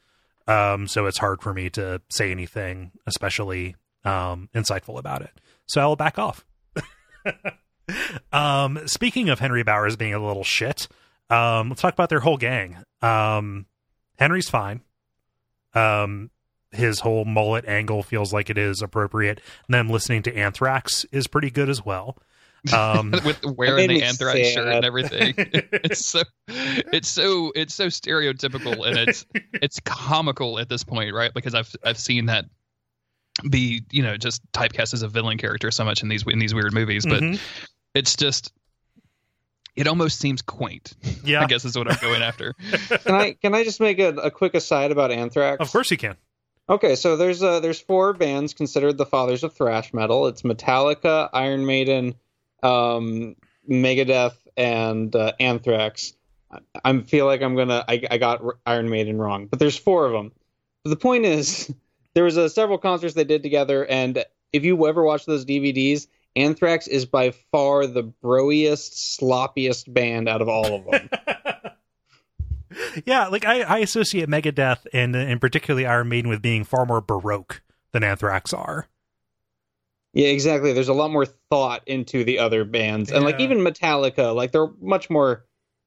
um, 0.46 0.86
so 0.88 1.06
it's 1.06 1.18
hard 1.18 1.42
for 1.42 1.52
me 1.52 1.70
to 1.70 2.00
say 2.10 2.30
anything 2.30 2.92
especially 3.06 3.76
um, 4.04 4.48
insightful 4.54 4.98
about 4.98 5.22
it. 5.22 5.30
So 5.66 5.80
I'll 5.80 5.96
back 5.96 6.18
off. 6.18 6.44
um, 8.32 8.80
speaking 8.86 9.28
of 9.28 9.38
Henry 9.38 9.62
Bowers 9.62 9.96
being 9.96 10.14
a 10.14 10.24
little 10.24 10.44
shit, 10.44 10.88
um, 11.30 11.70
let's 11.70 11.82
talk 11.82 11.94
about 11.94 12.08
their 12.08 12.20
whole 12.20 12.36
gang. 12.36 12.78
Um, 13.00 13.66
Henry's 14.18 14.48
fine. 14.48 14.82
Um, 15.74 16.30
his 16.70 17.00
whole 17.00 17.24
mullet 17.24 17.66
angle 17.66 18.02
feels 18.02 18.32
like 18.32 18.50
it 18.50 18.58
is 18.58 18.82
appropriate. 18.82 19.40
And 19.66 19.74
then 19.74 19.88
listening 19.88 20.22
to 20.24 20.36
Anthrax 20.36 21.04
is 21.12 21.26
pretty 21.26 21.50
good 21.50 21.68
as 21.68 21.84
well. 21.84 22.16
Um, 22.72 23.10
with 23.24 23.44
wearing 23.44 23.88
the 23.88 24.02
anthrax 24.02 24.38
sad. 24.38 24.54
shirt 24.54 24.68
and 24.68 24.84
everything. 24.84 25.34
it's 25.36 26.04
so 26.04 26.22
it's 26.46 27.08
so 27.08 27.52
it's 27.54 27.74
so 27.74 27.86
stereotypical 27.86 28.86
and 28.86 28.98
it's 28.98 29.26
it's 29.52 29.80
comical 29.80 30.58
at 30.58 30.68
this 30.68 30.84
point, 30.84 31.14
right? 31.14 31.32
Because 31.34 31.54
I've 31.54 31.74
I've 31.84 31.98
seen 31.98 32.26
that 32.26 32.44
be 33.48 33.82
you 33.90 34.02
know 34.02 34.16
just 34.16 34.42
typecast 34.52 34.94
as 34.94 35.02
a 35.02 35.08
villain 35.08 35.38
character 35.38 35.70
so 35.70 35.84
much 35.84 36.02
in 36.02 36.08
these 36.08 36.24
in 36.26 36.38
these 36.38 36.54
weird 36.54 36.72
movies, 36.72 37.04
but 37.04 37.22
mm-hmm. 37.22 37.42
it's 37.94 38.14
just 38.14 38.52
it 39.74 39.86
almost 39.86 40.18
seems 40.18 40.42
quaint. 40.42 40.92
Yeah, 41.24 41.42
I 41.42 41.46
guess 41.46 41.64
is 41.64 41.76
what 41.76 41.90
I'm 41.90 41.98
going 42.00 42.22
after. 42.22 42.52
can 43.04 43.14
I 43.14 43.32
can 43.32 43.54
I 43.54 43.64
just 43.64 43.80
make 43.80 43.98
a, 43.98 44.08
a 44.10 44.30
quick 44.30 44.54
aside 44.54 44.92
about 44.92 45.10
Anthrax? 45.10 45.60
Of 45.60 45.72
course 45.72 45.90
you 45.90 45.96
can. 45.96 46.16
Okay, 46.68 46.94
so 46.94 47.16
there's 47.16 47.42
uh 47.42 47.60
there's 47.60 47.80
four 47.80 48.12
bands 48.12 48.54
considered 48.54 48.98
the 48.98 49.06
fathers 49.06 49.42
of 49.42 49.54
thrash 49.54 49.92
metal. 49.92 50.26
It's 50.26 50.42
Metallica, 50.42 51.28
Iron 51.32 51.66
Maiden, 51.66 52.14
um, 52.62 53.36
Megadeth 53.68 54.36
and 54.56 55.14
uh, 55.14 55.32
Anthrax. 55.40 56.14
I 56.84 56.98
feel 57.00 57.26
like 57.26 57.42
I'm 57.42 57.56
gonna 57.56 57.84
I, 57.88 58.02
I 58.10 58.18
got 58.18 58.42
Iron 58.66 58.90
Maiden 58.90 59.18
wrong, 59.18 59.46
but 59.46 59.58
there's 59.58 59.76
four 59.76 60.06
of 60.06 60.12
them. 60.12 60.32
But 60.84 60.90
the 60.90 60.96
point 60.96 61.24
is, 61.24 61.72
there 62.14 62.24
was 62.24 62.36
a, 62.36 62.48
several 62.48 62.78
concerts 62.78 63.14
they 63.14 63.24
did 63.24 63.42
together, 63.42 63.86
and 63.86 64.24
if 64.52 64.64
you 64.64 64.86
ever 64.86 65.02
watch 65.02 65.24
those 65.24 65.44
DVDs, 65.44 66.08
Anthrax 66.36 66.86
is 66.86 67.06
by 67.06 67.30
far 67.30 67.86
the 67.86 68.02
broiest, 68.02 69.18
sloppiest 69.20 69.92
band 69.92 70.28
out 70.28 70.42
of 70.42 70.48
all 70.48 70.74
of 70.74 70.84
them. 70.84 71.10
yeah, 73.06 73.28
like 73.28 73.44
I, 73.44 73.62
I 73.62 73.78
associate 73.78 74.28
Megadeth 74.28 74.86
and 74.92 75.16
and 75.16 75.40
particularly 75.40 75.86
Iron 75.86 76.08
Maiden 76.08 76.28
with 76.28 76.42
being 76.42 76.64
far 76.64 76.84
more 76.84 77.00
baroque 77.00 77.62
than 77.92 78.04
Anthrax 78.04 78.52
are. 78.52 78.88
Yeah, 80.12 80.28
exactly. 80.28 80.72
There's 80.72 80.88
a 80.88 80.94
lot 80.94 81.10
more 81.10 81.26
thought 81.26 81.82
into 81.86 82.24
the 82.24 82.38
other 82.38 82.64
bands, 82.64 83.10
and 83.10 83.24
like 83.24 83.40
even 83.40 83.58
Metallica, 83.58 84.34
like 84.34 84.52
they're 84.52 84.68
much 84.80 85.08
more 85.08 85.46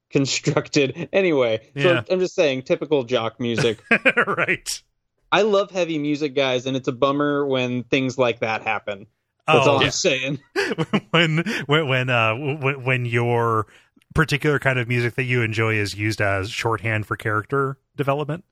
constructed. 0.09 1.09
Anyway, 1.13 1.59
so 1.77 1.93
yeah. 1.93 2.03
I'm 2.09 2.19
just 2.19 2.35
saying, 2.35 2.63
typical 2.63 3.03
jock 3.03 3.39
music. 3.39 3.81
right. 4.27 4.83
I 5.31 5.43
love 5.43 5.71
heavy 5.71 5.97
music, 5.97 6.35
guys, 6.35 6.65
and 6.65 6.75
it's 6.75 6.87
a 6.87 6.91
bummer 6.91 7.45
when 7.45 7.83
things 7.83 8.17
like 8.17 8.39
that 8.39 8.63
happen. 8.63 9.07
That's 9.47 9.67
oh, 9.67 9.71
all 9.71 9.79
yeah. 9.79 9.85
I'm 9.85 9.91
saying. 9.91 10.39
when 11.11 11.43
when 11.67 11.87
when 11.87 12.09
uh 12.09 12.35
when, 12.35 12.83
when 12.83 13.05
your 13.05 13.67
particular 14.13 14.59
kind 14.59 14.79
of 14.79 14.87
music 14.87 15.15
that 15.15 15.23
you 15.23 15.41
enjoy 15.41 15.75
is 15.75 15.95
used 15.95 16.21
as 16.21 16.49
shorthand 16.49 17.05
for 17.05 17.15
character 17.15 17.77
development. 17.95 18.43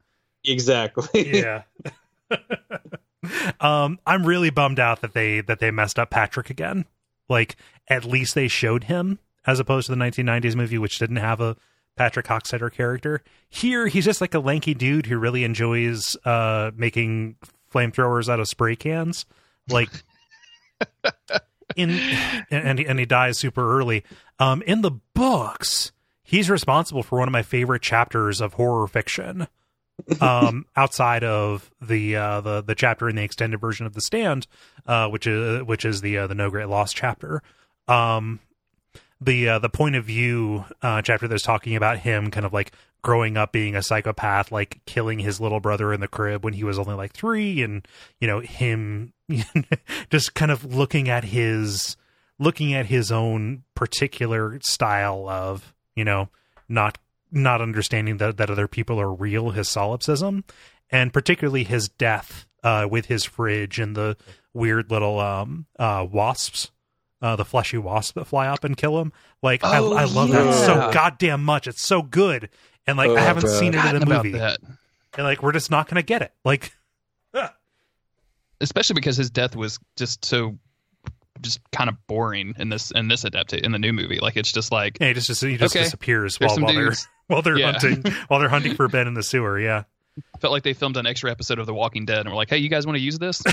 Exactly. 0.46 1.42
yeah. 1.42 1.64
Um, 3.60 4.00
I'm 4.06 4.26
really 4.26 4.50
bummed 4.50 4.80
out 4.80 5.02
that 5.02 5.14
they 5.14 5.42
that 5.42 5.60
they 5.60 5.72
messed 5.72 6.00
up 6.00 6.10
Patrick 6.10 6.50
again. 6.50 6.86
Like, 7.30 7.56
at 7.88 8.06
least 8.06 8.36
they 8.36 8.48
showed 8.48 8.86
him 8.86 9.20
as 9.46 9.60
opposed 9.60 9.88
to 9.88 9.96
the 9.96 10.02
1990s 10.02 10.56
movie, 10.56 10.78
which 10.78 11.00
didn't 11.00 11.18
have 11.18 11.42
a 11.42 11.56
Patrick 11.96 12.26
Hockstetter 12.26 12.72
character. 12.72 13.22
Here, 13.50 13.88
he's 13.88 14.06
just 14.06 14.22
like 14.22 14.34
a 14.34 14.40
lanky 14.40 14.74
dude 14.74 15.06
who 15.06 15.18
really 15.18 15.44
enjoys 15.44 16.16
uh, 16.26 16.72
making 16.76 17.36
flamethrowers 17.74 18.30
out 18.30 18.40
of 18.40 18.48
spray 18.48 18.76
cans. 18.76 19.26
Like, 19.70 19.90
in 21.76 21.92
and 22.52 22.80
and 22.80 23.00
he 23.00 23.06
dies 23.06 23.38
super 23.38 23.78
early. 23.80 24.04
Um, 24.40 24.62
in 24.64 24.82
the 24.82 24.92
books, 25.14 25.92
he's 26.24 26.50
responsible 26.50 27.04
for 27.04 27.20
one 27.20 27.28
of 27.28 27.32
my 27.32 27.44
favorite 27.44 27.82
chapters 27.82 28.42
of 28.42 28.54
horror 28.54 28.88
fiction. 28.88 29.48
Um, 30.22 30.66
outside 30.76 31.24
of 31.24 31.72
the 31.82 32.16
uh, 32.16 32.42
the 32.42 32.62
the 32.62 32.76
chapter 32.76 33.10
in 33.10 33.16
the 33.16 33.24
extended 33.24 33.60
version 33.60 33.86
of 33.86 33.94
the 33.94 34.02
Stand, 34.02 34.48
uh, 34.86 35.08
which 35.10 35.28
is 35.28 35.64
which 35.64 35.86
is 35.86 36.02
the 36.02 36.18
uh, 36.18 36.28
the 36.28 36.36
No 36.36 36.50
Great 36.50 36.68
Loss 36.68 36.94
chapter. 36.94 37.42
Um, 37.88 38.40
the 39.22 39.50
uh, 39.50 39.60
the 39.60 39.70
point 39.70 39.96
of 39.96 40.06
view 40.06 40.66
uh, 40.82 41.02
chapter 41.02 41.28
that's 41.28 41.44
talking 41.44 41.76
about 41.76 42.00
him 42.00 42.32
kind 42.32 42.46
of 42.46 42.54
like 42.54 42.72
growing 43.02 43.38
up 43.38 43.52
being 43.52 43.76
a 43.76 43.84
psychopath, 43.84 44.52
like 44.52 44.82
killing 44.86 45.20
his 45.20 45.40
little 45.40 45.60
brother 45.60 45.94
in 45.94 46.00
the 46.00 46.08
crib 46.08 46.44
when 46.44 46.54
he 46.54 46.64
was 46.64 46.80
only 46.80 46.94
like 46.94 47.14
three, 47.14 47.62
and 47.62 47.88
you 48.20 48.28
know 48.28 48.40
him 48.40 49.14
just 50.10 50.34
kind 50.34 50.52
of 50.52 50.74
looking 50.74 51.10
at 51.10 51.24
his 51.24 51.96
looking 52.40 52.74
at 52.74 52.88
his 52.88 53.12
own 53.12 53.64
particular 53.76 54.60
style 54.64 55.28
of 55.30 55.74
you 55.96 56.04
know 56.04 56.30
not 56.68 56.98
not 57.34 57.62
understanding 57.62 58.18
that 58.18 58.38
that 58.38 58.50
other 58.50 58.68
people 58.68 59.00
are 59.00 59.14
real, 59.14 59.52
his 59.52 59.70
solipsism, 59.70 60.44
and 60.90 61.12
particularly 61.12 61.64
his 61.64 61.90
death 61.90 62.46
uh, 62.64 62.88
with 62.90 63.08
his 63.08 63.26
fridge 63.26 63.80
and 63.80 63.96
the 63.96 64.16
weird 64.54 64.92
little 64.92 65.20
um, 65.20 65.66
uh, 65.80 66.06
wasps 66.10 66.72
uh, 67.24 67.38
the 67.38 67.46
fleshy 67.46 67.78
wasps 67.78 68.12
that 68.12 68.26
fly 68.26 68.48
up 68.48 68.66
and 68.66 68.76
kill 68.76 69.00
him. 69.00 69.14
Like 69.42 69.62
oh, 69.64 69.94
I, 69.94 70.02
I 70.02 70.04
love 70.04 70.30
yeah. 70.30 70.44
that 70.44 70.54
so 70.54 70.92
goddamn 70.94 71.44
much. 71.44 71.68
It's 71.68 71.82
so 71.82 72.02
good, 72.02 72.50
and 72.86 72.98
like 72.98 73.10
oh, 73.10 73.16
I 73.16 73.22
haven't 73.22 73.46
God. 73.46 73.60
seen 73.60 73.74
it 73.74 73.86
in 73.86 74.04
a 74.04 74.06
movie, 74.06 74.38
and 74.38 74.58
like 75.18 75.42
we're 75.42 75.54
just 75.54 75.72
not 75.72 75.88
gonna 75.88 76.04
get 76.04 76.22
it. 76.22 76.34
Like, 76.44 76.74
especially 78.62 78.96
because 78.96 79.16
his 79.16 79.30
death 79.30 79.56
was 79.56 79.80
just 79.96 80.26
so 80.26 80.58
just 81.42 81.60
kind 81.72 81.90
of 81.90 81.96
boring 82.08 82.56
in 82.60 82.70
this 82.70 82.92
in 82.92 83.08
this 83.08 83.24
adapt 83.24 83.54
in 83.54 83.72
the 83.72 83.80
new 83.80 83.94
movie. 83.94 84.20
Like 84.20 84.36
it's 84.36 84.52
just 84.52 84.74
like 84.74 84.98
yeah, 85.00 85.08
he 85.08 85.14
just 85.14 85.28
he 85.42 85.56
just 85.56 85.76
okay, 85.76 85.84
disappears 85.86 86.38
while, 86.42 86.58
while 86.60 86.74
they're 86.74 86.92
while 87.28 87.42
they're 87.42 87.58
yeah. 87.58 87.72
hunting 87.72 88.04
while 88.28 88.40
they're 88.40 88.50
hunting 88.50 88.76
for 88.76 88.88
Ben 88.88 89.08
in 89.08 89.14
the 89.14 89.24
sewer. 89.24 89.60
Yeah. 89.60 89.84
Felt 90.40 90.52
like 90.52 90.64
they 90.64 90.74
filmed 90.74 90.98
an 90.98 91.08
extra 91.08 91.32
episode 91.32 91.58
of 91.58 91.66
The 91.66 91.74
Walking 91.74 92.06
Dead 92.06 92.20
and 92.20 92.30
we're 92.30 92.36
like, 92.36 92.50
"Hey, 92.50 92.58
you 92.58 92.70
guys 92.70 92.86
want 92.86 92.98
to 92.98 93.02
use 93.02 93.18
this?" 93.18 93.42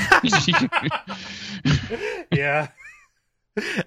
yeah, 2.30 2.68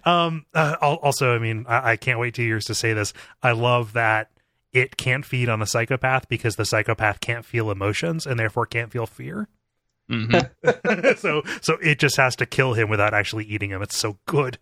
um, 0.03 0.45
uh, 0.53 0.75
also, 0.81 1.35
I 1.35 1.39
mean, 1.39 1.65
I, 1.67 1.91
I 1.91 1.95
can't 1.95 2.19
wait 2.19 2.33
two 2.33 2.43
years 2.43 2.65
to 2.65 2.75
say 2.75 2.93
this. 2.93 3.13
I 3.41 3.51
love 3.51 3.93
that 3.93 4.31
it 4.71 4.97
can't 4.97 5.25
feed 5.25 5.49
on 5.49 5.61
a 5.61 5.67
psychopath 5.67 6.27
because 6.27 6.55
the 6.55 6.65
psychopath 6.65 7.19
can't 7.19 7.45
feel 7.45 7.71
emotions 7.71 8.25
and 8.25 8.39
therefore 8.39 8.65
can't 8.65 8.91
feel 8.91 9.05
fear. 9.05 9.47
Mm-hmm. 10.09 11.17
so, 11.17 11.43
so 11.61 11.77
it 11.81 11.99
just 11.99 12.17
has 12.17 12.35
to 12.37 12.45
kill 12.45 12.73
him 12.73 12.89
without 12.89 13.13
actually 13.13 13.45
eating 13.45 13.69
him. 13.69 13.81
It's 13.81 13.97
so 13.97 14.17
good. 14.25 14.57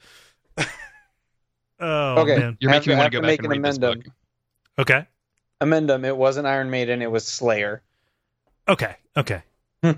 oh, 1.79 2.21
okay, 2.21 2.37
man. 2.37 2.57
you're 2.59 2.71
making 2.71 2.91
me 2.91 2.97
want 2.97 3.11
to 3.11 3.17
go 3.17 3.25
back 3.25 3.39
and 3.39 3.49
read 3.49 3.63
this 3.63 3.77
book. 3.77 3.99
Okay, 4.77 5.05
amendum. 5.61 6.03
It 6.03 6.17
wasn't 6.17 6.47
Iron 6.47 6.69
Maiden. 6.69 7.01
It 7.01 7.11
was 7.11 7.25
Slayer. 7.25 7.81
Okay. 8.67 8.95
Okay. 9.15 9.43
yeah, 9.83 9.91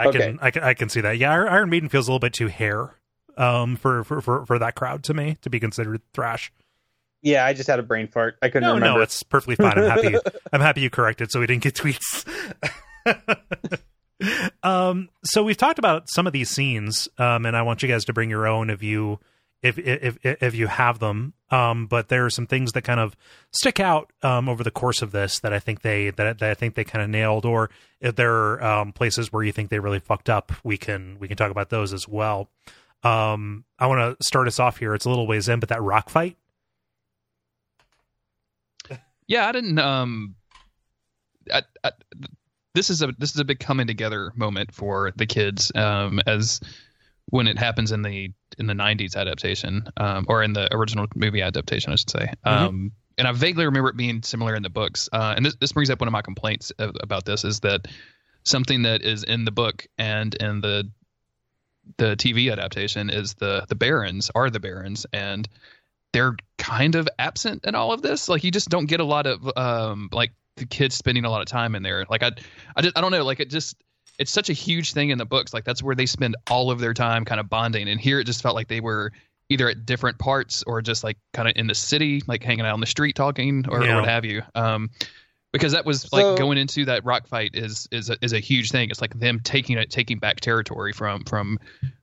I 0.00 0.06
okay. 0.06 0.18
can, 0.18 0.38
I 0.40 0.50
can, 0.50 0.62
I 0.62 0.74
can 0.74 0.88
see 0.88 1.02
that. 1.02 1.18
Yeah, 1.18 1.32
Iron 1.32 1.68
Maiden 1.68 1.88
feels 1.88 2.08
a 2.08 2.10
little 2.10 2.20
bit 2.20 2.32
too 2.32 2.46
hair 2.46 2.94
um, 3.36 3.76
for, 3.76 4.04
for, 4.04 4.20
for, 4.20 4.46
for 4.46 4.58
that 4.58 4.74
crowd 4.74 5.04
to 5.04 5.14
me 5.14 5.36
to 5.42 5.50
be 5.50 5.60
considered 5.60 6.00
thrash. 6.14 6.52
Yeah, 7.22 7.44
I 7.44 7.52
just 7.52 7.68
had 7.68 7.78
a 7.78 7.82
brain 7.82 8.08
fart. 8.08 8.38
I 8.40 8.48
couldn't 8.48 8.68
no, 8.68 8.74
remember. 8.74 8.98
No, 8.98 9.02
it's 9.02 9.22
perfectly 9.22 9.56
fine. 9.56 9.78
I'm 9.78 9.90
happy. 9.90 10.16
I'm 10.52 10.60
happy 10.60 10.80
you 10.80 10.90
corrected, 10.90 11.30
so 11.30 11.40
we 11.40 11.46
didn't 11.46 11.62
get 11.62 11.74
tweets. 11.74 12.26
um, 14.62 15.10
so 15.24 15.42
we've 15.42 15.56
talked 15.56 15.78
about 15.78 16.08
some 16.08 16.26
of 16.26 16.32
these 16.32 16.48
scenes, 16.48 17.08
um, 17.18 17.44
and 17.44 17.56
I 17.56 17.62
want 17.62 17.82
you 17.82 17.88
guys 17.88 18.06
to 18.06 18.14
bring 18.14 18.30
your 18.30 18.46
own 18.46 18.70
if 18.70 18.82
you 18.82 19.18
if 19.62 19.78
if 19.78 20.18
if 20.22 20.54
you 20.54 20.66
have 20.66 20.98
them. 20.98 21.34
Um, 21.50 21.86
but 21.86 22.08
there 22.08 22.24
are 22.24 22.30
some 22.30 22.46
things 22.46 22.72
that 22.72 22.82
kind 22.82 23.00
of 23.00 23.16
stick 23.52 23.80
out 23.80 24.12
um, 24.22 24.48
over 24.48 24.62
the 24.62 24.70
course 24.70 25.02
of 25.02 25.10
this 25.10 25.40
that 25.40 25.52
I 25.52 25.58
think 25.58 25.82
they 25.82 26.10
that, 26.10 26.38
that 26.38 26.50
I 26.50 26.54
think 26.54 26.74
they 26.74 26.84
kind 26.84 27.02
of 27.02 27.10
nailed, 27.10 27.44
or 27.44 27.70
if 28.00 28.16
there 28.16 28.32
are 28.32 28.62
um, 28.62 28.92
places 28.92 29.32
where 29.32 29.42
you 29.42 29.52
think 29.52 29.70
they 29.70 29.80
really 29.80 29.98
fucked 29.98 30.30
up, 30.30 30.52
we 30.62 30.76
can 30.76 31.18
we 31.18 31.28
can 31.28 31.36
talk 31.36 31.50
about 31.50 31.70
those 31.70 31.92
as 31.92 32.06
well. 32.08 32.48
Um, 33.02 33.64
I 33.78 33.86
want 33.86 34.18
to 34.18 34.24
start 34.24 34.46
us 34.46 34.58
off 34.60 34.78
here. 34.78 34.94
It's 34.94 35.06
a 35.06 35.08
little 35.08 35.26
ways 35.26 35.48
in, 35.48 35.60
but 35.60 35.70
that 35.70 35.82
rock 35.82 36.10
fight. 36.10 36.36
Yeah, 39.26 39.46
I 39.46 39.52
didn't. 39.52 39.78
Um, 39.78 40.34
I, 41.52 41.62
I, 41.84 41.92
this 42.74 42.90
is 42.90 43.02
a 43.02 43.14
this 43.18 43.32
is 43.32 43.38
a 43.38 43.44
big 43.44 43.60
coming 43.60 43.86
together 43.86 44.32
moment 44.34 44.74
for 44.74 45.12
the 45.16 45.26
kids. 45.26 45.70
Um, 45.74 46.20
as 46.26 46.60
when 47.26 47.46
it 47.46 47.58
happens 47.58 47.92
in 47.92 48.02
the 48.02 48.32
in 48.58 48.66
the 48.66 48.74
'90s 48.74 49.16
adaptation, 49.16 49.88
um, 49.96 50.26
or 50.28 50.42
in 50.42 50.52
the 50.52 50.72
original 50.74 51.06
movie 51.14 51.42
adaptation, 51.42 51.92
I 51.92 51.96
should 51.96 52.10
say. 52.10 52.32
Mm-hmm. 52.46 52.48
Um, 52.48 52.92
and 53.18 53.28
I 53.28 53.32
vaguely 53.32 53.66
remember 53.66 53.90
it 53.90 53.96
being 53.96 54.22
similar 54.22 54.54
in 54.54 54.62
the 54.62 54.70
books. 54.70 55.08
Uh, 55.12 55.34
and 55.36 55.44
this, 55.44 55.54
this 55.56 55.72
brings 55.72 55.90
up 55.90 56.00
one 56.00 56.08
of 56.08 56.12
my 56.12 56.22
complaints 56.22 56.72
about 56.78 57.26
this 57.26 57.44
is 57.44 57.60
that 57.60 57.86
something 58.44 58.82
that 58.82 59.02
is 59.02 59.24
in 59.24 59.44
the 59.44 59.50
book 59.50 59.86
and 59.98 60.34
in 60.34 60.60
the 60.60 60.90
the 61.96 62.16
TV 62.16 62.52
adaptation 62.52 63.10
is 63.10 63.34
the 63.34 63.66
the 63.68 63.74
Barrens 63.74 64.30
are 64.34 64.50
the 64.50 64.60
Barrens, 64.60 65.06
and 65.12 65.48
they're 66.12 66.36
kind 66.58 66.94
of 66.94 67.08
absent 67.18 67.64
in 67.64 67.74
all 67.74 67.92
of 67.92 68.02
this. 68.02 68.28
Like 68.28 68.44
you 68.44 68.50
just 68.50 68.68
don't 68.68 68.86
get 68.86 69.00
a 69.00 69.04
lot 69.04 69.26
of 69.26 69.50
um 69.56 70.08
like 70.12 70.32
the 70.56 70.66
kids 70.66 70.94
spending 70.94 71.24
a 71.24 71.30
lot 71.30 71.40
of 71.40 71.46
time 71.46 71.74
in 71.74 71.82
there. 71.82 72.06
Like 72.08 72.22
I 72.22 72.32
I 72.76 72.82
just 72.82 72.96
I 72.96 73.00
don't 73.00 73.12
know. 73.12 73.24
Like 73.24 73.40
it 73.40 73.50
just 73.50 73.76
it's 74.20 74.30
such 74.30 74.50
a 74.50 74.52
huge 74.52 74.92
thing 74.92 75.08
in 75.08 75.18
the 75.18 75.24
books. 75.24 75.54
Like 75.54 75.64
that's 75.64 75.82
where 75.82 75.96
they 75.96 76.04
spend 76.04 76.36
all 76.50 76.70
of 76.70 76.78
their 76.78 76.92
time 76.92 77.24
kind 77.24 77.40
of 77.40 77.48
bonding. 77.48 77.88
And 77.88 77.98
here 77.98 78.20
it 78.20 78.24
just 78.24 78.42
felt 78.42 78.54
like 78.54 78.68
they 78.68 78.80
were 78.80 79.12
either 79.48 79.68
at 79.70 79.86
different 79.86 80.18
parts 80.18 80.62
or 80.66 80.82
just 80.82 81.02
like 81.02 81.16
kind 81.32 81.48
of 81.48 81.54
in 81.56 81.66
the 81.66 81.74
city, 81.74 82.22
like 82.26 82.42
hanging 82.42 82.66
out 82.66 82.74
on 82.74 82.80
the 82.80 82.86
street 82.86 83.16
talking 83.16 83.64
or, 83.68 83.82
yeah. 83.82 83.94
or 83.94 84.00
what 84.00 84.08
have 84.08 84.26
you. 84.26 84.42
Um, 84.54 84.90
because 85.52 85.72
that 85.72 85.86
was 85.86 86.12
like 86.12 86.22
so, 86.22 86.36
going 86.36 86.58
into 86.58 86.84
that 86.84 87.04
rock 87.04 87.26
fight 87.26 87.52
is 87.54 87.88
is 87.90 88.10
a, 88.10 88.16
is 88.22 88.34
a 88.34 88.38
huge 88.38 88.70
thing. 88.70 88.90
It's 88.90 89.00
like 89.00 89.18
them 89.18 89.40
taking 89.42 89.78
it, 89.78 89.90
taking 89.90 90.18
back 90.18 90.40
territory 90.40 90.92
from 90.92 91.24
from 91.24 91.58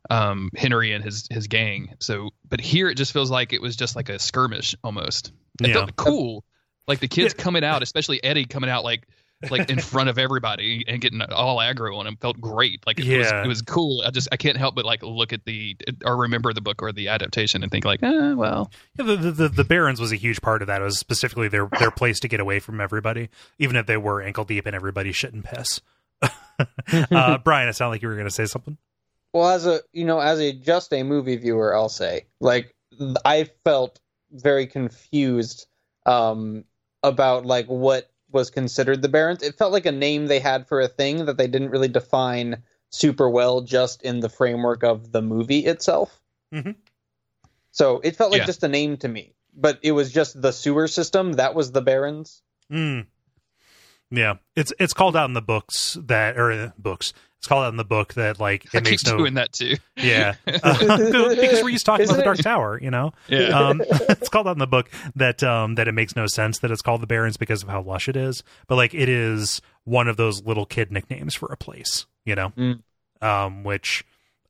um, 0.10 0.50
Henry 0.58 0.92
and 0.92 1.04
his 1.04 1.28
his 1.30 1.48
gang. 1.48 1.96
So, 2.00 2.32
but 2.50 2.60
here 2.60 2.90
it 2.90 2.96
just 2.96 3.14
feels 3.14 3.32
like 3.32 3.54
it 3.54 3.62
was 3.62 3.78
just 3.78 3.96
like 3.96 4.10
a 4.10 4.20
skirmish 4.20 4.76
almost. 4.84 5.32
It 5.62 5.70
yeah. 5.70 5.76
felt 5.76 5.96
cool, 5.96 6.44
like 6.90 7.00
the 7.00 7.08
kids 7.08 7.36
yeah. 7.38 7.44
coming 7.44 7.64
out, 7.64 7.84
especially 7.84 8.22
Eddie 8.22 8.44
coming 8.46 8.70
out 8.70 8.84
like 8.84 9.08
like 9.50 9.70
in 9.70 9.80
front 9.80 10.10
of 10.10 10.18
everybody 10.18 10.84
and 10.88 11.00
getting 11.00 11.22
all 11.22 11.58
aggro 11.58 11.98
on 11.98 12.08
him 12.08 12.18
felt 12.18 12.40
great. 12.40 12.86
Like 12.88 13.00
it 13.00 13.06
yeah. 13.06 13.18
was 13.18 13.32
it 13.32 13.48
was 13.48 13.62
cool. 13.62 14.02
I 14.06 14.10
just 14.10 14.28
I 14.32 14.38
can't 14.38 14.58
help 14.58 14.76
but 14.76 14.86
like 14.86 15.04
look 15.04 15.34
at 15.34 15.46
the 15.46 15.78
or 16.04 16.18
remember 16.18 16.54
the 16.54 16.62
book 16.62 16.82
or 16.82 16.92
the 16.92 17.10
adaptation 17.10 17.64
and 17.64 17.72
think 17.72 17.86
like, 17.86 18.02
eh, 18.04 18.34
well. 18.34 18.72
Yeah, 18.98 19.06
the, 19.06 19.16
the 19.16 19.50
the 19.50 19.64
Barrens 19.64 20.00
was 20.00 20.12
a 20.12 20.16
huge 20.16 20.42
part 20.42 20.62
of 20.62 20.68
that. 20.68 20.82
It 20.82 20.86
was 20.86 20.98
specifically 20.98 21.48
their 21.48 21.68
their 21.80 21.92
place 21.92 22.20
to 22.22 22.28
get 22.28 22.40
away 22.40 22.60
from 22.60 22.82
everybody, 22.82 23.30
even 23.60 23.76
if 23.76 23.86
they 23.86 23.98
were 23.98 24.22
ankle 24.22 24.44
deep 24.44 24.68
in 24.68 24.74
everybody's 24.74 25.16
shit 25.16 25.34
and 25.34 25.44
piss. 25.44 25.82
uh, 26.22 27.38
Brian, 27.44 27.70
it 27.70 27.74
sounded 27.74 27.92
like 27.92 28.02
you 28.02 28.08
were 28.08 28.16
going 28.16 28.28
to 28.28 28.32
say 28.32 28.46
something. 28.46 28.78
Well, 29.34 29.50
as 29.50 29.68
a 29.68 29.82
you 29.94 30.06
know, 30.06 30.20
as 30.20 30.40
a 30.40 30.54
just 30.54 30.94
a 30.94 31.04
movie 31.04 31.36
viewer, 31.36 31.76
I'll 31.76 31.90
say 31.90 32.26
like 32.40 32.74
I 33.24 33.50
felt 33.64 34.00
very 34.32 34.68
confused 34.68 35.68
um, 36.06 36.64
about 37.04 37.46
like 37.46 37.68
what 37.68 38.10
was 38.32 38.50
considered 38.50 39.02
the 39.02 39.10
Barrens. 39.10 39.44
It 39.44 39.58
felt 39.58 39.72
like 39.72 39.86
a 39.86 39.92
name 39.92 40.28
they 40.28 40.40
had 40.40 40.68
for 40.68 40.82
a 40.82 40.88
thing 40.88 41.26
that 41.26 41.38
they 41.38 41.48
didn't 41.48 41.70
really 41.70 41.88
define 41.88 42.64
super 42.90 43.30
well 43.30 43.62
just 43.62 44.02
in 44.04 44.20
the 44.20 44.30
framework 44.30 44.84
of 44.84 45.12
the 45.12 45.22
movie 45.22 45.66
itself. 45.66 46.22
Mm-hmm. 46.54 46.72
So 47.72 48.00
it 48.04 48.16
felt 48.16 48.32
like 48.32 48.42
Yeah. 48.42 48.46
just 48.46 48.64
a 48.64 48.68
name 48.68 48.98
to 48.98 49.08
me, 49.08 49.34
but 49.54 49.80
it 49.82 49.92
was 49.92 50.12
just 50.12 50.42
the 50.42 50.52
sewer 50.52 50.88
system 50.88 51.34
that 51.34 51.54
was 51.56 51.72
the 51.72 51.82
Barrens. 51.82 52.42
Mm. 52.72 53.08
Yeah, 54.10 54.36
it's 54.56 54.72
it's 54.80 54.94
called 54.94 55.18
out 55.18 55.28
in 55.30 55.34
the 55.34 55.42
books 55.42 55.98
that 56.06 56.38
or 56.38 56.52
uh, 56.52 56.72
books. 56.78 57.14
It's 57.40 57.48
called 57.48 57.66
out 57.66 57.70
in 57.70 57.78
the 57.78 57.86
book 57.86 58.16
that 58.16 58.40
like 58.40 58.66
it 58.66 58.70
I 58.76 58.80
keep 58.80 58.84
makes 58.92 59.06
no 59.06 59.18
doing 59.18 59.36
that 59.36 59.54
too. 59.54 59.76
yeah 59.96 60.36
uh, 60.48 60.98
because 61.36 61.62
we're 61.62 61.70
used 61.70 61.86
to 61.86 61.92
talking 61.92 62.06
about 62.06 62.14
Isn't 62.14 62.16
the 62.18 62.22
it- 62.22 62.26
Dark 62.26 62.38
Tower, 62.40 62.80
you 62.82 62.90
know. 62.92 63.14
Yeah. 63.28 63.50
Um, 63.70 63.82
it's 63.88 64.30
called 64.30 64.48
out 64.48 64.54
in 64.54 64.60
the 64.60 64.68
book 64.68 64.90
that 65.16 65.44
um 65.44 65.76
that 65.76 65.88
it 65.88 65.92
makes 65.94 66.16
no 66.16 66.26
sense 66.28 66.60
that 66.60 66.72
it's 66.72 66.82
called 66.82 67.02
the 67.02 67.08
Barrens 67.08 67.38
because 67.38 67.62
of 67.64 67.70
how 67.70 67.82
lush 67.82 68.10
it 68.10 68.16
is, 68.16 68.44
but 68.68 68.76
like 68.76 68.94
it 68.94 69.08
is 69.10 69.62
one 69.84 70.08
of 70.08 70.18
those 70.18 70.44
little 70.44 70.66
kid 70.66 70.92
nicknames 70.92 71.36
for 71.36 71.52
a 71.52 71.58
place, 71.58 72.06
you 72.26 72.36
know. 72.36 72.50
Mm. 72.58 72.82
Um, 73.22 73.64
which 73.64 74.04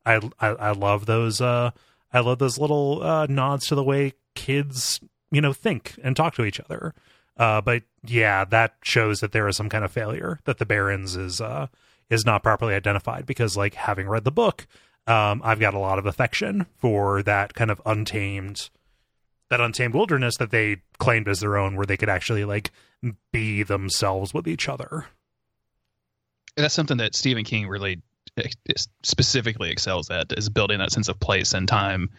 I, 0.05 0.21
I 0.39 0.47
I 0.47 0.71
love 0.71 1.05
those 1.05 1.41
uh 1.41 1.71
I 2.13 2.21
love 2.21 2.39
those 2.39 2.57
little 2.57 3.03
uh 3.03 3.25
nods 3.27 3.67
to 3.67 3.75
the 3.75 3.83
way 3.83 4.13
kids 4.35 4.99
you 5.29 5.41
know 5.41 5.51
think 5.53 5.95
and 6.03 6.15
talk 6.15 6.35
to 6.35 6.45
each 6.45 6.59
other. 6.61 6.93
Uh, 7.35 7.61
but 7.61 7.83
yeah, 8.05 8.45
that 8.45 8.75
shows 8.83 9.19
that 9.19 9.31
there 9.33 9.47
is 9.47 9.55
some 9.57 9.69
kind 9.69 9.83
of 9.85 9.91
failure 9.91 10.39
that 10.45 10.57
the 10.57 10.65
Barrens 10.65 11.15
is 11.17 11.39
uh 11.41 11.67
is 12.09 12.25
not 12.25 12.43
properly 12.43 12.73
identified 12.73 13.25
because 13.25 13.57
like 13.57 13.73
having 13.73 14.07
read 14.07 14.23
the 14.23 14.31
book, 14.31 14.67
um, 15.07 15.41
I've 15.43 15.59
got 15.59 15.73
a 15.73 15.79
lot 15.79 15.99
of 15.99 16.05
affection 16.05 16.65
for 16.77 17.23
that 17.23 17.53
kind 17.53 17.71
of 17.71 17.81
untamed 17.85 18.69
that 19.49 19.61
untamed 19.61 19.93
wilderness 19.93 20.37
that 20.37 20.51
they 20.51 20.77
claimed 20.97 21.27
as 21.29 21.39
their 21.39 21.57
own 21.57 21.75
where 21.77 21.85
they 21.85 21.95
could 21.95 22.09
actually 22.09 22.43
like 22.43 22.71
be 23.31 23.63
themselves 23.63 24.33
with 24.33 24.47
each 24.47 24.67
other. 24.67 25.05
And 26.57 26.63
that's 26.63 26.73
something 26.73 26.97
that 26.97 27.15
Stephen 27.15 27.45
King 27.45 27.67
really 27.67 28.01
specifically 29.03 29.69
excels 29.69 30.09
at 30.09 30.33
is 30.37 30.49
building 30.49 30.79
that 30.79 30.91
sense 30.91 31.07
of 31.07 31.19
place 31.19 31.53
and 31.53 31.67
time 31.67 32.09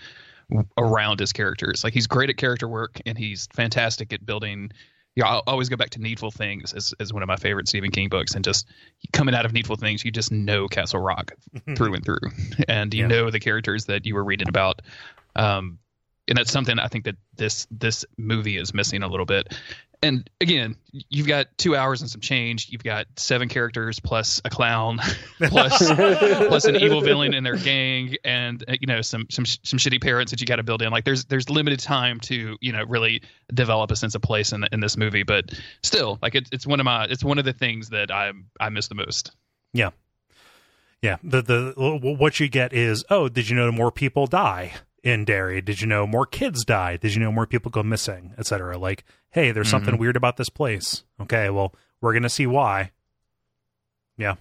around 0.77 1.20
his 1.20 1.32
characters. 1.32 1.85
Like 1.85 1.93
he's 1.93 2.06
great 2.06 2.31
at 2.31 2.36
character 2.36 2.66
work 2.66 3.01
and 3.05 3.19
he's 3.19 3.48
fantastic 3.55 4.12
at 4.12 4.24
building. 4.24 4.70
Yeah, 5.19 5.27
I'll 5.27 5.43
always 5.49 5.69
go 5.69 5.77
back 5.77 5.90
to 5.90 6.01
Needful 6.01 6.31
Things 6.31 6.73
as, 6.74 6.95
as 7.01 7.12
one 7.12 7.24
of 7.24 7.27
my 7.27 7.35
favorite 7.35 7.66
Stephen 7.66 7.90
King 7.90 8.09
books, 8.09 8.36
and 8.36 8.45
just 8.45 8.69
coming 9.12 9.35
out 9.35 9.45
of 9.45 9.53
Needful 9.53 9.74
Things, 9.74 10.05
you 10.05 10.12
just 10.12 10.31
know 10.31 10.69
Castle 10.69 11.01
Rock 11.01 11.32
through 11.77 11.95
and 11.95 12.05
through, 12.05 12.20
and 12.69 12.95
you 12.95 13.03
Yeah. 13.03 13.09
know 13.09 13.31
the 13.32 13.40
characters 13.40 13.86
that 13.86 14.07
you 14.07 14.15
were 14.15 14.23
reading 14.23 14.49
about. 14.49 14.81
Um, 15.35 15.81
and 16.29 16.37
that's 16.37 16.53
something 16.53 16.79
I 16.79 16.89
think 16.89 17.05
that 17.05 17.17
this 17.37 17.67
this 17.71 18.05
movie 18.17 18.57
is 18.57 18.75
missing 18.75 19.03
a 19.03 19.09
little 19.09 19.27
bit. 19.27 19.55
And 20.01 20.31
again, 20.41 20.77
you've 20.93 21.27
got 21.27 21.47
two 21.59 21.75
hours 21.75 22.03
and 22.03 22.11
some 22.11 22.21
change. 22.21 22.69
You've 22.71 22.85
got 22.85 23.07
seven 23.17 23.49
characters 23.49 23.99
plus 23.99 24.41
a 24.45 24.51
clown, 24.51 25.01
plus 25.43 25.91
plus 25.93 26.65
an 26.67 26.77
evil 26.77 27.01
villain 27.01 27.35
in 27.35 27.43
their 27.43 27.57
gang, 27.57 28.15
and 28.25 28.63
uh, 28.69 28.75
you 28.81 28.87
know 28.87 29.01
some 29.01 29.27
some 29.31 29.45
some 29.45 29.79
shitty 29.79 30.01
parents 30.01 30.31
that 30.31 30.41
you 30.41 30.47
got 30.47 30.57
to 30.57 30.63
build 30.63 30.83
in. 30.83 30.91
Like 30.91 31.05
there's 31.05 31.25
there's 31.25 31.51
limited 31.51 31.81
time 31.81 32.21
to 32.21 32.57
you 32.61 32.73
know 32.73 32.85
really 32.85 33.23
develop 33.53 33.91
a 33.91 33.97
sense 33.97 34.15
of 34.15 34.23
place 34.23 34.53
in 34.53 34.65
in 34.71 34.79
this 34.81 34.97
movie, 34.97 35.25
but 35.25 35.53
still, 35.83 36.19
like 36.23 36.37
it's 36.37 36.51
it's 36.53 36.67
one 36.67 36.79
of 36.79 36.85
my 36.85 37.05
it's 37.05 37.25
one 37.25 37.39
of 37.39 37.45
the 37.45 37.53
things 37.53 37.89
that 37.89 38.13
I 38.13 38.33
I 38.61 38.69
miss 38.69 38.89
the 38.89 38.95
most. 38.95 39.33
Yeah. 39.73 39.91
Yeah. 41.03 41.17
The 41.25 41.43
the 41.43 41.73
what 41.77 42.39
you 42.39 42.49
get 42.49 42.73
is, 42.73 43.05
oh, 43.11 43.29
did 43.29 43.49
you 43.49 43.57
know 43.57 43.73
more 43.73 43.91
people 43.91 44.27
die 44.27 44.75
in 45.03 45.25
Derry? 45.25 45.61
Did 45.61 45.81
you 45.81 45.87
know 45.87 46.07
more 46.07 46.27
kids 46.27 46.65
die? 46.65 46.97
Did 46.97 47.15
you 47.15 47.20
know 47.20 47.33
more 47.33 47.47
people 47.47 47.70
go 47.70 47.83
missing, 47.83 48.35
etc. 48.39 48.79
Like, 48.79 49.05
hey, 49.31 49.53
there's 49.53 49.69
something 49.69 49.99
weird 49.99 50.16
about 50.16 50.37
this 50.37 50.49
place. 50.49 51.05
Okay, 51.20 51.51
well, 51.51 51.75
we're 52.01 52.12
gonna 52.12 52.29
see 52.29 52.47
why. 52.47 52.93
Yeah. 54.16 54.37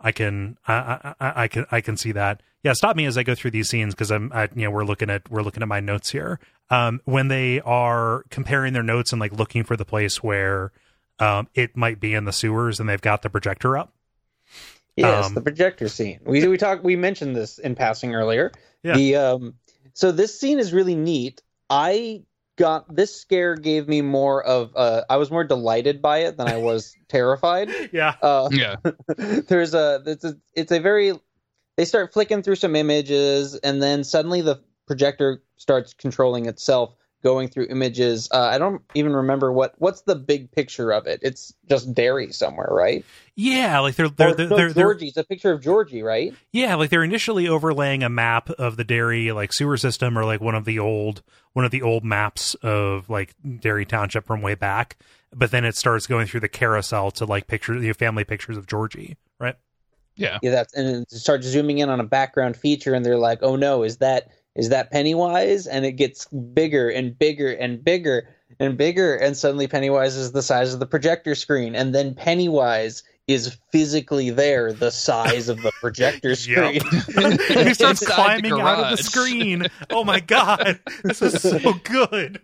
I 0.00 0.12
can 0.12 0.56
I, 0.66 0.74
I 0.74 1.14
I 1.20 1.42
I 1.42 1.48
can 1.48 1.66
I 1.70 1.80
can 1.80 1.96
see 1.96 2.12
that. 2.12 2.42
Yeah, 2.62 2.72
stop 2.72 2.96
me 2.96 3.04
as 3.06 3.18
I 3.18 3.22
go 3.22 3.34
through 3.34 3.50
these 3.50 3.68
scenes 3.68 3.94
because 3.94 4.10
I'm 4.10 4.32
I, 4.32 4.48
you 4.54 4.64
know 4.64 4.70
we're 4.70 4.84
looking 4.84 5.10
at 5.10 5.30
we're 5.30 5.42
looking 5.42 5.62
at 5.62 5.68
my 5.68 5.80
notes 5.80 6.10
here. 6.10 6.40
Um, 6.70 7.00
when 7.04 7.28
they 7.28 7.60
are 7.60 8.24
comparing 8.30 8.72
their 8.72 8.82
notes 8.82 9.12
and 9.12 9.20
like 9.20 9.32
looking 9.32 9.64
for 9.64 9.76
the 9.76 9.84
place 9.84 10.22
where 10.22 10.72
um 11.18 11.48
it 11.54 11.76
might 11.76 12.00
be 12.00 12.14
in 12.14 12.24
the 12.24 12.32
sewers 12.32 12.80
and 12.80 12.88
they've 12.88 13.00
got 13.00 13.22
the 13.22 13.30
projector 13.30 13.76
up. 13.76 13.92
Yes, 14.96 15.26
Um, 15.26 15.34
the 15.34 15.40
projector 15.40 15.88
scene. 15.88 16.20
We 16.24 16.46
we 16.46 16.58
talked 16.58 16.84
we 16.84 16.96
mentioned 16.96 17.36
this 17.36 17.58
in 17.58 17.74
passing 17.74 18.14
earlier. 18.14 18.52
Yeah. 18.82 18.96
The 18.96 19.16
um 19.16 19.54
so 19.92 20.12
this 20.12 20.38
scene 20.38 20.58
is 20.58 20.72
really 20.72 20.94
neat. 20.94 21.42
I 21.68 22.22
got 22.56 22.94
this 22.94 23.14
scare 23.14 23.54
gave 23.56 23.88
me 23.88 24.02
more 24.02 24.42
of 24.42 24.72
uh 24.76 25.02
I 25.08 25.16
was 25.16 25.30
more 25.30 25.44
delighted 25.44 26.02
by 26.02 26.18
it 26.18 26.36
than 26.36 26.48
I 26.48 26.58
was 26.58 26.94
terrified. 27.08 27.70
Yeah. 27.92 28.14
Uh 28.20 28.48
Yeah, 28.52 28.76
there's 29.16 29.74
a 29.74 30.02
it's 30.06 30.24
a 30.24 30.36
it's 30.54 30.72
a 30.72 30.80
very 30.80 31.12
they 31.76 31.84
start 31.84 32.12
flicking 32.12 32.42
through 32.42 32.56
some 32.56 32.76
images 32.76 33.54
and 33.54 33.82
then 33.82 34.04
suddenly 34.04 34.42
the 34.42 34.62
projector 34.86 35.42
starts 35.56 35.94
controlling 35.94 36.46
itself 36.46 36.94
going 37.22 37.48
through 37.48 37.66
images 37.70 38.28
uh, 38.32 38.40
i 38.42 38.58
don't 38.58 38.82
even 38.94 39.14
remember 39.14 39.52
what 39.52 39.74
what's 39.78 40.02
the 40.02 40.14
big 40.14 40.50
picture 40.50 40.90
of 40.90 41.06
it 41.06 41.20
it's 41.22 41.54
just 41.68 41.92
Derry 41.94 42.32
somewhere 42.32 42.68
right 42.70 43.04
Yeah, 43.34 43.80
like 43.80 43.96
they're 43.96 44.08
they're 44.08 44.28
Or, 44.28 44.34
they're, 44.34 44.48
no, 44.48 44.56
they're, 44.56 44.72
they're 44.72 44.84
georgie 44.84 45.08
it's 45.08 45.16
a 45.16 45.24
picture 45.24 45.52
of 45.52 45.60
georgie 45.60 46.02
right 46.02 46.34
yeah, 46.52 46.74
like 46.74 46.90
they're 46.90 47.04
initially 47.04 47.48
overlaying 47.48 48.02
a 48.02 48.08
map 48.08 48.50
of 48.50 48.76
the 48.76 48.84
Derry 48.84 49.30
like 49.32 49.52
sewer 49.52 49.76
system 49.76 50.18
or 50.18 50.24
like 50.24 50.40
one 50.40 50.54
of 50.54 50.64
the 50.64 50.78
old 50.78 51.22
one 51.52 51.64
of 51.64 51.70
the 51.70 51.82
old 51.82 52.04
maps 52.04 52.54
of 52.56 53.08
like 53.08 53.34
Derry 53.60 53.86
Township 53.86 54.26
from 54.26 54.42
way 54.42 54.54
back. 54.54 54.96
But 55.32 55.52
then 55.52 55.64
it 55.64 55.76
starts 55.76 56.06
going 56.08 56.26
through 56.26 56.40
the 56.40 56.48
carousel 56.48 57.12
to 57.12 57.24
like 57.24 57.46
pictures, 57.46 57.80
the 57.82 57.92
family 57.92 58.24
pictures 58.24 58.56
of 58.56 58.66
Georgie, 58.66 59.16
right? 59.38 59.54
yeah. 60.16 60.38
yeah 60.42 60.50
that's 60.50 60.74
and 60.74 60.88
it 60.88 61.10
starts 61.10 61.46
zooming 61.46 61.78
in 61.78 61.88
on 61.88 62.00
a 62.00 62.04
background 62.04 62.56
feature 62.56 62.94
and 62.94 63.04
they're 63.04 63.16
like 63.16 63.38
oh 63.42 63.56
no 63.56 63.82
is 63.82 63.98
that 63.98 64.30
is 64.56 64.70
that 64.70 64.90
pennywise 64.90 65.66
and 65.66 65.84
it 65.84 65.92
gets 65.92 66.26
bigger 66.26 66.88
and 66.88 67.18
bigger 67.18 67.50
and 67.52 67.84
bigger 67.84 68.28
and 68.58 68.76
bigger 68.76 69.14
and 69.14 69.36
suddenly 69.36 69.68
pennywise 69.68 70.16
is 70.16 70.32
the 70.32 70.42
size 70.42 70.74
of 70.74 70.80
the 70.80 70.86
projector 70.86 71.34
screen 71.34 71.74
and 71.74 71.94
then 71.94 72.14
pennywise 72.14 73.02
is 73.28 73.56
physically 73.70 74.30
there 74.30 74.72
the 74.72 74.90
size 74.90 75.48
of 75.48 75.62
the 75.62 75.72
projector 75.80 76.34
screen 76.34 76.80
he 77.48 77.74
starts 77.74 78.04
climbing 78.04 78.52
out 78.52 78.80
of 78.80 78.96
the 78.96 79.02
screen. 79.02 79.66
Oh 79.88 80.04
my 80.04 80.20
god, 80.20 80.80
this 81.04 81.22
is 81.22 81.40
so 81.40 81.72
good. 81.84 82.40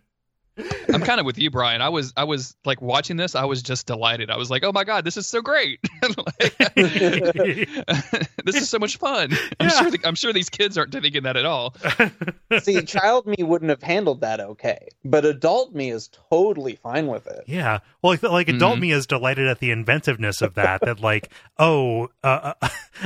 I'm 0.92 1.02
kind 1.02 1.20
of 1.20 1.26
with 1.26 1.38
you, 1.38 1.50
Brian. 1.50 1.82
I 1.82 1.88
was 1.90 2.12
I 2.16 2.24
was 2.24 2.56
like 2.64 2.80
watching 2.80 3.16
this. 3.16 3.34
I 3.34 3.44
was 3.44 3.62
just 3.62 3.86
delighted. 3.86 4.30
I 4.30 4.36
was 4.36 4.50
like, 4.50 4.64
oh 4.64 4.72
my 4.72 4.84
god, 4.84 5.04
this 5.04 5.16
is 5.16 5.26
so 5.26 5.40
great. 5.42 5.80
Like, 6.16 6.56
this 8.44 8.56
is 8.56 8.68
so 8.68 8.78
much 8.78 8.96
fun. 8.96 9.32
I'm 9.60 9.68
Yeah. 9.68 9.80
sure 9.80 9.90
the, 9.90 9.98
I'm 10.04 10.14
sure 10.14 10.32
these 10.32 10.48
kids 10.48 10.78
aren't 10.78 10.92
thinking 10.92 11.22
that 11.24 11.36
at 11.36 11.44
all. 11.44 11.74
See, 12.60 12.80
child 12.82 13.26
me 13.26 13.36
wouldn't 13.42 13.70
have 13.70 13.82
handled 13.82 14.20
that 14.20 14.40
okay, 14.40 14.88
but 15.04 15.24
adult 15.24 15.74
me 15.74 15.90
is 15.90 16.08
totally 16.30 16.76
fine 16.76 17.06
with 17.08 17.26
it. 17.26 17.44
Yeah. 17.46 17.80
Well, 18.02 18.12
like, 18.12 18.22
like 18.22 18.48
adult 18.48 18.76
Mhm. 18.76 18.80
me 18.80 18.92
is 18.92 19.06
delighted 19.06 19.46
at 19.48 19.58
the 19.58 19.70
inventiveness 19.70 20.42
of 20.42 20.54
that. 20.54 20.80
that 20.82 21.00
like, 21.00 21.30
oh, 21.58 22.08
uh, 22.22 22.54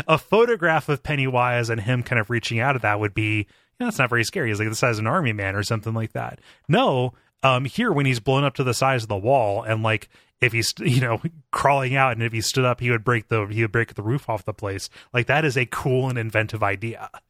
a 0.06 0.18
photograph 0.18 0.88
of 0.88 1.02
Pennywise 1.02 1.70
and 1.70 1.80
him 1.80 2.02
kind 2.02 2.20
of 2.20 2.30
reaching 2.30 2.60
out 2.60 2.76
at 2.76 2.82
that 2.82 3.00
would 3.00 3.14
be, 3.14 3.36
you 3.38 3.44
know, 3.80 3.86
that's 3.86 3.98
not 3.98 4.10
very 4.10 4.24
scary. 4.24 4.48
He's 4.48 4.58
like 4.58 4.68
the 4.68 4.74
size 4.74 4.98
of 4.98 5.04
an 5.04 5.06
army 5.06 5.32
man 5.32 5.54
or 5.56 5.62
something 5.62 5.94
like 5.94 6.12
that. 6.12 6.40
No, 6.68 7.14
um, 7.42 7.64
here 7.64 7.92
when 7.92 8.06
he's 8.06 8.20
blown 8.20 8.44
up 8.44 8.54
to 8.54 8.64
the 8.64 8.74
size 8.74 9.02
of 9.02 9.08
the 9.08 9.16
wall 9.16 9.62
and 9.62 9.82
like 9.82 10.08
if 10.40 10.52
he's 10.52 10.72
you 10.78 11.00
know 11.00 11.20
crawling 11.50 11.94
out 11.96 12.12
and 12.12 12.22
if 12.22 12.32
he 12.32 12.40
stood 12.40 12.64
up 12.64 12.80
he 12.80 12.90
would 12.90 13.04
break 13.04 13.28
the 13.28 13.46
he 13.46 13.62
would 13.62 13.72
break 13.72 13.94
the 13.94 14.02
roof 14.02 14.28
off 14.28 14.44
the 14.44 14.54
place. 14.54 14.88
Like 15.12 15.26
that 15.26 15.44
is 15.44 15.56
a 15.56 15.66
cool 15.66 16.08
and 16.08 16.18
inventive 16.18 16.62
idea. 16.62 17.10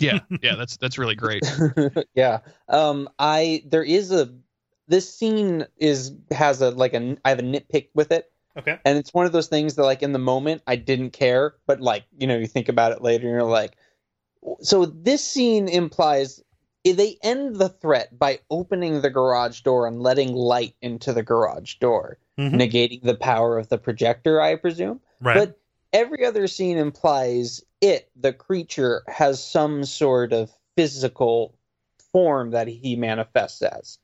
Yeah, 0.00 0.18
yeah, 0.42 0.56
that's 0.56 0.76
that's 0.76 0.98
really 0.98 1.14
great. 1.14 1.42
yeah. 2.14 2.40
Um 2.68 3.08
I 3.18 3.62
there 3.66 3.84
is 3.84 4.10
a 4.12 4.34
this 4.88 5.12
scene 5.14 5.64
is 5.78 6.12
has 6.30 6.60
a 6.60 6.70
like 6.70 6.92
a 6.92 7.16
I 7.24 7.28
have 7.30 7.38
a 7.38 7.42
nitpick 7.42 7.88
with 7.94 8.10
it 8.12 8.30
Okay. 8.58 8.78
and 8.84 8.98
it's 8.98 9.14
one 9.14 9.26
of 9.26 9.32
those 9.32 9.46
things 9.48 9.74
that 9.76 9.84
like 9.84 10.02
in 10.02 10.12
the 10.12 10.18
moment 10.18 10.62
I 10.66 10.76
didn't 10.76 11.10
care, 11.10 11.54
but 11.66 11.80
like, 11.80 12.04
you 12.18 12.26
know, 12.26 12.36
you 12.36 12.46
think 12.46 12.68
about 12.68 12.92
it 12.92 13.00
later 13.02 13.26
and 13.26 13.32
you're 13.34 13.42
like 13.44 13.76
so 14.60 14.84
this 14.86 15.24
scene 15.24 15.68
implies 15.68 16.42
they 16.92 17.18
end 17.22 17.56
the 17.56 17.68
threat 17.68 18.18
by 18.18 18.40
opening 18.50 19.00
the 19.00 19.10
garage 19.10 19.60
door 19.62 19.86
and 19.86 20.02
letting 20.02 20.34
light 20.34 20.74
into 20.82 21.12
the 21.12 21.22
garage 21.22 21.76
door, 21.76 22.18
Mhm. 22.38 22.54
negating 22.54 23.02
the 23.02 23.16
power 23.16 23.58
of 23.58 23.68
the 23.68 23.78
projector, 23.78 24.40
I 24.40 24.56
presume. 24.56 25.00
Right. 25.20 25.34
But 25.38 25.58
every 25.92 26.24
other 26.24 26.46
scene 26.46 26.76
implies 26.76 27.62
it, 27.80 28.10
the 28.16 28.32
creature, 28.32 29.02
has 29.08 29.42
some 29.42 29.84
sort 29.84 30.32
of 30.32 30.52
physical 30.76 31.54
form 32.12 32.50
that 32.50 32.68
he 32.68 32.96
manifests 32.96 33.62
as. 33.62 33.98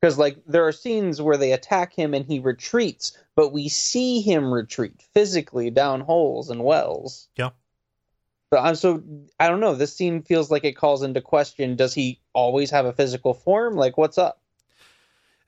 Because, 0.00 0.18
like, 0.18 0.38
there 0.46 0.66
are 0.66 0.72
scenes 0.72 1.22
where 1.22 1.36
they 1.36 1.52
attack 1.52 1.94
him 1.94 2.12
and 2.12 2.24
he 2.24 2.40
retreats, 2.40 3.16
but 3.36 3.52
we 3.52 3.68
see 3.68 4.20
him 4.20 4.52
retreat 4.52 5.00
physically 5.14 5.70
down 5.70 6.00
holes 6.00 6.50
and 6.50 6.64
wells. 6.64 7.28
Yeah. 7.36 7.50
But 8.52 8.64
I'm 8.64 8.74
so 8.74 9.02
I 9.40 9.48
don't 9.48 9.60
know. 9.60 9.74
This 9.74 9.96
scene 9.96 10.20
feels 10.20 10.50
like 10.50 10.62
it 10.64 10.76
calls 10.76 11.02
into 11.02 11.22
question: 11.22 11.74
Does 11.74 11.94
he 11.94 12.20
always 12.34 12.70
have 12.70 12.84
a 12.84 12.92
physical 12.92 13.32
form? 13.32 13.76
Like, 13.76 13.96
what's 13.96 14.18
up? 14.18 14.42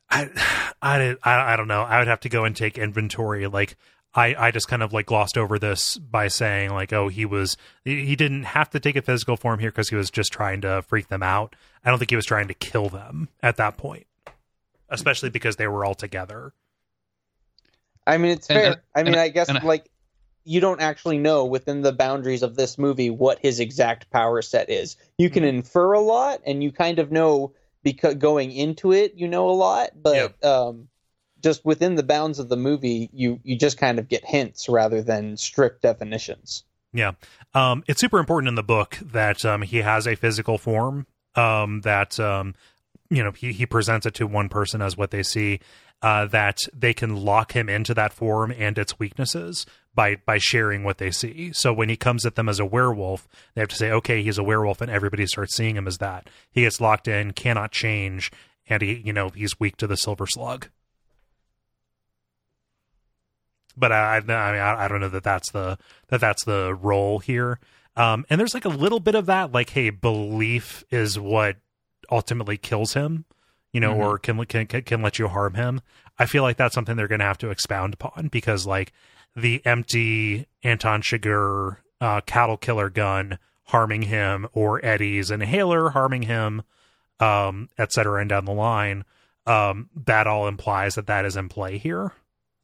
I, 0.08 0.30
I, 0.82 1.14
I, 1.22 1.56
don't 1.56 1.68
know. 1.68 1.82
I 1.82 1.98
would 1.98 2.08
have 2.08 2.20
to 2.20 2.30
go 2.30 2.46
and 2.46 2.56
take 2.56 2.78
inventory. 2.78 3.46
Like, 3.46 3.76
I, 4.14 4.34
I 4.38 4.50
just 4.52 4.68
kind 4.68 4.82
of 4.82 4.94
like 4.94 5.04
glossed 5.04 5.36
over 5.36 5.58
this 5.58 5.98
by 5.98 6.28
saying 6.28 6.70
like, 6.72 6.94
oh, 6.94 7.08
he 7.08 7.26
was 7.26 7.58
he 7.84 8.16
didn't 8.16 8.44
have 8.44 8.70
to 8.70 8.80
take 8.80 8.96
a 8.96 9.02
physical 9.02 9.36
form 9.36 9.60
here 9.60 9.70
because 9.70 9.90
he 9.90 9.96
was 9.96 10.10
just 10.10 10.32
trying 10.32 10.62
to 10.62 10.80
freak 10.80 11.08
them 11.08 11.22
out. 11.22 11.54
I 11.84 11.90
don't 11.90 11.98
think 11.98 12.08
he 12.08 12.16
was 12.16 12.24
trying 12.24 12.48
to 12.48 12.54
kill 12.54 12.88
them 12.88 13.28
at 13.42 13.58
that 13.58 13.76
point, 13.76 14.06
especially 14.88 15.28
because 15.28 15.56
they 15.56 15.68
were 15.68 15.84
all 15.84 15.94
together. 15.94 16.54
I 18.06 18.16
mean, 18.16 18.30
it's 18.30 18.46
fair. 18.46 18.64
And, 18.64 18.80
I 18.96 19.02
mean, 19.02 19.18
I 19.18 19.28
guess 19.28 19.50
like 19.62 19.90
you 20.44 20.60
don't 20.60 20.80
actually 20.80 21.18
know 21.18 21.44
within 21.44 21.82
the 21.82 21.92
boundaries 21.92 22.42
of 22.42 22.54
this 22.54 22.78
movie 22.78 23.10
what 23.10 23.38
his 23.40 23.60
exact 23.60 24.10
power 24.10 24.42
set 24.42 24.70
is. 24.70 24.96
You 25.18 25.30
can 25.30 25.42
mm-hmm. 25.42 25.56
infer 25.56 25.92
a 25.92 26.00
lot, 26.00 26.40
and 26.46 26.62
you 26.62 26.70
kind 26.70 26.98
of 26.98 27.10
know 27.10 27.52
because 27.82 28.14
going 28.14 28.52
into 28.52 28.92
it, 28.92 29.14
you 29.14 29.28
know 29.28 29.48
a 29.48 29.52
lot, 29.52 29.90
but 29.94 30.14
yep. 30.14 30.44
um, 30.44 30.88
just 31.42 31.64
within 31.64 31.94
the 31.94 32.02
bounds 32.02 32.38
of 32.38 32.48
the 32.48 32.56
movie, 32.56 33.10
you 33.12 33.40
you 33.44 33.56
just 33.56 33.78
kind 33.78 33.98
of 33.98 34.08
get 34.08 34.24
hints 34.24 34.68
rather 34.68 35.02
than 35.02 35.36
strict 35.36 35.82
definitions. 35.82 36.64
Yeah, 36.92 37.12
um, 37.54 37.84
it's 37.86 38.00
super 38.00 38.18
important 38.18 38.48
in 38.48 38.54
the 38.54 38.62
book 38.62 38.98
that 39.02 39.44
um, 39.44 39.62
he 39.62 39.78
has 39.78 40.06
a 40.06 40.14
physical 40.14 40.58
form 40.58 41.06
um, 41.34 41.82
that 41.82 42.18
um, 42.20 42.54
you 43.10 43.22
know 43.22 43.32
he, 43.32 43.52
he 43.52 43.66
presents 43.66 44.06
it 44.06 44.14
to 44.14 44.26
one 44.26 44.48
person 44.48 44.82
as 44.82 44.96
what 44.96 45.10
they 45.10 45.22
see. 45.22 45.60
Uh, 46.02 46.26
that 46.26 46.58
they 46.74 46.92
can 46.92 47.16
lock 47.16 47.52
him 47.52 47.66
into 47.66 47.94
that 47.94 48.12
form 48.12 48.52
and 48.58 48.76
its 48.76 48.98
weaknesses 48.98 49.64
by 49.94 50.16
by 50.26 50.38
sharing 50.38 50.84
what 50.84 50.98
they 50.98 51.10
see. 51.10 51.52
So 51.54 51.72
when 51.72 51.88
he 51.88 51.96
comes 51.96 52.26
at 52.26 52.34
them 52.34 52.48
as 52.48 52.60
a 52.60 52.64
werewolf, 52.64 53.28
they 53.54 53.60
have 53.60 53.68
to 53.70 53.76
say, 53.76 53.90
"Okay, 53.90 54.22
he's 54.22 54.38
a 54.38 54.42
werewolf," 54.42 54.80
and 54.80 54.90
everybody 54.90 55.26
starts 55.26 55.56
seeing 55.56 55.76
him 55.76 55.86
as 55.86 55.98
that. 55.98 56.28
He 56.50 56.62
gets 56.62 56.80
locked 56.80 57.08
in, 57.08 57.32
cannot 57.32 57.72
change, 57.72 58.32
and 58.68 58.82
he, 58.82 59.02
you 59.04 59.12
know, 59.12 59.28
he's 59.30 59.60
weak 59.60 59.76
to 59.78 59.86
the 59.86 59.96
silver 59.96 60.26
slug. 60.26 60.68
But 63.76 63.92
I, 63.92 64.16
I 64.16 64.20
mean, 64.20 64.30
I, 64.30 64.84
I 64.84 64.88
don't 64.88 65.00
know 65.00 65.08
that 65.08 65.24
that's 65.24 65.50
the 65.52 65.78
that 66.08 66.20
that's 66.20 66.44
the 66.44 66.74
role 66.74 67.18
here. 67.18 67.58
Um, 67.96 68.24
and 68.28 68.40
there's 68.40 68.54
like 68.54 68.64
a 68.64 68.70
little 68.70 69.00
bit 69.00 69.14
of 69.14 69.26
that, 69.26 69.52
like, 69.52 69.70
hey, 69.70 69.90
belief 69.90 70.84
is 70.90 71.18
what 71.18 71.56
ultimately 72.10 72.56
kills 72.56 72.94
him, 72.94 73.24
you 73.72 73.80
know, 73.80 73.92
mm-hmm. 73.92 74.02
or 74.02 74.18
can, 74.18 74.44
can 74.46 74.66
can 74.66 75.02
let 75.02 75.18
you 75.18 75.28
harm 75.28 75.54
him. 75.54 75.80
I 76.18 76.26
feel 76.26 76.42
like 76.42 76.56
that's 76.56 76.74
something 76.74 76.96
they're 76.96 77.08
going 77.08 77.20
to 77.20 77.24
have 77.24 77.38
to 77.38 77.50
expound 77.50 77.94
upon 77.94 78.28
because, 78.28 78.66
like, 78.66 78.92
the 79.36 79.64
empty 79.64 80.46
Anton 80.62 81.02
Chigurh 81.02 81.78
uh, 82.00 82.20
cattle 82.22 82.56
killer 82.56 82.90
gun 82.90 83.38
harming 83.64 84.02
him, 84.02 84.46
or 84.52 84.84
Eddie's 84.84 85.30
inhaler 85.30 85.90
harming 85.90 86.22
him, 86.22 86.62
um, 87.18 87.68
et 87.78 87.92
cetera, 87.92 88.20
and 88.20 88.28
down 88.28 88.44
the 88.44 88.52
line. 88.52 89.04
Um, 89.46 89.90
that 90.06 90.26
all 90.26 90.48
implies 90.48 90.94
that 90.94 91.06
that 91.06 91.24
is 91.24 91.36
in 91.36 91.48
play 91.48 91.78
here. 91.78 92.12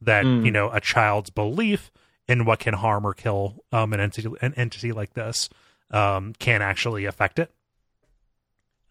That 0.01 0.25
mm. 0.25 0.45
you 0.45 0.51
know 0.51 0.69
a 0.71 0.79
child's 0.79 1.29
belief 1.29 1.91
in 2.27 2.45
what 2.45 2.59
can 2.59 2.73
harm 2.73 3.05
or 3.05 3.13
kill 3.13 3.63
um, 3.71 3.93
an 3.93 3.99
entity 3.99 4.29
an 4.41 4.53
entity 4.55 4.91
like 4.91 5.13
this 5.13 5.49
um, 5.91 6.33
can 6.39 6.61
actually 6.61 7.05
affect 7.05 7.39
it. 7.39 7.51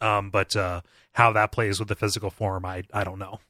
Um, 0.00 0.30
but 0.30 0.54
uh, 0.56 0.82
how 1.12 1.32
that 1.32 1.52
plays 1.52 1.78
with 1.78 1.88
the 1.88 1.94
physical 1.96 2.30
form, 2.30 2.64
I 2.64 2.84
I 2.92 3.04
don't 3.04 3.18
know. 3.18 3.40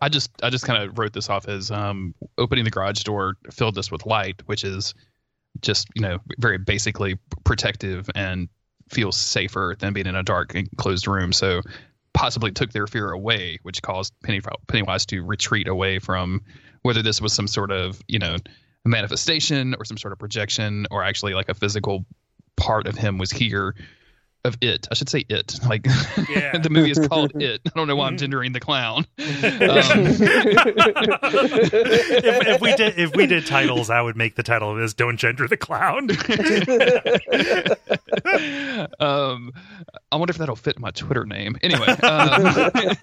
I 0.00 0.08
just 0.08 0.30
I 0.42 0.50
just 0.50 0.66
kind 0.66 0.82
of 0.82 0.98
wrote 0.98 1.12
this 1.12 1.30
off 1.30 1.48
as 1.48 1.70
um, 1.70 2.14
opening 2.36 2.64
the 2.64 2.70
garage 2.70 3.02
door 3.02 3.36
filled 3.50 3.74
this 3.74 3.90
with 3.90 4.06
light, 4.06 4.42
which 4.46 4.64
is 4.64 4.94
just 5.60 5.88
you 5.94 6.02
know 6.02 6.18
very 6.38 6.58
basically 6.58 7.18
protective 7.44 8.10
and 8.14 8.48
feels 8.90 9.16
safer 9.16 9.74
than 9.78 9.92
being 9.92 10.06
in 10.06 10.14
a 10.14 10.22
dark 10.22 10.54
enclosed 10.54 11.08
room. 11.08 11.32
So 11.32 11.62
possibly 12.12 12.50
took 12.50 12.72
their 12.72 12.86
fear 12.86 13.10
away, 13.10 13.58
which 13.62 13.82
caused 13.82 14.12
Penny, 14.22 14.40
Pennywise 14.66 15.06
to 15.06 15.22
retreat 15.22 15.68
away 15.68 15.98
from 15.98 16.42
whether 16.82 17.02
this 17.02 17.20
was 17.20 17.32
some 17.32 17.48
sort 17.48 17.70
of 17.70 18.00
you 18.06 18.18
know 18.18 18.36
manifestation 18.84 19.74
or 19.78 19.84
some 19.84 19.98
sort 19.98 20.12
of 20.12 20.18
projection 20.18 20.86
or 20.90 21.02
actually 21.02 21.34
like 21.34 21.48
a 21.48 21.54
physical 21.54 22.04
part 22.56 22.86
of 22.86 22.96
him 22.96 23.18
was 23.18 23.30
here 23.30 23.74
of 24.46 24.56
it. 24.60 24.88
I 24.90 24.94
should 24.94 25.08
say 25.08 25.24
it. 25.28 25.60
Like 25.66 25.84
yeah. 26.28 26.58
the 26.62 26.70
movie 26.70 26.92
is 26.92 26.98
called 27.08 27.42
It. 27.42 27.60
I 27.66 27.70
don't 27.74 27.88
know 27.88 27.96
why 27.96 28.06
I'm 28.06 28.16
gendering 28.16 28.52
the 28.52 28.60
clown. 28.60 28.98
Um, 29.18 29.26
if, 31.98 32.46
if, 32.46 32.60
we 32.60 32.76
did 32.76 32.96
if 32.98 33.16
we 33.16 33.26
did 33.26 33.46
titles, 33.46 33.90
I 33.90 34.00
would 34.00 34.16
make 34.16 34.36
the 34.36 34.44
title 34.44 34.70
of 34.70 34.78
this 34.78 34.94
"Don't 34.94 35.16
Gender 35.16 35.48
the 35.48 35.56
Clown." 35.56 36.10
um, 39.00 39.52
I 40.12 40.16
wonder 40.16 40.30
if 40.30 40.38
that'll 40.38 40.54
fit 40.54 40.78
my 40.78 40.92
Twitter 40.92 41.24
name. 41.24 41.56
Anyway. 41.62 41.88
Um, 41.88 42.96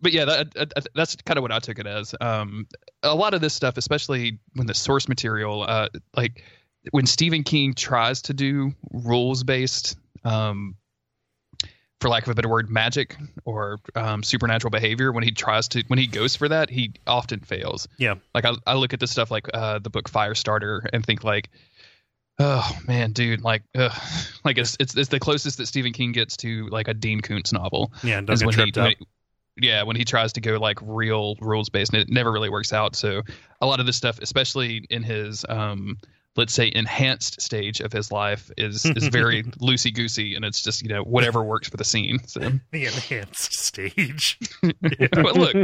but 0.00 0.12
yeah, 0.12 0.24
that, 0.24 0.88
that's 0.94 1.16
kind 1.16 1.36
of 1.38 1.42
what 1.42 1.52
I 1.52 1.58
took 1.58 1.78
it 1.78 1.86
as. 1.86 2.14
Um, 2.20 2.66
a 3.02 3.14
lot 3.14 3.34
of 3.34 3.40
this 3.40 3.52
stuff, 3.52 3.76
especially 3.76 4.38
when 4.54 4.66
the 4.66 4.74
source 4.74 5.08
material, 5.08 5.62
uh, 5.62 5.88
like 6.16 6.42
when 6.90 7.06
Stephen 7.06 7.42
King 7.42 7.74
tries 7.74 8.22
to 8.22 8.34
do 8.34 8.72
rules 8.92 9.42
based, 9.42 9.96
um, 10.24 10.76
for 12.00 12.08
lack 12.10 12.24
of 12.24 12.28
a 12.28 12.34
better 12.34 12.48
word, 12.48 12.68
magic 12.68 13.16
or 13.44 13.80
um, 13.94 14.22
supernatural 14.22 14.70
behavior, 14.70 15.10
when 15.12 15.24
he 15.24 15.30
tries 15.30 15.68
to, 15.68 15.82
when 15.88 15.98
he 15.98 16.06
goes 16.06 16.36
for 16.36 16.48
that, 16.48 16.68
he 16.68 16.92
often 17.06 17.40
fails. 17.40 17.88
Yeah. 17.98 18.16
Like 18.34 18.44
I, 18.44 18.52
I 18.66 18.74
look 18.74 18.92
at 18.92 19.00
the 19.00 19.06
stuff 19.06 19.30
like 19.30 19.48
uh, 19.54 19.78
the 19.78 19.90
book 19.90 20.10
Firestarter 20.10 20.86
and 20.92 21.04
think 21.04 21.24
like, 21.24 21.48
oh 22.38 22.78
man, 22.86 23.12
dude, 23.12 23.40
like, 23.40 23.62
ugh. 23.74 23.92
like 24.44 24.58
it's, 24.58 24.76
it's 24.80 24.94
it's 24.96 25.08
the 25.08 25.20
closest 25.20 25.58
that 25.58 25.66
Stephen 25.66 25.92
King 25.92 26.12
gets 26.12 26.36
to 26.38 26.68
like 26.68 26.88
a 26.88 26.94
Dean 26.94 27.20
Koontz 27.20 27.52
novel. 27.52 27.92
Yeah, 28.02 28.20
doesn't 28.20 28.50
tripped 28.50 28.76
he, 28.76 28.80
up. 28.80 28.84
When 28.84 28.94
he, 28.98 29.68
yeah, 29.68 29.84
when 29.84 29.96
he 29.96 30.04
tries 30.04 30.32
to 30.34 30.40
go 30.40 30.56
like 30.58 30.78
real 30.82 31.36
rules 31.40 31.68
based, 31.68 31.92
and 31.92 32.02
it 32.02 32.10
never 32.10 32.32
really 32.32 32.50
works 32.50 32.72
out. 32.72 32.96
So 32.96 33.22
a 33.60 33.66
lot 33.66 33.80
of 33.80 33.86
this 33.86 33.96
stuff, 33.96 34.18
especially 34.20 34.84
in 34.90 35.02
his 35.02 35.44
um, 35.48 35.96
let's 36.36 36.52
say 36.52 36.70
enhanced 36.74 37.40
stage 37.40 37.80
of 37.80 37.92
his 37.92 38.10
life 38.10 38.50
is 38.56 38.84
is 38.84 39.08
very 39.12 39.44
loosey 39.44 39.94
goosey 39.94 40.34
and 40.34 40.44
it's 40.44 40.62
just 40.62 40.82
you 40.82 40.88
know 40.88 41.02
whatever 41.02 41.42
works 41.42 41.68
for 41.68 41.76
the 41.76 41.84
scene 41.84 42.18
so. 42.26 42.40
The 42.72 42.86
enhanced 42.86 43.52
stage. 43.52 44.38
But 44.80 45.36
look 45.36 45.54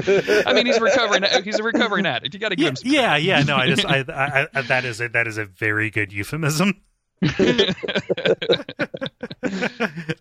i 0.46 0.52
mean 0.52 0.66
he's 0.66 0.80
recovering 0.80 1.24
he's 1.44 1.58
a 1.58 1.62
recovering 1.62 2.06
addict. 2.06 2.34
You 2.34 2.40
got 2.40 2.50
to 2.50 2.56
give 2.56 2.74
yeah, 2.82 3.16
him 3.16 3.24
yeah 3.24 3.38
yeah 3.38 3.42
no 3.42 3.56
i 3.56 3.66
just 3.66 3.84
I, 3.90 4.04
I, 4.08 4.46
I, 4.54 4.62
that 4.62 4.84
is 4.84 5.00
a 5.00 5.08
that 5.08 5.26
is 5.26 5.38
a 5.38 5.44
very 5.44 5.90
good 5.90 6.12
euphemism. 6.12 6.80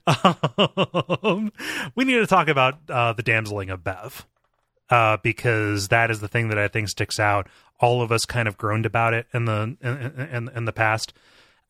Um, 0.05 1.51
we 1.95 2.03
need 2.03 2.15
to 2.15 2.27
talk 2.27 2.47
about 2.47 2.79
uh, 2.89 3.13
the 3.13 3.23
damseling 3.23 3.71
of 3.71 3.83
bev 3.83 4.25
uh, 4.89 5.17
because 5.17 5.89
that 5.89 6.09
is 6.11 6.19
the 6.19 6.27
thing 6.27 6.49
that 6.49 6.57
I 6.57 6.67
think 6.67 6.89
sticks 6.89 7.19
out. 7.19 7.47
All 7.79 8.01
of 8.01 8.11
us 8.11 8.25
kind 8.25 8.47
of 8.47 8.57
groaned 8.57 8.85
about 8.85 9.13
it 9.13 9.27
in 9.33 9.45
the 9.45 9.77
in, 9.81 10.27
in, 10.31 10.49
in 10.49 10.65
the 10.65 10.73
past. 10.73 11.13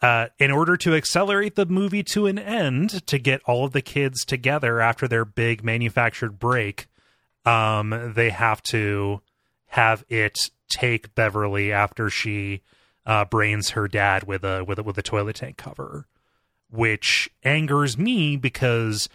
Uh, 0.01 0.27
in 0.39 0.49
order 0.49 0.77
to 0.77 0.95
accelerate 0.95 1.55
the 1.55 1.65
movie 1.65 2.03
to 2.03 2.25
an 2.25 2.39
end, 2.39 3.05
to 3.05 3.19
get 3.19 3.41
all 3.45 3.65
of 3.65 3.73
the 3.73 3.81
kids 3.81 4.23
together 4.23 4.79
after 4.79 5.07
their 5.09 5.25
big 5.25 5.61
manufactured 5.61 6.39
break, 6.39 6.87
um, 7.45 8.13
they 8.15 8.29
have 8.29 8.63
to 8.63 9.21
have 9.67 10.05
it 10.07 10.37
take 10.69 11.13
Beverly 11.15 11.73
after 11.73 12.09
she 12.09 12.61
uh, 13.05 13.25
brains 13.25 13.71
her 13.71 13.87
dad 13.87 14.23
with 14.23 14.43
a 14.43 14.63
with 14.63 14.79
a, 14.79 14.83
with 14.83 14.97
a 14.97 15.03
toilet 15.03 15.35
tank 15.35 15.57
cover, 15.57 16.07
which 16.69 17.29
angers 17.43 17.97
me 17.97 18.37
because 18.37 19.09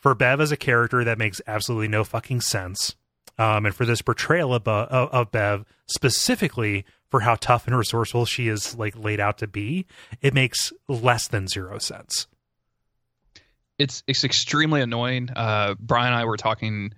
for 0.00 0.14
Bev 0.14 0.40
as 0.40 0.50
a 0.50 0.56
character, 0.56 1.04
that 1.04 1.18
makes 1.18 1.40
absolutely 1.46 1.88
no 1.88 2.04
fucking 2.04 2.40
sense. 2.40 2.96
Um, 3.38 3.66
and 3.66 3.74
for 3.74 3.84
this 3.86 4.02
portrayal 4.02 4.54
of, 4.54 4.66
uh, 4.66 4.86
of 4.90 5.30
Bev, 5.30 5.64
specifically 5.86 6.84
for 7.10 7.20
how 7.20 7.36
tough 7.36 7.66
and 7.66 7.76
resourceful 7.76 8.24
she 8.24 8.48
is 8.48 8.76
like 8.76 8.96
laid 8.96 9.20
out 9.20 9.38
to 9.38 9.46
be, 9.46 9.86
it 10.20 10.34
makes 10.34 10.72
less 10.88 11.28
than 11.28 11.48
zero 11.48 11.78
sense. 11.78 12.26
It's 13.78 14.02
it's 14.06 14.24
extremely 14.24 14.82
annoying. 14.82 15.30
Uh, 15.34 15.74
Brian 15.78 16.08
and 16.08 16.16
I 16.16 16.26
were 16.26 16.36
talking 16.36 16.92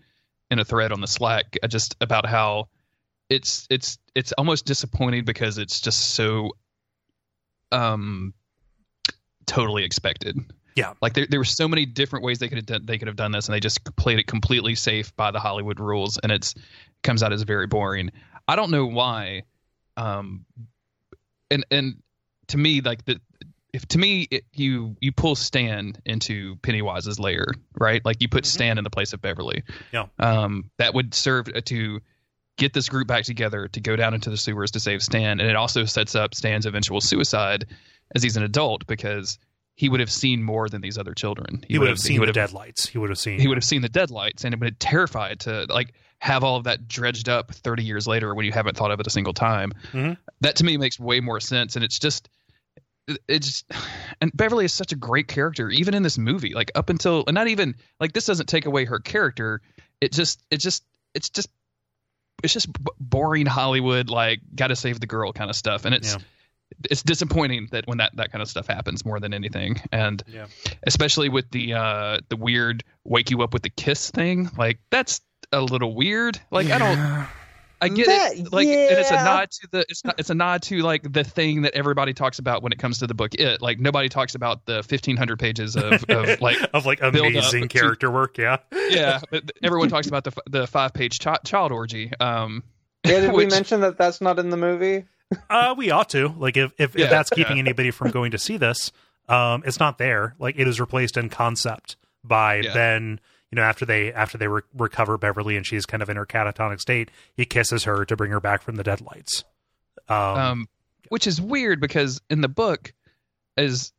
in 0.51 0.59
a 0.59 0.65
thread 0.65 0.93
on 0.93 1.01
the 1.01 1.07
Slack 1.07 1.57
uh, 1.63 1.69
just 1.69 1.97
about 2.01 2.27
how 2.27 2.69
it's 3.31 3.67
it's 3.71 3.99
it's 4.15 4.33
almost 4.33 4.67
disappointing 4.67 5.25
because 5.25 5.59
it's 5.59 5.81
just 5.81 6.11
so 6.13 6.57
um 7.71 8.35
totally 9.47 9.85
expected. 9.85 10.39
Yeah, 10.75 10.95
like 11.03 11.15
there 11.15 11.27
there 11.29 11.41
were 11.41 11.45
so 11.45 11.69
many 11.69 11.87
different 11.87 12.25
ways 12.25 12.39
they 12.39 12.49
could 12.49 12.59
have 12.59 12.67
done, 12.67 12.87
they 12.87 12.99
could 12.99 13.09
have 13.09 13.17
done 13.17 13.33
this, 13.33 13.47
and 13.47 13.55
they 13.55 13.61
just 13.61 13.85
played 13.97 14.19
it 14.19 14.27
completely 14.27 14.75
safe 14.75 15.15
by 15.17 15.31
the 15.31 15.41
Hollywood 15.41 15.81
rules, 15.81 16.19
and 16.19 16.33
it's 16.33 16.55
comes 17.03 17.23
out 17.23 17.33
as 17.33 17.43
very 17.43 17.67
boring. 17.67 18.11
I 18.49 18.57
don't 18.57 18.71
know 18.71 18.87
why, 18.87 19.43
um, 19.97 20.45
and 21.51 21.65
and 21.71 22.03
to 22.49 22.59
me 22.59 22.81
like 22.81 23.05
the 23.05 23.21
if 23.73 23.87
to 23.89 23.99
me 23.99 24.29
it, 24.31 24.45
you 24.53 24.97
you 25.01 25.13
pull 25.13 25.35
Stan 25.35 25.95
into 26.05 26.57
Pennywise's 26.57 27.19
lair, 27.19 27.47
right? 27.79 28.05
Like 28.05 28.21
you 28.21 28.29
put 28.29 28.45
mm-hmm. 28.45 28.55
Stan 28.55 28.79
in 28.79 28.85
the 28.85 28.91
place 28.91 29.13
of 29.13 29.23
Beverly. 29.23 29.63
Yeah. 29.93 30.07
Um, 30.19 30.71
that 30.79 30.95
would 30.95 31.15
serve 31.15 31.47
to 31.65 32.01
get 32.59 32.75
this 32.75 32.89
group 32.89 33.09
back 33.09 33.25
together 33.25 33.69
to 33.69 33.81
go 33.81 33.97
down 33.97 34.13
into 34.15 34.29
the 34.29 34.37
sewers 34.37 34.73
to 34.73 34.81
save 34.81 35.03
Stan, 35.03 35.41
and 35.41 35.49
it 35.49 35.57
also 35.57 35.85
sets 35.85 36.15
up 36.15 36.35
Stan's 36.35 36.67
eventual 36.67 37.01
suicide 37.01 37.67
as 38.15 38.23
he's 38.23 38.37
an 38.37 38.43
adult 38.43 38.87
because 38.87 39.39
he 39.75 39.89
would 39.89 40.01
have 40.01 40.11
seen 40.11 40.43
more 40.43 40.69
than 40.69 40.81
these 40.81 40.99
other 40.99 41.15
children. 41.15 41.65
He, 41.67 41.75
he 41.75 41.79
would 41.79 41.89
have 41.89 41.99
seen 41.99 42.21
the 42.21 42.27
have, 42.27 42.35
deadlights. 42.35 42.87
He 42.87 42.99
would 42.99 43.11
have 43.11 43.19
seen. 43.19 43.41
He 43.41 43.49
would 43.49 43.57
have 43.57 43.65
seen 43.65 43.83
the 43.83 43.89
deadlights, 43.89 44.45
and 44.45 44.55
it 44.55 44.61
would 44.61 44.69
have 44.69 44.79
terrified 44.79 45.41
to 45.41 45.67
like 45.69 45.95
have 46.19 46.45
all 46.45 46.57
of 46.57 46.65
that 46.65 46.87
dredged 46.87 47.29
up 47.29 47.53
30 47.53 47.83
years 47.83 48.07
later 48.07 48.35
when 48.35 48.47
you 48.47 48.53
haven't 48.53 48.77
thought 48.77 48.91
of 48.91 49.01
it 49.01 49.07
a 49.07 49.11
single 49.11 49.35
time. 49.35 49.73
Mm-hmm. 49.93 50.13
That 50.41 50.57
to 50.57 50.65
me 50.65 50.77
makes 50.77 51.01
way 51.01 51.21
more 51.21 51.41
sense, 51.41 51.77
and 51.77 51.85
it's 51.85 51.99
just 51.99 52.29
it's 53.29 53.65
and 54.21 54.31
Beverly 54.35 54.65
is 54.65 54.73
such 54.73 54.93
a 54.93 54.97
great 54.97 55.27
character 55.27 55.69
even 55.71 55.93
in 55.93 56.05
this 56.05 56.17
movie 56.17 56.55
like 56.55 56.71
up 56.77 56.89
until 56.89 57.25
and 57.27 57.35
not 57.35 57.49
even 57.49 57.75
like 57.99 58.13
this 58.13 58.27
doesn't 58.27 58.47
take 58.47 58.65
away 58.65 58.85
her 58.85 59.01
character 59.01 59.61
it 60.01 60.13
just 60.13 60.41
it 60.53 60.59
just 60.59 60.85
it's 61.13 61.29
just 61.29 61.49
it's 62.43 62.53
just 62.53 62.69
boring 62.99 63.47
Hollywood 63.47 64.11
like 64.11 64.41
got 64.55 64.69
to 64.69 64.77
save 64.77 65.01
the 65.01 65.07
girl 65.07 65.33
kind 65.33 65.51
of 65.51 65.57
stuff, 65.57 65.85
and 65.85 65.95
it's. 65.95 66.15
Yeah. 66.15 66.21
It's 66.91 67.03
disappointing 67.03 67.69
that 67.73 67.87
when 67.87 67.99
that, 67.99 68.17
that 68.17 68.33
kind 68.33 68.43
of 68.43 68.49
stuff 68.49 68.67
happens 68.67 69.05
more 69.05 69.21
than 69.21 69.35
anything, 69.35 69.81
and 69.91 70.23
yeah. 70.27 70.47
especially 70.85 71.29
with 71.29 71.51
the 71.51 71.75
uh, 71.75 72.19
the 72.29 72.37
weird 72.37 72.85
wake 73.05 73.31
you 73.31 73.43
up 73.43 73.53
with 73.53 73.63
the 73.63 73.71
kiss 73.71 74.11
thing, 74.11 74.51
like 74.57 74.79
that's 74.91 75.21
a 75.53 75.61
little 75.61 75.95
weird. 75.95 76.41
Like 76.51 76.69
yeah. 76.69 76.77
I 76.77 76.79
don't, 76.79 77.29
I 77.83 77.89
get 77.89 78.07
that, 78.07 78.37
it. 78.37 78.53
Like, 78.53 78.69
yeah. 78.69 78.91
and 78.91 78.99
it's 78.99 79.11
a 79.11 79.15
nod 79.15 79.51
to 79.51 79.69
the 79.73 79.81
it's 79.89 80.05
not 80.05 80.15
it's 80.19 80.31
a 80.31 80.35
nod 80.35 80.63
to 80.63 80.83
like 80.83 81.13
the 81.13 81.25
thing 81.25 81.63
that 81.63 81.75
everybody 81.75 82.15
talks 82.15 82.39
about 82.39 82.63
when 82.63 82.73
it 82.73 82.79
comes 82.79 82.99
to 82.99 83.07
the 83.07 83.15
book. 83.15 83.35
It 83.35 83.61
like 83.61 83.81
nobody 83.81 84.09
talks 84.09 84.35
about 84.35 84.67
the 84.67 84.83
fifteen 84.85 85.17
hundred 85.17 85.41
pages 85.41 85.77
of, 85.77 86.05
of 86.09 86.41
like 86.41 86.59
of 86.73 86.87
like 86.87 87.03
amazing 87.03 87.69
character 87.69 88.07
to, 88.07 88.11
work. 88.11 88.39
Yeah, 88.39 88.59
yeah. 88.73 89.21
everyone 89.63 89.89
talks 89.89 90.07
about 90.07 90.25
the 90.25 90.33
the 90.49 90.67
five 90.67 90.95
page 90.95 91.19
ch- 91.19 91.45
child 91.45 91.73
orgy. 91.73 92.13
Um, 92.21 92.63
yeah, 93.05 93.21
did 93.21 93.33
which, 93.33 93.47
we 93.47 93.51
mention 93.51 93.81
that 93.81 93.99
that's 93.99 94.21
not 94.21 94.39
in 94.39 94.51
the 94.51 94.57
movie? 94.57 95.05
Uh, 95.51 95.75
we 95.77 95.91
ought 95.91 96.09
to. 96.11 96.29
Like, 96.29 96.57
if 96.57 96.73
if, 96.79 96.95
yeah, 96.95 97.05
if 97.05 97.11
that's 97.11 97.31
keeping 97.31 97.59
anybody 97.61 97.91
from 97.91 98.11
going 98.11 98.33
to 98.33 98.39
see 98.39 98.57
this, 98.57 98.93
um, 99.29 99.63
it's 99.67 99.81
not 99.81 99.99
there. 99.99 100.35
Like, 100.39 100.57
it 100.59 100.67
is 100.69 100.81
replaced 100.81 101.17
in 101.17 101.29
concept 101.29 101.97
by 102.25 102.57
yeah. 102.57 102.73
Ben 102.75 103.21
you 103.53 103.57
know 103.57 103.63
after 103.63 103.85
they 103.85 104.13
after 104.13 104.39
they 104.39 104.49
re- 104.49 104.63
recover 104.77 105.19
Beverly 105.19 105.57
and 105.57 105.67
she's 105.67 105.87
kind 105.87 106.03
of 106.03 106.09
in 106.09 106.17
her 106.17 106.27
catatonic 106.27 106.81
state, 106.81 107.11
he 107.37 107.45
kisses 107.45 107.85
her 107.85 108.05
to 108.05 108.17
bring 108.17 108.33
her 108.33 108.41
back 108.41 108.63
from 108.63 108.77
the 108.77 108.83
deadlights. 108.83 109.45
Um, 110.09 110.17
um 110.17 110.69
which 111.11 111.27
is 111.27 111.41
weird 111.41 111.79
because 111.79 112.21
in 112.31 112.41
the 112.41 112.49
book, 112.49 112.95
is 113.59 113.93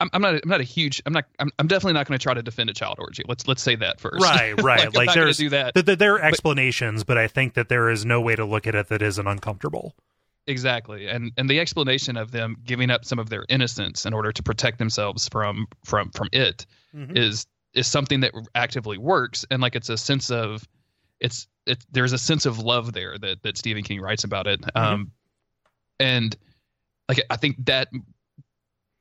I'm, 0.00 0.08
I'm, 0.12 0.22
not 0.22 0.34
I'm 0.42 0.48
not 0.48 0.60
a 0.60 0.64
huge 0.64 1.02
I'm 1.04 1.12
not 1.12 1.26
I'm, 1.38 1.50
I'm 1.58 1.66
definitely 1.66 1.92
not 1.92 2.06
going 2.06 2.18
to 2.18 2.22
try 2.22 2.32
to 2.32 2.42
defend 2.42 2.70
a 2.70 2.72
child 2.72 2.96
orgy. 2.98 3.22
Let's 3.28 3.46
let's 3.46 3.62
say 3.62 3.76
that 3.76 4.00
first. 4.00 4.22
Right, 4.22 4.52
right. 4.62 4.86
like, 4.86 5.08
like 5.08 5.14
there's 5.14 5.36
do 5.36 5.50
that. 5.50 5.74
Th- 5.74 5.84
th- 5.84 5.98
there 5.98 6.14
are 6.14 6.20
explanations, 6.20 7.04
but, 7.04 7.14
but 7.14 7.18
I 7.18 7.28
think 7.28 7.54
that 7.54 7.68
there 7.68 7.90
is 7.90 8.06
no 8.06 8.20
way 8.20 8.36
to 8.36 8.46
look 8.46 8.66
at 8.66 8.74
it 8.74 8.88
that 8.88 9.02
isn't 9.02 9.26
uncomfortable. 9.26 9.94
Exactly, 10.48 11.08
and 11.08 11.30
and 11.36 11.48
the 11.48 11.60
explanation 11.60 12.16
of 12.16 12.30
them 12.30 12.56
giving 12.64 12.90
up 12.90 13.04
some 13.04 13.18
of 13.18 13.28
their 13.28 13.44
innocence 13.50 14.06
in 14.06 14.14
order 14.14 14.32
to 14.32 14.42
protect 14.42 14.78
themselves 14.78 15.28
from 15.28 15.66
from 15.84 16.10
from 16.10 16.28
it 16.32 16.64
mm-hmm. 16.94 17.14
is 17.14 17.46
is 17.74 17.86
something 17.86 18.20
that 18.20 18.32
actively 18.54 18.96
works 18.96 19.44
and 19.50 19.60
like 19.60 19.76
it's 19.76 19.90
a 19.90 19.98
sense 19.98 20.30
of 20.30 20.66
it's 21.20 21.46
it 21.66 21.84
there's 21.92 22.14
a 22.14 22.18
sense 22.18 22.46
of 22.46 22.58
love 22.60 22.94
there 22.94 23.18
that 23.18 23.42
that 23.42 23.58
Stephen 23.58 23.84
King 23.84 24.00
writes 24.00 24.24
about 24.24 24.46
it 24.46 24.62
mm-hmm. 24.62 24.78
um 24.78 25.12
and 26.00 26.34
like 27.10 27.22
I 27.28 27.36
think 27.36 27.66
that 27.66 27.88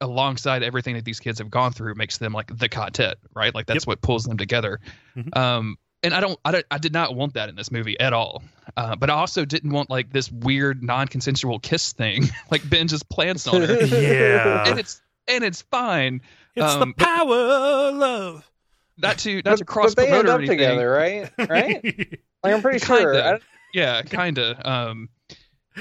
alongside 0.01 0.63
everything 0.63 0.95
that 0.95 1.05
these 1.05 1.21
kids 1.21 1.39
have 1.39 1.49
gone 1.49 1.71
through 1.71 1.95
makes 1.95 2.17
them 2.17 2.33
like 2.33 2.55
the 2.55 2.67
quartet 2.67 3.19
right 3.33 3.55
like 3.55 3.67
that's 3.67 3.85
yep. 3.85 3.87
what 3.87 4.01
pulls 4.01 4.25
them 4.25 4.37
together 4.37 4.81
mm-hmm. 5.15 5.29
um 5.39 5.77
and 6.03 6.13
I 6.13 6.19
don't, 6.19 6.39
I 6.45 6.51
don't, 6.51 6.65
I 6.71 6.77
did 6.77 6.93
not 6.93 7.15
want 7.15 7.33
that 7.33 7.49
in 7.49 7.55
this 7.55 7.71
movie 7.71 7.99
at 7.99 8.13
all. 8.13 8.43
Uh, 8.75 8.95
but 8.95 9.09
I 9.09 9.13
also 9.13 9.45
didn't 9.45 9.71
want 9.71 9.89
like 9.89 10.11
this 10.11 10.31
weird 10.31 10.83
non-consensual 10.83 11.59
kiss 11.59 11.93
thing, 11.93 12.25
like 12.51 12.67
Ben 12.69 12.87
just 12.87 13.09
plants 13.09 13.47
on 13.47 13.61
her. 13.61 13.85
yeah, 13.85 14.69
and 14.69 14.79
it's 14.79 15.01
and 15.27 15.43
it's 15.43 15.61
fine. 15.63 16.21
It's 16.55 16.65
um, 16.65 16.79
the 16.79 17.03
power 17.03 17.35
of 17.35 17.95
love 17.95 18.51
not 18.97 19.17
to 19.19 19.35
not 19.37 19.43
but, 19.43 19.57
to 19.57 19.65
cross 19.65 19.95
but 19.95 20.03
they 20.03 20.09
promote 20.09 20.41
end 20.41 20.43
up 20.43 20.49
together, 20.49 20.89
right? 20.89 21.31
Right? 21.37 21.83
like 22.43 22.53
I'm 22.53 22.61
pretty 22.61 22.79
kinda, 22.79 23.01
sure. 23.01 23.39
Yeah, 23.73 24.01
kind 24.01 24.37
of. 24.37 24.65
Um, 24.65 25.09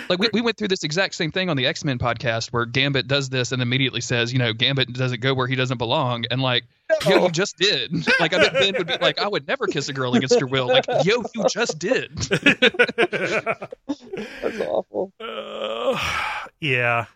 like 0.09 0.19
we, 0.19 0.29
we 0.33 0.41
went 0.41 0.57
through 0.57 0.69
this 0.69 0.85
exact 0.85 1.15
same 1.15 1.31
thing 1.33 1.51
on 1.51 1.57
the 1.57 1.67
X 1.67 1.85
Men 1.85 1.99
podcast 1.99 2.53
where 2.53 2.65
Gambit 2.65 3.07
does 3.07 3.29
this 3.29 3.53
and 3.53 3.63
immediately 3.63 4.01
says, 4.01 4.33
you 4.33 4.39
know, 4.39 4.53
Gambit 4.53 4.93
doesn't 4.93 5.21
go 5.21 5.35
where 5.35 5.47
he 5.47 5.57
doesn't 5.57 5.79
belong, 5.79 6.25
and 6.31 6.41
like, 6.41 6.65
no. 7.05 7.11
yo, 7.11 7.25
you 7.25 7.31
just 7.31 7.57
did. 7.57 7.93
Like 8.19 8.33
I 8.33 8.39
bet 8.39 8.53
Ben 8.55 8.75
would 8.79 8.87
be 8.87 8.97
like, 9.01 9.19
I 9.19 9.29
would 9.29 9.47
never 9.47 9.67
kiss 9.67 9.89
a 9.89 9.93
girl 9.93 10.15
against 10.15 10.41
her 10.41 10.47
will. 10.47 10.69
Like, 10.69 10.87
yo, 11.05 11.23
you 11.35 11.45
just 11.51 11.79
did. 11.79 12.17
That's 14.43 14.61
awful. 14.61 15.13
Uh, 15.21 15.99
yeah, 16.61 17.07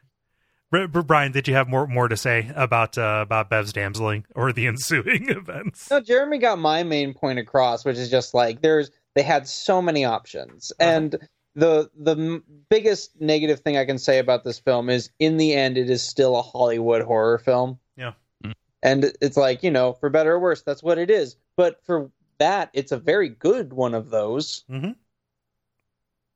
Brian, 0.71 1.33
did 1.33 1.49
you 1.49 1.55
have 1.55 1.69
more 1.69 1.87
more 1.87 2.07
to 2.07 2.17
say 2.17 2.51
about 2.55 2.97
uh, 2.97 3.21
about 3.23 3.51
Bev's 3.51 3.73
damseling 3.73 4.25
or 4.35 4.53
the 4.53 4.67
ensuing 4.69 5.29
events? 5.29 5.91
No, 5.91 6.01
Jeremy 6.01 6.39
got 6.39 6.59
my 6.59 6.85
main 6.85 7.13
point 7.13 7.39
across, 7.39 7.85
which 7.85 7.97
is 7.97 8.09
just 8.09 8.35
like 8.35 8.63
there's 8.63 8.91
they 9.15 9.23
had 9.23 9.49
so 9.49 9.83
many 9.83 10.05
options, 10.05 10.73
uh-huh. 10.79 10.91
and 10.91 11.29
the 11.55 11.91
the 11.97 12.43
biggest 12.69 13.21
negative 13.21 13.61
thing 13.61 13.77
I 13.77 13.85
can 13.85 13.99
say 13.99 14.19
about 14.19 14.45
this 14.45 14.59
film 14.59 14.89
is 14.89 15.11
in 15.19 15.37
the 15.37 15.55
end 15.55 15.79
it 15.79 15.91
is 15.91 16.03
still 16.03 16.37
a 16.37 16.43
Hollywood 16.43 17.03
horror 17.03 17.39
film. 17.39 17.79
Yeah, 17.97 18.13
mm. 18.45 18.55
and 18.83 19.13
it's 19.21 19.37
like 19.37 19.63
you 19.63 19.71
know 19.71 19.93
for 19.95 20.11
better 20.11 20.33
or 20.33 20.41
worse 20.41 20.63
that's 20.63 20.83
what 20.83 20.99
it 20.99 21.11
is. 21.11 21.37
But 21.57 21.85
for 21.85 22.11
that, 22.39 22.71
it's 22.73 22.93
a 22.93 22.99
very 22.99 23.29
good 23.29 23.73
one 23.73 23.95
of 23.95 24.11
those. 24.11 24.65
Mm-hmm. 24.71 24.93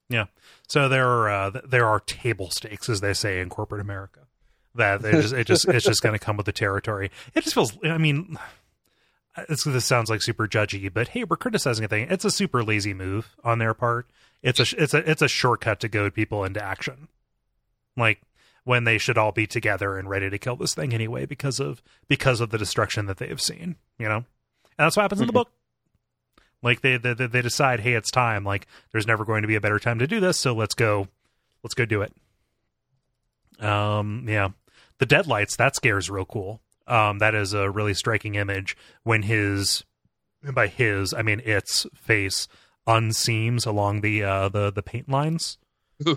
Yeah. 0.08 0.26
So 0.68 0.88
there 0.88 1.08
are 1.08 1.28
uh, 1.30 1.60
there 1.64 1.86
are 1.86 2.00
table 2.00 2.50
stakes, 2.50 2.88
as 2.88 3.00
they 3.00 3.14
say 3.14 3.40
in 3.40 3.48
corporate 3.48 3.80
America. 3.80 4.20
That 4.74 5.02
they 5.02 5.12
just 5.12 5.32
it 5.32 5.46
just 5.46 5.68
it's 5.68 5.84
just 5.84 6.02
going 6.02 6.18
to 6.18 6.24
come 6.24 6.36
with 6.36 6.46
the 6.46 6.52
territory. 6.52 7.10
It 7.34 7.42
just 7.44 7.54
feels. 7.54 7.76
I 7.84 7.98
mean, 7.98 8.36
this 9.48 9.84
sounds 9.84 10.10
like 10.10 10.22
super 10.22 10.46
judgy, 10.46 10.92
but 10.92 11.08
hey, 11.08 11.24
we're 11.24 11.36
criticizing 11.36 11.84
a 11.84 11.88
thing. 11.88 12.08
It's 12.10 12.24
a 12.24 12.30
super 12.30 12.62
lazy 12.62 12.94
move 12.94 13.34
on 13.42 13.58
their 13.58 13.74
part. 13.74 14.08
It's 14.44 14.60
a 14.60 14.82
it's 14.82 14.92
a 14.92 15.10
it's 15.10 15.22
a 15.22 15.28
shortcut 15.28 15.80
to 15.80 15.88
goad 15.88 16.12
people 16.14 16.44
into 16.44 16.62
action. 16.62 17.08
Like 17.96 18.20
when 18.64 18.84
they 18.84 18.98
should 18.98 19.16
all 19.16 19.32
be 19.32 19.46
together 19.46 19.96
and 19.96 20.08
ready 20.08 20.28
to 20.28 20.38
kill 20.38 20.56
this 20.56 20.74
thing 20.74 20.92
anyway 20.92 21.24
because 21.24 21.58
of 21.58 21.82
because 22.08 22.40
of 22.40 22.50
the 22.50 22.58
destruction 22.58 23.06
that 23.06 23.16
they 23.16 23.28
have 23.28 23.40
seen. 23.40 23.76
You 23.98 24.06
know, 24.06 24.16
and 24.16 24.26
that's 24.76 24.96
what 24.96 25.02
happens 25.02 25.22
in 25.22 25.26
the 25.26 25.32
book. 25.32 25.50
Like 26.62 26.82
they, 26.82 26.98
they 26.98 27.14
they 27.14 27.42
decide, 27.42 27.80
hey, 27.80 27.94
it's 27.94 28.10
time. 28.10 28.44
Like 28.44 28.66
there's 28.92 29.06
never 29.06 29.24
going 29.24 29.42
to 29.42 29.48
be 29.48 29.54
a 29.54 29.60
better 29.62 29.78
time 29.78 29.98
to 29.98 30.06
do 30.06 30.20
this, 30.20 30.38
so 30.38 30.54
let's 30.54 30.74
go, 30.74 31.08
let's 31.62 31.74
go 31.74 31.86
do 31.86 32.02
it. 32.02 32.12
Um, 33.60 34.26
yeah, 34.28 34.48
the 34.98 35.06
deadlights 35.06 35.56
that 35.56 35.74
scares 35.74 36.10
real 36.10 36.26
cool. 36.26 36.60
Um, 36.86 37.18
that 37.18 37.34
is 37.34 37.54
a 37.54 37.70
really 37.70 37.94
striking 37.94 38.34
image 38.34 38.76
when 39.04 39.22
his, 39.22 39.84
by 40.52 40.66
his 40.66 41.14
I 41.14 41.22
mean 41.22 41.40
its 41.44 41.86
face 41.94 42.46
unseams 42.86 43.66
along 43.66 44.00
the 44.00 44.22
uh 44.22 44.48
the 44.48 44.70
the 44.70 44.82
paint 44.82 45.08
lines. 45.08 45.58
yeah, 46.06 46.10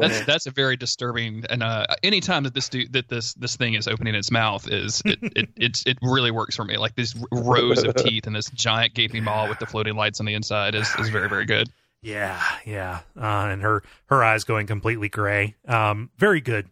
that's 0.00 0.24
that's 0.26 0.46
a 0.46 0.50
very 0.50 0.76
disturbing. 0.76 1.44
And 1.48 1.62
uh, 1.62 1.86
anytime 2.02 2.42
that 2.44 2.54
this 2.54 2.68
do, 2.68 2.86
that 2.88 3.08
this 3.08 3.32
this 3.34 3.56
thing 3.56 3.74
is 3.74 3.88
opening 3.88 4.14
its 4.14 4.30
mouth 4.30 4.68
is 4.68 5.00
it 5.04 5.18
it 5.36 5.48
it's, 5.56 5.86
it 5.86 5.98
really 6.02 6.30
works 6.30 6.56
for 6.56 6.64
me. 6.64 6.76
Like 6.76 6.94
these 6.94 7.14
rows 7.32 7.82
of 7.82 7.94
teeth 7.96 8.26
and 8.26 8.36
this 8.36 8.50
giant 8.50 8.94
gaping 8.94 9.24
maw 9.24 9.48
with 9.48 9.58
the 9.58 9.66
floating 9.66 9.96
lights 9.96 10.20
on 10.20 10.26
the 10.26 10.34
inside 10.34 10.74
is 10.74 10.94
is 10.98 11.08
very 11.08 11.28
very 11.28 11.46
good. 11.46 11.70
Yeah, 12.02 12.42
yeah, 12.66 13.00
uh, 13.16 13.48
and 13.50 13.62
her 13.62 13.82
her 14.06 14.22
eyes 14.22 14.44
going 14.44 14.66
completely 14.66 15.08
gray. 15.08 15.54
Um, 15.66 16.10
very 16.18 16.40
good. 16.40 16.68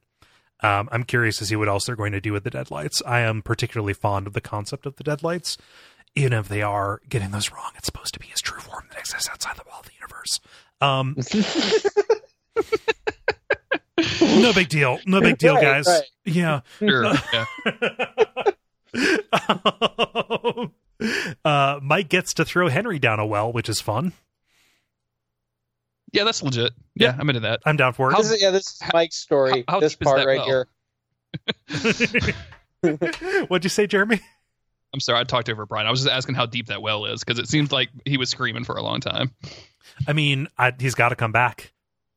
Um, 0.62 0.88
I'm 0.92 1.04
curious 1.04 1.38
to 1.38 1.46
see 1.46 1.56
what 1.56 1.68
else 1.68 1.86
they're 1.86 1.96
going 1.96 2.12
to 2.12 2.20
do 2.20 2.32
with 2.32 2.44
the 2.44 2.50
deadlights. 2.50 3.00
I 3.06 3.20
am 3.20 3.40
particularly 3.40 3.94
fond 3.94 4.26
of 4.26 4.34
the 4.34 4.42
concept 4.42 4.84
of 4.84 4.96
the 4.96 5.04
deadlights, 5.04 5.56
even 6.14 6.32
if 6.32 6.48
they 6.48 6.62
are 6.62 7.00
getting 7.08 7.30
those 7.30 7.52
wrong. 7.52 7.70
It's 7.76 7.86
supposed 7.86 8.14
to 8.14 8.20
be 8.20 8.26
his 8.26 8.40
true 8.40 8.60
form 8.60 8.86
that 8.90 8.98
exists 8.98 9.28
outside 9.30 9.56
the 9.56 9.62
wall 9.68 9.80
of 9.80 9.86
the 9.86 9.92
universe. 9.94 10.40
Um, 10.80 11.14
no 14.42 14.52
big 14.52 14.68
deal. 14.68 14.98
No 15.06 15.20
big 15.20 15.38
deal, 15.38 15.54
right, 15.54 15.62
guys. 15.62 15.86
Right. 15.86 16.02
Yeah. 16.24 16.60
Sure. 16.78 17.12
yeah. 17.32 17.44
uh, 21.44 21.80
Mike 21.82 22.08
gets 22.08 22.34
to 22.34 22.44
throw 22.44 22.68
Henry 22.68 22.98
down 22.98 23.20
a 23.20 23.26
well, 23.26 23.52
which 23.52 23.68
is 23.68 23.80
fun. 23.80 24.12
Yeah, 26.12 26.24
that's 26.24 26.42
legit. 26.42 26.72
Yeah, 26.96 27.08
yeah. 27.08 27.16
I'm 27.18 27.30
into 27.30 27.40
that. 27.40 27.60
I'm 27.64 27.76
down 27.76 27.92
for 27.92 28.10
it. 28.10 28.16
This 28.16 28.32
is, 28.32 28.42
yeah, 28.42 28.50
this 28.50 28.66
is 28.66 28.82
Mike's 28.92 29.16
story. 29.16 29.64
How, 29.68 29.74
how 29.74 29.80
this 29.80 29.94
part 29.94 30.26
right 30.26 30.38
well? 30.38 30.66
here. 32.82 32.82
What'd 33.46 33.64
you 33.64 33.70
say, 33.70 33.86
Jeremy? 33.86 34.20
I'm 34.92 35.00
sorry, 35.00 35.20
I 35.20 35.24
talked 35.24 35.48
over 35.48 35.66
Brian. 35.66 35.86
I 35.86 35.90
was 35.90 36.00
just 36.00 36.12
asking 36.12 36.34
how 36.34 36.46
deep 36.46 36.66
that 36.66 36.82
well 36.82 37.04
is 37.06 37.20
because 37.20 37.38
it 37.38 37.48
seems 37.48 37.70
like 37.70 37.90
he 38.04 38.16
was 38.16 38.28
screaming 38.28 38.64
for 38.64 38.76
a 38.76 38.82
long 38.82 39.00
time. 39.00 39.32
I 40.06 40.12
mean, 40.12 40.48
I, 40.58 40.72
he's 40.78 40.94
got 40.94 41.10
to 41.10 41.16
come 41.16 41.32
back. 41.32 41.72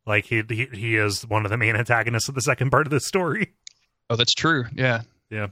Like 0.06 0.26
he, 0.26 0.44
he 0.50 0.68
he 0.74 0.98
is 0.98 1.26
one 1.26 1.45
of 1.45 1.52
the 1.52 1.58
main 1.58 1.76
antagonists 1.76 2.28
of 2.28 2.36
the 2.36 2.41
second 2.41 2.72
part 2.72 2.88
of 2.88 2.91
the 2.91 3.00
story. 3.00 3.54
Oh, 4.10 4.16
that's 4.16 4.34
true. 4.34 4.66
Yeah, 4.76 5.04
yeah. 5.30 5.48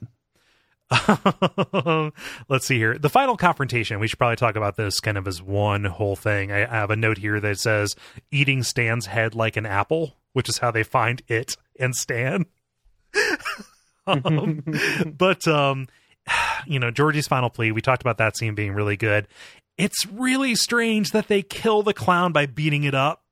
Let's 2.49 2.65
see 2.65 2.77
here. 2.77 2.97
The 2.97 3.09
final 3.09 3.37
confrontation. 3.37 3.99
We 3.99 4.07
should 4.07 4.19
probably 4.19 4.35
talk 4.35 4.55
about 4.57 4.75
this 4.75 4.99
kind 4.99 5.17
of 5.17 5.27
as 5.27 5.41
one 5.41 5.85
whole 5.85 6.17
thing. 6.17 6.51
I, 6.51 6.63
I 6.63 6.79
have 6.79 6.91
a 6.91 6.95
note 6.95 7.17
here 7.17 7.39
that 7.39 7.59
says 7.59 7.95
eating 8.29 8.61
Stan's 8.63 9.05
head 9.05 9.33
like 9.33 9.55
an 9.55 9.65
apple, 9.65 10.17
which 10.33 10.49
is 10.49 10.57
how 10.57 10.71
they 10.71 10.83
find 10.83 11.21
it 11.27 11.55
and 11.79 11.95
Stan. 11.95 12.45
um, 14.07 14.63
but 15.17 15.47
um, 15.47 15.87
you 16.65 16.79
know, 16.79 16.91
Georgie's 16.91 17.27
final 17.27 17.49
plea. 17.49 17.71
We 17.71 17.81
talked 17.81 18.01
about 18.01 18.17
that 18.17 18.37
scene 18.37 18.55
being 18.55 18.73
really 18.73 18.97
good. 18.97 19.27
It's 19.77 20.05
really 20.07 20.55
strange 20.55 21.11
that 21.11 21.27
they 21.27 21.41
kill 21.41 21.83
the 21.83 21.93
clown 21.93 22.31
by 22.31 22.45
beating 22.45 22.83
it 22.83 22.93
up. 22.93 23.23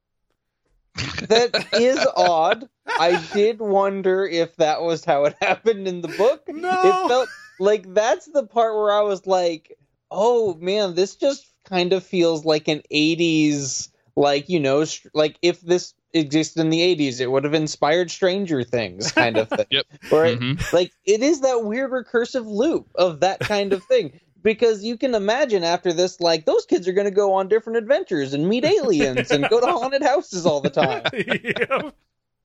that 1.28 1.68
is 1.74 2.06
odd. 2.16 2.68
I 2.88 3.24
did 3.34 3.60
wonder 3.60 4.26
if 4.26 4.56
that 4.58 4.82
was 4.82 5.06
how 5.06 5.26
it 5.26 5.36
happened 5.42 5.88
in 5.88 6.02
the 6.02 6.08
book. 6.08 6.44
No. 6.48 6.70
It 6.70 7.08
felt 7.08 7.30
like 7.60 7.94
that's 7.94 8.26
the 8.28 8.46
part 8.46 8.76
where 8.76 8.92
I 8.92 9.02
was 9.02 9.28
like, 9.28 9.78
"Oh 10.10 10.56
man, 10.56 10.96
this 10.96 11.16
just 11.16 11.46
kind 11.66 11.94
of 11.94 12.04
feels 12.04 12.46
like 12.46 12.68
an 12.68 12.82
80s 12.92 13.90
like, 14.20 14.50
you 14.50 14.60
know, 14.60 14.84
str- 14.84 15.08
like 15.14 15.38
if 15.42 15.62
this 15.62 15.94
existed 16.14 16.60
in 16.62 16.70
the 16.70 16.82
80s, 16.96 17.20
it 17.22 17.32
would 17.32 17.44
have 17.44 17.54
inspired 17.54 18.12
Stranger 18.12 18.64
Things 18.64 19.12
kind 19.22 19.38
of 19.38 19.50
thing." 19.50 19.66
Yep. 19.72 19.86
Or 20.12 20.26
it- 20.26 20.40
Mhm. 20.40 20.74
like 20.74 20.92
it 21.06 21.22
is 21.24 21.42
that 21.42 21.64
weird 21.64 21.92
recursive 21.92 22.46
loop 22.46 22.88
of 22.96 23.22
that 23.22 23.40
kind 23.40 23.74
of 23.74 23.84
thing 23.86 24.20
because 24.44 24.84
you 24.84 24.98
can 24.98 25.16
imagine 25.16 25.64
after 25.64 25.92
this 25.94 26.20
like 26.22 26.46
those 26.46 26.66
kids 26.66 26.88
are 26.88 26.94
going 26.94 27.06
to 27.06 27.12
go 27.12 27.34
on 27.34 27.48
different 27.50 27.78
adventures 27.78 28.34
and 28.34 28.48
meet 28.48 28.64
aliens 28.66 29.32
and 29.32 29.48
go 29.50 29.60
to 29.60 29.66
haunted 29.78 30.02
houses 30.02 30.46
all 30.46 30.62
the 30.62 30.70
time 30.70 31.04
Yeah. 31.14 31.92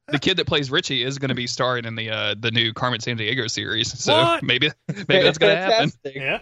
The 0.09 0.19
kid 0.19 0.37
that 0.37 0.47
plays 0.47 0.71
Richie 0.71 1.03
is 1.03 1.19
going 1.19 1.31
to 1.31 1.35
be 1.35 1.47
starring 1.47 1.87
in 1.87 1.95
the 1.95 2.11
uh, 2.11 2.35
the 2.39 2.51
new 2.51 2.75
Carmen 2.75 3.01
Sandiego 3.01 3.51
series. 3.51 3.97
So 3.99 4.13
What? 4.15 4.43
maybe 4.43 4.71
maybe 5.09 5.23
that's 5.23 5.39
going 5.39 5.57
to 5.57 5.63
happen. 5.63 5.93
Yeah. 6.05 6.41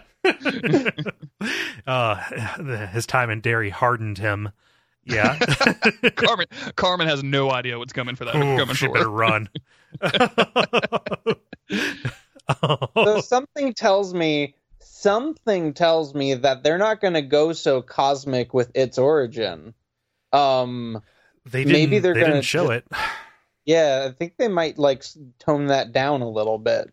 uh, 1.87 2.87
his 2.87 3.05
time 3.05 3.29
in 3.29 3.39
Derry 3.41 3.69
hardened 3.69 4.17
him. 4.17 4.49
Yeah. 5.05 5.37
Carmen 6.15 6.45
Carmen 6.75 7.07
has 7.07 7.23
no 7.23 7.51
idea 7.51 7.77
what's 7.77 7.93
coming 7.93 8.15
for 8.15 8.25
that. 8.25 8.35
Ooh, 8.35 8.57
coming 8.57 8.75
she 8.75 8.85
for 8.87 8.93
better 8.93 9.05
her. 9.05 9.11
run. 9.11 9.49
so 12.95 13.21
something 13.21 13.73
tells 13.73 14.13
me 14.13 14.55
something 14.79 15.73
tells 15.73 16.13
me 16.13 16.33
that 16.33 16.63
they're 16.63 16.77
not 16.77 17.01
going 17.01 17.13
to 17.13 17.21
go 17.21 17.53
so 17.53 17.81
cosmic 17.81 18.53
with 18.53 18.71
its 18.75 18.97
origin 18.97 19.73
um 20.33 21.01
they 21.45 21.63
didn't, 21.63 21.73
maybe 21.73 21.99
they're 21.99 22.13
they 22.13 22.21
gonna 22.21 22.41
show 22.41 22.65
ju- 22.67 22.71
it. 22.71 22.85
yeah 23.65 24.07
i 24.09 24.11
think 24.13 24.33
they 24.37 24.47
might 24.47 24.77
like 24.77 25.03
tone 25.39 25.67
that 25.67 25.91
down 25.91 26.21
a 26.21 26.29
little 26.29 26.57
bit 26.57 26.91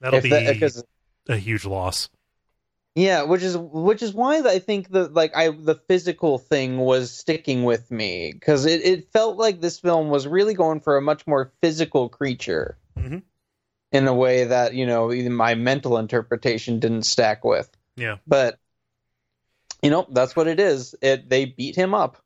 That'll 0.00 0.16
If 0.18 0.22
be 0.24 0.30
that- 0.30 0.84
a 1.28 1.36
huge 1.36 1.64
loss. 1.66 2.08
Yeah, 2.96 3.22
which 3.22 3.42
is 3.42 3.56
which 3.56 4.02
is 4.02 4.12
why 4.12 4.38
I 4.40 4.58
think 4.58 4.90
the 4.90 5.08
like 5.08 5.36
I 5.36 5.50
the 5.50 5.76
physical 5.76 6.38
thing 6.38 6.78
was 6.78 7.12
sticking 7.12 7.64
with 7.64 7.90
me 7.90 8.32
because 8.32 8.66
it, 8.66 8.84
it 8.84 9.12
felt 9.12 9.36
like 9.36 9.60
this 9.60 9.78
film 9.78 10.08
was 10.08 10.26
really 10.26 10.54
going 10.54 10.80
for 10.80 10.96
a 10.96 11.02
much 11.02 11.26
more 11.26 11.52
physical 11.62 12.08
creature 12.08 12.76
Mhm. 12.98 13.22
in 13.92 14.08
a 14.08 14.14
way 14.14 14.44
that 14.44 14.74
you 14.74 14.86
know 14.86 15.12
even 15.12 15.32
my 15.34 15.54
mental 15.54 15.98
interpretation 15.98 16.80
didn't 16.80 17.04
stack 17.04 17.44
with. 17.44 17.70
Yeah. 17.96 18.16
But 18.26 18.58
you 19.82 19.90
know 19.90 20.06
that's 20.10 20.34
what 20.34 20.48
it 20.48 20.58
is. 20.58 20.96
It 21.00 21.28
they 21.30 21.44
beat 21.44 21.76
him 21.76 21.94
up. 21.94 22.16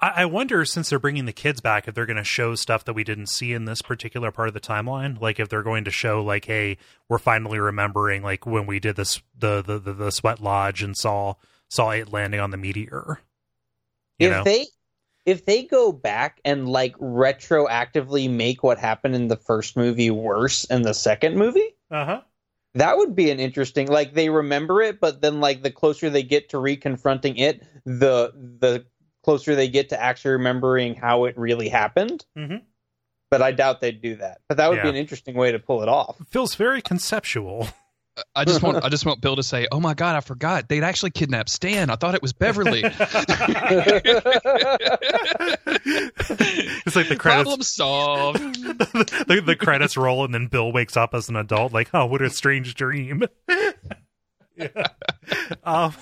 I, 0.00 0.22
I 0.22 0.24
wonder, 0.24 0.64
since 0.64 0.90
they're 0.90 0.98
bringing 0.98 1.26
the 1.26 1.32
kids 1.32 1.60
back, 1.60 1.86
if 1.86 1.94
they're 1.94 2.06
going 2.06 2.16
to 2.16 2.24
show 2.24 2.54
stuff 2.54 2.84
that 2.84 2.94
we 2.94 3.04
didn't 3.04 3.28
see 3.28 3.52
in 3.52 3.64
this 3.64 3.82
particular 3.82 4.30
part 4.30 4.48
of 4.48 4.54
the 4.54 4.60
timeline. 4.60 5.20
Like, 5.20 5.38
if 5.38 5.48
they're 5.48 5.62
going 5.62 5.84
to 5.84 5.90
show, 5.90 6.22
like, 6.22 6.46
hey, 6.46 6.78
we're 7.08 7.18
finally 7.18 7.58
remembering, 7.58 8.22
like, 8.22 8.46
when 8.46 8.66
we 8.66 8.80
did 8.80 8.96
this, 8.96 9.20
the 9.38 9.62
the 9.62 9.78
the, 9.78 9.92
the 9.92 10.10
sweat 10.10 10.40
lodge 10.40 10.82
and 10.82 10.96
saw 10.96 11.34
saw 11.68 11.90
it 11.90 12.12
landing 12.12 12.40
on 12.40 12.50
the 12.50 12.56
meteor. 12.56 13.20
You 14.18 14.28
if 14.28 14.32
know, 14.32 14.44
they 14.44 14.66
if 15.26 15.44
they 15.44 15.64
go 15.64 15.92
back 15.92 16.40
and 16.44 16.68
like 16.68 16.96
retroactively 16.96 18.30
make 18.30 18.62
what 18.62 18.78
happened 18.78 19.14
in 19.14 19.28
the 19.28 19.36
first 19.36 19.76
movie 19.76 20.10
worse 20.10 20.64
in 20.64 20.82
the 20.82 20.94
second 20.94 21.36
movie, 21.36 21.76
uh 21.90 22.04
huh. 22.04 22.20
That 22.74 22.98
would 22.98 23.16
be 23.16 23.32
an 23.32 23.40
interesting 23.40 23.88
like 23.88 24.14
they 24.14 24.28
remember 24.28 24.80
it, 24.80 25.00
but 25.00 25.20
then 25.20 25.40
like 25.40 25.62
the 25.62 25.72
closer 25.72 26.08
they 26.08 26.22
get 26.22 26.50
to 26.50 26.56
reconfronting 26.58 27.40
it, 27.40 27.64
the 27.84 28.32
the 28.60 28.84
closer 29.22 29.54
they 29.54 29.68
get 29.68 29.90
to 29.90 30.00
actually 30.00 30.32
remembering 30.32 30.94
how 30.94 31.24
it 31.24 31.36
really 31.38 31.68
happened. 31.68 32.24
Mhm. 32.36 32.62
But 33.30 33.42
I 33.42 33.52
doubt 33.52 33.80
they'd 33.80 34.02
do 34.02 34.16
that. 34.16 34.38
But 34.48 34.56
that 34.56 34.70
would 34.70 34.82
be 34.82 34.88
an 34.88 34.96
interesting 34.96 35.36
way 35.36 35.52
to 35.52 35.60
pull 35.60 35.82
it 35.82 35.88
off. 35.88 36.16
Feels 36.30 36.56
very 36.56 36.82
conceptual. 36.82 37.68
I 38.34 38.44
just 38.44 38.60
want 38.62 38.84
I 38.84 38.88
just 38.90 39.06
want 39.06 39.20
Bill 39.22 39.36
to 39.36 39.42
say, 39.42 39.66
"Oh 39.72 39.80
my 39.80 39.94
God, 39.94 40.16
I 40.16 40.20
forgot 40.20 40.68
they'd 40.68 40.82
actually 40.82 41.12
kidnapped 41.12 41.48
Stan. 41.48 41.88
I 41.90 41.96
thought 41.96 42.14
it 42.14 42.20
was 42.20 42.32
Beverly." 42.32 42.82
it's 42.84 42.98
like 46.96 47.08
the 47.08 47.16
credits 47.16 47.44
Problem 47.44 47.62
solved. 47.62 48.38
the, 48.38 49.42
the 49.46 49.56
credits 49.56 49.96
roll 49.96 50.24
and 50.24 50.34
then 50.34 50.48
Bill 50.48 50.72
wakes 50.72 50.96
up 50.96 51.14
as 51.14 51.28
an 51.28 51.36
adult, 51.36 51.72
like, 51.72 51.88
oh, 51.94 52.06
what 52.06 52.20
a 52.20 52.30
strange 52.30 52.74
dream. 52.74 53.22
yeah. 54.56 54.86
Um, 55.64 55.94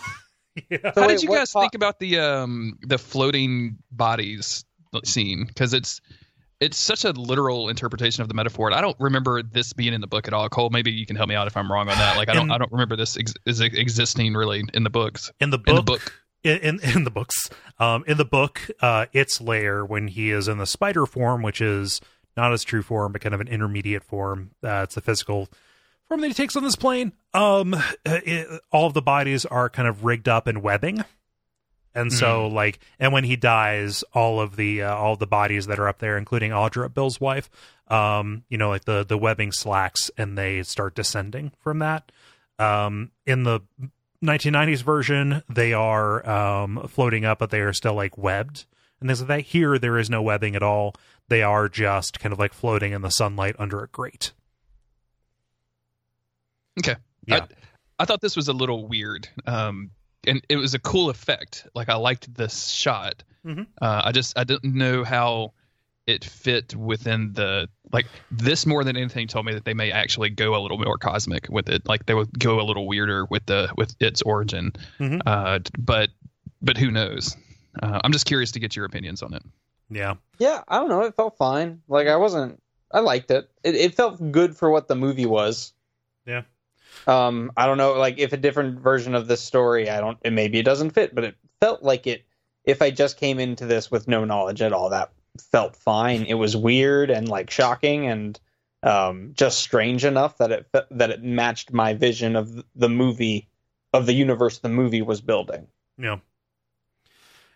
yeah. 0.71 0.93
So 0.93 1.01
How 1.01 1.07
wait, 1.07 1.15
did 1.19 1.23
you 1.23 1.31
guys 1.31 1.53
po- 1.53 1.61
think 1.61 1.75
about 1.75 1.99
the 1.99 2.19
um 2.19 2.79
the 2.83 2.99
floating 2.99 3.79
bodies 3.91 4.65
scene? 5.05 5.45
Because 5.47 5.75
it's 5.75 6.01
it's 6.61 6.77
such 6.77 7.05
a 7.05 7.11
literal 7.11 7.69
interpretation 7.69 8.23
of 8.23 8.29
the 8.29 8.35
metaphor. 8.35 8.73
I 8.73 8.81
don't 8.81 8.97
remember 8.99 9.43
this 9.43 9.73
being 9.73 9.93
in 9.95 10.01
the 10.01 10.07
book 10.09 10.27
at 10.27 10.35
all. 10.35 10.49
Cole, 10.49 10.71
maybe 10.71 10.91
you 10.91 11.07
can 11.07 11.15
help 11.17 11.29
me 11.29 11.35
out 11.37 11.47
if 11.47 11.57
I'm 11.57 11.71
wrong 11.71 11.89
on 11.89 11.97
that. 11.99 12.17
Like 12.17 12.29
I 12.29 12.35
don't 12.35 12.47
In- 12.47 12.51
I 12.53 12.59
don't 12.59 12.73
remember 12.73 12.97
this 12.97 13.17
ex- 13.17 13.35
is 13.47 13.61
existing 13.61 14.35
really 14.35 14.65
in 14.75 14.83
the 14.85 14.91
books. 14.91 15.31
In 15.41 15.51
the 15.51 15.59
book, 15.59 15.69
In 15.69 15.77
the 15.77 15.83
book. 15.83 16.15
in, 16.43 16.57
in 16.59 16.81
in 16.97 17.05
the 17.05 17.11
books, 17.11 17.49
um, 17.79 18.05
in 18.07 18.17
the 18.17 18.25
book, 18.25 18.61
uh, 18.81 19.07
its 19.13 19.41
lair 19.41 19.85
when 19.85 20.09
he 20.09 20.31
is 20.31 20.49
in 20.49 20.59
the 20.59 20.67
spider 20.67 21.07
form, 21.07 21.43
which 21.43 21.61
is 21.61 22.01
not 22.37 22.51
his 22.53 22.65
true 22.65 22.83
form, 22.83 23.13
but 23.13 23.21
kind 23.21 23.35
of 23.35 23.41
an 23.41 23.49
intermediate 23.49 24.05
form. 24.05 24.51
Uh, 24.63 24.83
it's 24.85 24.95
the 24.95 25.01
physical 25.01 25.49
form 26.09 26.21
that 26.23 26.29
he 26.29 26.35
takes 26.35 26.57
on 26.57 26.65
this 26.65 26.77
plane. 26.77 27.13
Um, 27.35 27.75
uh, 27.75 27.83
it, 28.05 28.61
all 28.73 28.87
of 28.87 28.95
the 28.95 29.03
bodies 29.03 29.45
are 29.45 29.69
kind 29.69 29.89
of 29.89 30.05
rigged 30.05 30.29
up 30.29 30.49
in 30.49 30.63
webbing. 30.63 31.05
And 31.95 32.13
so, 32.13 32.47
like, 32.47 32.79
and 33.01 33.13
when 33.13 33.25
he 33.25 33.35
dies, 33.35 34.05
all 34.13 34.41
of 34.41 34.55
the 34.55 34.83
uh, 34.83 34.95
all 34.95 35.17
the 35.17 35.27
bodies 35.27 35.67
that 35.67 35.81
are 35.81 35.89
up 35.89 35.99
there, 35.99 36.17
including 36.17 36.53
Audra, 36.53 36.93
Bill's 36.93 37.21
wife, 37.21 37.51
um, 37.89 38.45
you 38.49 38.57
know, 38.57 38.69
like 38.69 38.85
the 38.85 39.05
the 39.05 39.19
webbing 39.19 39.51
slacks, 39.51 40.09
and 40.17 40.39
they 40.39 40.63
start 40.63 40.95
descending 40.95 41.51
from 41.61 41.81
that. 41.81 42.13
Um, 42.61 43.11
in 43.27 43.43
the 43.43 43.61
1990s 44.23 44.83
version, 44.83 45.43
they 45.49 45.73
are 45.73 46.29
um, 46.29 46.87
floating 46.89 47.25
up, 47.25 47.41
but 47.41 47.51
they 47.51 47.61
are 47.61 47.73
still 47.73 47.95
like 47.95 48.17
webbed. 48.17 48.67
And 49.01 49.09
there's 49.09 49.25
that 49.25 49.41
here, 49.41 49.79
there 49.79 49.99
is 49.99 50.11
no 50.11 50.23
webbing 50.23 50.55
at 50.55 50.63
all. 50.63 50.95
They 51.29 51.43
are 51.43 51.69
just 51.69 52.21
kind 52.21 52.33
of 52.33 52.39
like 52.39 52.53
floating 52.53 52.93
in 52.93 53.03
the 53.03 53.11
sunlight 53.11 53.57
under 53.59 53.83
a 53.83 53.89
grate. 53.89 54.33
Okay. 56.79 56.97
Yeah. 57.27 57.37
I, 57.37 57.49
I 58.01 58.05
thought 58.05 58.21
this 58.21 58.37
was 58.37 58.49
a 58.49 58.53
little 58.53 58.87
weird. 58.89 59.29
Um, 59.47 59.91
and 60.27 60.43
it 60.49 60.57
was 60.57 60.75
a 60.75 60.79
cool 60.79 61.11
effect. 61.11 61.67
Like 61.75 61.89
I 61.89 61.95
liked 61.97 62.33
this 62.35 62.69
shot. 62.69 63.23
Mhm. 63.45 63.67
Uh, 63.81 64.03
I 64.05 64.13
just 64.13 64.39
I 64.39 64.45
didn't 64.45 64.75
know 64.75 65.05
how 65.05 65.53
it 66.07 66.25
fit 66.25 66.75
within 66.75 67.33
the 67.35 67.69
like 67.93 68.07
this 68.31 68.65
more 68.67 68.83
than 68.83 68.97
anything 68.97 69.27
told 69.29 69.45
me 69.47 69.53
that 69.53 69.65
they 69.65 69.75
may 69.75 69.93
actually 69.93 70.31
go 70.31 70.57
a 70.57 70.61
little 70.61 70.79
more 70.79 70.99
cosmic 70.99 71.47
with 71.51 71.69
it. 71.69 71.87
Like 71.87 72.07
they 72.07 72.15
would 72.15 72.37
go 72.39 72.61
a 72.61 72.65
little 72.65 72.87
weirder 72.87 73.27
with 73.27 73.47
the 73.47 73.73
with 73.77 73.95
its 74.01 74.23
origin. 74.23 74.73
Mhm. 74.99 75.21
Uh, 75.27 75.61
but 75.79 76.11
but 76.63 76.77
who 76.77 76.91
knows? 76.91 77.37
Uh, 77.83 78.01
I'm 78.03 78.13
just 78.13 78.27
curious 78.27 78.51
to 78.53 78.59
get 78.61 78.75
your 78.75 78.85
opinions 78.87 79.23
on 79.23 79.35
it. 79.35 79.43
Yeah. 79.91 80.15
Yeah, 80.39 80.63
I 80.67 80.79
don't 80.79 80.89
know. 80.89 81.03
It 81.03 81.15
felt 81.15 81.37
fine. 81.37 81.81
Like 81.89 82.09
I 82.09 82.17
wasn't. 82.17 82.61
I 82.91 83.01
liked 83.01 83.31
it. 83.31 83.49
It, 83.63 83.75
it 83.77 83.95
felt 83.95 84.33
good 84.33 84.57
for 84.57 84.71
what 84.71 84.89
the 84.89 84.97
movie 84.97 85.27
was. 85.27 85.73
Yeah. 86.27 86.43
Um, 87.07 87.53
I 87.57 87.67
don't 87.67 87.79
know. 87.79 87.95
Like 87.95 88.19
if 88.19 88.33
a 88.33 88.37
different 88.37 88.81
version 88.81 89.15
of 89.15 89.29
this 89.29 89.41
story, 89.41 89.89
I 89.89 90.01
don't. 90.01 90.19
Maybe 90.31 90.59
it 90.59 90.65
doesn't 90.65 90.91
fit, 90.91 91.15
but 91.15 91.25
it 91.25 91.37
felt 91.61 91.83
like 91.83 92.07
it. 92.07 92.25
If 92.65 92.83
I 92.83 92.91
just 92.91 93.17
came 93.17 93.39
into 93.39 93.67
this 93.67 93.91
with 93.91 94.09
no 94.09 94.25
knowledge 94.25 94.61
at 94.61 94.73
all, 94.73 94.91
that 94.91 95.13
felt 95.41 95.77
fine. 95.77 96.25
It 96.25 96.35
was 96.35 96.57
weird 96.57 97.11
and 97.11 97.29
like 97.29 97.51
shocking 97.51 98.07
and 98.07 98.39
um, 98.83 99.33
just 99.35 99.59
strange 99.59 100.05
enough 100.05 100.39
that 100.39 100.53
it 100.53 100.67
that 100.91 101.11
it 101.11 101.23
matched 101.23 101.73
my 101.73 101.95
vision 101.95 102.37
of 102.37 102.65
the 102.75 102.89
movie 102.89 103.49
of 103.93 104.07
the 104.07 104.13
universe 104.13 104.59
the 104.59 104.69
movie 104.69 105.03
was 105.03 105.21
building. 105.21 105.67
Yeah. 105.99 106.19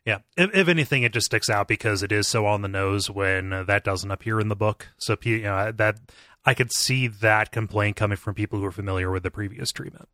Yeah. 0.04 0.18
If, 0.36 0.52
if 0.54 0.68
anything, 0.68 1.04
it 1.04 1.12
just 1.12 1.26
sticks 1.26 1.48
out 1.48 1.68
because 1.68 2.02
it 2.02 2.10
is 2.10 2.26
so 2.26 2.44
on 2.46 2.62
the 2.62 2.68
nose 2.68 3.08
when 3.08 3.52
uh, 3.52 3.62
that 3.64 3.84
doesn't 3.84 4.10
appear 4.10 4.40
in 4.40 4.48
the 4.48 4.56
book. 4.56 4.88
So, 4.98 5.16
you 5.22 5.42
know, 5.42 5.70
that 5.70 6.00
I 6.44 6.54
could 6.54 6.72
see 6.72 7.06
that 7.08 7.52
complaint 7.52 7.96
coming 7.96 8.16
from 8.16 8.34
people 8.34 8.58
who 8.58 8.64
are 8.64 8.72
familiar 8.72 9.10
with 9.10 9.22
the 9.22 9.30
previous 9.30 9.70
treatment. 9.70 10.08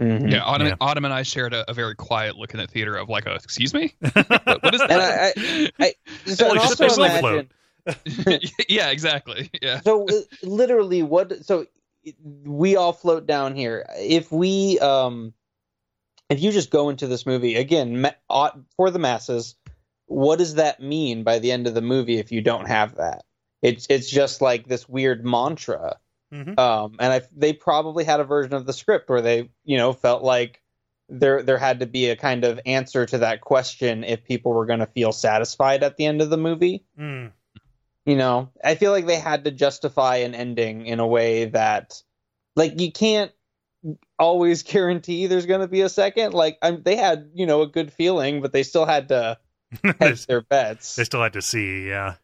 Mhm. 0.00 0.30
Yeah, 0.30 0.44
Autumn, 0.44 0.68
Yeah. 0.68 0.74
Autumn 0.80 1.04
and 1.06 1.14
I 1.14 1.22
shared 1.22 1.54
a, 1.54 1.68
a 1.70 1.74
very 1.74 1.94
quiet 1.94 2.36
look 2.36 2.52
in 2.52 2.60
the 2.60 2.66
theater 2.66 2.94
of 2.96 3.08
like, 3.08 3.26
a, 3.26 3.34
excuse 3.34 3.72
me, 3.72 3.94
what, 4.00 4.62
what 4.62 4.74
is 4.74 4.80
And 4.82 4.90
that? 4.90 5.34
I, 5.38 5.70
I, 5.78 5.84
I 5.86 5.94
so 6.26 6.46
Holy 6.48 6.58
and 6.60 6.80
also 6.80 7.04
imagine. 7.04 7.48
yeah, 8.68 8.90
exactly. 8.90 9.50
Yeah. 9.62 9.80
so 9.80 10.06
uh, 10.06 10.12
literally 10.42 11.02
what 11.02 11.44
so 11.44 11.66
we 12.44 12.76
all 12.76 12.92
float 12.92 13.26
down 13.26 13.54
here. 13.54 13.86
If 13.96 14.30
we 14.30 14.78
um 14.80 15.32
if 16.28 16.40
you 16.42 16.50
just 16.52 16.70
go 16.70 16.88
into 16.88 17.06
this 17.06 17.24
movie 17.24 17.54
again 17.56 18.00
ma- 18.00 18.50
for 18.76 18.90
the 18.90 18.98
masses, 18.98 19.54
what 20.06 20.38
does 20.38 20.56
that 20.56 20.80
mean 20.82 21.22
by 21.22 21.38
the 21.38 21.52
end 21.52 21.66
of 21.68 21.74
the 21.74 21.80
movie 21.82 22.18
if 22.18 22.32
you 22.32 22.40
don't 22.40 22.66
have 22.66 22.96
that? 22.96 23.24
It's 23.66 23.86
it's 23.90 24.08
just 24.08 24.40
like 24.40 24.68
this 24.68 24.88
weird 24.88 25.24
mantra. 25.24 25.98
Mm-hmm. 26.32 26.58
Um, 26.58 26.96
and 27.00 27.12
I, 27.12 27.22
they 27.36 27.52
probably 27.52 28.04
had 28.04 28.20
a 28.20 28.24
version 28.24 28.54
of 28.54 28.64
the 28.64 28.72
script 28.72 29.08
where 29.08 29.22
they, 29.22 29.50
you 29.64 29.76
know, 29.76 29.92
felt 29.92 30.22
like 30.22 30.62
there 31.08 31.42
there 31.42 31.58
had 31.58 31.80
to 31.80 31.86
be 31.86 32.10
a 32.10 32.16
kind 32.16 32.44
of 32.44 32.60
answer 32.64 33.06
to 33.06 33.18
that 33.18 33.40
question 33.40 34.04
if 34.04 34.24
people 34.24 34.52
were 34.52 34.66
going 34.66 34.78
to 34.78 34.86
feel 34.86 35.10
satisfied 35.10 35.82
at 35.82 35.96
the 35.96 36.06
end 36.06 36.22
of 36.22 36.30
the 36.30 36.36
movie. 36.36 36.84
Mm. 36.98 37.32
You 38.04 38.14
know, 38.14 38.50
I 38.62 38.76
feel 38.76 38.92
like 38.92 39.06
they 39.06 39.18
had 39.18 39.44
to 39.46 39.50
justify 39.50 40.18
an 40.18 40.36
ending 40.36 40.86
in 40.86 41.00
a 41.00 41.06
way 41.06 41.46
that, 41.46 42.00
like, 42.54 42.80
you 42.80 42.92
can't 42.92 43.32
always 44.16 44.62
guarantee 44.62 45.26
there's 45.26 45.46
going 45.46 45.60
to 45.60 45.66
be 45.68 45.80
a 45.80 45.88
second. 45.88 46.34
Like, 46.34 46.56
I'm, 46.62 46.84
they 46.84 46.94
had, 46.94 47.30
you 47.34 47.46
know, 47.46 47.62
a 47.62 47.66
good 47.66 47.92
feeling, 47.92 48.42
but 48.42 48.52
they 48.52 48.62
still 48.62 48.86
had 48.86 49.08
to 49.08 49.38
hedge 50.00 50.26
their 50.26 50.40
bets. 50.40 50.94
They 50.94 51.02
still 51.02 51.22
had 51.22 51.32
to 51.32 51.42
see, 51.42 51.88
yeah. 51.88 52.14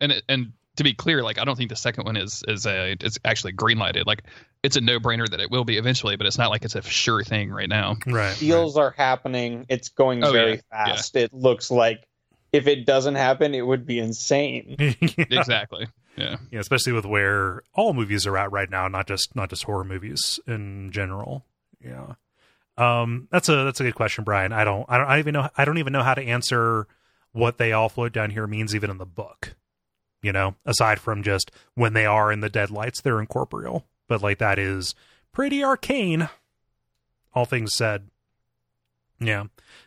And 0.00 0.22
and 0.28 0.52
to 0.78 0.84
be 0.84 0.94
clear, 0.94 1.22
like 1.22 1.38
I 1.38 1.44
don't 1.44 1.56
think 1.56 1.70
the 1.70 1.76
second 1.76 2.04
one 2.04 2.16
is 2.16 2.42
is 2.48 2.66
a 2.66 2.96
it's 3.00 3.18
actually 3.24 3.52
green 3.52 3.78
lighted. 3.78 4.06
Like 4.06 4.24
it's 4.62 4.76
a 4.76 4.80
no 4.80 4.98
brainer 4.98 5.28
that 5.28 5.40
it 5.40 5.50
will 5.50 5.64
be 5.64 5.76
eventually, 5.76 6.16
but 6.16 6.26
it's 6.26 6.38
not 6.38 6.50
like 6.50 6.64
it's 6.64 6.74
a 6.74 6.82
sure 6.82 7.22
thing 7.22 7.50
right 7.50 7.68
now. 7.68 7.96
Right. 8.06 8.36
Deals 8.38 8.76
right. 8.76 8.84
are 8.84 8.90
happening. 8.90 9.66
It's 9.68 9.90
going 9.90 10.24
oh, 10.24 10.32
very 10.32 10.54
yeah, 10.54 10.86
fast. 10.86 11.14
Yeah. 11.14 11.22
It 11.22 11.34
looks 11.34 11.70
like 11.70 12.06
if 12.52 12.66
it 12.66 12.86
doesn't 12.86 13.16
happen, 13.16 13.54
it 13.54 13.66
would 13.66 13.86
be 13.86 13.98
insane. 13.98 14.76
yeah. 14.78 14.94
Exactly. 15.18 15.88
Yeah. 16.16 16.36
Yeah, 16.50 16.60
especially 16.60 16.92
with 16.92 17.04
where 17.04 17.62
all 17.74 17.92
movies 17.92 18.26
are 18.26 18.36
at 18.36 18.50
right 18.50 18.70
now, 18.70 18.88
not 18.88 19.06
just 19.06 19.36
not 19.36 19.50
just 19.50 19.64
horror 19.64 19.84
movies 19.84 20.40
in 20.46 20.90
general. 20.92 21.44
Yeah. 21.84 22.14
Um, 22.76 23.26
that's 23.30 23.48
a 23.48 23.64
that's 23.64 23.80
a 23.80 23.84
good 23.84 23.96
question, 23.96 24.24
Brian. 24.24 24.52
I 24.52 24.64
don't 24.64 24.86
I 24.88 24.98
don't 24.98 25.06
I 25.08 25.18
even 25.18 25.34
know 25.34 25.48
I 25.56 25.64
don't 25.64 25.78
even 25.78 25.92
know 25.92 26.02
how 26.02 26.14
to 26.14 26.22
answer 26.22 26.86
what 27.32 27.58
they 27.58 27.72
all 27.72 27.88
float 27.88 28.12
down 28.12 28.30
here 28.30 28.46
means 28.46 28.74
even 28.74 28.90
in 28.90 28.98
the 28.98 29.06
book 29.06 29.54
you 30.22 30.32
know, 30.32 30.54
aside 30.64 31.00
from 31.00 31.22
just 31.22 31.50
when 31.74 31.92
they 31.92 32.06
are 32.06 32.32
in 32.32 32.40
the 32.40 32.48
deadlights, 32.48 33.00
they're 33.00 33.20
incorporeal. 33.20 33.86
But 34.08 34.22
like 34.22 34.38
that 34.38 34.58
is 34.58 34.94
pretty 35.32 35.62
arcane, 35.62 36.28
all 37.34 37.44
things 37.44 37.74
said. 37.74 38.08
Yeah. 39.20 39.44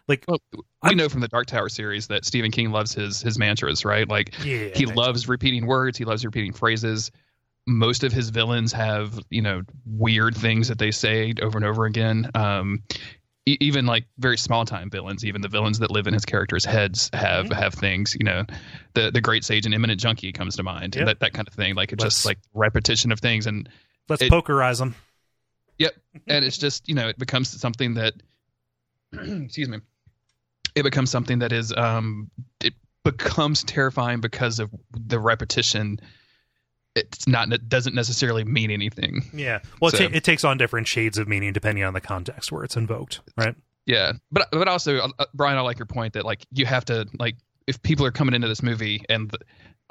Like 0.07 0.25
well, 0.27 0.39
we 0.53 0.61
I'm, 0.83 0.97
know 0.97 1.09
from 1.09 1.21
the 1.21 1.27
Dark 1.27 1.47
Tower 1.47 1.69
series 1.69 2.07
that 2.07 2.25
Stephen 2.25 2.51
King 2.51 2.71
loves 2.71 2.93
his 2.93 3.21
his 3.21 3.37
mantras, 3.37 3.85
right? 3.85 4.07
Like 4.07 4.33
yeah, 4.43 4.69
he 4.75 4.85
loves 4.85 5.27
repeating 5.27 5.65
words, 5.65 5.97
he 5.97 6.05
loves 6.05 6.25
repeating 6.25 6.53
phrases. 6.53 7.11
Most 7.67 8.03
of 8.03 8.11
his 8.11 8.29
villains 8.29 8.73
have, 8.73 9.19
you 9.29 9.41
know, 9.41 9.61
weird 9.85 10.35
things 10.35 10.67
that 10.67 10.79
they 10.79 10.91
say 10.91 11.33
over 11.41 11.57
and 11.57 11.65
over 11.65 11.85
again. 11.85 12.29
Um, 12.33 12.83
even 13.45 13.85
like 13.85 14.05
very 14.18 14.38
small 14.38 14.65
time 14.65 14.89
villains, 14.89 15.26
even 15.26 15.41
the 15.41 15.47
villains 15.47 15.80
that 15.80 15.89
live 15.89 16.07
in 16.07 16.13
his 16.13 16.26
characters' 16.26 16.65
heads 16.65 17.09
have 17.13 17.45
mm-hmm. 17.45 17.53
have 17.53 17.73
things. 17.73 18.15
You 18.18 18.26
know, 18.26 18.45
the 18.93 19.11
the 19.11 19.22
great 19.22 19.43
sage 19.43 19.65
and 19.65 19.73
imminent 19.73 19.99
junkie 19.99 20.31
comes 20.31 20.57
to 20.57 20.63
mind. 20.63 20.95
Yep. 20.95 21.05
That 21.05 21.19
that 21.22 21.34
kind 21.34 21.47
of 21.47 21.53
thing. 21.53 21.76
Like 21.76 21.91
it's 21.91 22.03
just 22.03 22.26
like 22.26 22.38
repetition 22.53 23.11
of 23.11 23.19
things 23.19 23.47
and 23.47 23.68
let's 24.09 24.22
it, 24.22 24.31
pokerize 24.31 24.80
them. 24.80 24.95
Yep, 25.80 25.93
and 26.27 26.45
it's 26.45 26.57
just 26.57 26.88
you 26.88 26.95
know 26.95 27.07
it 27.07 27.18
becomes 27.18 27.49
something 27.49 27.95
that 27.95 28.13
excuse 29.13 29.69
me, 29.69 29.80
it 30.76 30.84
becomes 30.84 31.09
something 31.09 31.39
that 31.39 31.51
is 31.51 31.73
um 31.73 32.30
it 32.63 32.73
becomes 33.03 33.63
terrifying 33.63 34.22
because 34.22 34.59
of 34.59 34.69
the 34.91 35.19
repetition 35.19 35.99
it's 36.95 37.27
not 37.27 37.51
it 37.51 37.69
doesn't 37.69 37.95
necessarily 37.95 38.43
mean 38.43 38.72
anything. 38.72 39.23
Yeah. 39.34 39.59
Well, 39.81 39.91
so, 39.91 40.03
it, 40.03 40.15
it, 40.15 40.23
takes 40.23 40.43
on 40.43 40.57
different 40.57 40.88
shades 40.88 41.18
of 41.18 41.27
meaning 41.27 41.53
depending 41.53 41.84
on 41.84 41.93
the 41.93 42.01
context 42.01 42.51
where 42.51 42.63
it's 42.63 42.76
invoked, 42.76 43.22
right? 43.38 43.55
Yeah, 43.85 44.13
but 44.31 44.47
but 44.51 44.68
also, 44.68 44.99
uh, 44.99 45.26
Brian, 45.34 45.57
I 45.57 45.61
like 45.61 45.80
your 45.80 45.88
point 45.88 46.13
that 46.13 46.23
like 46.23 46.45
you 46.51 46.65
have 46.65 46.85
to 46.85 47.07
like 47.18 47.38
if 47.67 47.81
people 47.81 48.05
are 48.05 48.11
coming 48.11 48.33
into 48.33 48.47
this 48.47 48.63
movie 48.63 49.03
and 49.09 49.31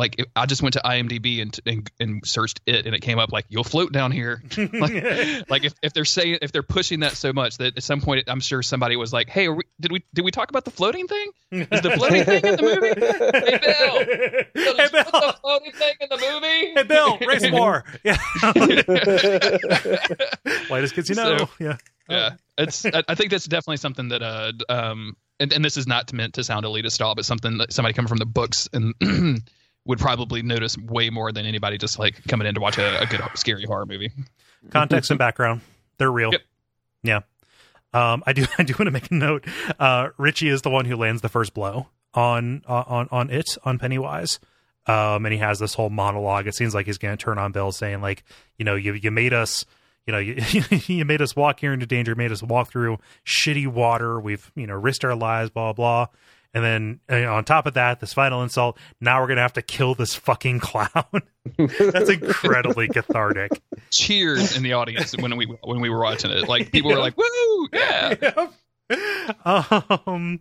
like 0.01 0.17
I 0.35 0.47
just 0.47 0.63
went 0.63 0.73
to 0.73 0.81
IMDb 0.81 1.43
and, 1.43 1.61
and, 1.67 1.91
and 2.01 2.27
searched 2.27 2.63
it, 2.65 2.87
and 2.87 2.95
it 2.95 3.03
came 3.03 3.19
up 3.19 3.33
like 3.33 3.45
you'll 3.51 3.65
float 3.65 3.93
down 3.93 4.13
here. 4.13 4.43
like, 4.57 5.51
like 5.51 5.65
if, 5.65 5.75
if 5.83 5.93
they're 5.93 6.07
saying 6.07 6.39
if 6.41 6.53
they're 6.53 6.63
pushing 6.63 7.01
that 7.01 7.13
so 7.13 7.35
much 7.35 7.59
that 7.59 7.77
at 7.77 7.83
some 7.83 8.01
point 8.01 8.25
I'm 8.27 8.41
sure 8.41 8.63
somebody 8.63 8.97
was 8.97 9.13
like, 9.13 9.29
"Hey, 9.29 9.51
we, 9.51 9.63
did 9.79 9.93
we 9.93 10.03
did 10.15 10.25
we 10.25 10.31
talk 10.31 10.49
about 10.49 10.65
the 10.65 10.71
floating 10.71 11.07
thing? 11.07 11.33
Is 11.53 11.83
the 11.83 11.91
floating 11.91 12.25
thing 12.25 12.43
in 12.43 12.57
the 12.57 12.63
movie? 12.63 12.91
Hey 13.51 13.59
Bill, 14.55 14.77
hey 14.77 14.89
Bill, 14.91 15.05
the 15.05 15.37
floating 15.43 15.73
thing 15.73 15.95
in 16.01 16.09
the 16.09 16.17
movie? 16.17 16.73
Hey 16.75 16.83
Bill, 16.85 17.19
race 17.19 17.51
war. 17.51 17.85
Yeah, 18.05 18.17
whitest 20.69 20.95
kids 20.95 21.11
you 21.11 21.15
know. 21.15 21.37
So, 21.37 21.49
yeah, 21.59 21.77
yeah. 22.11 22.31
It's 22.59 22.85
I, 22.85 23.03
I 23.09 23.15
think 23.15 23.31
that's 23.31 23.47
definitely 23.47 23.79
something 23.79 24.09
that 24.09 24.23
uh 24.23 24.53
um 24.69 25.17
and, 25.39 25.53
and 25.53 25.65
this 25.65 25.77
is 25.77 25.87
not 25.87 26.13
meant 26.13 26.35
to 26.35 26.45
sound 26.45 26.67
elitist 26.67 27.01
at 27.01 27.05
all, 27.05 27.15
but 27.15 27.25
something 27.25 27.59
that 27.59 27.73
somebody 27.73 27.95
coming 27.95 28.09
from 28.09 28.19
the 28.19 28.27
books 28.27 28.69
and 28.73 28.95
would 29.87 29.99
probably 29.99 30.43
notice 30.43 30.77
way 30.77 31.11
more 31.11 31.33
than 31.33 31.47
anybody 31.47 31.79
just 31.79 31.99
like 31.99 32.23
coming 32.29 32.47
in 32.47 32.55
to 32.55 32.61
watch 32.61 32.79
a, 32.79 33.01
a 33.01 33.07
good 33.07 33.21
scary 33.35 33.65
horror 33.65 33.87
movie. 33.87 34.13
Context 34.71 35.11
and 35.11 35.19
background, 35.19 35.63
they're 35.99 36.13
real. 36.13 36.33
Yep. 36.33 36.43
Yeah. 37.03 37.21
Um, 37.93 38.23
I 38.27 38.33
do. 38.33 38.45
I 38.59 38.63
do 38.63 38.75
want 38.79 38.87
to 38.87 38.91
make 38.91 39.11
a 39.11 39.15
note. 39.15 39.47
Uh, 39.79 40.09
Richie 40.19 40.49
is 40.49 40.63
the 40.63 40.71
one 40.71 40.85
who 40.85 40.97
lands 40.97 41.23
the 41.23 41.29
first 41.29 41.55
blow 41.55 41.89
on 42.15 42.63
uh, 42.69 42.85
on 42.87 43.09
on 43.11 43.31
it 43.31 43.57
on 43.65 43.79
Pennywise. 43.79 44.39
Um, 44.87 45.27
and 45.27 45.33
he 45.33 45.39
has 45.39 45.59
this 45.59 45.75
whole 45.75 45.91
monologue. 45.91 46.47
It 46.47 46.55
seems 46.55 46.75
like 46.75 46.87
he's 46.87 46.99
going 46.99 47.17
to 47.17 47.23
turn 47.23 47.39
on 47.39 47.53
Bill, 47.53 47.71
saying 47.71 48.01
like, 48.01 48.25
you 48.59 48.65
know, 48.65 48.75
you 48.75 48.95
you 48.95 49.11
made 49.11 49.33
us, 49.33 49.65
you 50.07 50.13
know, 50.13 50.19
you, 50.19 50.35
you 50.87 51.05
made 51.05 51.23
us 51.23 51.35
walk 51.37 51.61
here 51.61 51.73
into 51.73 51.87
danger, 51.87 52.15
made 52.15 52.33
us 52.33 52.43
walk 52.43 52.71
through 52.71 52.99
shitty 53.27 53.67
water. 53.67 54.21
We've 54.21 54.51
you 54.55 54.67
know 54.67 54.75
risked 54.75 55.05
our 55.05 55.15
lives, 55.15 55.51
blah 55.51 55.73
blah. 55.73 56.07
And 56.53 56.65
then 56.65 57.01
uh, 57.09 57.33
on 57.33 57.45
top 57.45 57.67
of 57.67 57.75
that, 57.75 58.01
this 58.01 58.13
final 58.13 58.43
insult, 58.43 58.77
now 59.01 59.21
we're 59.21 59.29
going 59.29 59.37
to 59.37 59.43
have 59.43 59.53
to 59.53 59.63
kill 59.63 59.95
this 59.95 60.17
fucking 60.17 60.59
clown. 60.61 60.89
That's 61.57 62.11
incredibly 62.11 62.89
cathartic. 62.93 63.53
Cheers 63.91 64.57
in 64.57 64.63
the 64.63 64.73
audience 64.73 65.17
when 65.17 65.37
we 65.37 65.47
when 65.63 65.81
we 65.81 65.91
were 65.91 66.01
watching 66.01 66.31
it. 66.31 66.49
Like 66.49 66.73
people 66.73 66.91
were 66.91 66.99
like, 66.99 67.17
"Woo, 67.17 67.69
yeah." 67.73 68.49
Um 70.07 70.41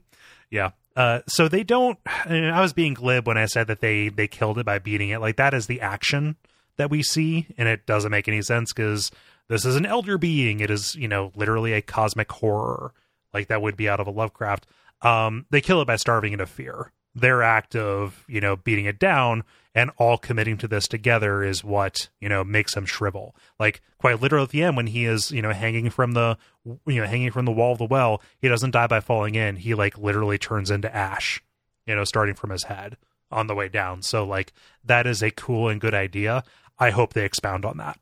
yeah. 0.50 0.72
Uh, 0.96 1.22
so 1.28 1.48
they 1.48 1.64
don't 1.64 2.00
I 2.26 2.60
was 2.60 2.74
being 2.74 2.94
glib 2.94 3.28
when 3.28 3.38
I 3.38 3.46
said 3.46 3.68
that 3.68 3.80
they 3.80 4.10
they 4.10 4.28
killed 4.28 4.58
it 4.58 4.66
by 4.66 4.80
beating 4.80 5.10
it. 5.10 5.20
Like 5.20 5.38
that 5.38 5.54
is 5.54 5.68
the 5.68 5.82
action 5.82 6.36
that 6.78 6.90
we 6.90 7.04
see 7.04 7.48
and 7.58 7.70
it 7.70 7.86
doesn't 7.86 8.12
make 8.12 8.28
any 8.28 8.42
sense 8.42 8.74
cuz 8.74 9.12
this 9.50 9.66
is 9.66 9.76
an 9.76 9.86
elder 9.86 10.18
being. 10.18 10.62
It 10.62 10.72
is, 10.72 10.96
you 10.96 11.08
know, 11.08 11.32
literally 11.36 11.74
a 11.74 11.82
cosmic 11.82 12.32
horror. 12.32 12.94
Like 13.34 13.48
that 13.48 13.62
would 13.62 13.76
be 13.76 13.90
out 13.90 14.00
of 14.00 14.08
a 14.08 14.12
Lovecraft 14.12 14.66
um, 15.02 15.46
they 15.50 15.62
kill 15.62 15.82
it 15.82 15.86
by 15.86 15.96
starving 15.96 16.34
it 16.34 16.42
of 16.42 16.50
fear. 16.50 16.92
Their 17.16 17.42
act 17.42 17.76
of, 17.76 18.24
you 18.28 18.40
know, 18.42 18.56
beating 18.56 18.86
it 18.86 19.00
down 19.00 19.44
and 19.74 19.92
all 19.98 20.18
committing 20.18 20.58
to 20.58 20.68
this 20.68 20.88
together 20.88 21.44
is 21.44 21.64
what, 21.64 22.10
you 22.20 22.30
know, 22.30 22.44
makes 22.44 22.76
him 22.76 22.86
shrivel. 22.86 23.36
Like 23.60 23.82
quite 23.98 24.22
literally 24.22 24.44
at 24.44 24.50
the 24.50 24.64
end 24.64 24.78
when 24.78 24.88
he 24.88 25.06
is, 25.06 25.32
you 25.32 25.42
know, 25.42 25.52
hanging 25.52 25.90
from 25.90 26.12
the 26.12 26.38
you 26.86 27.02
know, 27.02 27.08
hanging 27.08 27.32
from 27.32 27.46
the 27.46 27.52
wall 27.52 27.72
of 27.72 27.78
the 27.78 27.86
well, 27.86 28.22
he 28.40 28.48
doesn't 28.48 28.72
die 28.72 28.88
by 28.88 29.00
falling 29.00 29.36
in. 29.36 29.56
He 29.56 29.74
like 29.74 29.98
literally 29.98 30.38
turns 30.38 30.70
into 30.70 30.94
ash, 30.94 31.42
you 31.86 31.96
know, 31.96 32.04
starting 32.04 32.36
from 32.36 32.52
his 32.52 32.66
head 32.66 32.98
on 33.32 33.48
the 33.48 33.56
way 33.56 33.70
down. 33.70 34.02
So 34.02 34.26
like 34.26 34.54
that 34.84 35.08
is 35.08 35.24
a 35.24 35.32
cool 35.32 35.70
and 35.70 35.82
good 35.82 35.94
idea. 35.94 36.44
I 36.78 36.92
hope 36.92 37.14
they 37.14 37.26
expound 37.26 37.66
on 37.66 37.78
that. 37.78 38.00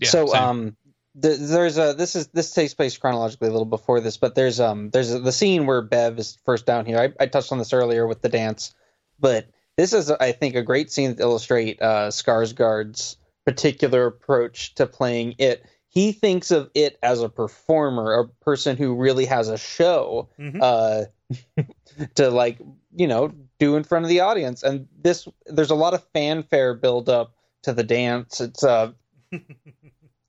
Yeah, 0.00 0.08
so 0.08 0.26
same. 0.26 0.42
um 0.42 0.76
the, 1.14 1.30
there's 1.30 1.78
a 1.78 1.94
this 1.94 2.14
is 2.14 2.28
this 2.28 2.52
takes 2.52 2.74
place 2.74 2.96
chronologically 2.96 3.48
a 3.48 3.52
little 3.52 3.64
before 3.64 4.00
this, 4.00 4.16
but 4.16 4.34
there's 4.34 4.60
um 4.60 4.90
there's 4.90 5.12
a, 5.12 5.18
the 5.18 5.32
scene 5.32 5.66
where 5.66 5.82
Bev 5.82 6.18
is 6.18 6.38
first 6.44 6.66
down 6.66 6.86
here. 6.86 6.98
I, 6.98 7.12
I 7.22 7.26
touched 7.26 7.52
on 7.52 7.58
this 7.58 7.72
earlier 7.72 8.06
with 8.06 8.22
the 8.22 8.28
dance, 8.28 8.74
but 9.18 9.48
this 9.76 9.92
is 9.92 10.10
I 10.10 10.32
think 10.32 10.54
a 10.54 10.62
great 10.62 10.90
scene 10.92 11.16
to 11.16 11.22
illustrate 11.22 11.82
uh, 11.82 12.08
Skarsgård's 12.08 13.16
particular 13.44 14.06
approach 14.06 14.74
to 14.76 14.86
playing 14.86 15.34
it. 15.38 15.64
He 15.88 16.12
thinks 16.12 16.52
of 16.52 16.70
it 16.74 16.98
as 17.02 17.20
a 17.22 17.28
performer, 17.28 18.12
a 18.12 18.28
person 18.44 18.76
who 18.76 18.94
really 18.94 19.24
has 19.24 19.48
a 19.48 19.58
show 19.58 20.28
mm-hmm. 20.38 20.60
uh, 20.62 21.64
to 22.14 22.30
like 22.30 22.58
you 22.94 23.08
know 23.08 23.32
do 23.58 23.76
in 23.76 23.82
front 23.82 24.04
of 24.04 24.08
the 24.08 24.20
audience. 24.20 24.62
And 24.62 24.86
this 24.96 25.26
there's 25.46 25.70
a 25.70 25.74
lot 25.74 25.94
of 25.94 26.06
fanfare 26.12 26.74
build 26.74 27.08
up 27.08 27.34
to 27.62 27.72
the 27.72 27.82
dance. 27.82 28.40
It's 28.40 28.62
uh 28.62 28.92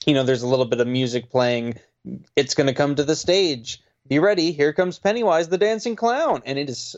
you 0.05 0.13
know, 0.13 0.23
there's 0.23 0.43
a 0.43 0.47
little 0.47 0.65
bit 0.65 0.79
of 0.79 0.87
music 0.87 1.29
playing. 1.29 1.75
It's 2.35 2.55
going 2.55 2.67
to 2.67 2.73
come 2.73 2.95
to 2.95 3.03
the 3.03 3.15
stage. 3.15 3.81
Be 4.07 4.19
ready. 4.19 4.51
Here 4.51 4.73
comes 4.73 4.99
Pennywise, 4.99 5.49
the 5.49 5.57
dancing 5.57 5.95
clown. 5.95 6.41
And 6.45 6.57
it 6.57 6.69
is, 6.69 6.95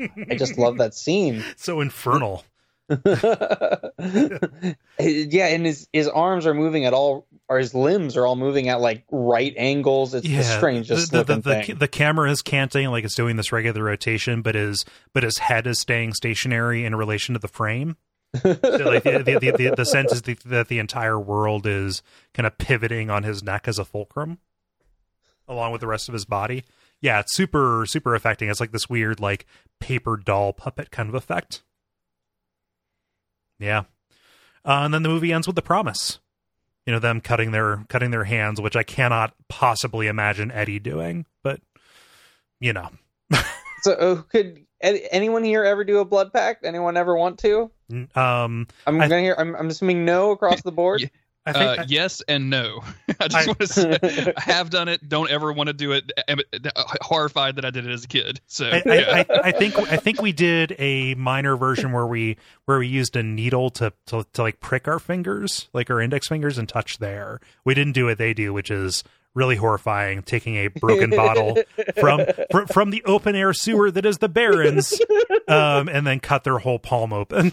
I 0.00 0.34
just 0.34 0.58
love 0.58 0.78
that 0.78 0.94
scene. 0.94 1.44
So 1.56 1.80
infernal. 1.80 2.44
yeah, 4.98 5.48
and 5.48 5.66
his 5.66 5.88
his 5.92 6.08
arms 6.08 6.46
are 6.46 6.54
moving 6.54 6.86
at 6.86 6.94
all, 6.94 7.26
or 7.46 7.58
his 7.58 7.74
limbs 7.74 8.16
are 8.16 8.26
all 8.26 8.34
moving 8.34 8.70
at 8.70 8.80
like 8.80 9.04
right 9.10 9.52
angles. 9.58 10.14
It's 10.14 10.26
yeah, 10.26 10.38
the 10.38 10.44
strangest 10.44 11.12
the, 11.12 11.22
the, 11.22 11.34
looking 11.36 11.42
the, 11.42 11.62
thing. 11.64 11.78
The 11.78 11.88
camera 11.88 12.30
is 12.30 12.40
canting 12.40 12.88
like 12.88 13.04
it's 13.04 13.14
doing 13.14 13.36
this 13.36 13.52
regular 13.52 13.84
rotation, 13.84 14.40
but 14.40 14.54
his 14.54 14.86
but 15.12 15.22
his 15.22 15.36
head 15.36 15.66
is 15.66 15.78
staying 15.78 16.14
stationary 16.14 16.86
in 16.86 16.94
relation 16.94 17.34
to 17.34 17.38
the 17.38 17.46
frame. 17.46 17.98
So 18.36 18.50
like 18.52 19.04
the 19.04 19.22
the, 19.24 19.52
the, 19.56 19.74
the, 19.76 19.84
sense 19.86 20.12
is 20.12 20.22
that 20.22 20.68
the 20.68 20.78
entire 20.78 21.18
world 21.18 21.66
is 21.66 22.02
kind 22.34 22.46
of 22.46 22.58
pivoting 22.58 23.08
on 23.08 23.22
his 23.22 23.42
neck 23.42 23.66
as 23.66 23.78
a 23.78 23.84
fulcrum, 23.86 24.38
along 25.46 25.72
with 25.72 25.80
the 25.80 25.86
rest 25.86 26.08
of 26.08 26.12
his 26.12 26.26
body. 26.26 26.64
Yeah, 27.00 27.20
it's 27.20 27.34
super 27.34 27.84
super 27.86 28.14
affecting. 28.14 28.50
It's 28.50 28.60
like 28.60 28.72
this 28.72 28.88
weird 28.88 29.18
like 29.18 29.46
paper 29.80 30.16
doll 30.16 30.52
puppet 30.52 30.90
kind 30.90 31.08
of 31.08 31.14
effect. 31.14 31.62
Yeah, 33.58 33.84
uh, 34.64 34.82
and 34.82 34.92
then 34.92 35.02
the 35.02 35.08
movie 35.08 35.32
ends 35.32 35.46
with 35.46 35.56
the 35.56 35.62
promise. 35.62 36.18
You 36.84 36.92
know, 36.92 36.98
them 36.98 37.22
cutting 37.22 37.52
their 37.52 37.86
cutting 37.88 38.10
their 38.10 38.24
hands, 38.24 38.60
which 38.60 38.76
I 38.76 38.82
cannot 38.82 39.34
possibly 39.48 40.06
imagine 40.06 40.50
Eddie 40.50 40.78
doing, 40.78 41.24
but 41.42 41.60
you 42.60 42.74
know. 42.74 42.90
so 43.82 43.92
uh, 43.92 44.22
could 44.22 44.66
anyone 44.80 45.44
here 45.44 45.64
ever 45.64 45.84
do 45.84 45.98
a 45.98 46.04
blood 46.04 46.32
pact? 46.32 46.64
Anyone 46.64 46.96
ever 46.96 47.16
want 47.16 47.38
to? 47.40 47.70
Um, 48.14 48.66
I'm 48.86 48.98
gonna 48.98 49.20
hear. 49.20 49.34
I'm, 49.38 49.54
I'm 49.56 49.68
assuming 49.68 50.04
no 50.04 50.32
across 50.32 50.62
the 50.62 50.72
board. 50.72 51.10
I 51.48 51.52
think 51.52 51.78
uh, 51.78 51.82
I, 51.82 51.84
yes 51.88 52.22
and 52.28 52.50
no. 52.50 52.82
I 53.20 53.28
just 53.28 53.36
I, 53.36 53.46
want 53.46 53.58
to 53.60 53.66
say 53.66 53.98
I 54.36 54.40
have 54.42 54.68
done 54.68 54.88
it. 54.88 55.08
Don't 55.08 55.30
ever 55.30 55.50
want 55.50 55.68
to 55.68 55.72
do 55.72 55.92
it. 55.92 56.12
I'm 56.28 56.40
horrified 57.00 57.56
that 57.56 57.64
I 57.64 57.70
did 57.70 57.86
it 57.86 57.90
as 57.90 58.04
a 58.04 58.08
kid. 58.08 58.40
So 58.46 58.66
I, 58.66 58.82
yeah. 58.84 59.24
I, 59.42 59.52
think 59.52 59.78
I 59.78 59.96
think 59.96 60.20
we 60.20 60.32
did 60.32 60.76
a 60.78 61.14
minor 61.14 61.56
version 61.56 61.92
where 61.92 62.06
we 62.06 62.36
where 62.66 62.78
we 62.78 62.86
used 62.86 63.16
a 63.16 63.22
needle 63.22 63.70
to, 63.70 63.94
to 64.06 64.26
to 64.34 64.42
like 64.42 64.60
prick 64.60 64.88
our 64.88 64.98
fingers, 64.98 65.68
like 65.72 65.88
our 65.88 66.02
index 66.02 66.28
fingers, 66.28 66.58
and 66.58 66.68
touch 66.68 66.98
there. 66.98 67.40
We 67.64 67.72
didn't 67.72 67.94
do 67.94 68.06
what 68.06 68.18
they 68.18 68.34
do, 68.34 68.52
which 68.52 68.70
is 68.70 69.02
really 69.38 69.56
horrifying. 69.56 70.22
Taking 70.22 70.56
a 70.56 70.68
broken 70.68 71.10
bottle 71.10 71.56
from 71.98 72.22
fr- 72.50 72.66
from 72.66 72.90
the 72.90 73.02
open 73.04 73.34
air 73.34 73.54
sewer 73.54 73.90
that 73.90 74.04
is 74.04 74.18
the 74.18 74.28
Barrens 74.28 75.00
um, 75.46 75.88
and 75.88 76.06
then 76.06 76.20
cut 76.20 76.44
their 76.44 76.58
whole 76.58 76.78
palm 76.78 77.12
open. 77.12 77.52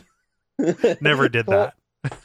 Never 1.02 1.30
did 1.30 1.46
that. 1.46 1.76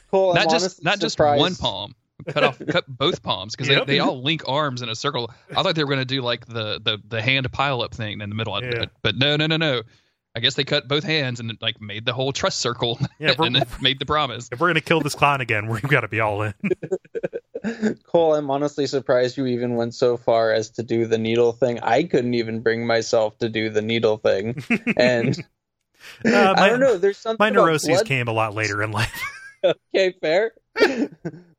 Cool. 0.09 0.33
Not 0.33 0.49
just 0.49 0.83
not 0.83 0.99
just 0.99 1.19
one 1.19 1.55
palm. 1.55 1.95
Cut 2.27 2.43
off, 2.43 2.61
cut 2.67 2.85
both 2.87 3.23
palms 3.23 3.55
because 3.55 3.67
yep. 3.67 3.87
they, 3.87 3.93
they 3.93 3.99
all 3.99 4.21
link 4.21 4.43
arms 4.47 4.83
in 4.83 4.89
a 4.89 4.95
circle. 4.95 5.31
I 5.55 5.63
thought 5.63 5.73
they 5.73 5.83
were 5.83 5.89
going 5.89 6.05
to 6.05 6.05
do 6.05 6.21
like 6.21 6.45
the 6.45 6.79
the 6.79 6.99
the 7.07 7.21
hand 7.21 7.51
pile 7.51 7.81
up 7.81 7.95
thing 7.95 8.21
in 8.21 8.29
the 8.29 8.35
middle 8.35 8.55
of 8.55 8.63
yeah. 8.63 8.83
it, 8.83 8.89
but 9.01 9.15
no, 9.15 9.37
no, 9.37 9.47
no, 9.47 9.57
no. 9.57 9.81
I 10.35 10.39
guess 10.39 10.53
they 10.53 10.63
cut 10.63 10.87
both 10.87 11.03
hands 11.03 11.39
and 11.39 11.57
like 11.61 11.81
made 11.81 12.05
the 12.05 12.13
whole 12.13 12.31
trust 12.31 12.59
circle 12.59 12.99
yeah, 13.19 13.33
and 13.39 13.65
made 13.81 13.99
the 13.99 14.05
promise. 14.05 14.49
If 14.51 14.59
we're 14.59 14.69
gonna 14.69 14.81
kill 14.81 15.01
this 15.01 15.15
clown 15.15 15.41
again, 15.41 15.67
we've 15.67 15.81
got 15.81 16.01
to 16.01 16.07
be 16.07 16.19
all 16.19 16.43
in. 16.43 16.53
Cole, 18.03 18.35
I'm 18.35 18.49
honestly 18.49 18.87
surprised 18.87 19.37
you 19.37 19.45
even 19.47 19.75
went 19.75 19.93
so 19.93 20.17
far 20.17 20.51
as 20.51 20.71
to 20.71 20.83
do 20.83 21.05
the 21.05 21.17
needle 21.17 21.51
thing. 21.51 21.79
I 21.81 22.03
couldn't 22.03 22.33
even 22.33 22.61
bring 22.61 22.85
myself 22.85 23.37
to 23.39 23.49
do 23.49 23.69
the 23.69 23.81
needle 23.81 24.17
thing, 24.17 24.63
and 24.97 25.37
uh, 25.39 25.43
my, 26.25 26.53
I 26.53 26.69
don't 26.69 26.79
know. 26.79 26.97
There's 26.97 27.17
something. 27.17 27.43
My 27.43 27.49
neuroses 27.49 28.01
came 28.03 28.27
a 28.27 28.33
lot 28.33 28.53
later 28.55 28.81
in 28.81 28.91
life. 28.91 29.21
okay, 29.63 30.13
fair. 30.21 30.53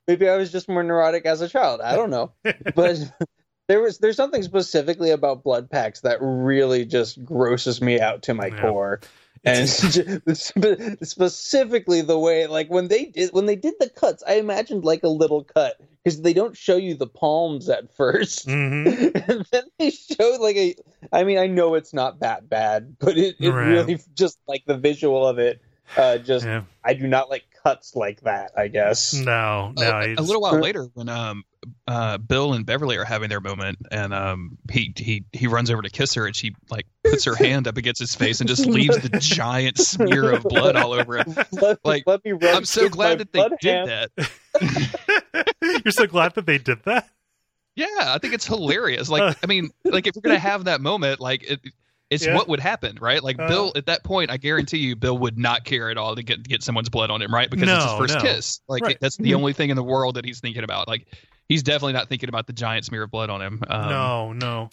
Maybe 0.08 0.28
I 0.28 0.36
was 0.36 0.50
just 0.50 0.68
more 0.68 0.82
neurotic 0.82 1.26
as 1.26 1.40
a 1.40 1.48
child. 1.48 1.80
I 1.80 1.94
don't 1.94 2.10
know, 2.10 2.32
but 2.74 2.98
there 3.68 3.80
was 3.80 3.98
there's 3.98 4.16
something 4.16 4.42
specifically 4.42 5.10
about 5.10 5.44
blood 5.44 5.70
pacts 5.70 6.00
that 6.00 6.18
really 6.20 6.84
just 6.84 7.24
grosses 7.24 7.80
me 7.80 8.00
out 8.00 8.22
to 8.22 8.34
my 8.34 8.46
yeah. 8.46 8.60
core 8.60 9.00
and 9.44 9.68
specifically 11.02 12.00
the 12.00 12.18
way 12.18 12.46
like 12.46 12.70
when 12.70 12.88
they 12.88 13.06
did 13.06 13.30
when 13.32 13.46
they 13.46 13.56
did 13.56 13.74
the 13.80 13.88
cuts 13.88 14.22
i 14.26 14.34
imagined 14.34 14.84
like 14.84 15.02
a 15.02 15.08
little 15.08 15.44
cut 15.44 15.80
because 16.02 16.22
they 16.22 16.32
don't 16.32 16.56
show 16.56 16.76
you 16.76 16.94
the 16.94 17.06
palms 17.06 17.68
at 17.68 17.96
1st 17.96 18.46
mm-hmm. 18.46 19.30
and 19.30 19.46
then 19.50 19.64
they 19.78 19.90
showed 19.90 20.40
like 20.40 20.56
a 20.56 20.74
i 21.12 21.24
mean 21.24 21.38
i 21.38 21.46
know 21.46 21.74
it's 21.74 21.92
not 21.92 22.20
that 22.20 22.48
bad 22.48 22.96
but 22.98 23.16
it, 23.18 23.36
it 23.40 23.50
right. 23.50 23.68
really 23.68 23.98
just 24.14 24.38
like 24.46 24.64
the 24.66 24.76
visual 24.76 25.26
of 25.26 25.38
it 25.38 25.60
uh 25.96 26.18
just 26.18 26.44
yeah. 26.44 26.62
i 26.84 26.94
do 26.94 27.06
not 27.06 27.28
like 27.28 27.44
cuts 27.62 27.94
like 27.94 28.20
that 28.22 28.52
i 28.56 28.68
guess 28.68 29.14
no 29.14 29.72
no 29.76 29.86
uh, 29.86 30.14
a 30.18 30.22
little 30.22 30.42
while 30.42 30.58
later 30.58 30.88
when 30.94 31.08
um 31.08 31.44
uh, 31.86 32.18
Bill 32.18 32.54
and 32.54 32.66
Beverly 32.66 32.96
are 32.96 33.04
having 33.04 33.28
their 33.28 33.40
moment, 33.40 33.78
and 33.90 34.12
um, 34.12 34.58
he 34.70 34.92
he 34.96 35.24
he 35.32 35.46
runs 35.46 35.70
over 35.70 35.82
to 35.82 35.90
kiss 35.90 36.14
her, 36.14 36.26
and 36.26 36.34
she 36.34 36.54
like 36.70 36.86
puts 37.04 37.24
her 37.24 37.34
hand 37.34 37.68
up 37.68 37.76
against 37.76 38.00
his 38.00 38.14
face 38.14 38.40
and 38.40 38.48
just 38.48 38.66
leaves 38.66 38.98
the 38.98 39.08
giant 39.20 39.78
smear 39.78 40.32
of 40.32 40.42
blood 40.42 40.76
all 40.76 40.92
over 40.92 41.18
him. 41.18 41.34
Let, 41.52 41.78
like, 41.84 42.04
let 42.06 42.24
me 42.24 42.32
I'm 42.42 42.64
so 42.64 42.88
glad 42.88 43.18
that 43.18 43.32
they 43.32 43.48
did 43.60 43.86
that. 43.86 45.52
You're 45.84 45.92
so 45.92 46.06
glad 46.06 46.34
that 46.34 46.46
they 46.46 46.58
did 46.58 46.82
that. 46.84 47.08
Yeah, 47.74 47.86
I 47.98 48.18
think 48.18 48.34
it's 48.34 48.46
hilarious. 48.46 49.08
Like, 49.08 49.36
I 49.42 49.46
mean, 49.46 49.70
like 49.84 50.06
if 50.06 50.14
you're 50.14 50.22
gonna 50.22 50.38
have 50.38 50.64
that 50.64 50.80
moment, 50.80 51.20
like 51.20 51.42
it, 51.44 51.60
it's 52.12 52.26
yeah. 52.26 52.34
what 52.34 52.46
would 52.48 52.60
happen, 52.60 52.98
right? 53.00 53.22
Like 53.22 53.38
uh, 53.38 53.48
Bill 53.48 53.72
at 53.74 53.86
that 53.86 54.04
point, 54.04 54.30
I 54.30 54.36
guarantee 54.36 54.78
you, 54.78 54.94
Bill 54.94 55.16
would 55.18 55.38
not 55.38 55.64
care 55.64 55.90
at 55.90 55.96
all 55.96 56.14
to 56.14 56.22
get 56.22 56.46
get 56.46 56.62
someone's 56.62 56.90
blood 56.90 57.10
on 57.10 57.22
him, 57.22 57.32
right? 57.32 57.50
Because 57.50 57.66
no, 57.66 57.76
it's 57.76 57.84
his 57.84 57.98
first 57.98 58.14
no. 58.16 58.20
kiss. 58.20 58.60
Like 58.68 58.82
right. 58.82 58.98
that's 59.00 59.16
the 59.16 59.34
only 59.34 59.54
thing 59.54 59.70
in 59.70 59.76
the 59.76 59.82
world 59.82 60.16
that 60.16 60.24
he's 60.24 60.40
thinking 60.40 60.62
about. 60.62 60.88
Like 60.88 61.06
he's 61.48 61.62
definitely 61.62 61.94
not 61.94 62.08
thinking 62.08 62.28
about 62.28 62.46
the 62.46 62.52
giant 62.52 62.84
smear 62.84 63.04
of 63.04 63.10
blood 63.10 63.30
on 63.30 63.40
him. 63.40 63.62
Um, 63.66 63.88
no, 63.88 64.32
no. 64.34 64.70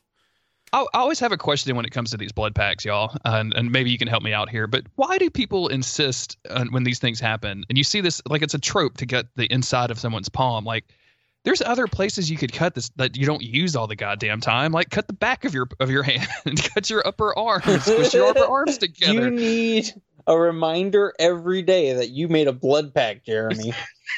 I, 0.71 0.85
I, 0.93 0.99
always 0.99 1.19
have 1.19 1.31
a 1.31 1.37
question 1.37 1.75
when 1.75 1.85
it 1.85 1.91
comes 1.91 2.11
to 2.11 2.17
these 2.17 2.31
blood 2.31 2.53
pacts, 2.53 2.85
y'all, 2.85 3.15
and, 3.25 3.53
and 3.55 3.71
maybe 3.71 3.89
you 3.89 3.97
can 3.97 4.07
help 4.07 4.21
me 4.21 4.33
out 4.33 4.49
here. 4.49 4.67
But 4.67 4.83
why 4.95 5.17
do 5.17 5.29
people 5.29 5.69
insist 5.69 6.37
on, 6.49 6.71
when 6.71 6.83
these 6.83 6.99
things 6.99 7.19
happen? 7.19 7.63
And 7.69 7.77
you 7.77 7.83
see 7.83 8.01
this 8.01 8.21
like 8.27 8.41
it's 8.41 8.53
a 8.53 8.59
trope 8.59 8.97
to 8.97 9.05
get 9.05 9.25
the 9.35 9.45
inside 9.45 9.91
of 9.91 9.99
someone's 9.99 10.29
palm. 10.29 10.65
Like 10.65 10.85
there's 11.43 11.61
other 11.61 11.87
places 11.87 12.29
you 12.29 12.37
could 12.37 12.51
cut 12.51 12.75
this 12.75 12.89
that 12.97 13.15
you 13.15 13.25
don't 13.25 13.41
use 13.41 13.75
all 13.75 13.87
the 13.87 13.95
goddamn 13.95 14.41
time. 14.41 14.71
Like 14.71 14.89
cut 14.89 15.07
the 15.07 15.13
back 15.13 15.45
of 15.45 15.53
your 15.53 15.67
of 15.79 15.89
your 15.89 16.03
hand, 16.09 16.27
cut 16.73 16.89
your 16.89 17.05
upper 17.07 17.37
arms, 17.37 17.63
push 17.85 18.13
your 18.13 18.27
upper 18.27 18.45
arms 18.45 18.77
together. 18.79 19.13
You 19.13 19.31
need 19.31 19.93
a 20.27 20.37
reminder 20.37 21.13
every 21.17 21.61
day 21.61 21.93
that 21.93 22.09
you 22.09 22.27
made 22.27 22.47
a 22.47 22.53
blood 22.53 22.93
pack, 22.93 23.23
Jeremy. 23.25 23.73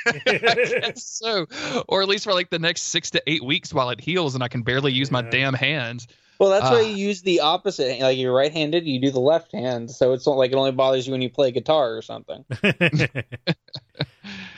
so, 0.95 1.45
or 1.87 2.01
at 2.01 2.07
least 2.07 2.23
for 2.23 2.33
like 2.33 2.49
the 2.49 2.59
next 2.59 2.83
six 2.83 3.11
to 3.11 3.21
eight 3.27 3.43
weeks 3.43 3.73
while 3.73 3.89
it 3.91 4.01
heals, 4.01 4.35
and 4.35 4.43
I 4.43 4.47
can 4.47 4.63
barely 4.63 4.91
use 4.91 5.11
my 5.11 5.21
damn 5.21 5.53
hands. 5.53 6.07
Well, 6.39 6.49
that's 6.49 6.65
uh, 6.65 6.71
why 6.71 6.81
you 6.81 6.95
use 6.95 7.21
the 7.21 7.41
opposite. 7.41 8.01
Like 8.01 8.17
you're 8.17 8.33
right-handed, 8.33 8.87
you 8.87 8.99
do 8.99 9.11
the 9.11 9.19
left 9.19 9.51
hand, 9.51 9.91
so 9.91 10.13
it's 10.13 10.25
not 10.25 10.37
like 10.37 10.51
it 10.51 10.55
only 10.55 10.71
bothers 10.71 11.05
you 11.05 11.11
when 11.11 11.21
you 11.21 11.29
play 11.29 11.51
guitar 11.51 11.95
or 11.95 12.01
something. 12.01 12.43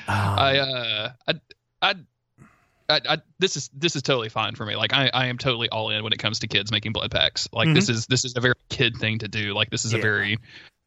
I, 0.08 0.60
uh, 0.60 1.12
I, 1.28 1.34
I, 1.82 1.96
I, 2.90 3.02
I, 3.08 3.18
this 3.40 3.56
is 3.56 3.70
this 3.74 3.96
is 3.96 4.02
totally 4.02 4.30
fine 4.30 4.56
for 4.56 4.66
me. 4.66 4.76
Like 4.76 4.94
I, 4.94 5.10
I 5.14 5.28
am 5.28 5.38
totally 5.38 5.70
all 5.70 5.90
in 5.90 6.04
when 6.04 6.14
it 6.14 6.20
comes 6.20 6.40
to 6.40 6.48
kids 6.48 6.72
making 6.72 6.94
blood 6.94 7.12
pacts. 7.12 7.48
Like 7.52 7.68
mm-hmm. 7.68 7.76
this 7.76 7.90
is 7.90 8.08
this 8.08 8.26
is 8.26 8.36
a 8.36 8.42
very 8.42 8.56
kid 8.70 8.98
thing 8.98 9.20
to 9.20 9.28
do. 9.28 9.54
Like 9.54 9.70
this 9.70 9.86
is 9.86 9.94
yeah. 9.94 10.00
a 10.00 10.02
very 10.02 10.38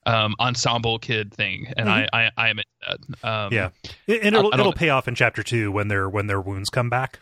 um, 0.05 0.35
ensemble 0.39 0.98
kid 0.98 1.35
thing, 1.35 1.73
and 1.77 1.89
mm-hmm. 1.89 2.14
I, 2.14 2.27
I 2.27 2.31
I 2.36 2.48
am 2.51 2.60
that. 2.86 3.28
Um, 3.28 3.52
yeah, 3.52 3.70
and 4.06 4.35
it'll 4.35 4.52
it'll 4.52 4.73
pay 4.73 4.90
off 4.90 5.09
in 5.09 5.14
chapter 5.14 5.43
two 5.43 5.73
when 5.73 5.89
their 5.89 6.09
when 6.09 6.27
their 6.27 6.40
wounds 6.40 6.70
come 6.70 6.89
back. 6.90 7.20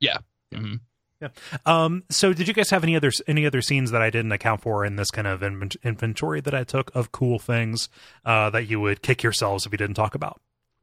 Yeah. 0.00 0.18
Mm-hmm. 0.54 0.76
Yeah. 1.20 1.28
Um, 1.64 2.02
so, 2.10 2.32
did 2.32 2.48
you 2.48 2.54
guys 2.54 2.70
have 2.70 2.82
any 2.82 2.96
other 2.96 3.12
any 3.28 3.46
other 3.46 3.62
scenes 3.62 3.92
that 3.92 4.02
I 4.02 4.10
didn't 4.10 4.32
account 4.32 4.60
for 4.60 4.84
in 4.84 4.96
this 4.96 5.10
kind 5.10 5.28
of 5.28 5.42
inventory 5.42 6.40
that 6.40 6.54
I 6.54 6.64
took 6.64 6.90
of 6.94 7.12
cool 7.12 7.38
things 7.38 7.88
uh, 8.24 8.50
that 8.50 8.64
you 8.64 8.80
would 8.80 9.02
kick 9.02 9.22
yourselves 9.22 9.64
if 9.64 9.72
you 9.72 9.78
didn't 9.78 9.94
talk 9.94 10.14
about? 10.14 10.40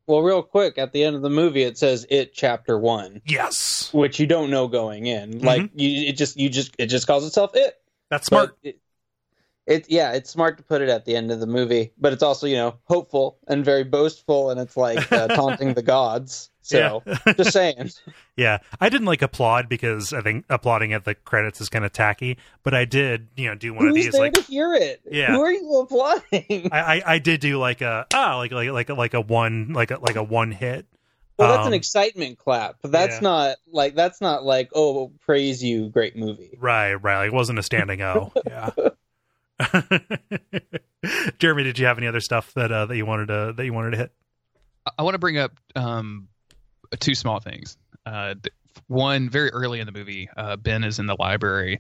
Well, 0.09 0.23
real 0.23 0.41
quick, 0.41 0.79
at 0.79 0.91
the 0.91 1.03
end 1.03 1.15
of 1.15 1.21
the 1.21 1.29
movie, 1.29 1.61
it 1.61 1.77
says 1.77 2.07
"It 2.09 2.33
Chapter 2.33 2.79
One." 2.79 3.21
Yes, 3.27 3.93
which 3.93 4.19
you 4.19 4.25
don't 4.25 4.49
know 4.49 4.67
going 4.67 5.05
in. 5.05 5.33
Mm-hmm. 5.35 5.45
Like 5.45 5.69
you, 5.75 6.07
it 6.07 6.13
just 6.17 6.35
you 6.35 6.49
just 6.49 6.73
it 6.79 6.87
just 6.87 7.05
calls 7.05 7.27
itself 7.27 7.51
"It." 7.53 7.79
That's 8.09 8.25
smart. 8.25 8.57
It, 8.63 8.79
it 9.67 9.85
yeah, 9.87 10.13
it's 10.13 10.31
smart 10.31 10.57
to 10.57 10.63
put 10.63 10.81
it 10.81 10.89
at 10.89 11.05
the 11.05 11.15
end 11.15 11.29
of 11.29 11.39
the 11.39 11.45
movie, 11.45 11.91
but 11.99 12.11
it's 12.11 12.23
also 12.23 12.47
you 12.47 12.55
know 12.55 12.79
hopeful 12.85 13.37
and 13.47 13.63
very 13.63 13.83
boastful, 13.83 14.49
and 14.49 14.59
it's 14.59 14.75
like 14.75 15.11
uh, 15.11 15.27
taunting 15.27 15.75
the 15.75 15.83
gods. 15.83 16.49
So 16.69 17.01
yeah. 17.03 17.33
just 17.37 17.51
saying. 17.51 17.89
Yeah, 18.37 18.59
I 18.79 18.89
didn't 18.89 19.07
like 19.07 19.23
applaud 19.23 19.69
because 19.69 20.13
I 20.13 20.21
think 20.21 20.45
applauding 20.49 20.93
at 20.93 21.03
the 21.03 21.15
credits 21.15 21.59
is 21.59 21.67
kind 21.67 21.83
of 21.83 21.91
tacky, 21.91 22.37
but 22.61 22.75
I 22.75 22.85
did 22.85 23.29
you 23.35 23.47
know 23.47 23.55
do 23.55 23.73
one 23.73 23.87
Who's 23.87 23.89
of 23.89 23.95
these 23.95 24.11
there 24.11 24.21
like 24.21 24.33
to 24.33 24.41
hear 24.43 24.75
it. 24.75 25.01
Yeah, 25.09 25.31
who 25.31 25.41
are 25.41 25.51
you 25.51 25.79
applauding? 25.79 26.69
I, 26.71 26.79
I, 26.79 27.03
I 27.13 27.19
did 27.19 27.39
do 27.39 27.57
like 27.57 27.81
a 27.81 28.05
ah 28.13 28.37
like 28.37 28.51
like 28.51 28.69
like 28.69 28.89
like 28.89 29.13
a 29.15 29.21
one 29.21 29.73
like 29.73 29.89
a 29.89 29.97
like 29.97 30.15
a 30.15 30.21
one 30.21 30.51
hit. 30.51 30.85
Well, 31.39 31.49
that's 31.49 31.61
um, 31.61 31.67
an 31.67 31.73
excitement 31.73 32.37
clap. 32.37 32.75
But 32.83 32.91
that's 32.91 33.15
yeah. 33.15 33.21
not 33.21 33.57
like 33.71 33.95
that's 33.95 34.21
not 34.21 34.43
like 34.43 34.69
oh 34.75 35.11
praise 35.21 35.63
you, 35.63 35.89
great 35.89 36.15
movie. 36.15 36.55
Right, 36.59 36.93
right. 36.93 37.17
Like, 37.17 37.27
it 37.29 37.33
wasn't 37.33 37.57
a 37.57 37.63
standing 37.63 38.03
O. 38.03 38.31
yeah. 38.45 38.69
Jeremy, 41.39 41.63
did 41.63 41.79
you 41.79 41.87
have 41.87 41.97
any 41.97 42.05
other 42.05 42.19
stuff 42.19 42.53
that 42.53 42.71
uh, 42.71 42.85
that 42.85 42.95
you 42.95 43.07
wanted 43.07 43.29
to 43.29 43.53
that 43.57 43.65
you 43.65 43.73
wanted 43.73 43.91
to 43.91 43.97
hit? 43.97 44.11
I 44.97 45.03
want 45.03 45.15
to 45.15 45.19
bring 45.19 45.37
up 45.37 45.59
um, 45.75 46.27
two 46.97 47.15
small 47.15 47.39
things. 47.39 47.77
Uh, 48.05 48.35
one, 48.87 49.29
very 49.29 49.49
early 49.51 49.79
in 49.79 49.85
the 49.85 49.91
movie, 49.91 50.29
uh, 50.35 50.55
Ben 50.55 50.83
is 50.83 50.99
in 50.99 51.05
the 51.05 51.15
library 51.17 51.79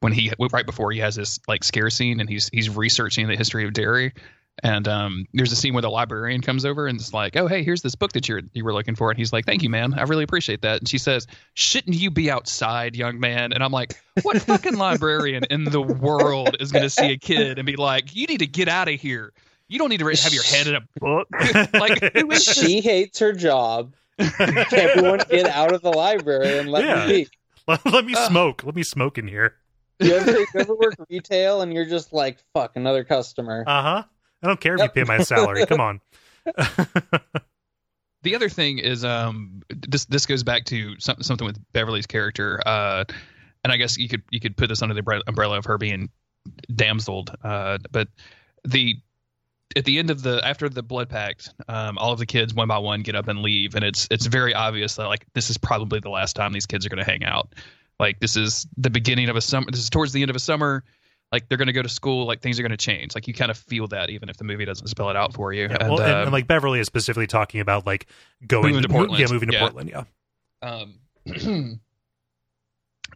when 0.00 0.12
he 0.12 0.32
right 0.52 0.66
before 0.66 0.90
he 0.92 0.98
has 1.00 1.14
this 1.14 1.40
like 1.46 1.64
scare 1.64 1.90
scene, 1.90 2.20
and 2.20 2.28
he's 2.28 2.48
he's 2.48 2.68
researching 2.70 3.28
the 3.28 3.36
history 3.36 3.64
of 3.64 3.72
Derry. 3.72 4.12
and 4.62 4.86
um, 4.88 5.26
there's 5.32 5.52
a 5.52 5.56
scene 5.56 5.72
where 5.74 5.82
the 5.82 5.90
librarian 5.90 6.42
comes 6.42 6.64
over 6.64 6.86
and 6.86 6.98
it's 6.98 7.14
like, 7.14 7.36
"Oh, 7.36 7.46
hey, 7.46 7.62
here's 7.62 7.82
this 7.82 7.94
book 7.94 8.12
that 8.12 8.28
you 8.28 8.42
you 8.52 8.64
were 8.64 8.72
looking 8.72 8.94
for." 8.96 9.10
And 9.10 9.18
he's 9.18 9.32
like, 9.32 9.46
"Thank 9.46 9.62
you, 9.62 9.70
man. 9.70 9.94
I 9.94 10.02
really 10.02 10.24
appreciate 10.24 10.62
that." 10.62 10.80
And 10.80 10.88
she 10.88 10.98
says, 10.98 11.26
"Shouldn't 11.54 11.96
you 11.96 12.10
be 12.10 12.30
outside, 12.30 12.96
young 12.96 13.20
man?" 13.20 13.52
And 13.52 13.62
I'm 13.62 13.72
like, 13.72 13.94
"What 14.22 14.40
fucking 14.42 14.76
librarian 14.76 15.44
in 15.50 15.64
the 15.64 15.80
world 15.80 16.56
is 16.60 16.72
going 16.72 16.82
to 16.82 16.90
see 16.90 17.12
a 17.12 17.18
kid 17.18 17.58
and 17.58 17.66
be 17.66 17.76
like, 17.76 18.14
"You 18.14 18.26
need 18.26 18.40
to 18.40 18.46
get 18.46 18.68
out 18.68 18.88
of 18.88 19.00
here"?" 19.00 19.32
You 19.68 19.78
don't 19.78 19.88
need 19.88 20.00
to 20.00 20.06
have 20.06 20.34
your 20.34 20.42
head 20.42 20.66
in 20.66 20.74
a 20.74 20.80
book. 20.98 21.28
like 21.72 22.02
she 22.40 22.80
hates 22.80 23.20
her 23.20 23.32
job. 23.32 23.94
Everyone 24.72 25.20
get 25.30 25.46
out 25.46 25.72
of 25.72 25.82
the 25.82 25.90
library 25.90 26.58
and 26.58 26.70
let 26.70 26.84
yeah. 26.84 27.06
me 27.06 27.12
be. 27.12 27.28
Let, 27.68 27.86
let 27.86 28.04
me 28.04 28.14
uh, 28.14 28.26
smoke. 28.26 28.64
Let 28.64 28.74
me 28.74 28.82
smoke 28.82 29.16
in 29.16 29.28
here. 29.28 29.54
You 30.00 30.14
ever, 30.14 30.30
you 30.32 30.46
ever 30.56 30.74
work 30.74 30.94
retail 31.08 31.60
and 31.60 31.72
you're 31.72 31.84
just 31.84 32.12
like, 32.12 32.38
fuck, 32.52 32.74
another 32.74 33.04
customer? 33.04 33.62
Uh 33.64 33.82
huh. 33.82 34.02
I 34.42 34.46
don't 34.46 34.60
care 34.60 34.74
if 34.74 34.80
yep. 34.80 34.96
you 34.96 35.04
pay 35.04 35.08
my 35.08 35.22
salary. 35.22 35.66
Come 35.66 35.80
on. 35.80 36.00
the 38.22 38.34
other 38.34 38.48
thing 38.48 38.78
is, 38.78 39.04
um, 39.04 39.62
this 39.68 40.06
this 40.06 40.26
goes 40.26 40.42
back 40.42 40.64
to 40.66 40.98
some, 40.98 41.22
something 41.22 41.46
with 41.46 41.58
Beverly's 41.72 42.06
character, 42.06 42.60
uh, 42.66 43.04
and 43.62 43.72
I 43.72 43.76
guess 43.76 43.98
you 43.98 44.08
could 44.08 44.22
you 44.30 44.40
could 44.40 44.56
put 44.56 44.68
this 44.68 44.82
under 44.82 44.94
the 44.94 45.22
umbrella 45.26 45.58
of 45.58 45.66
her 45.66 45.78
being 45.78 46.08
damseled, 46.74 47.36
uh, 47.44 47.78
but 47.92 48.08
the 48.64 48.96
at 49.76 49.84
the 49.84 49.98
end 49.98 50.10
of 50.10 50.22
the 50.22 50.40
after 50.44 50.68
the 50.68 50.82
blood 50.82 51.08
pact, 51.08 51.52
um, 51.68 51.98
all 51.98 52.12
of 52.12 52.18
the 52.18 52.26
kids 52.26 52.52
one 52.52 52.68
by 52.68 52.78
one 52.78 53.02
get 53.02 53.14
up 53.14 53.28
and 53.28 53.40
leave, 53.40 53.74
and 53.74 53.84
it's 53.84 54.08
it's 54.10 54.26
very 54.26 54.54
obvious 54.54 54.96
that 54.96 55.06
like 55.06 55.26
this 55.34 55.50
is 55.50 55.58
probably 55.58 56.00
the 56.00 56.10
last 56.10 56.34
time 56.34 56.52
these 56.52 56.66
kids 56.66 56.84
are 56.86 56.88
going 56.88 57.04
to 57.04 57.10
hang 57.10 57.24
out. 57.24 57.54
Like 57.98 58.18
this 58.20 58.36
is 58.36 58.66
the 58.76 58.90
beginning 58.90 59.28
of 59.28 59.36
a 59.36 59.40
summer. 59.40 59.70
This 59.70 59.80
is 59.80 59.90
towards 59.90 60.12
the 60.12 60.22
end 60.22 60.30
of 60.30 60.36
a 60.36 60.40
summer. 60.40 60.84
Like 61.30 61.48
they're 61.48 61.58
going 61.58 61.68
to 61.68 61.72
go 61.72 61.82
to 61.82 61.88
school. 61.88 62.26
Like 62.26 62.40
things 62.40 62.58
are 62.58 62.62
going 62.62 62.70
to 62.70 62.76
change. 62.76 63.14
Like 63.14 63.28
you 63.28 63.34
kind 63.34 63.50
of 63.50 63.58
feel 63.58 63.86
that 63.88 64.10
even 64.10 64.28
if 64.28 64.36
the 64.36 64.44
movie 64.44 64.64
doesn't 64.64 64.88
spell 64.88 65.10
it 65.10 65.16
out 65.16 65.34
for 65.34 65.52
you. 65.52 65.64
Yeah, 65.64 65.76
and, 65.80 65.90
well, 65.90 66.00
and, 66.00 66.22
and, 66.22 66.32
like 66.32 66.48
Beverly 66.48 66.80
is 66.80 66.86
specifically 66.86 67.28
talking 67.28 67.60
about 67.60 67.86
like 67.86 68.06
going 68.44 68.68
moving 68.68 68.82
to 68.82 68.88
Portland. 68.88 69.20
Yeah, 69.20 69.26
moving 69.30 69.50
to 69.50 69.54
yeah. 69.54 69.60
Portland. 69.60 69.90
Yeah. 69.90 70.04
Um, 70.62 70.94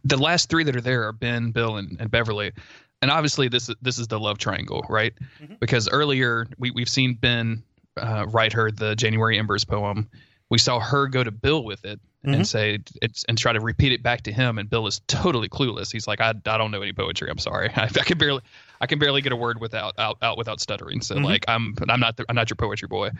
the 0.05 0.17
last 0.17 0.49
three 0.49 0.63
that 0.63 0.75
are 0.75 0.81
there 0.81 1.07
are 1.07 1.11
Ben, 1.11 1.51
Bill, 1.51 1.75
and, 1.75 1.97
and 1.99 2.09
Beverly 2.09 2.53
and 3.01 3.11
obviously 3.11 3.47
this 3.47 3.69
this 3.81 3.99
is 3.99 4.07
the 4.07 4.19
love 4.19 4.37
triangle, 4.37 4.85
right? 4.89 5.13
Mm-hmm. 5.41 5.55
Because 5.59 5.89
earlier 5.89 6.47
we 6.57 6.71
we've 6.71 6.89
seen 6.89 7.15
Ben 7.15 7.63
uh, 7.97 8.25
write 8.27 8.53
her 8.53 8.71
the 8.71 8.95
January 8.95 9.37
Embers 9.37 9.65
poem. 9.65 10.09
We 10.49 10.57
saw 10.57 10.79
her 10.79 11.07
go 11.07 11.23
to 11.23 11.31
Bill 11.31 11.63
with 11.63 11.85
it 11.85 11.99
mm-hmm. 12.25 12.33
and 12.33 12.47
say 12.47 12.79
it's 13.01 13.23
and 13.25 13.37
try 13.37 13.53
to 13.53 13.59
repeat 13.59 13.91
it 13.91 14.03
back 14.03 14.23
to 14.23 14.31
him, 14.31 14.57
and 14.57 14.69
Bill 14.69 14.87
is 14.87 15.01
totally 15.07 15.49
clueless. 15.49 15.91
He's 15.91 16.07
like, 16.07 16.21
I, 16.21 16.33
I 16.45 16.57
don't 16.57 16.71
know 16.71 16.81
any 16.81 16.93
poetry. 16.93 17.29
I'm 17.29 17.37
sorry. 17.37 17.69
I, 17.75 17.83
I 17.83 17.87
can 17.87 18.17
barely 18.17 18.41
I 18.79 18.87
can 18.87 18.99
barely 18.99 19.21
get 19.21 19.31
a 19.31 19.37
word 19.37 19.59
without 19.59 19.97
out, 19.97 20.17
out 20.21 20.37
without 20.37 20.59
stuttering. 20.59 21.01
So 21.01 21.15
mm-hmm. 21.15 21.25
like 21.25 21.45
I'm 21.47 21.75
I'm 21.87 21.99
not 21.99 22.17
the, 22.17 22.25
I'm 22.29 22.35
not 22.35 22.49
your 22.49 22.57
poetry 22.57 22.87
boy. 22.87 23.11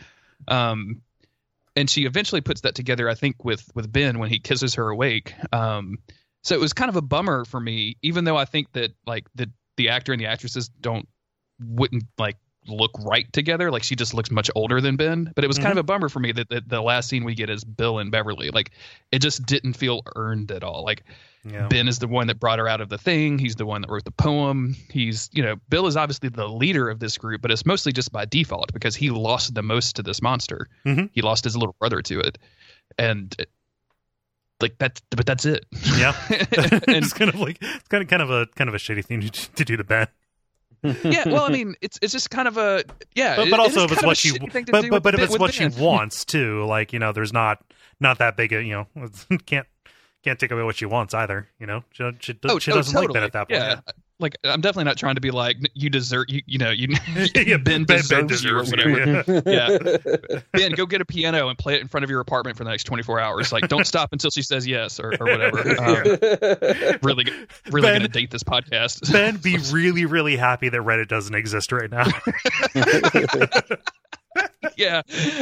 Um, 0.48 1.02
and 1.76 1.90
she 1.90 2.06
eventually 2.06 2.42
puts 2.42 2.62
that 2.62 2.76
together. 2.76 3.10
I 3.10 3.16
think 3.16 3.44
with 3.44 3.70
with 3.76 3.92
Ben 3.92 4.20
when 4.20 4.30
he 4.30 4.40
kisses 4.40 4.76
her 4.76 4.90
awake. 4.90 5.34
Um, 5.52 5.98
so 6.44 6.54
it 6.54 6.62
was 6.62 6.74
kind 6.74 6.90
of 6.90 6.96
a 6.96 7.02
bummer 7.02 7.44
for 7.44 7.60
me, 7.60 7.98
even 8.04 8.24
though 8.24 8.38
I 8.38 8.46
think 8.46 8.72
that 8.74 8.92
like 9.08 9.26
the 9.34 9.50
the 9.78 9.90
actor 9.90 10.14
and 10.14 10.22
the 10.22 10.28
actresses 10.28 10.70
don't 10.70 11.08
wouldn't 11.60 12.04
like 12.18 12.38
look 12.68 12.92
right 13.00 13.32
together. 13.32 13.72
Like 13.72 13.84
she 13.84 13.96
just 13.96 14.14
looks 14.14 14.32
much 14.32 14.50
older 14.56 14.82
than 14.82 14.96
Ben. 14.96 15.32
But 15.36 15.44
it 15.44 15.48
was 15.48 15.58
mm-hmm. 15.58 15.68
kind 15.68 15.80
of 15.80 15.86
mm-hmm. 15.86 15.92
a 15.92 15.96
bummer 15.96 16.10
for 16.10 16.20
me 16.20 16.32
that, 16.32 16.50
that, 16.50 16.68
the 16.68 16.82
last 16.82 17.10
scene 17.10 17.24
we 17.24 17.36
get 17.36 17.50
is 17.50 17.64
Bill 17.64 18.00
and 18.00 18.12
Beverly. 18.12 18.50
Like 18.50 18.72
it 19.12 19.20
just 19.20 19.46
didn't 19.46 19.74
feel 19.74 20.02
earned 20.16 20.52
at 20.52 20.64
all. 20.64 20.84
Like 20.84 21.04
yeah. 21.44 21.68
Ben 21.68 21.88
is 21.88 22.00
the 22.00 22.08
one 22.08 22.28
that 22.28 22.40
brought 22.40 22.60
her 22.60 22.68
out 22.68 22.82
of 22.82 22.90
the 22.90 22.98
thing. 22.98 23.38
He's 23.38 23.56
the 23.56 23.66
one 23.66 23.82
that 23.82 23.90
wrote 23.90 24.06
the 24.06 24.12
poem. 24.12 24.76
He's 24.90 25.30
you 25.32 25.44
know 25.44 25.56
Bill 25.70 25.88
is 25.88 25.96
obviously 25.96 26.30
the 26.30 26.48
leader 26.48 26.90
of 26.90 27.00
this 27.00 27.18
group, 27.18 27.42
but 27.42 27.52
it's 27.52 27.66
mostly 27.66 27.92
just 27.92 28.12
by 28.12 28.26
default 28.26 28.74
because 28.74 28.96
he 28.96 29.12
lost 29.12 29.54
the 29.54 29.64
most 29.64 29.98
to 29.98 30.04
this 30.04 30.22
monster. 30.22 30.68
Mm-hmm. 30.86 31.06
He 31.12 31.22
lost 31.22 31.44
his 31.44 31.56
little 31.56 31.76
brother 31.80 32.02
to 32.02 32.20
it, 32.20 32.38
and 32.98 33.36
like 34.62 34.78
that's 34.78 35.02
but 35.12 35.26
that's 35.26 35.46
it. 35.46 35.66
Yeah, 35.98 36.16
and, 36.30 36.84
it's 36.88 37.14
kind 37.14 37.30
of 37.30 37.40
like 37.40 37.58
it's 37.62 37.88
kind 37.88 38.04
of 38.04 38.10
kind 38.10 38.22
of 38.22 38.30
a 38.30 38.48
kind 38.56 38.70
of 38.70 38.74
a 38.74 38.78
shitty 38.78 39.06
thing 39.06 39.22
to, 39.22 39.30
to 39.56 39.66
do 39.66 39.78
to 39.78 39.84
Ben. 39.84 40.08
yeah, 41.04 41.28
well, 41.28 41.44
I 41.44 41.50
mean, 41.50 41.76
it's 41.82 41.98
it's 42.02 42.14
just 42.14 42.30
kind 42.30 42.48
of 42.48 42.58
a 42.58 42.84
yeah, 43.16 43.36
but, 43.36 43.50
but 43.50 43.60
also 43.60 43.82
it 43.82 43.86
if 43.86 43.92
it's 43.94 44.04
what 44.04 44.18
she 44.18 44.38
but 44.38 44.90
but, 44.90 45.04
but 45.04 45.14
if 45.16 45.22
it's 45.22 45.40
what 45.40 45.54
she 45.54 45.68
wants 45.68 46.26
too, 46.26 46.66
like 46.66 46.94
you 46.94 47.00
know, 47.00 47.12
there's 47.12 47.34
not 47.34 47.64
not 48.00 48.20
that 48.20 48.38
big 48.38 48.54
a 48.54 48.64
you 48.64 48.74
know 48.74 49.10
can't 49.46 49.68
can't 50.24 50.40
take 50.40 50.52
away 50.52 50.64
what 50.64 50.76
she 50.76 50.86
wants 50.86 51.14
either. 51.14 51.50
You 51.60 51.66
know, 51.66 51.84
she 51.92 52.10
she, 52.20 52.40
oh, 52.46 52.60
she 52.60 52.72
doesn't 52.72 52.96
oh, 52.96 53.02
totally. 53.02 53.08
like 53.08 53.14
Ben 53.14 53.24
at 53.24 53.34
that 53.34 53.50
point. 53.50 53.62
Yeah, 53.62 53.94
like 54.20 54.38
I'm 54.44 54.62
definitely 54.62 54.86
not 54.86 54.98
trying 54.98 55.16
to 55.16 55.22
be 55.22 55.32
like 55.32 55.58
you 55.74 55.90
deserve 55.90 56.26
you 56.30 56.42
you 56.46 56.58
know 56.58 56.70
you 56.70 56.88
yeah, 57.36 57.58
Ben, 57.58 57.84
ben, 57.84 57.98
deserves, 57.98 58.10
ben 58.10 58.28
deserves 58.28 58.72
you 58.72 58.80
or 58.80 58.88
whatever. 58.88 59.42
Yeah. 59.46 59.70
yeah. 59.70 60.40
Ben, 60.54 60.72
go 60.72 60.86
get 60.86 61.02
a 61.02 61.06
piano 61.06 61.50
and 61.50 61.58
play 61.58 61.76
it 61.76 61.82
in 61.82 61.88
front 61.88 62.04
of 62.04 62.10
your 62.10 62.22
apartment 62.22 62.58
for 62.58 62.64
the 62.64 62.70
next 62.70 62.86
24 62.86 63.20
hours. 63.20 63.52
Like, 63.52 63.68
don't 63.68 63.86
stop 63.86 64.14
until 64.14 64.30
she 64.30 64.42
says 64.42 64.66
yes 64.66 65.00
or, 65.00 65.14
or 65.20 65.26
whatever. 65.26 65.60
Um, 65.60 67.00
really, 67.04 67.26
really 67.70 67.82
ben, 67.82 68.00
gonna 68.00 68.08
date 68.08 68.32
this 68.32 68.44
podcast. 68.44 69.12
Ben, 69.12 69.38
be 69.38 69.58
really, 69.72 70.06
really 70.06 70.38
happy 70.38 70.70
that 70.70 70.82
Reddit 70.82 71.08
doesn't 71.08 71.36
exist 71.36 71.72
right 71.72 71.90
now. 71.90 72.06
yeah, 74.78 75.02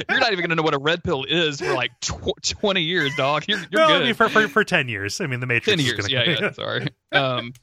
you're 0.09 0.19
not 0.19 0.31
even 0.31 0.41
gonna 0.41 0.55
know 0.55 0.63
what 0.63 0.73
a 0.73 0.79
red 0.79 1.03
pill 1.03 1.23
is 1.25 1.61
for 1.61 1.73
like 1.73 1.91
tw- 2.01 2.41
20 2.41 2.81
years, 2.81 3.15
dog. 3.15 3.45
You're, 3.47 3.59
you're 3.71 3.81
no, 3.81 3.87
good. 3.87 4.01
I 4.01 4.05
mean, 4.05 4.13
for, 4.15 4.29
for 4.29 4.47
for 4.47 4.63
10 4.63 4.89
years. 4.89 5.21
I 5.21 5.27
mean, 5.27 5.39
the 5.39 5.47
Matrix. 5.47 5.77
10 5.77 5.79
years. 5.79 6.07
Gonna... 6.07 6.09
yeah, 6.09 6.37
yeah. 6.39 6.51
Sorry. 6.51 6.87
Um, 7.11 7.53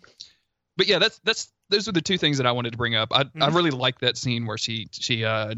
but 0.81 0.87
yeah, 0.87 0.99
that's 0.99 1.21
that's 1.25 1.53
those 1.69 1.89
are 1.89 1.93
the 1.93 2.01
two 2.01 2.17
things 2.17 2.39
that 2.39 2.47
I 2.47 2.53
wanted 2.53 2.73
to 2.73 2.79
bring 2.79 2.95
up. 2.95 3.11
I 3.13 3.25
mm-hmm. 3.25 3.43
I 3.43 3.49
really 3.49 3.71
like 3.71 3.99
that 3.99 4.17
scene 4.17 4.47
where 4.47 4.57
she 4.57 4.89
she 4.93 5.27
uh 5.27 5.57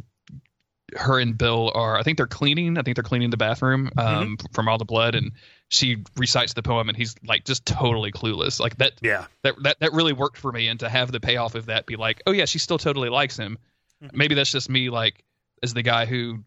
her 0.96 1.20
and 1.20 1.38
Bill 1.38 1.70
are 1.76 1.96
I 1.96 2.02
think 2.02 2.16
they're 2.16 2.26
cleaning. 2.26 2.76
I 2.76 2.82
think 2.82 2.96
they're 2.96 3.04
cleaning 3.04 3.30
the 3.30 3.36
bathroom 3.36 3.92
um 3.98 4.36
mm-hmm. 4.36 4.52
from 4.52 4.66
all 4.66 4.78
the 4.78 4.84
blood 4.84 5.14
and 5.14 5.30
she 5.68 5.98
recites 6.16 6.54
the 6.54 6.62
poem 6.64 6.88
and 6.88 6.98
he's 6.98 7.14
like 7.24 7.44
just 7.44 7.64
totally 7.64 8.10
clueless. 8.10 8.58
Like 8.58 8.78
that 8.78 8.94
yeah. 9.00 9.26
That 9.44 9.54
that 9.62 9.78
that 9.78 9.92
really 9.92 10.12
worked 10.12 10.38
for 10.38 10.50
me 10.50 10.66
and 10.66 10.80
to 10.80 10.88
have 10.88 11.12
the 11.12 11.20
payoff 11.20 11.54
of 11.54 11.66
that 11.66 11.86
be 11.86 11.94
like, 11.94 12.20
"Oh 12.26 12.32
yeah, 12.32 12.46
she 12.46 12.58
still 12.58 12.78
totally 12.78 13.08
likes 13.08 13.36
him." 13.36 13.58
Mm-hmm. 14.02 14.18
Maybe 14.18 14.34
that's 14.34 14.50
just 14.50 14.68
me 14.68 14.90
like 14.90 15.22
as 15.62 15.72
the 15.72 15.82
guy 15.82 16.06
who 16.06 16.42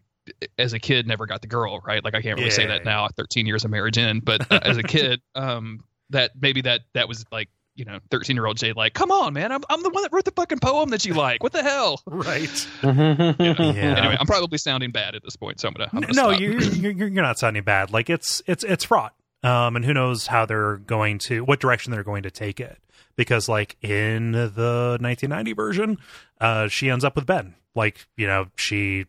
as 0.58 0.74
a 0.74 0.78
kid 0.78 1.06
never 1.06 1.24
got 1.24 1.40
the 1.40 1.48
girl, 1.48 1.80
right? 1.80 2.04
Like 2.04 2.14
I 2.14 2.20
can't 2.20 2.36
really 2.36 2.50
yeah, 2.50 2.56
say 2.56 2.66
that 2.66 2.84
yeah. 2.84 2.90
now 2.90 3.08
13 3.16 3.46
years 3.46 3.64
of 3.64 3.70
marriage 3.70 3.96
in, 3.96 4.20
but 4.20 4.52
uh, 4.52 4.60
as 4.62 4.76
a 4.76 4.82
kid 4.82 5.22
um 5.34 5.82
that 6.10 6.32
maybe 6.38 6.60
that 6.60 6.82
that 6.92 7.08
was 7.08 7.24
like 7.32 7.48
you 7.76 7.84
know, 7.84 7.98
13 8.10 8.34
year 8.36 8.46
old 8.46 8.56
Jay, 8.56 8.72
like, 8.72 8.94
come 8.94 9.10
on, 9.10 9.34
man, 9.34 9.52
I'm, 9.52 9.62
I'm 9.70 9.82
the 9.82 9.90
one 9.90 10.02
that 10.02 10.12
wrote 10.12 10.24
the 10.24 10.32
fucking 10.32 10.58
poem 10.58 10.90
that 10.90 11.04
you 11.04 11.14
like. 11.14 11.42
What 11.42 11.52
the 11.52 11.62
hell? 11.62 12.02
Right. 12.16 12.66
yeah. 12.82 13.34
yeah. 13.38 13.54
Anyway, 13.58 14.16
I'm 14.18 14.26
probably 14.26 14.56
sounding 14.58 14.90
bad 14.90 15.14
at 15.14 15.22
this 15.22 15.36
point, 15.36 15.60
so 15.60 15.68
I'm 15.68 15.74
gonna. 15.74 15.90
I'm 15.92 16.00
gonna 16.00 16.12
no, 16.14 16.30
you're, 16.30 16.60
you're, 16.60 17.08
you're 17.08 17.22
not 17.22 17.38
sounding 17.38 17.62
bad. 17.62 17.92
Like 17.92 18.08
it's 18.08 18.42
it's 18.46 18.64
it's 18.64 18.84
fraught. 18.84 19.14
Um, 19.42 19.76
and 19.76 19.84
who 19.84 19.92
knows 19.92 20.26
how 20.26 20.46
they're 20.46 20.78
going 20.78 21.18
to, 21.18 21.44
what 21.44 21.60
direction 21.60 21.92
they're 21.92 22.02
going 22.02 22.22
to 22.22 22.30
take 22.30 22.58
it? 22.58 22.78
Because 23.16 23.48
like 23.48 23.76
in 23.82 24.32
the 24.32 24.96
1990 25.00 25.52
version, 25.52 25.98
uh, 26.40 26.68
she 26.68 26.90
ends 26.90 27.04
up 27.04 27.14
with 27.14 27.26
Ben. 27.26 27.54
Like 27.74 28.06
you 28.16 28.26
know, 28.26 28.46
she 28.56 29.06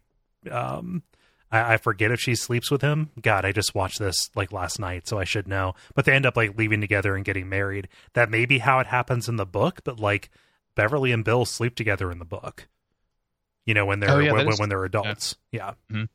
um 0.51 1.01
I, 1.51 1.73
I, 1.73 1.77
forget 1.77 2.11
if 2.11 2.19
she 2.19 2.35
sleeps 2.35 2.69
with 2.69 2.81
him. 2.81 3.09
God, 3.21 3.45
I 3.45 3.51
just 3.51 3.73
watched 3.73 3.99
this 3.99 4.29
like 4.35 4.51
last 4.51 4.79
night, 4.79 5.07
so 5.07 5.17
I 5.19 5.23
should 5.23 5.47
know. 5.47 5.75
But 5.95 6.05
they 6.05 6.13
end 6.13 6.25
up 6.25 6.35
like 6.35 6.57
leaving 6.57 6.81
together 6.81 7.15
and 7.15 7.23
getting 7.23 7.49
married. 7.49 7.87
That 8.13 8.29
may 8.29 8.45
be 8.45 8.59
how 8.59 8.79
it 8.79 8.87
happens 8.87 9.29
in 9.29 9.37
the 9.37 9.45
book, 9.45 9.81
but 9.83 9.99
like 9.99 10.29
Beverly 10.75 11.11
and 11.11 11.23
Bill 11.23 11.45
sleep 11.45 11.75
together 11.75 12.11
in 12.11 12.19
the 12.19 12.25
book. 12.25 12.67
You 13.65 13.73
know, 13.73 13.85
when 13.85 13.99
they're 13.99 14.11
oh, 14.11 14.19
yeah, 14.19 14.31
when, 14.31 14.47
is, 14.47 14.59
when, 14.59 14.69
they're 14.69 14.85
adults. 14.85 15.35
Yeah. 15.51 15.73
yeah. 15.89 15.95
Mm-hmm. 15.95 16.05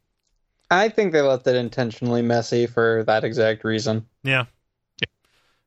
I 0.70 0.88
think 0.88 1.12
they 1.12 1.20
left 1.20 1.46
it 1.46 1.56
intentionally 1.56 2.22
messy 2.22 2.66
for 2.66 3.04
that 3.04 3.24
exact 3.24 3.62
reason. 3.62 4.06
Yeah. 4.22 4.46
Yeah. 5.00 5.08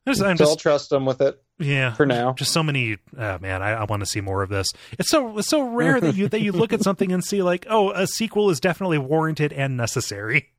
I'm 0.08 0.38
just, 0.38 0.50
I'll 0.50 0.56
trust 0.56 0.90
them 0.90 1.06
with 1.06 1.22
it. 1.22 1.40
Yeah, 1.58 1.94
for 1.94 2.06
now, 2.06 2.34
just 2.34 2.52
so 2.52 2.64
many. 2.64 2.98
Oh, 3.18 3.38
man, 3.40 3.62
I, 3.62 3.72
I 3.72 3.84
want 3.86 4.02
to 4.02 4.06
see 4.06 4.20
more 4.20 4.44
of 4.44 4.50
this. 4.50 4.68
It's 5.00 5.10
so 5.10 5.38
it's 5.38 5.48
so 5.48 5.62
rare 5.62 6.02
that 6.02 6.16
you 6.16 6.28
that 6.28 6.42
you 6.42 6.52
look 6.52 6.74
at 6.74 6.82
something 6.82 7.12
and 7.12 7.24
see 7.24 7.42
like, 7.42 7.66
oh, 7.70 7.92
a 7.92 8.08
sequel 8.08 8.50
is 8.50 8.60
definitely 8.60 8.98
warranted 8.98 9.54
and 9.54 9.78
necessary. 9.78 10.50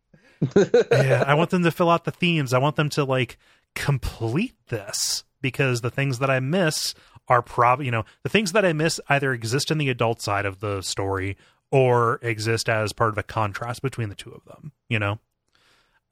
yeah, 0.57 1.25
I 1.27 1.35
want 1.35 1.51
them 1.51 1.65
to 1.65 1.71
fill 1.71 1.91
out 1.91 2.05
the 2.05 2.11
themes. 2.11 2.55
I 2.55 2.59
want 2.59 2.77
them 2.77 2.89
to 2.91 3.05
like 3.05 3.39
complete 3.75 4.55
this 4.69 5.25
because 5.43 5.83
the 5.83 5.91
things 5.91 6.19
that 6.21 6.31
I 6.31 6.41
miss 6.41 6.95
are 7.29 7.43
probably 7.43 7.85
you 7.87 7.91
know 7.91 8.05
the 8.23 8.31
things 8.31 8.53
that 8.53 8.65
I 8.65 8.73
miss 8.73 8.99
either 9.09 9.35
exist 9.35 9.71
in 9.71 9.77
the 9.77 9.91
adult 9.91 10.23
side 10.23 10.47
of 10.47 10.61
the 10.61 10.81
story 10.81 11.37
or 11.71 12.21
exist 12.23 12.71
as 12.71 12.95
part 12.95 13.11
of 13.11 13.19
a 13.19 13.23
contrast 13.23 13.83
between 13.83 14.09
the 14.09 14.15
two 14.15 14.33
of 14.33 14.45
them. 14.47 14.73
You 14.89 14.99
know 14.99 15.19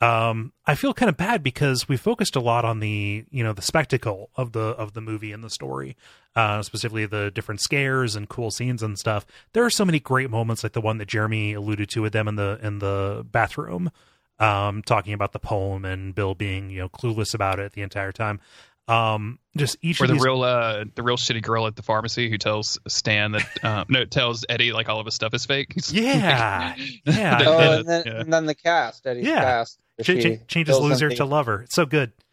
um, 0.05 0.53
I 0.67 0.75
feel 0.75 0.93
kind 0.93 1.09
of 1.09 1.17
bad 1.17 1.43
because 1.43 1.89
we 1.89 1.97
focused 1.97 2.37
a 2.37 2.41
lot 2.41 2.65
on 2.65 2.81
the 2.81 3.25
you 3.31 3.43
know 3.43 3.55
the 3.55 3.63
spectacle 3.63 4.29
of 4.37 4.53
the 4.53 4.61
of 4.61 4.93
the 4.93 5.01
movie 5.01 5.33
and 5.33 5.43
the 5.43 5.49
story, 5.49 5.97
uh, 6.37 6.63
specifically 6.63 7.07
the 7.07 7.31
different 7.31 7.63
scares 7.63 8.15
and 8.15 8.29
cool 8.29 8.51
scenes 8.51 8.83
and 8.83 8.99
stuff. 8.99 9.25
There 9.55 9.65
are 9.65 9.71
so 9.71 9.85
many 9.85 10.01
great 10.01 10.31
moments 10.31 10.63
like 10.63 10.73
the 10.73 10.83
one 10.83 10.99
that 10.99 11.09
Jeremy 11.09 11.55
alluded 11.55 11.89
to 11.91 12.03
with 12.03 12.13
them 12.13 12.29
in 12.29 12.37
the 12.37 12.59
in 12.63 12.81
the 12.81 13.25
bathroom, 13.31 13.91
um, 14.39 14.83
talking 14.83 15.15
about 15.15 15.33
the 15.33 15.39
poem 15.39 15.87
and 15.87 16.15
Bill 16.15 16.35
being 16.35 16.69
you 16.69 16.81
know 16.81 16.89
clueless 16.91 17.35
about 17.35 17.59
it 17.59 17.73
the 17.73 17.83
entire 17.83 18.13
time. 18.13 18.41
Um, 18.87 19.39
just 19.57 19.79
each 19.81 20.03
or 20.03 20.07
the 20.07 20.13
these... 20.13 20.23
real 20.23 20.43
uh 20.43 20.85
the 20.95 21.03
real 21.03 21.17
shitty 21.17 21.41
girl 21.41 21.67
at 21.67 21.77
the 21.77 21.83
pharmacy 21.83 22.29
who 22.29 22.37
tells 22.37 22.79
Stan 22.87 23.33
that 23.33 23.65
um, 23.65 23.87
no 23.91 24.05
tells 24.05 24.45
Eddie 24.51 24.75
like 24.75 24.91
all 24.91 25.01
of 25.01 25.07
his 25.07 25.15
stuff 25.15 25.33
is 25.33 25.47
fake. 25.47 25.73
yeah, 25.91 26.75
yeah. 27.07 27.43
oh, 27.47 27.79
and 27.79 27.89
then, 27.89 28.03
yeah. 28.05 28.21
and 28.21 28.31
then 28.31 28.45
the 28.45 28.55
cast 28.55 29.07
Eddie's 29.07 29.27
yeah. 29.27 29.41
cast 29.41 29.79
Ch- 30.03 30.07
ch- 30.07 30.47
changes 30.49 30.79
loser 30.79 31.11
something. 31.11 31.17
to 31.19 31.25
lover. 31.25 31.63
It's 31.63 31.75
so 31.75 31.87
good. 31.87 32.13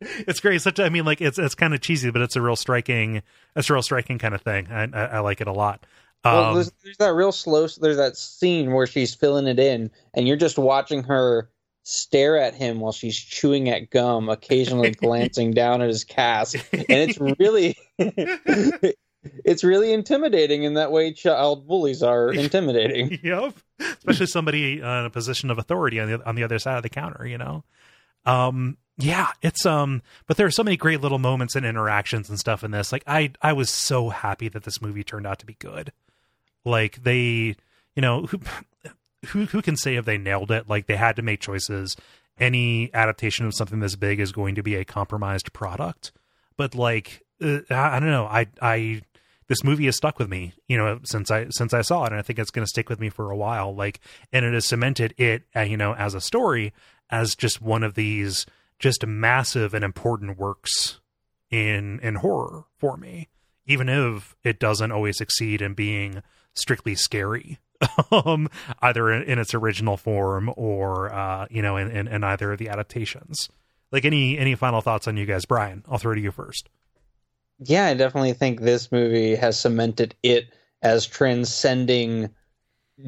it's 0.00 0.40
great. 0.40 0.62
Such 0.62 0.80
I 0.80 0.88
mean, 0.88 1.04
like 1.04 1.20
it's 1.20 1.38
it's 1.38 1.54
kind 1.54 1.74
of 1.74 1.80
cheesy, 1.80 2.10
but 2.10 2.22
it's 2.22 2.36
a 2.36 2.40
real 2.40 2.56
striking. 2.56 3.22
It's 3.54 3.68
a 3.68 3.74
real 3.74 3.82
striking 3.82 4.18
kind 4.18 4.34
of 4.34 4.40
thing. 4.42 4.68
I, 4.70 4.88
I, 4.92 5.04
I 5.04 5.18
like 5.20 5.40
it 5.40 5.46
a 5.46 5.52
lot. 5.52 5.84
well, 6.24 6.44
um, 6.44 6.54
there's, 6.54 6.72
there's 6.82 6.96
that 6.98 7.12
real 7.14 7.32
slow. 7.32 7.66
There's 7.66 7.98
that 7.98 8.16
scene 8.16 8.72
where 8.72 8.86
she's 8.86 9.14
filling 9.14 9.46
it 9.46 9.58
in, 9.58 9.90
and 10.14 10.26
you're 10.26 10.36
just 10.36 10.58
watching 10.58 11.02
her 11.04 11.50
stare 11.84 12.38
at 12.38 12.54
him 12.54 12.80
while 12.80 12.92
she's 12.92 13.18
chewing 13.18 13.68
at 13.68 13.90
gum, 13.90 14.28
occasionally 14.28 14.90
glancing 14.92 15.50
down 15.50 15.82
at 15.82 15.88
his 15.88 16.04
cast, 16.04 16.56
and 16.72 16.86
it's 16.88 17.18
really. 17.38 17.76
It's 19.44 19.62
really 19.62 19.92
intimidating 19.92 20.64
in 20.64 20.74
that 20.74 20.90
way 20.92 21.12
child 21.12 21.66
bullies 21.66 22.02
are 22.02 22.32
intimidating 22.32 23.18
yep 23.22 23.54
especially 23.78 24.26
somebody 24.26 24.78
in 24.78 24.84
a 24.84 25.10
position 25.10 25.50
of 25.50 25.58
authority 25.58 26.00
on 26.00 26.10
the 26.10 26.28
on 26.28 26.34
the 26.34 26.42
other 26.42 26.58
side 26.58 26.76
of 26.76 26.82
the 26.82 26.88
counter 26.88 27.26
you 27.26 27.38
know 27.38 27.64
um 28.26 28.76
yeah 28.98 29.28
it's 29.42 29.64
um 29.64 30.02
but 30.26 30.36
there 30.36 30.46
are 30.46 30.50
so 30.50 30.62
many 30.62 30.76
great 30.76 31.00
little 31.00 31.18
moments 31.18 31.56
and 31.56 31.64
interactions 31.64 32.28
and 32.28 32.38
stuff 32.38 32.62
in 32.62 32.70
this 32.70 32.92
like 32.92 33.02
i 33.06 33.32
i 33.40 33.52
was 33.52 33.70
so 33.70 34.10
happy 34.10 34.48
that 34.48 34.64
this 34.64 34.82
movie 34.82 35.02
turned 35.04 35.26
out 35.26 35.38
to 35.38 35.46
be 35.46 35.54
good 35.54 35.92
like 36.64 37.02
they, 37.02 37.56
you 37.94 38.02
know, 38.02 38.26
who 38.26 38.40
who 39.26 39.44
who 39.46 39.62
can 39.62 39.76
say 39.76 39.96
if 39.96 40.04
they 40.04 40.18
nailed 40.18 40.50
it? 40.50 40.68
Like 40.68 40.86
they 40.86 40.96
had 40.96 41.16
to 41.16 41.22
make 41.22 41.40
choices. 41.40 41.96
Any 42.38 42.92
adaptation 42.94 43.46
of 43.46 43.54
something 43.54 43.80
this 43.80 43.94
big 43.94 44.18
is 44.18 44.32
going 44.32 44.54
to 44.54 44.62
be 44.62 44.74
a 44.74 44.84
compromised 44.84 45.52
product. 45.52 46.12
But 46.56 46.74
like 46.74 47.22
uh, 47.42 47.60
I, 47.70 47.96
I 47.96 48.00
don't 48.00 48.10
know, 48.10 48.26
I 48.26 48.46
I 48.60 49.02
this 49.52 49.62
movie 49.62 49.84
has 49.84 49.96
stuck 49.96 50.18
with 50.18 50.30
me, 50.30 50.54
you 50.66 50.78
know, 50.78 50.98
since 51.04 51.30
I 51.30 51.46
since 51.50 51.74
I 51.74 51.82
saw 51.82 52.04
it, 52.04 52.12
and 52.12 52.18
I 52.18 52.22
think 52.22 52.38
it's 52.38 52.50
going 52.50 52.64
to 52.64 52.70
stick 52.70 52.88
with 52.88 52.98
me 52.98 53.10
for 53.10 53.30
a 53.30 53.36
while. 53.36 53.74
Like, 53.74 54.00
and 54.32 54.46
it 54.46 54.54
has 54.54 54.66
cemented 54.66 55.12
it, 55.18 55.42
uh, 55.54 55.60
you 55.60 55.76
know, 55.76 55.94
as 55.94 56.14
a 56.14 56.22
story 56.22 56.72
as 57.10 57.34
just 57.34 57.60
one 57.60 57.82
of 57.82 57.92
these 57.92 58.46
just 58.78 59.06
massive 59.06 59.74
and 59.74 59.84
important 59.84 60.38
works 60.38 61.00
in 61.50 62.00
in 62.00 62.14
horror 62.14 62.64
for 62.78 62.96
me, 62.96 63.28
even 63.66 63.90
if 63.90 64.34
it 64.42 64.58
doesn't 64.58 64.90
always 64.90 65.18
succeed 65.18 65.60
in 65.60 65.74
being 65.74 66.22
strictly 66.54 66.94
scary 66.94 67.58
um, 68.10 68.48
either 68.80 69.12
in, 69.12 69.22
in, 69.24 69.38
its 69.38 69.52
original 69.52 69.98
form 69.98 70.50
or 70.56 71.12
uh, 71.12 71.46
you 71.50 71.60
know 71.60 71.76
in, 71.76 71.90
in, 71.90 72.08
in, 72.08 72.24
either 72.24 72.52
of 72.52 72.58
the 72.58 72.70
adaptations 72.70 73.50
like 73.90 74.04
any 74.04 74.38
any 74.38 74.54
final 74.54 74.80
thoughts 74.80 75.08
on 75.08 75.16
you 75.16 75.24
guys 75.24 75.46
brian 75.46 75.82
i'll 75.88 75.96
throw 75.96 76.12
it 76.12 76.16
to 76.16 76.20
you 76.20 76.30
first 76.30 76.68
yeah 77.64 77.86
i 77.86 77.94
definitely 77.94 78.32
think 78.32 78.60
this 78.60 78.90
movie 78.92 79.34
has 79.34 79.58
cemented 79.58 80.14
it 80.22 80.52
as 80.82 81.06
transcending 81.06 82.28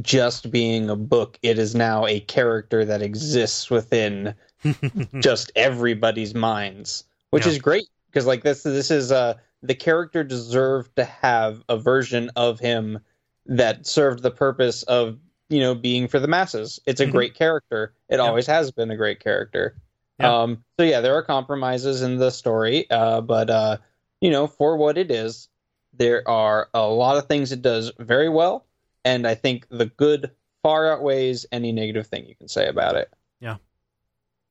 just 0.00 0.50
being 0.50 0.88
a 0.90 0.96
book 0.96 1.38
it 1.42 1.58
is 1.58 1.74
now 1.74 2.06
a 2.06 2.20
character 2.20 2.84
that 2.84 3.02
exists 3.02 3.70
within 3.70 4.34
just 5.20 5.52
everybody's 5.56 6.34
minds 6.34 7.04
which 7.30 7.46
yeah. 7.46 7.52
is 7.52 7.58
great 7.58 7.86
because 8.06 8.26
like 8.26 8.42
this 8.42 8.62
this 8.62 8.90
is 8.90 9.12
uh 9.12 9.34
the 9.64 9.74
character 9.74 10.22
deserved 10.22 10.94
to 10.96 11.04
have 11.04 11.64
a 11.68 11.76
version 11.76 12.30
of 12.36 12.60
him 12.60 13.00
that 13.46 13.86
served 13.86 14.22
the 14.22 14.30
purpose 14.30 14.82
of 14.84 15.18
you 15.48 15.60
know 15.60 15.74
being 15.74 16.06
for 16.08 16.20
the 16.20 16.28
masses. 16.28 16.80
It's 16.86 17.00
a 17.00 17.04
mm-hmm. 17.04 17.12
great 17.12 17.34
character. 17.34 17.94
It 18.08 18.16
yeah. 18.16 18.22
always 18.22 18.46
has 18.46 18.70
been 18.70 18.90
a 18.90 18.96
great 18.96 19.20
character. 19.20 19.76
Yeah. 20.20 20.42
Um, 20.42 20.64
so 20.78 20.84
yeah, 20.84 21.00
there 21.00 21.14
are 21.14 21.22
compromises 21.22 22.02
in 22.02 22.18
the 22.18 22.30
story, 22.30 22.88
uh, 22.90 23.20
but 23.20 23.50
uh, 23.50 23.78
you 24.20 24.30
know, 24.30 24.46
for 24.46 24.76
what 24.76 24.98
it 24.98 25.10
is, 25.10 25.48
there 25.92 26.28
are 26.28 26.68
a 26.74 26.86
lot 26.86 27.16
of 27.16 27.26
things 27.26 27.52
it 27.52 27.62
does 27.62 27.92
very 27.98 28.28
well, 28.28 28.66
and 29.04 29.26
I 29.26 29.34
think 29.34 29.66
the 29.68 29.86
good 29.86 30.30
far 30.62 30.92
outweighs 30.92 31.46
any 31.52 31.72
negative 31.72 32.06
thing 32.06 32.26
you 32.26 32.34
can 32.34 32.48
say 32.48 32.66
about 32.66 32.96
it. 32.96 33.12
Yeah, 33.40 33.56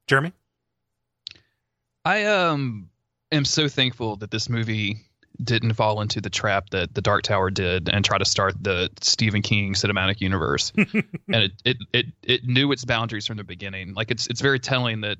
Jeremy, 0.07 0.33
I 2.05 2.25
um 2.25 2.89
am 3.31 3.45
so 3.45 3.67
thankful 3.67 4.17
that 4.17 4.31
this 4.31 4.49
movie 4.49 4.97
didn't 5.41 5.73
fall 5.73 6.01
into 6.01 6.21
the 6.21 6.29
trap 6.29 6.69
that 6.69 6.93
the 6.93 7.01
Dark 7.01 7.23
Tower 7.23 7.49
did 7.49 7.89
and 7.89 8.05
try 8.05 8.17
to 8.17 8.25
start 8.25 8.55
the 8.61 8.89
Stephen 9.01 9.41
King 9.41 9.73
cinematic 9.73 10.21
universe. 10.21 10.71
and 10.77 11.05
it, 11.27 11.51
it 11.65 11.77
it 11.91 12.05
it 12.21 12.45
knew 12.45 12.71
its 12.71 12.85
boundaries 12.85 13.25
from 13.27 13.37
the 13.37 13.43
beginning. 13.43 13.93
Like 13.93 14.11
it's 14.11 14.27
it's 14.27 14.41
very 14.41 14.59
telling 14.59 15.01
that 15.01 15.17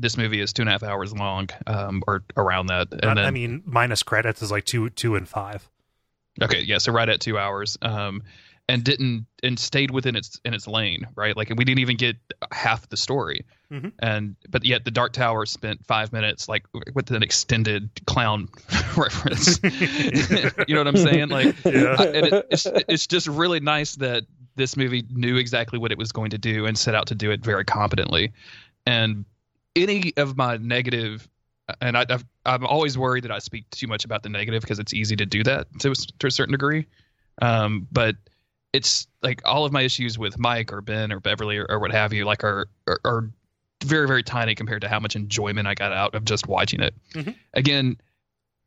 this 0.00 0.16
movie 0.16 0.40
is 0.40 0.52
two 0.52 0.62
and 0.62 0.68
a 0.68 0.72
half 0.72 0.82
hours 0.82 1.12
long, 1.12 1.48
um, 1.66 2.02
or 2.06 2.24
around 2.36 2.66
that. 2.66 2.88
And 2.92 3.04
I, 3.04 3.14
then, 3.14 3.24
I 3.24 3.30
mean, 3.30 3.62
minus 3.64 4.02
credits 4.02 4.42
is 4.42 4.50
like 4.50 4.64
two 4.64 4.90
two 4.90 5.16
and 5.16 5.28
five. 5.28 5.68
Okay, 6.42 6.62
yeah, 6.62 6.78
so 6.78 6.92
right 6.92 7.08
at 7.08 7.20
two 7.20 7.38
hours. 7.38 7.76
Um, 7.82 8.22
and 8.70 8.84
didn't 8.84 9.26
and 9.42 9.58
stayed 9.58 9.90
within 9.90 10.14
its 10.14 10.40
in 10.44 10.54
its 10.54 10.68
lane, 10.68 11.06
right? 11.16 11.36
Like 11.36 11.50
we 11.50 11.64
didn't 11.64 11.80
even 11.80 11.96
get 11.96 12.16
half 12.52 12.88
the 12.88 12.96
story, 12.96 13.44
mm-hmm. 13.70 13.88
and 13.98 14.36
but 14.48 14.64
yet 14.64 14.84
the 14.84 14.92
Dark 14.92 15.12
Tower 15.12 15.44
spent 15.44 15.84
five 15.86 16.12
minutes 16.12 16.48
like 16.48 16.64
with 16.94 17.10
an 17.10 17.22
extended 17.22 17.90
clown 18.06 18.48
reference. 18.96 19.58
you 19.64 20.74
know 20.74 20.80
what 20.80 20.86
I'm 20.86 20.96
saying? 20.96 21.28
Like, 21.28 21.56
yeah. 21.64 21.96
I, 21.98 22.04
and 22.04 22.26
it, 22.26 22.46
it's 22.50 22.66
it's 22.66 23.06
just 23.08 23.26
really 23.26 23.60
nice 23.60 23.96
that 23.96 24.24
this 24.54 24.76
movie 24.76 25.04
knew 25.10 25.36
exactly 25.36 25.78
what 25.78 25.90
it 25.90 25.98
was 25.98 26.12
going 26.12 26.30
to 26.30 26.38
do 26.38 26.66
and 26.66 26.78
set 26.78 26.94
out 26.94 27.08
to 27.08 27.14
do 27.14 27.32
it 27.32 27.42
very 27.44 27.64
competently. 27.64 28.32
And 28.86 29.24
any 29.76 30.12
of 30.16 30.36
my 30.36 30.56
negative 30.56 31.28
and 31.80 31.96
I, 31.96 32.06
I'm 32.46 32.66
always 32.66 32.98
worried 32.98 33.24
that 33.24 33.30
I 33.30 33.38
speak 33.38 33.68
too 33.70 33.86
much 33.86 34.04
about 34.04 34.22
the 34.22 34.28
negative 34.28 34.62
because 34.62 34.78
it's 34.78 34.94
easy 34.94 35.16
to 35.16 35.26
do 35.26 35.42
that 35.44 35.66
to, 35.80 35.94
to 35.94 36.26
a 36.26 36.30
certain 36.30 36.52
degree. 36.52 36.86
Um, 37.42 37.86
but 37.92 38.16
it's 38.72 39.06
like 39.22 39.42
all 39.44 39.64
of 39.64 39.72
my 39.72 39.82
issues 39.82 40.18
with 40.18 40.38
Mike 40.38 40.72
or 40.72 40.80
Ben 40.80 41.12
or 41.12 41.20
Beverly 41.20 41.58
or, 41.58 41.66
or 41.68 41.78
what 41.78 41.92
have 41.92 42.12
you, 42.12 42.24
like 42.24 42.44
are, 42.44 42.68
are, 42.86 43.00
are 43.04 43.30
very 43.84 44.06
very 44.06 44.22
tiny 44.22 44.54
compared 44.54 44.82
to 44.82 44.88
how 44.88 45.00
much 45.00 45.16
enjoyment 45.16 45.66
I 45.66 45.74
got 45.74 45.92
out 45.92 46.14
of 46.14 46.24
just 46.24 46.46
watching 46.46 46.80
it. 46.80 46.94
Mm-hmm. 47.14 47.30
Again, 47.54 47.96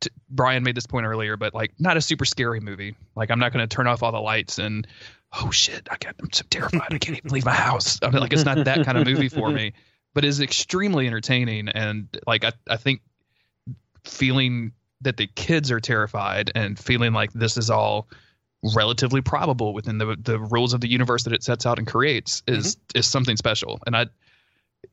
t- 0.02 0.10
Brian 0.30 0.64
made 0.64 0.76
this 0.76 0.88
point 0.88 1.06
earlier, 1.06 1.38
but 1.38 1.54
like 1.54 1.74
not 1.80 1.98
a 1.98 2.02
super 2.02 2.26
scary 2.26 2.60
movie. 2.60 2.96
Like 3.16 3.32
I'm 3.32 3.40
not 3.40 3.54
going 3.54 3.68
to 3.68 3.74
turn 3.74 3.88
off 3.88 4.04
all 4.04 4.12
the 4.12 4.20
lights 4.20 4.60
and 4.60 4.88
oh 5.42 5.52
shit, 5.52 5.88
I 5.90 5.98
got, 5.98 6.16
I'm 6.22 6.32
so 6.32 6.44
terrified 6.50 6.94
I 6.94 6.98
can't 6.98 7.18
even 7.18 7.32
leave 7.32 7.46
my 7.46 7.54
house. 7.54 8.00
I 8.02 8.10
mean, 8.10 8.22
like 8.22 8.34
it's 8.34 8.46
not 8.46 8.64
that 8.66 8.86
kind 8.86 8.98
of 8.98 9.06
movie 9.06 9.30
for 9.30 9.50
me, 9.50 9.74
but 10.14 10.26
it's 10.26 10.40
extremely 10.40 11.08
entertaining 11.08 11.70
and 11.70 12.08
like 12.28 12.44
I 12.44 12.54
I 12.70 12.78
think 12.78 13.02
feeling 14.04 14.74
that 15.02 15.18
the 15.18 15.28
kids 15.28 15.72
are 15.72 15.80
terrified 15.80 16.52
and 16.56 16.78
feeling 16.78 17.14
like 17.14 17.32
this 17.34 17.58
is 17.58 17.70
all 17.70 18.08
relatively 18.76 19.22
probable 19.22 19.74
within 19.74 19.98
the 19.98 20.16
the 20.22 20.40
rules 20.40 20.74
of 20.74 20.82
the 20.82 20.90
universe 20.90 21.24
that 21.24 21.34
it 21.34 21.44
sets 21.44 21.66
out 21.66 21.78
and 21.78 21.88
creates 21.88 22.44
is 22.48 22.76
mm-hmm. 22.76 23.00
is 23.00 23.08
something 23.08 23.38
special. 23.38 23.80
And 23.86 23.96
I 23.96 24.08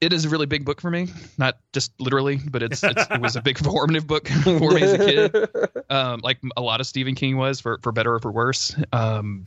it 0.00 0.12
is 0.12 0.24
a 0.24 0.28
really 0.28 0.46
big 0.46 0.64
book 0.64 0.80
for 0.80 0.90
me, 0.90 1.08
not 1.36 1.58
just 1.72 1.92
literally, 2.00 2.36
but 2.36 2.62
it's, 2.62 2.82
it's 2.82 3.06
it 3.10 3.20
was 3.20 3.36
a 3.36 3.42
big 3.42 3.58
formative 3.64 4.06
book 4.06 4.28
for 4.28 4.70
me 4.70 4.82
as 4.82 4.92
a 4.92 4.98
kid. 4.98 5.48
Um, 5.90 6.20
like 6.22 6.38
a 6.56 6.60
lot 6.60 6.80
of 6.80 6.86
Stephen 6.86 7.16
King 7.16 7.36
was 7.36 7.58
for 7.58 7.80
for 7.82 7.90
better 7.90 8.14
or 8.14 8.20
for 8.20 8.30
worse. 8.30 8.76
Um, 8.92 9.46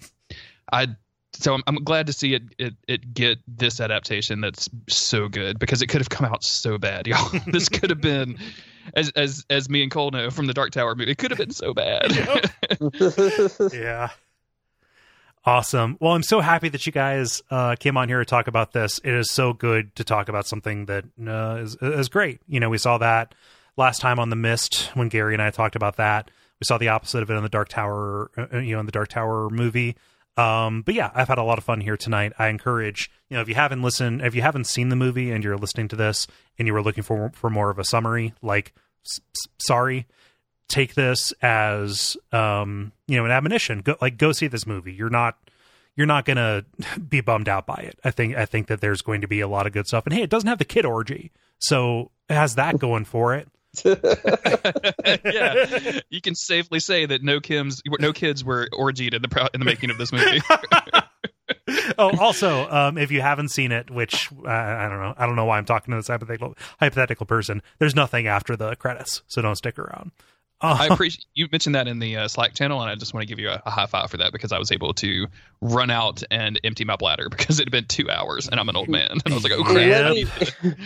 I 0.69 0.87
so 1.33 1.53
I'm, 1.53 1.63
I'm 1.67 1.75
glad 1.83 2.07
to 2.07 2.13
see 2.13 2.33
it, 2.33 2.43
it 2.57 2.73
it 2.87 3.13
get 3.13 3.39
this 3.47 3.79
adaptation 3.79 4.41
that's 4.41 4.69
so 4.87 5.27
good 5.27 5.59
because 5.59 5.81
it 5.81 5.87
could 5.87 6.01
have 6.01 6.09
come 6.09 6.25
out 6.25 6.43
so 6.43 6.77
bad, 6.77 7.07
y'all. 7.07 7.29
this 7.47 7.69
could 7.69 7.89
have 7.89 8.01
been 8.01 8.37
as 8.95 9.09
as 9.11 9.45
as 9.49 9.69
me 9.69 9.83
and 9.83 9.91
Cole 9.91 10.11
know 10.11 10.29
from 10.29 10.47
the 10.47 10.53
Dark 10.53 10.71
Tower 10.71 10.95
movie. 10.95 11.11
It 11.11 11.17
could 11.17 11.31
have 11.31 11.37
been 11.37 11.51
so 11.51 11.73
bad. 11.73 12.11
yeah. 13.73 14.09
Awesome. 15.45 15.97
Well, 15.99 16.13
I'm 16.13 16.23
so 16.23 16.39
happy 16.39 16.69
that 16.69 16.85
you 16.85 16.93
guys 16.93 17.41
uh, 17.51 17.75
came 17.77 17.97
on 17.97 18.07
here 18.07 18.19
to 18.19 18.25
talk 18.25 18.47
about 18.47 18.71
this. 18.71 18.99
It 19.03 19.13
is 19.13 19.29
so 19.29 19.51
good 19.51 19.93
to 19.97 20.05
talk 20.05 20.29
about 20.29 20.47
something 20.47 20.85
that 20.85 21.03
uh, 21.27 21.57
is, 21.61 21.75
is 21.81 22.07
great. 22.07 22.39
You 22.47 22.61
know, 22.61 22.69
we 22.69 22.77
saw 22.77 22.97
that 22.99 23.35
last 23.75 23.99
time 23.99 24.19
on 24.19 24.29
the 24.29 24.37
Mist 24.37 24.91
when 24.93 25.09
Gary 25.09 25.33
and 25.33 25.41
I 25.41 25.51
talked 25.51 25.75
about 25.75 25.97
that. 25.97 26.31
We 26.61 26.65
saw 26.65 26.77
the 26.77 26.87
opposite 26.87 27.23
of 27.23 27.29
it 27.29 27.33
in 27.33 27.43
the 27.43 27.49
Dark 27.49 27.67
Tower, 27.67 28.31
uh, 28.37 28.59
you 28.59 28.73
know, 28.73 28.79
in 28.79 28.85
the 28.85 28.93
Dark 28.93 29.09
Tower 29.09 29.49
movie. 29.49 29.97
Um, 30.35 30.81
but 30.81 30.95
yeah, 30.95 31.11
I've 31.13 31.27
had 31.27 31.37
a 31.37 31.43
lot 31.43 31.57
of 31.59 31.63
fun 31.63 31.81
here 31.81 31.95
tonight. 31.97 32.33
I 32.39 32.47
encourage, 32.47 33.11
you 33.29 33.35
know, 33.37 33.41
if 33.41 33.47
you 33.47 33.55
haven't 33.55 33.81
listened, 33.83 34.21
if 34.21 34.33
you 34.33 34.41
haven't 34.41 34.65
seen 34.65 34.89
the 34.89 34.95
movie 34.95 35.31
and 35.31 35.43
you're 35.43 35.57
listening 35.57 35.87
to 35.89 35.95
this 35.95 36.25
and 36.57 36.67
you 36.67 36.73
were 36.73 36.81
looking 36.81 37.03
for 37.03 37.31
for 37.35 37.49
more 37.49 37.69
of 37.69 37.77
a 37.77 37.83
summary, 37.83 38.33
like, 38.41 38.73
s- 39.05 39.19
sorry, 39.59 40.07
take 40.69 40.95
this 40.95 41.33
as, 41.41 42.17
um, 42.31 42.91
you 43.07 43.17
know, 43.17 43.25
an 43.25 43.31
admonition. 43.31 43.79
Go, 43.81 43.95
like, 44.01 44.17
go 44.17 44.31
see 44.31 44.47
this 44.47 44.65
movie. 44.65 44.93
You're 44.93 45.11
not, 45.11 45.37
you're 45.95 46.07
not 46.07 46.25
gonna 46.25 46.65
be 47.09 47.21
bummed 47.21 47.47
out 47.49 47.67
by 47.67 47.75
it. 47.75 47.99
I 48.03 48.09
think, 48.09 48.35
I 48.35 48.45
think 48.45 48.67
that 48.67 48.81
there's 48.81 49.03
going 49.03 49.21
to 49.21 49.27
be 49.27 49.39
a 49.41 49.47
lot 49.47 49.67
of 49.67 49.73
good 49.73 49.85
stuff. 49.85 50.05
And 50.05 50.13
hey, 50.13 50.23
it 50.23 50.29
doesn't 50.31 50.49
have 50.49 50.57
the 50.57 50.65
kid 50.65 50.85
orgy, 50.85 51.31
so 51.59 52.09
it 52.27 52.33
has 52.33 52.55
that 52.55 52.79
going 52.79 53.05
for 53.05 53.35
it. 53.35 53.47
yeah, 55.25 55.99
you 56.09 56.21
can 56.21 56.35
safely 56.35 56.79
say 56.79 57.05
that 57.05 57.23
no 57.23 57.39
Kims, 57.39 57.81
no 57.99 58.13
kids 58.13 58.43
were 58.43 58.69
orgied 58.71 59.13
in 59.13 59.21
the 59.21 59.49
in 59.53 59.59
the 59.59 59.65
making 59.65 59.89
of 59.89 59.97
this 59.97 60.11
movie. 60.11 60.41
oh, 61.97 62.15
also, 62.17 62.69
um, 62.69 62.97
if 62.97 63.11
you 63.11 63.21
haven't 63.21 63.49
seen 63.49 63.71
it, 63.71 63.89
which 63.89 64.29
uh, 64.45 64.49
I 64.49 64.87
don't 64.89 64.99
know, 64.99 65.13
I 65.17 65.25
don't 65.25 65.35
know 65.35 65.45
why 65.45 65.57
I'm 65.57 65.65
talking 65.65 65.91
to 65.91 65.97
this 65.97 66.07
hypothetical 66.07 66.55
hypothetical 66.79 67.25
person. 67.25 67.61
There's 67.79 67.95
nothing 67.95 68.27
after 68.27 68.55
the 68.55 68.75
credits, 68.75 69.23
so 69.27 69.41
don't 69.41 69.55
stick 69.55 69.79
around. 69.79 70.11
I 70.63 70.87
appreciate 70.87 71.25
you 71.33 71.47
mentioned 71.51 71.75
that 71.75 71.87
in 71.87 71.99
the 71.99 72.17
uh, 72.17 72.27
Slack 72.27 72.53
channel, 72.53 72.81
and 72.81 72.89
I 72.89 72.95
just 72.95 73.13
want 73.13 73.23
to 73.23 73.27
give 73.27 73.39
you 73.39 73.49
a, 73.49 73.61
a, 73.65 73.69
high 73.69 73.85
five 73.85 74.09
for 74.09 74.17
that 74.17 74.31
because 74.31 74.51
I 74.51 74.59
was 74.59 74.71
able 74.71 74.93
to 74.95 75.27
run 75.61 75.89
out 75.89 76.23
and 76.31 76.59
empty 76.63 76.85
my 76.85 76.95
bladder 76.95 77.27
because 77.31 77.59
it 77.59 77.65
had 77.65 77.71
been 77.71 77.85
two 77.85 78.09
hours, 78.09 78.47
and 78.47 78.59
I'm 78.59 78.69
an 78.69 78.75
old 78.75 78.89
man, 78.89 79.11
and 79.11 79.23
I 79.25 79.33
was 79.33 79.43
like, 79.43 79.53
"Oh 79.53 79.63
crap!" 79.63 80.15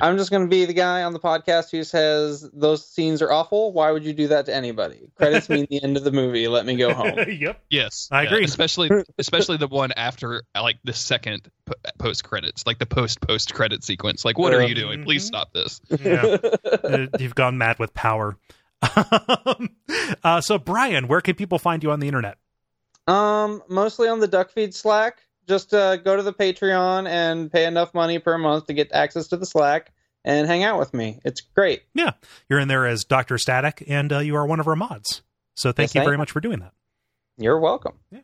I'm 0.00 0.16
just 0.16 0.30
going 0.30 0.42
to 0.42 0.48
be 0.48 0.64
the 0.64 0.72
guy 0.72 1.02
on 1.02 1.12
the 1.12 1.20
podcast 1.20 1.70
who 1.70 1.84
says 1.84 2.48
those 2.52 2.86
scenes 2.86 3.22
are 3.22 3.30
awful. 3.30 3.72
Why 3.72 3.90
would 3.90 4.04
you 4.04 4.12
do 4.12 4.28
that 4.28 4.46
to 4.46 4.54
anybody? 4.54 5.10
Credits 5.16 5.48
mean 5.48 5.66
the 5.68 5.82
end 5.82 5.96
of 5.96 6.04
the 6.04 6.12
movie. 6.12 6.48
Let 6.48 6.66
me 6.66 6.76
go 6.76 6.94
home. 6.94 7.18
yep. 7.28 7.60
Yes, 7.70 8.08
I 8.10 8.22
yeah, 8.22 8.28
agree. 8.28 8.44
Especially, 8.44 8.90
especially 9.18 9.56
the 9.58 9.68
one 9.68 9.92
after, 9.92 10.42
like 10.54 10.78
the 10.84 10.92
second 10.92 11.50
p- 11.66 11.74
post 11.98 12.24
credits, 12.24 12.66
like 12.66 12.78
the 12.78 12.86
post 12.86 13.20
post 13.20 13.54
credit 13.54 13.84
sequence. 13.84 14.24
Like, 14.24 14.38
what 14.38 14.54
are 14.54 14.62
you 14.62 14.74
doing? 14.74 15.04
Please 15.04 15.24
Mhm. 15.24 15.28
stop 15.28 15.52
this. 15.52 15.80
Yeah. 16.00 16.36
Uh, 16.64 17.06
You've 17.18 17.34
gone 17.34 17.58
mad 17.58 17.78
with 17.78 17.92
power. 17.94 18.36
Uh, 18.82 20.40
so, 20.40 20.58
Brian, 20.58 21.08
where 21.08 21.20
can 21.20 21.34
people 21.34 21.58
find 21.58 21.82
you 21.82 21.90
on 21.90 22.00
the 22.00 22.06
internet? 22.06 22.38
Um, 23.06 23.62
mostly 23.68 24.08
on 24.08 24.20
the 24.20 24.28
Duckfeed 24.28 24.74
Slack. 24.74 25.18
Just 25.46 25.72
uh, 25.72 25.96
go 25.96 26.14
to 26.16 26.22
the 26.22 26.32
Patreon 26.32 27.08
and 27.08 27.50
pay 27.50 27.64
enough 27.64 27.94
money 27.94 28.18
per 28.18 28.36
month 28.36 28.66
to 28.66 28.74
get 28.74 28.92
access 28.92 29.28
to 29.28 29.36
the 29.36 29.46
Slack 29.46 29.92
and 30.24 30.46
hang 30.46 30.62
out 30.62 30.78
with 30.78 30.92
me. 30.92 31.20
It's 31.24 31.40
great. 31.40 31.82
Yeah, 31.94 32.12
you're 32.48 32.58
in 32.58 32.68
there 32.68 32.86
as 32.86 33.04
Dr. 33.04 33.38
Static, 33.38 33.82
and 33.88 34.12
uh, 34.12 34.18
you 34.18 34.36
are 34.36 34.46
one 34.46 34.60
of 34.60 34.68
our 34.68 34.76
mods. 34.76 35.22
So, 35.54 35.72
thank 35.72 35.94
Yes, 35.94 36.02
you 36.02 36.04
very 36.04 36.18
much 36.18 36.30
for 36.30 36.40
doing 36.40 36.60
that. 36.60 36.72
You're 37.38 37.58
welcome. 37.58 37.94
Yeah. 38.10 38.20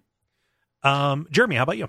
Um, 0.82 1.26
Jeremy, 1.30 1.56
how 1.56 1.62
about 1.62 1.78
you? 1.78 1.88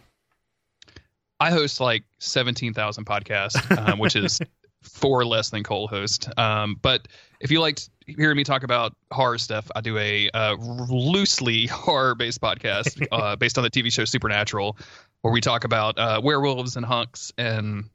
I 1.39 1.51
host 1.51 1.81
like 1.81 2.05
seventeen 2.17 2.73
thousand 2.73 3.05
podcasts, 3.05 3.77
um, 3.77 3.99
which 3.99 4.15
is 4.15 4.39
four 4.85 5.25
less 5.25 5.49
than 5.49 5.63
Cole 5.63 5.87
host. 5.87 6.29
Um, 6.37 6.77
but 6.81 7.07
if 7.39 7.51
you 7.51 7.59
liked 7.59 7.89
hearing 8.05 8.37
me 8.37 8.43
talk 8.43 8.63
about 8.63 8.95
horror 9.11 9.37
stuff, 9.37 9.69
I 9.75 9.81
do 9.81 9.97
a 9.97 10.29
uh, 10.31 10.55
loosely 10.55 11.65
horror 11.71 12.15
based 12.15 12.41
podcast 12.41 13.05
uh, 13.11 13.35
based 13.35 13.57
on 13.57 13.63
the 13.63 13.69
TV 13.69 13.91
show 13.91 14.05
Supernatural, 14.05 14.77
where 15.21 15.33
we 15.33 15.41
talk 15.41 15.63
about 15.63 15.97
uh, 15.97 16.21
werewolves 16.23 16.75
and 16.77 16.85
hunks. 16.85 17.31
And 17.37 17.89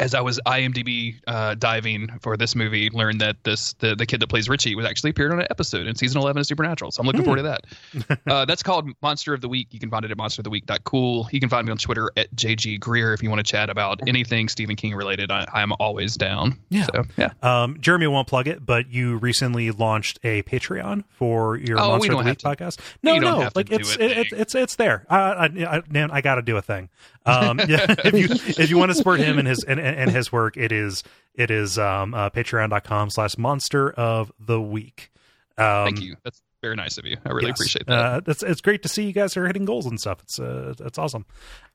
as 0.00 0.14
I 0.14 0.20
was 0.20 0.40
IMDb 0.46 1.16
uh, 1.26 1.54
diving 1.54 2.08
for 2.20 2.36
this 2.36 2.54
movie, 2.54 2.90
learned 2.90 3.20
that 3.20 3.36
this 3.44 3.72
the, 3.74 3.94
the 3.94 4.06
kid 4.06 4.20
that 4.20 4.28
plays 4.28 4.48
Richie 4.48 4.74
was 4.74 4.86
actually 4.86 5.10
appeared 5.10 5.32
on 5.32 5.40
an 5.40 5.46
episode 5.50 5.86
in 5.86 5.94
season 5.96 6.20
eleven 6.20 6.40
of 6.40 6.46
Supernatural. 6.46 6.90
So 6.90 7.00
I'm 7.00 7.06
looking 7.06 7.20
Hmm. 7.22 7.24
forward 7.26 7.42
to 7.42 7.60
that. 8.08 8.20
uh, 8.26 8.44
that's 8.44 8.62
called 8.62 8.88
Monster 9.02 9.34
of 9.34 9.40
the 9.40 9.48
Week. 9.48 9.68
You 9.70 9.78
can 9.80 9.90
find 9.90 10.04
it 10.04 10.10
at 10.10 10.16
monsteroftheweek.cool. 10.16 11.28
You 11.32 11.40
can 11.40 11.48
find 11.48 11.66
me 11.66 11.70
on 11.70 11.78
Twitter 11.78 12.10
at 12.16 12.34
JG 12.34 12.80
Greer 12.80 13.12
if 13.12 13.22
you 13.22 13.30
want 13.30 13.38
to 13.44 13.50
chat 13.50 13.70
about 13.70 14.00
anything 14.06 14.48
Stephen 14.48 14.76
King 14.76 14.94
related. 14.94 15.30
I, 15.30 15.46
I'm 15.52 15.72
always 15.78 16.16
down. 16.16 16.58
Yeah. 16.70 16.86
So, 16.86 17.04
yeah. 17.16 17.30
Um, 17.42 17.80
Jeremy 17.80 18.06
won't 18.06 18.28
plug 18.28 18.48
it, 18.48 18.64
but 18.64 18.88
you 18.90 19.16
recently 19.16 19.70
launched 19.70 20.18
a 20.24 20.42
Patreon 20.44 21.04
for 21.10 21.56
your 21.56 21.78
Oh, 21.80 21.88
Monster 21.90 22.12
of 22.12 22.18
the 22.18 22.24
Week 22.30 22.40
have 22.42 22.56
podcast. 22.58 22.78
No, 23.02 23.16
no, 23.18 23.48
like 23.54 23.70
it's 23.70 23.96
it, 23.96 24.00
it, 24.10 24.32
it's 24.32 24.54
it's 24.54 24.76
there. 24.76 25.06
Uh, 25.10 25.14
I, 25.14 25.44
I, 25.76 25.82
man, 25.88 26.10
I 26.10 26.20
got 26.20 26.36
to 26.36 26.42
do 26.42 26.56
a 26.56 26.62
thing. 26.62 26.88
Um, 27.26 27.58
yeah, 27.68 27.86
if 28.04 28.12
you 28.14 28.28
if 28.62 28.70
you 28.70 28.76
want 28.78 28.90
to 28.90 28.94
support 28.94 29.20
him 29.20 29.38
and 29.38 29.48
his 29.48 29.64
and, 29.64 29.80
and 29.84 29.96
and 29.96 30.10
his 30.10 30.32
work, 30.32 30.56
it 30.56 30.72
is 30.72 31.02
it 31.34 31.50
is 31.50 31.78
um, 31.78 32.14
uh, 32.14 32.30
patreon.com 32.30 33.10
slash 33.10 33.36
monster 33.38 33.90
of 33.90 34.32
the 34.38 34.60
week. 34.60 35.10
Um, 35.58 35.84
Thank 35.84 36.00
you. 36.00 36.16
That's 36.24 36.40
very 36.62 36.76
nice 36.76 36.96
of 36.96 37.04
you. 37.04 37.18
I 37.26 37.30
really 37.30 37.48
yes. 37.48 37.58
appreciate 37.58 37.86
that. 37.86 37.98
Uh, 37.98 38.20
it's 38.26 38.42
it's 38.42 38.60
great 38.60 38.82
to 38.84 38.88
see 38.88 39.04
you 39.04 39.12
guys 39.12 39.36
are 39.36 39.46
hitting 39.46 39.64
goals 39.66 39.84
and 39.86 40.00
stuff. 40.00 40.20
It's 40.22 40.40
uh, 40.40 40.74
it's 40.80 40.98
awesome. 40.98 41.26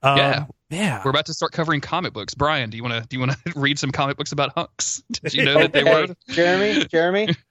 Um, 0.02 0.18
Yeah. 0.18 0.46
yeah. 0.70 1.02
We're 1.06 1.12
about 1.12 1.28
to 1.28 1.34
start 1.34 1.52
covering 1.52 1.80
comic 1.80 2.12
books. 2.14 2.34
Brian, 2.34 2.70
do 2.70 2.78
you 2.78 2.84
want 2.84 2.96
to 3.02 3.08
do 3.08 3.16
you 3.16 3.20
want 3.20 3.34
to 3.34 3.54
read 3.56 3.78
some 3.78 3.92
comic 3.92 4.18
books 4.18 4.32
about 4.32 4.54
hunks? 4.56 5.04
Did 5.12 5.34
you 5.36 5.46
know 5.46 5.60
that 5.60 5.74
they 5.74 5.84
were? 5.84 6.08
Jeremy, 6.30 6.86
Jeremy. 6.86 7.36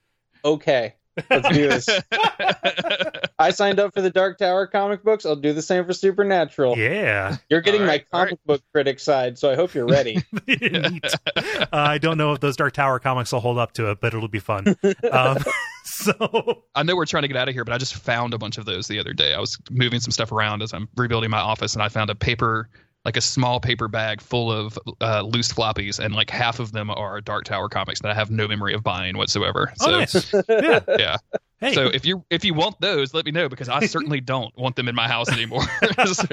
Okay, 0.45 0.95
let's 1.29 1.49
do 1.49 1.67
this. 1.67 1.89
I 3.39 3.51
signed 3.51 3.79
up 3.79 3.93
for 3.93 4.01
the 4.01 4.09
Dark 4.09 4.37
Tower 4.37 4.67
comic 4.67 5.03
books. 5.03 5.25
I'll 5.25 5.35
do 5.35 5.53
the 5.53 5.61
same 5.61 5.85
for 5.85 5.93
Supernatural. 5.93 6.77
Yeah. 6.77 7.37
You're 7.49 7.61
getting 7.61 7.81
All 7.81 7.87
right, 7.87 8.05
my 8.11 8.19
all 8.19 8.25
comic 8.25 8.39
book 8.45 8.61
critic 8.73 8.99
side, 8.99 9.39
so 9.39 9.49
I 9.49 9.55
hope 9.55 9.73
you're 9.73 9.87
ready. 9.87 10.23
Uh, 11.35 11.65
I 11.71 11.97
don't 11.99 12.17
know 12.17 12.33
if 12.33 12.39
those 12.39 12.55
Dark 12.55 12.73
Tower 12.73 12.99
comics 12.99 13.31
will 13.31 13.39
hold 13.39 13.57
up 13.57 13.73
to 13.73 13.91
it, 13.91 13.99
but 14.01 14.13
it'll 14.13 14.27
be 14.27 14.39
fun. 14.39 14.75
Um, 15.11 15.37
so 15.83 16.63
I 16.75 16.83
know 16.83 16.95
we're 16.95 17.05
trying 17.05 17.23
to 17.23 17.27
get 17.27 17.37
out 17.37 17.47
of 17.47 17.53
here, 17.53 17.63
but 17.63 17.73
I 17.73 17.77
just 17.77 17.95
found 17.95 18.33
a 18.33 18.37
bunch 18.37 18.57
of 18.57 18.65
those 18.65 18.87
the 18.87 18.99
other 18.99 19.13
day. 19.13 19.33
I 19.33 19.39
was 19.39 19.59
moving 19.69 19.99
some 19.99 20.11
stuff 20.11 20.31
around 20.31 20.61
as 20.61 20.73
I'm 20.73 20.87
rebuilding 20.97 21.29
my 21.29 21.39
office, 21.39 21.73
and 21.73 21.81
I 21.83 21.89
found 21.89 22.09
a 22.09 22.15
paper, 22.15 22.69
like 23.05 23.15
a 23.17 23.21
small 23.21 23.59
paper 23.59 23.87
bag 23.87 24.21
full 24.21 24.51
of 24.51 24.77
uh, 25.01 25.21
loose 25.21 25.51
floppies, 25.51 25.99
and 25.99 26.13
like 26.13 26.29
half 26.29 26.59
of 26.59 26.71
them 26.73 26.89
are 26.89 27.21
Dark 27.21 27.45
Tower 27.45 27.69
comics 27.69 28.01
that 28.01 28.11
I 28.11 28.13
have 28.13 28.29
no 28.29 28.47
memory 28.47 28.73
of 28.73 28.83
buying 28.83 29.17
whatsoever. 29.17 29.71
oh, 29.81 30.05
So 30.05 30.37
nice. 30.39 30.49
Yeah. 30.49 30.79
yeah. 30.99 31.17
Hey, 31.61 31.73
So 31.73 31.87
if 31.87 32.05
you 32.05 32.23
if 32.29 32.43
you 32.45 32.53
want 32.53 32.79
those, 32.81 33.13
let 33.13 33.25
me 33.25 33.31
know 33.31 33.49
because 33.49 33.69
I 33.69 33.85
certainly 33.85 34.21
don't 34.33 34.55
want 34.57 34.75
them 34.75 34.87
in 34.87 34.95
my 34.95 35.07
house 35.07 35.29
anymore. 35.31 35.63
So- 36.05 36.25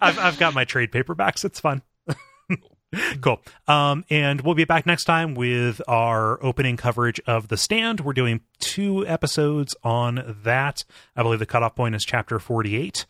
I've 0.00 0.18
I've 0.18 0.38
got 0.38 0.54
my 0.54 0.64
trade 0.64 0.90
paperbacks. 0.92 1.44
It's 1.44 1.60
fun. 1.60 1.82
cool. 3.20 3.40
Um, 3.66 4.04
and 4.10 4.40
we'll 4.42 4.54
be 4.54 4.64
back 4.64 4.86
next 4.86 5.04
time 5.04 5.34
with 5.34 5.80
our 5.88 6.42
opening 6.44 6.76
coverage 6.76 7.20
of 7.26 7.48
The 7.48 7.56
Stand. 7.56 8.00
We're 8.00 8.12
doing 8.12 8.40
two 8.60 9.06
episodes 9.06 9.74
on 9.82 10.38
that. 10.44 10.84
I 11.16 11.22
believe 11.22 11.40
the 11.40 11.46
cutoff 11.46 11.74
point 11.74 11.94
is 11.96 12.04
chapter 12.04 12.38
forty-eight. 12.38 13.06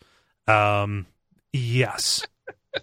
Um, 0.47 1.05
yes. 1.53 2.25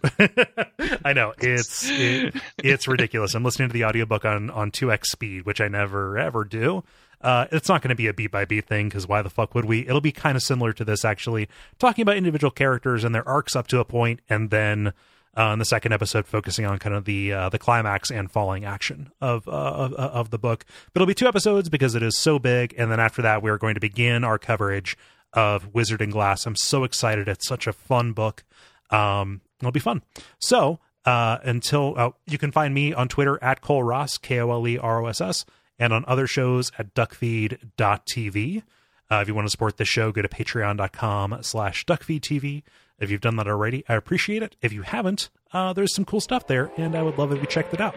I 1.04 1.12
know 1.12 1.34
it's 1.38 1.88
it, 1.88 2.34
it's 2.58 2.88
ridiculous. 2.88 3.34
I'm 3.34 3.44
listening 3.44 3.68
to 3.68 3.72
the 3.72 3.84
audiobook 3.84 4.24
on 4.24 4.50
on 4.50 4.70
2x 4.70 5.06
speed, 5.06 5.46
which 5.46 5.60
I 5.60 5.68
never 5.68 6.18
ever 6.18 6.44
do. 6.44 6.84
Uh, 7.20 7.46
it's 7.52 7.68
not 7.68 7.82
going 7.82 7.90
to 7.90 7.94
be 7.94 8.08
a 8.08 8.12
beat 8.12 8.32
by 8.32 8.44
beat 8.44 8.66
thing 8.66 8.88
because 8.88 9.06
why 9.06 9.22
the 9.22 9.30
fuck 9.30 9.54
would 9.54 9.64
we? 9.64 9.86
It'll 9.86 10.00
be 10.00 10.12
kind 10.12 10.36
of 10.36 10.42
similar 10.42 10.72
to 10.72 10.84
this 10.84 11.04
actually, 11.04 11.48
talking 11.78 12.02
about 12.02 12.16
individual 12.16 12.50
characters 12.50 13.04
and 13.04 13.14
their 13.14 13.26
arcs 13.28 13.54
up 13.54 13.68
to 13.68 13.78
a 13.78 13.84
point, 13.84 14.20
and 14.28 14.50
then 14.50 14.92
uh, 15.36 15.50
in 15.52 15.58
the 15.58 15.64
second 15.64 15.92
episode 15.92 16.26
focusing 16.26 16.66
on 16.66 16.78
kind 16.78 16.94
of 16.94 17.04
the 17.04 17.32
uh, 17.32 17.48
the 17.48 17.58
climax 17.58 18.10
and 18.10 18.30
falling 18.30 18.64
action 18.64 19.12
of, 19.20 19.46
uh, 19.46 19.50
of 19.50 19.92
of 19.94 20.30
the 20.30 20.38
book. 20.38 20.64
But 20.92 21.00
it'll 21.00 21.06
be 21.06 21.14
two 21.14 21.28
episodes 21.28 21.68
because 21.68 21.94
it 21.94 22.02
is 22.02 22.18
so 22.18 22.38
big, 22.38 22.74
and 22.76 22.90
then 22.90 23.00
after 23.00 23.22
that 23.22 23.42
we 23.42 23.50
are 23.50 23.58
going 23.58 23.74
to 23.74 23.80
begin 23.80 24.24
our 24.24 24.38
coverage 24.38 24.96
of 25.32 25.72
Wizard 25.72 26.02
and 26.02 26.12
Glass. 26.12 26.44
I'm 26.44 26.56
so 26.56 26.82
excited! 26.84 27.28
It's 27.28 27.46
such 27.46 27.66
a 27.66 27.72
fun 27.72 28.12
book. 28.12 28.44
Um, 28.90 29.40
it'll 29.62 29.72
be 29.72 29.80
fun. 29.80 30.02
So 30.38 30.80
uh, 31.04 31.38
until 31.42 31.94
uh, 31.96 32.10
you 32.26 32.38
can 32.38 32.52
find 32.52 32.74
me 32.74 32.92
on 32.92 33.08
Twitter 33.08 33.42
at 33.42 33.60
Kole 33.60 33.86
Ross, 33.86 34.18
K 34.18 34.40
O 34.40 34.50
L 34.50 34.66
E 34.66 34.78
R 34.78 35.02
O 35.02 35.06
S 35.06 35.20
S, 35.20 35.44
and 35.78 35.92
on 35.92 36.04
other 36.06 36.26
shows 36.26 36.70
at 36.78 36.94
duckfeed.tv. 36.94 38.62
Uh, 39.10 39.20
if 39.20 39.28
you 39.28 39.34
want 39.34 39.46
to 39.46 39.50
support 39.50 39.76
the 39.76 39.84
show, 39.84 40.10
go 40.10 40.22
to 40.22 40.28
patreon.com 40.28 41.38
slash 41.42 41.84
duckfeedtv. 41.84 42.62
If 42.98 43.10
you've 43.10 43.20
done 43.20 43.36
that 43.36 43.48
already, 43.48 43.84
I 43.88 43.94
appreciate 43.94 44.42
it. 44.42 44.56
If 44.62 44.72
you 44.72 44.82
haven't, 44.82 45.28
uh, 45.52 45.72
there's 45.72 45.94
some 45.94 46.04
cool 46.04 46.20
stuff 46.20 46.46
there, 46.46 46.70
and 46.76 46.94
I 46.94 47.02
would 47.02 47.18
love 47.18 47.32
if 47.32 47.40
you 47.40 47.46
checked 47.46 47.74
it 47.74 47.80
out. 47.80 47.96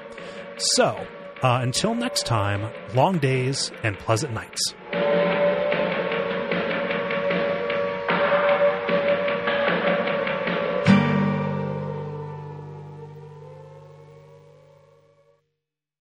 So, 0.58 1.08
uh, 1.44 1.60
until 1.62 1.94
next 1.94 2.26
time, 2.26 2.72
long 2.96 3.20
days 3.20 3.72
and 3.84 3.98
pleasant 4.00 4.34
nights. 4.34 4.74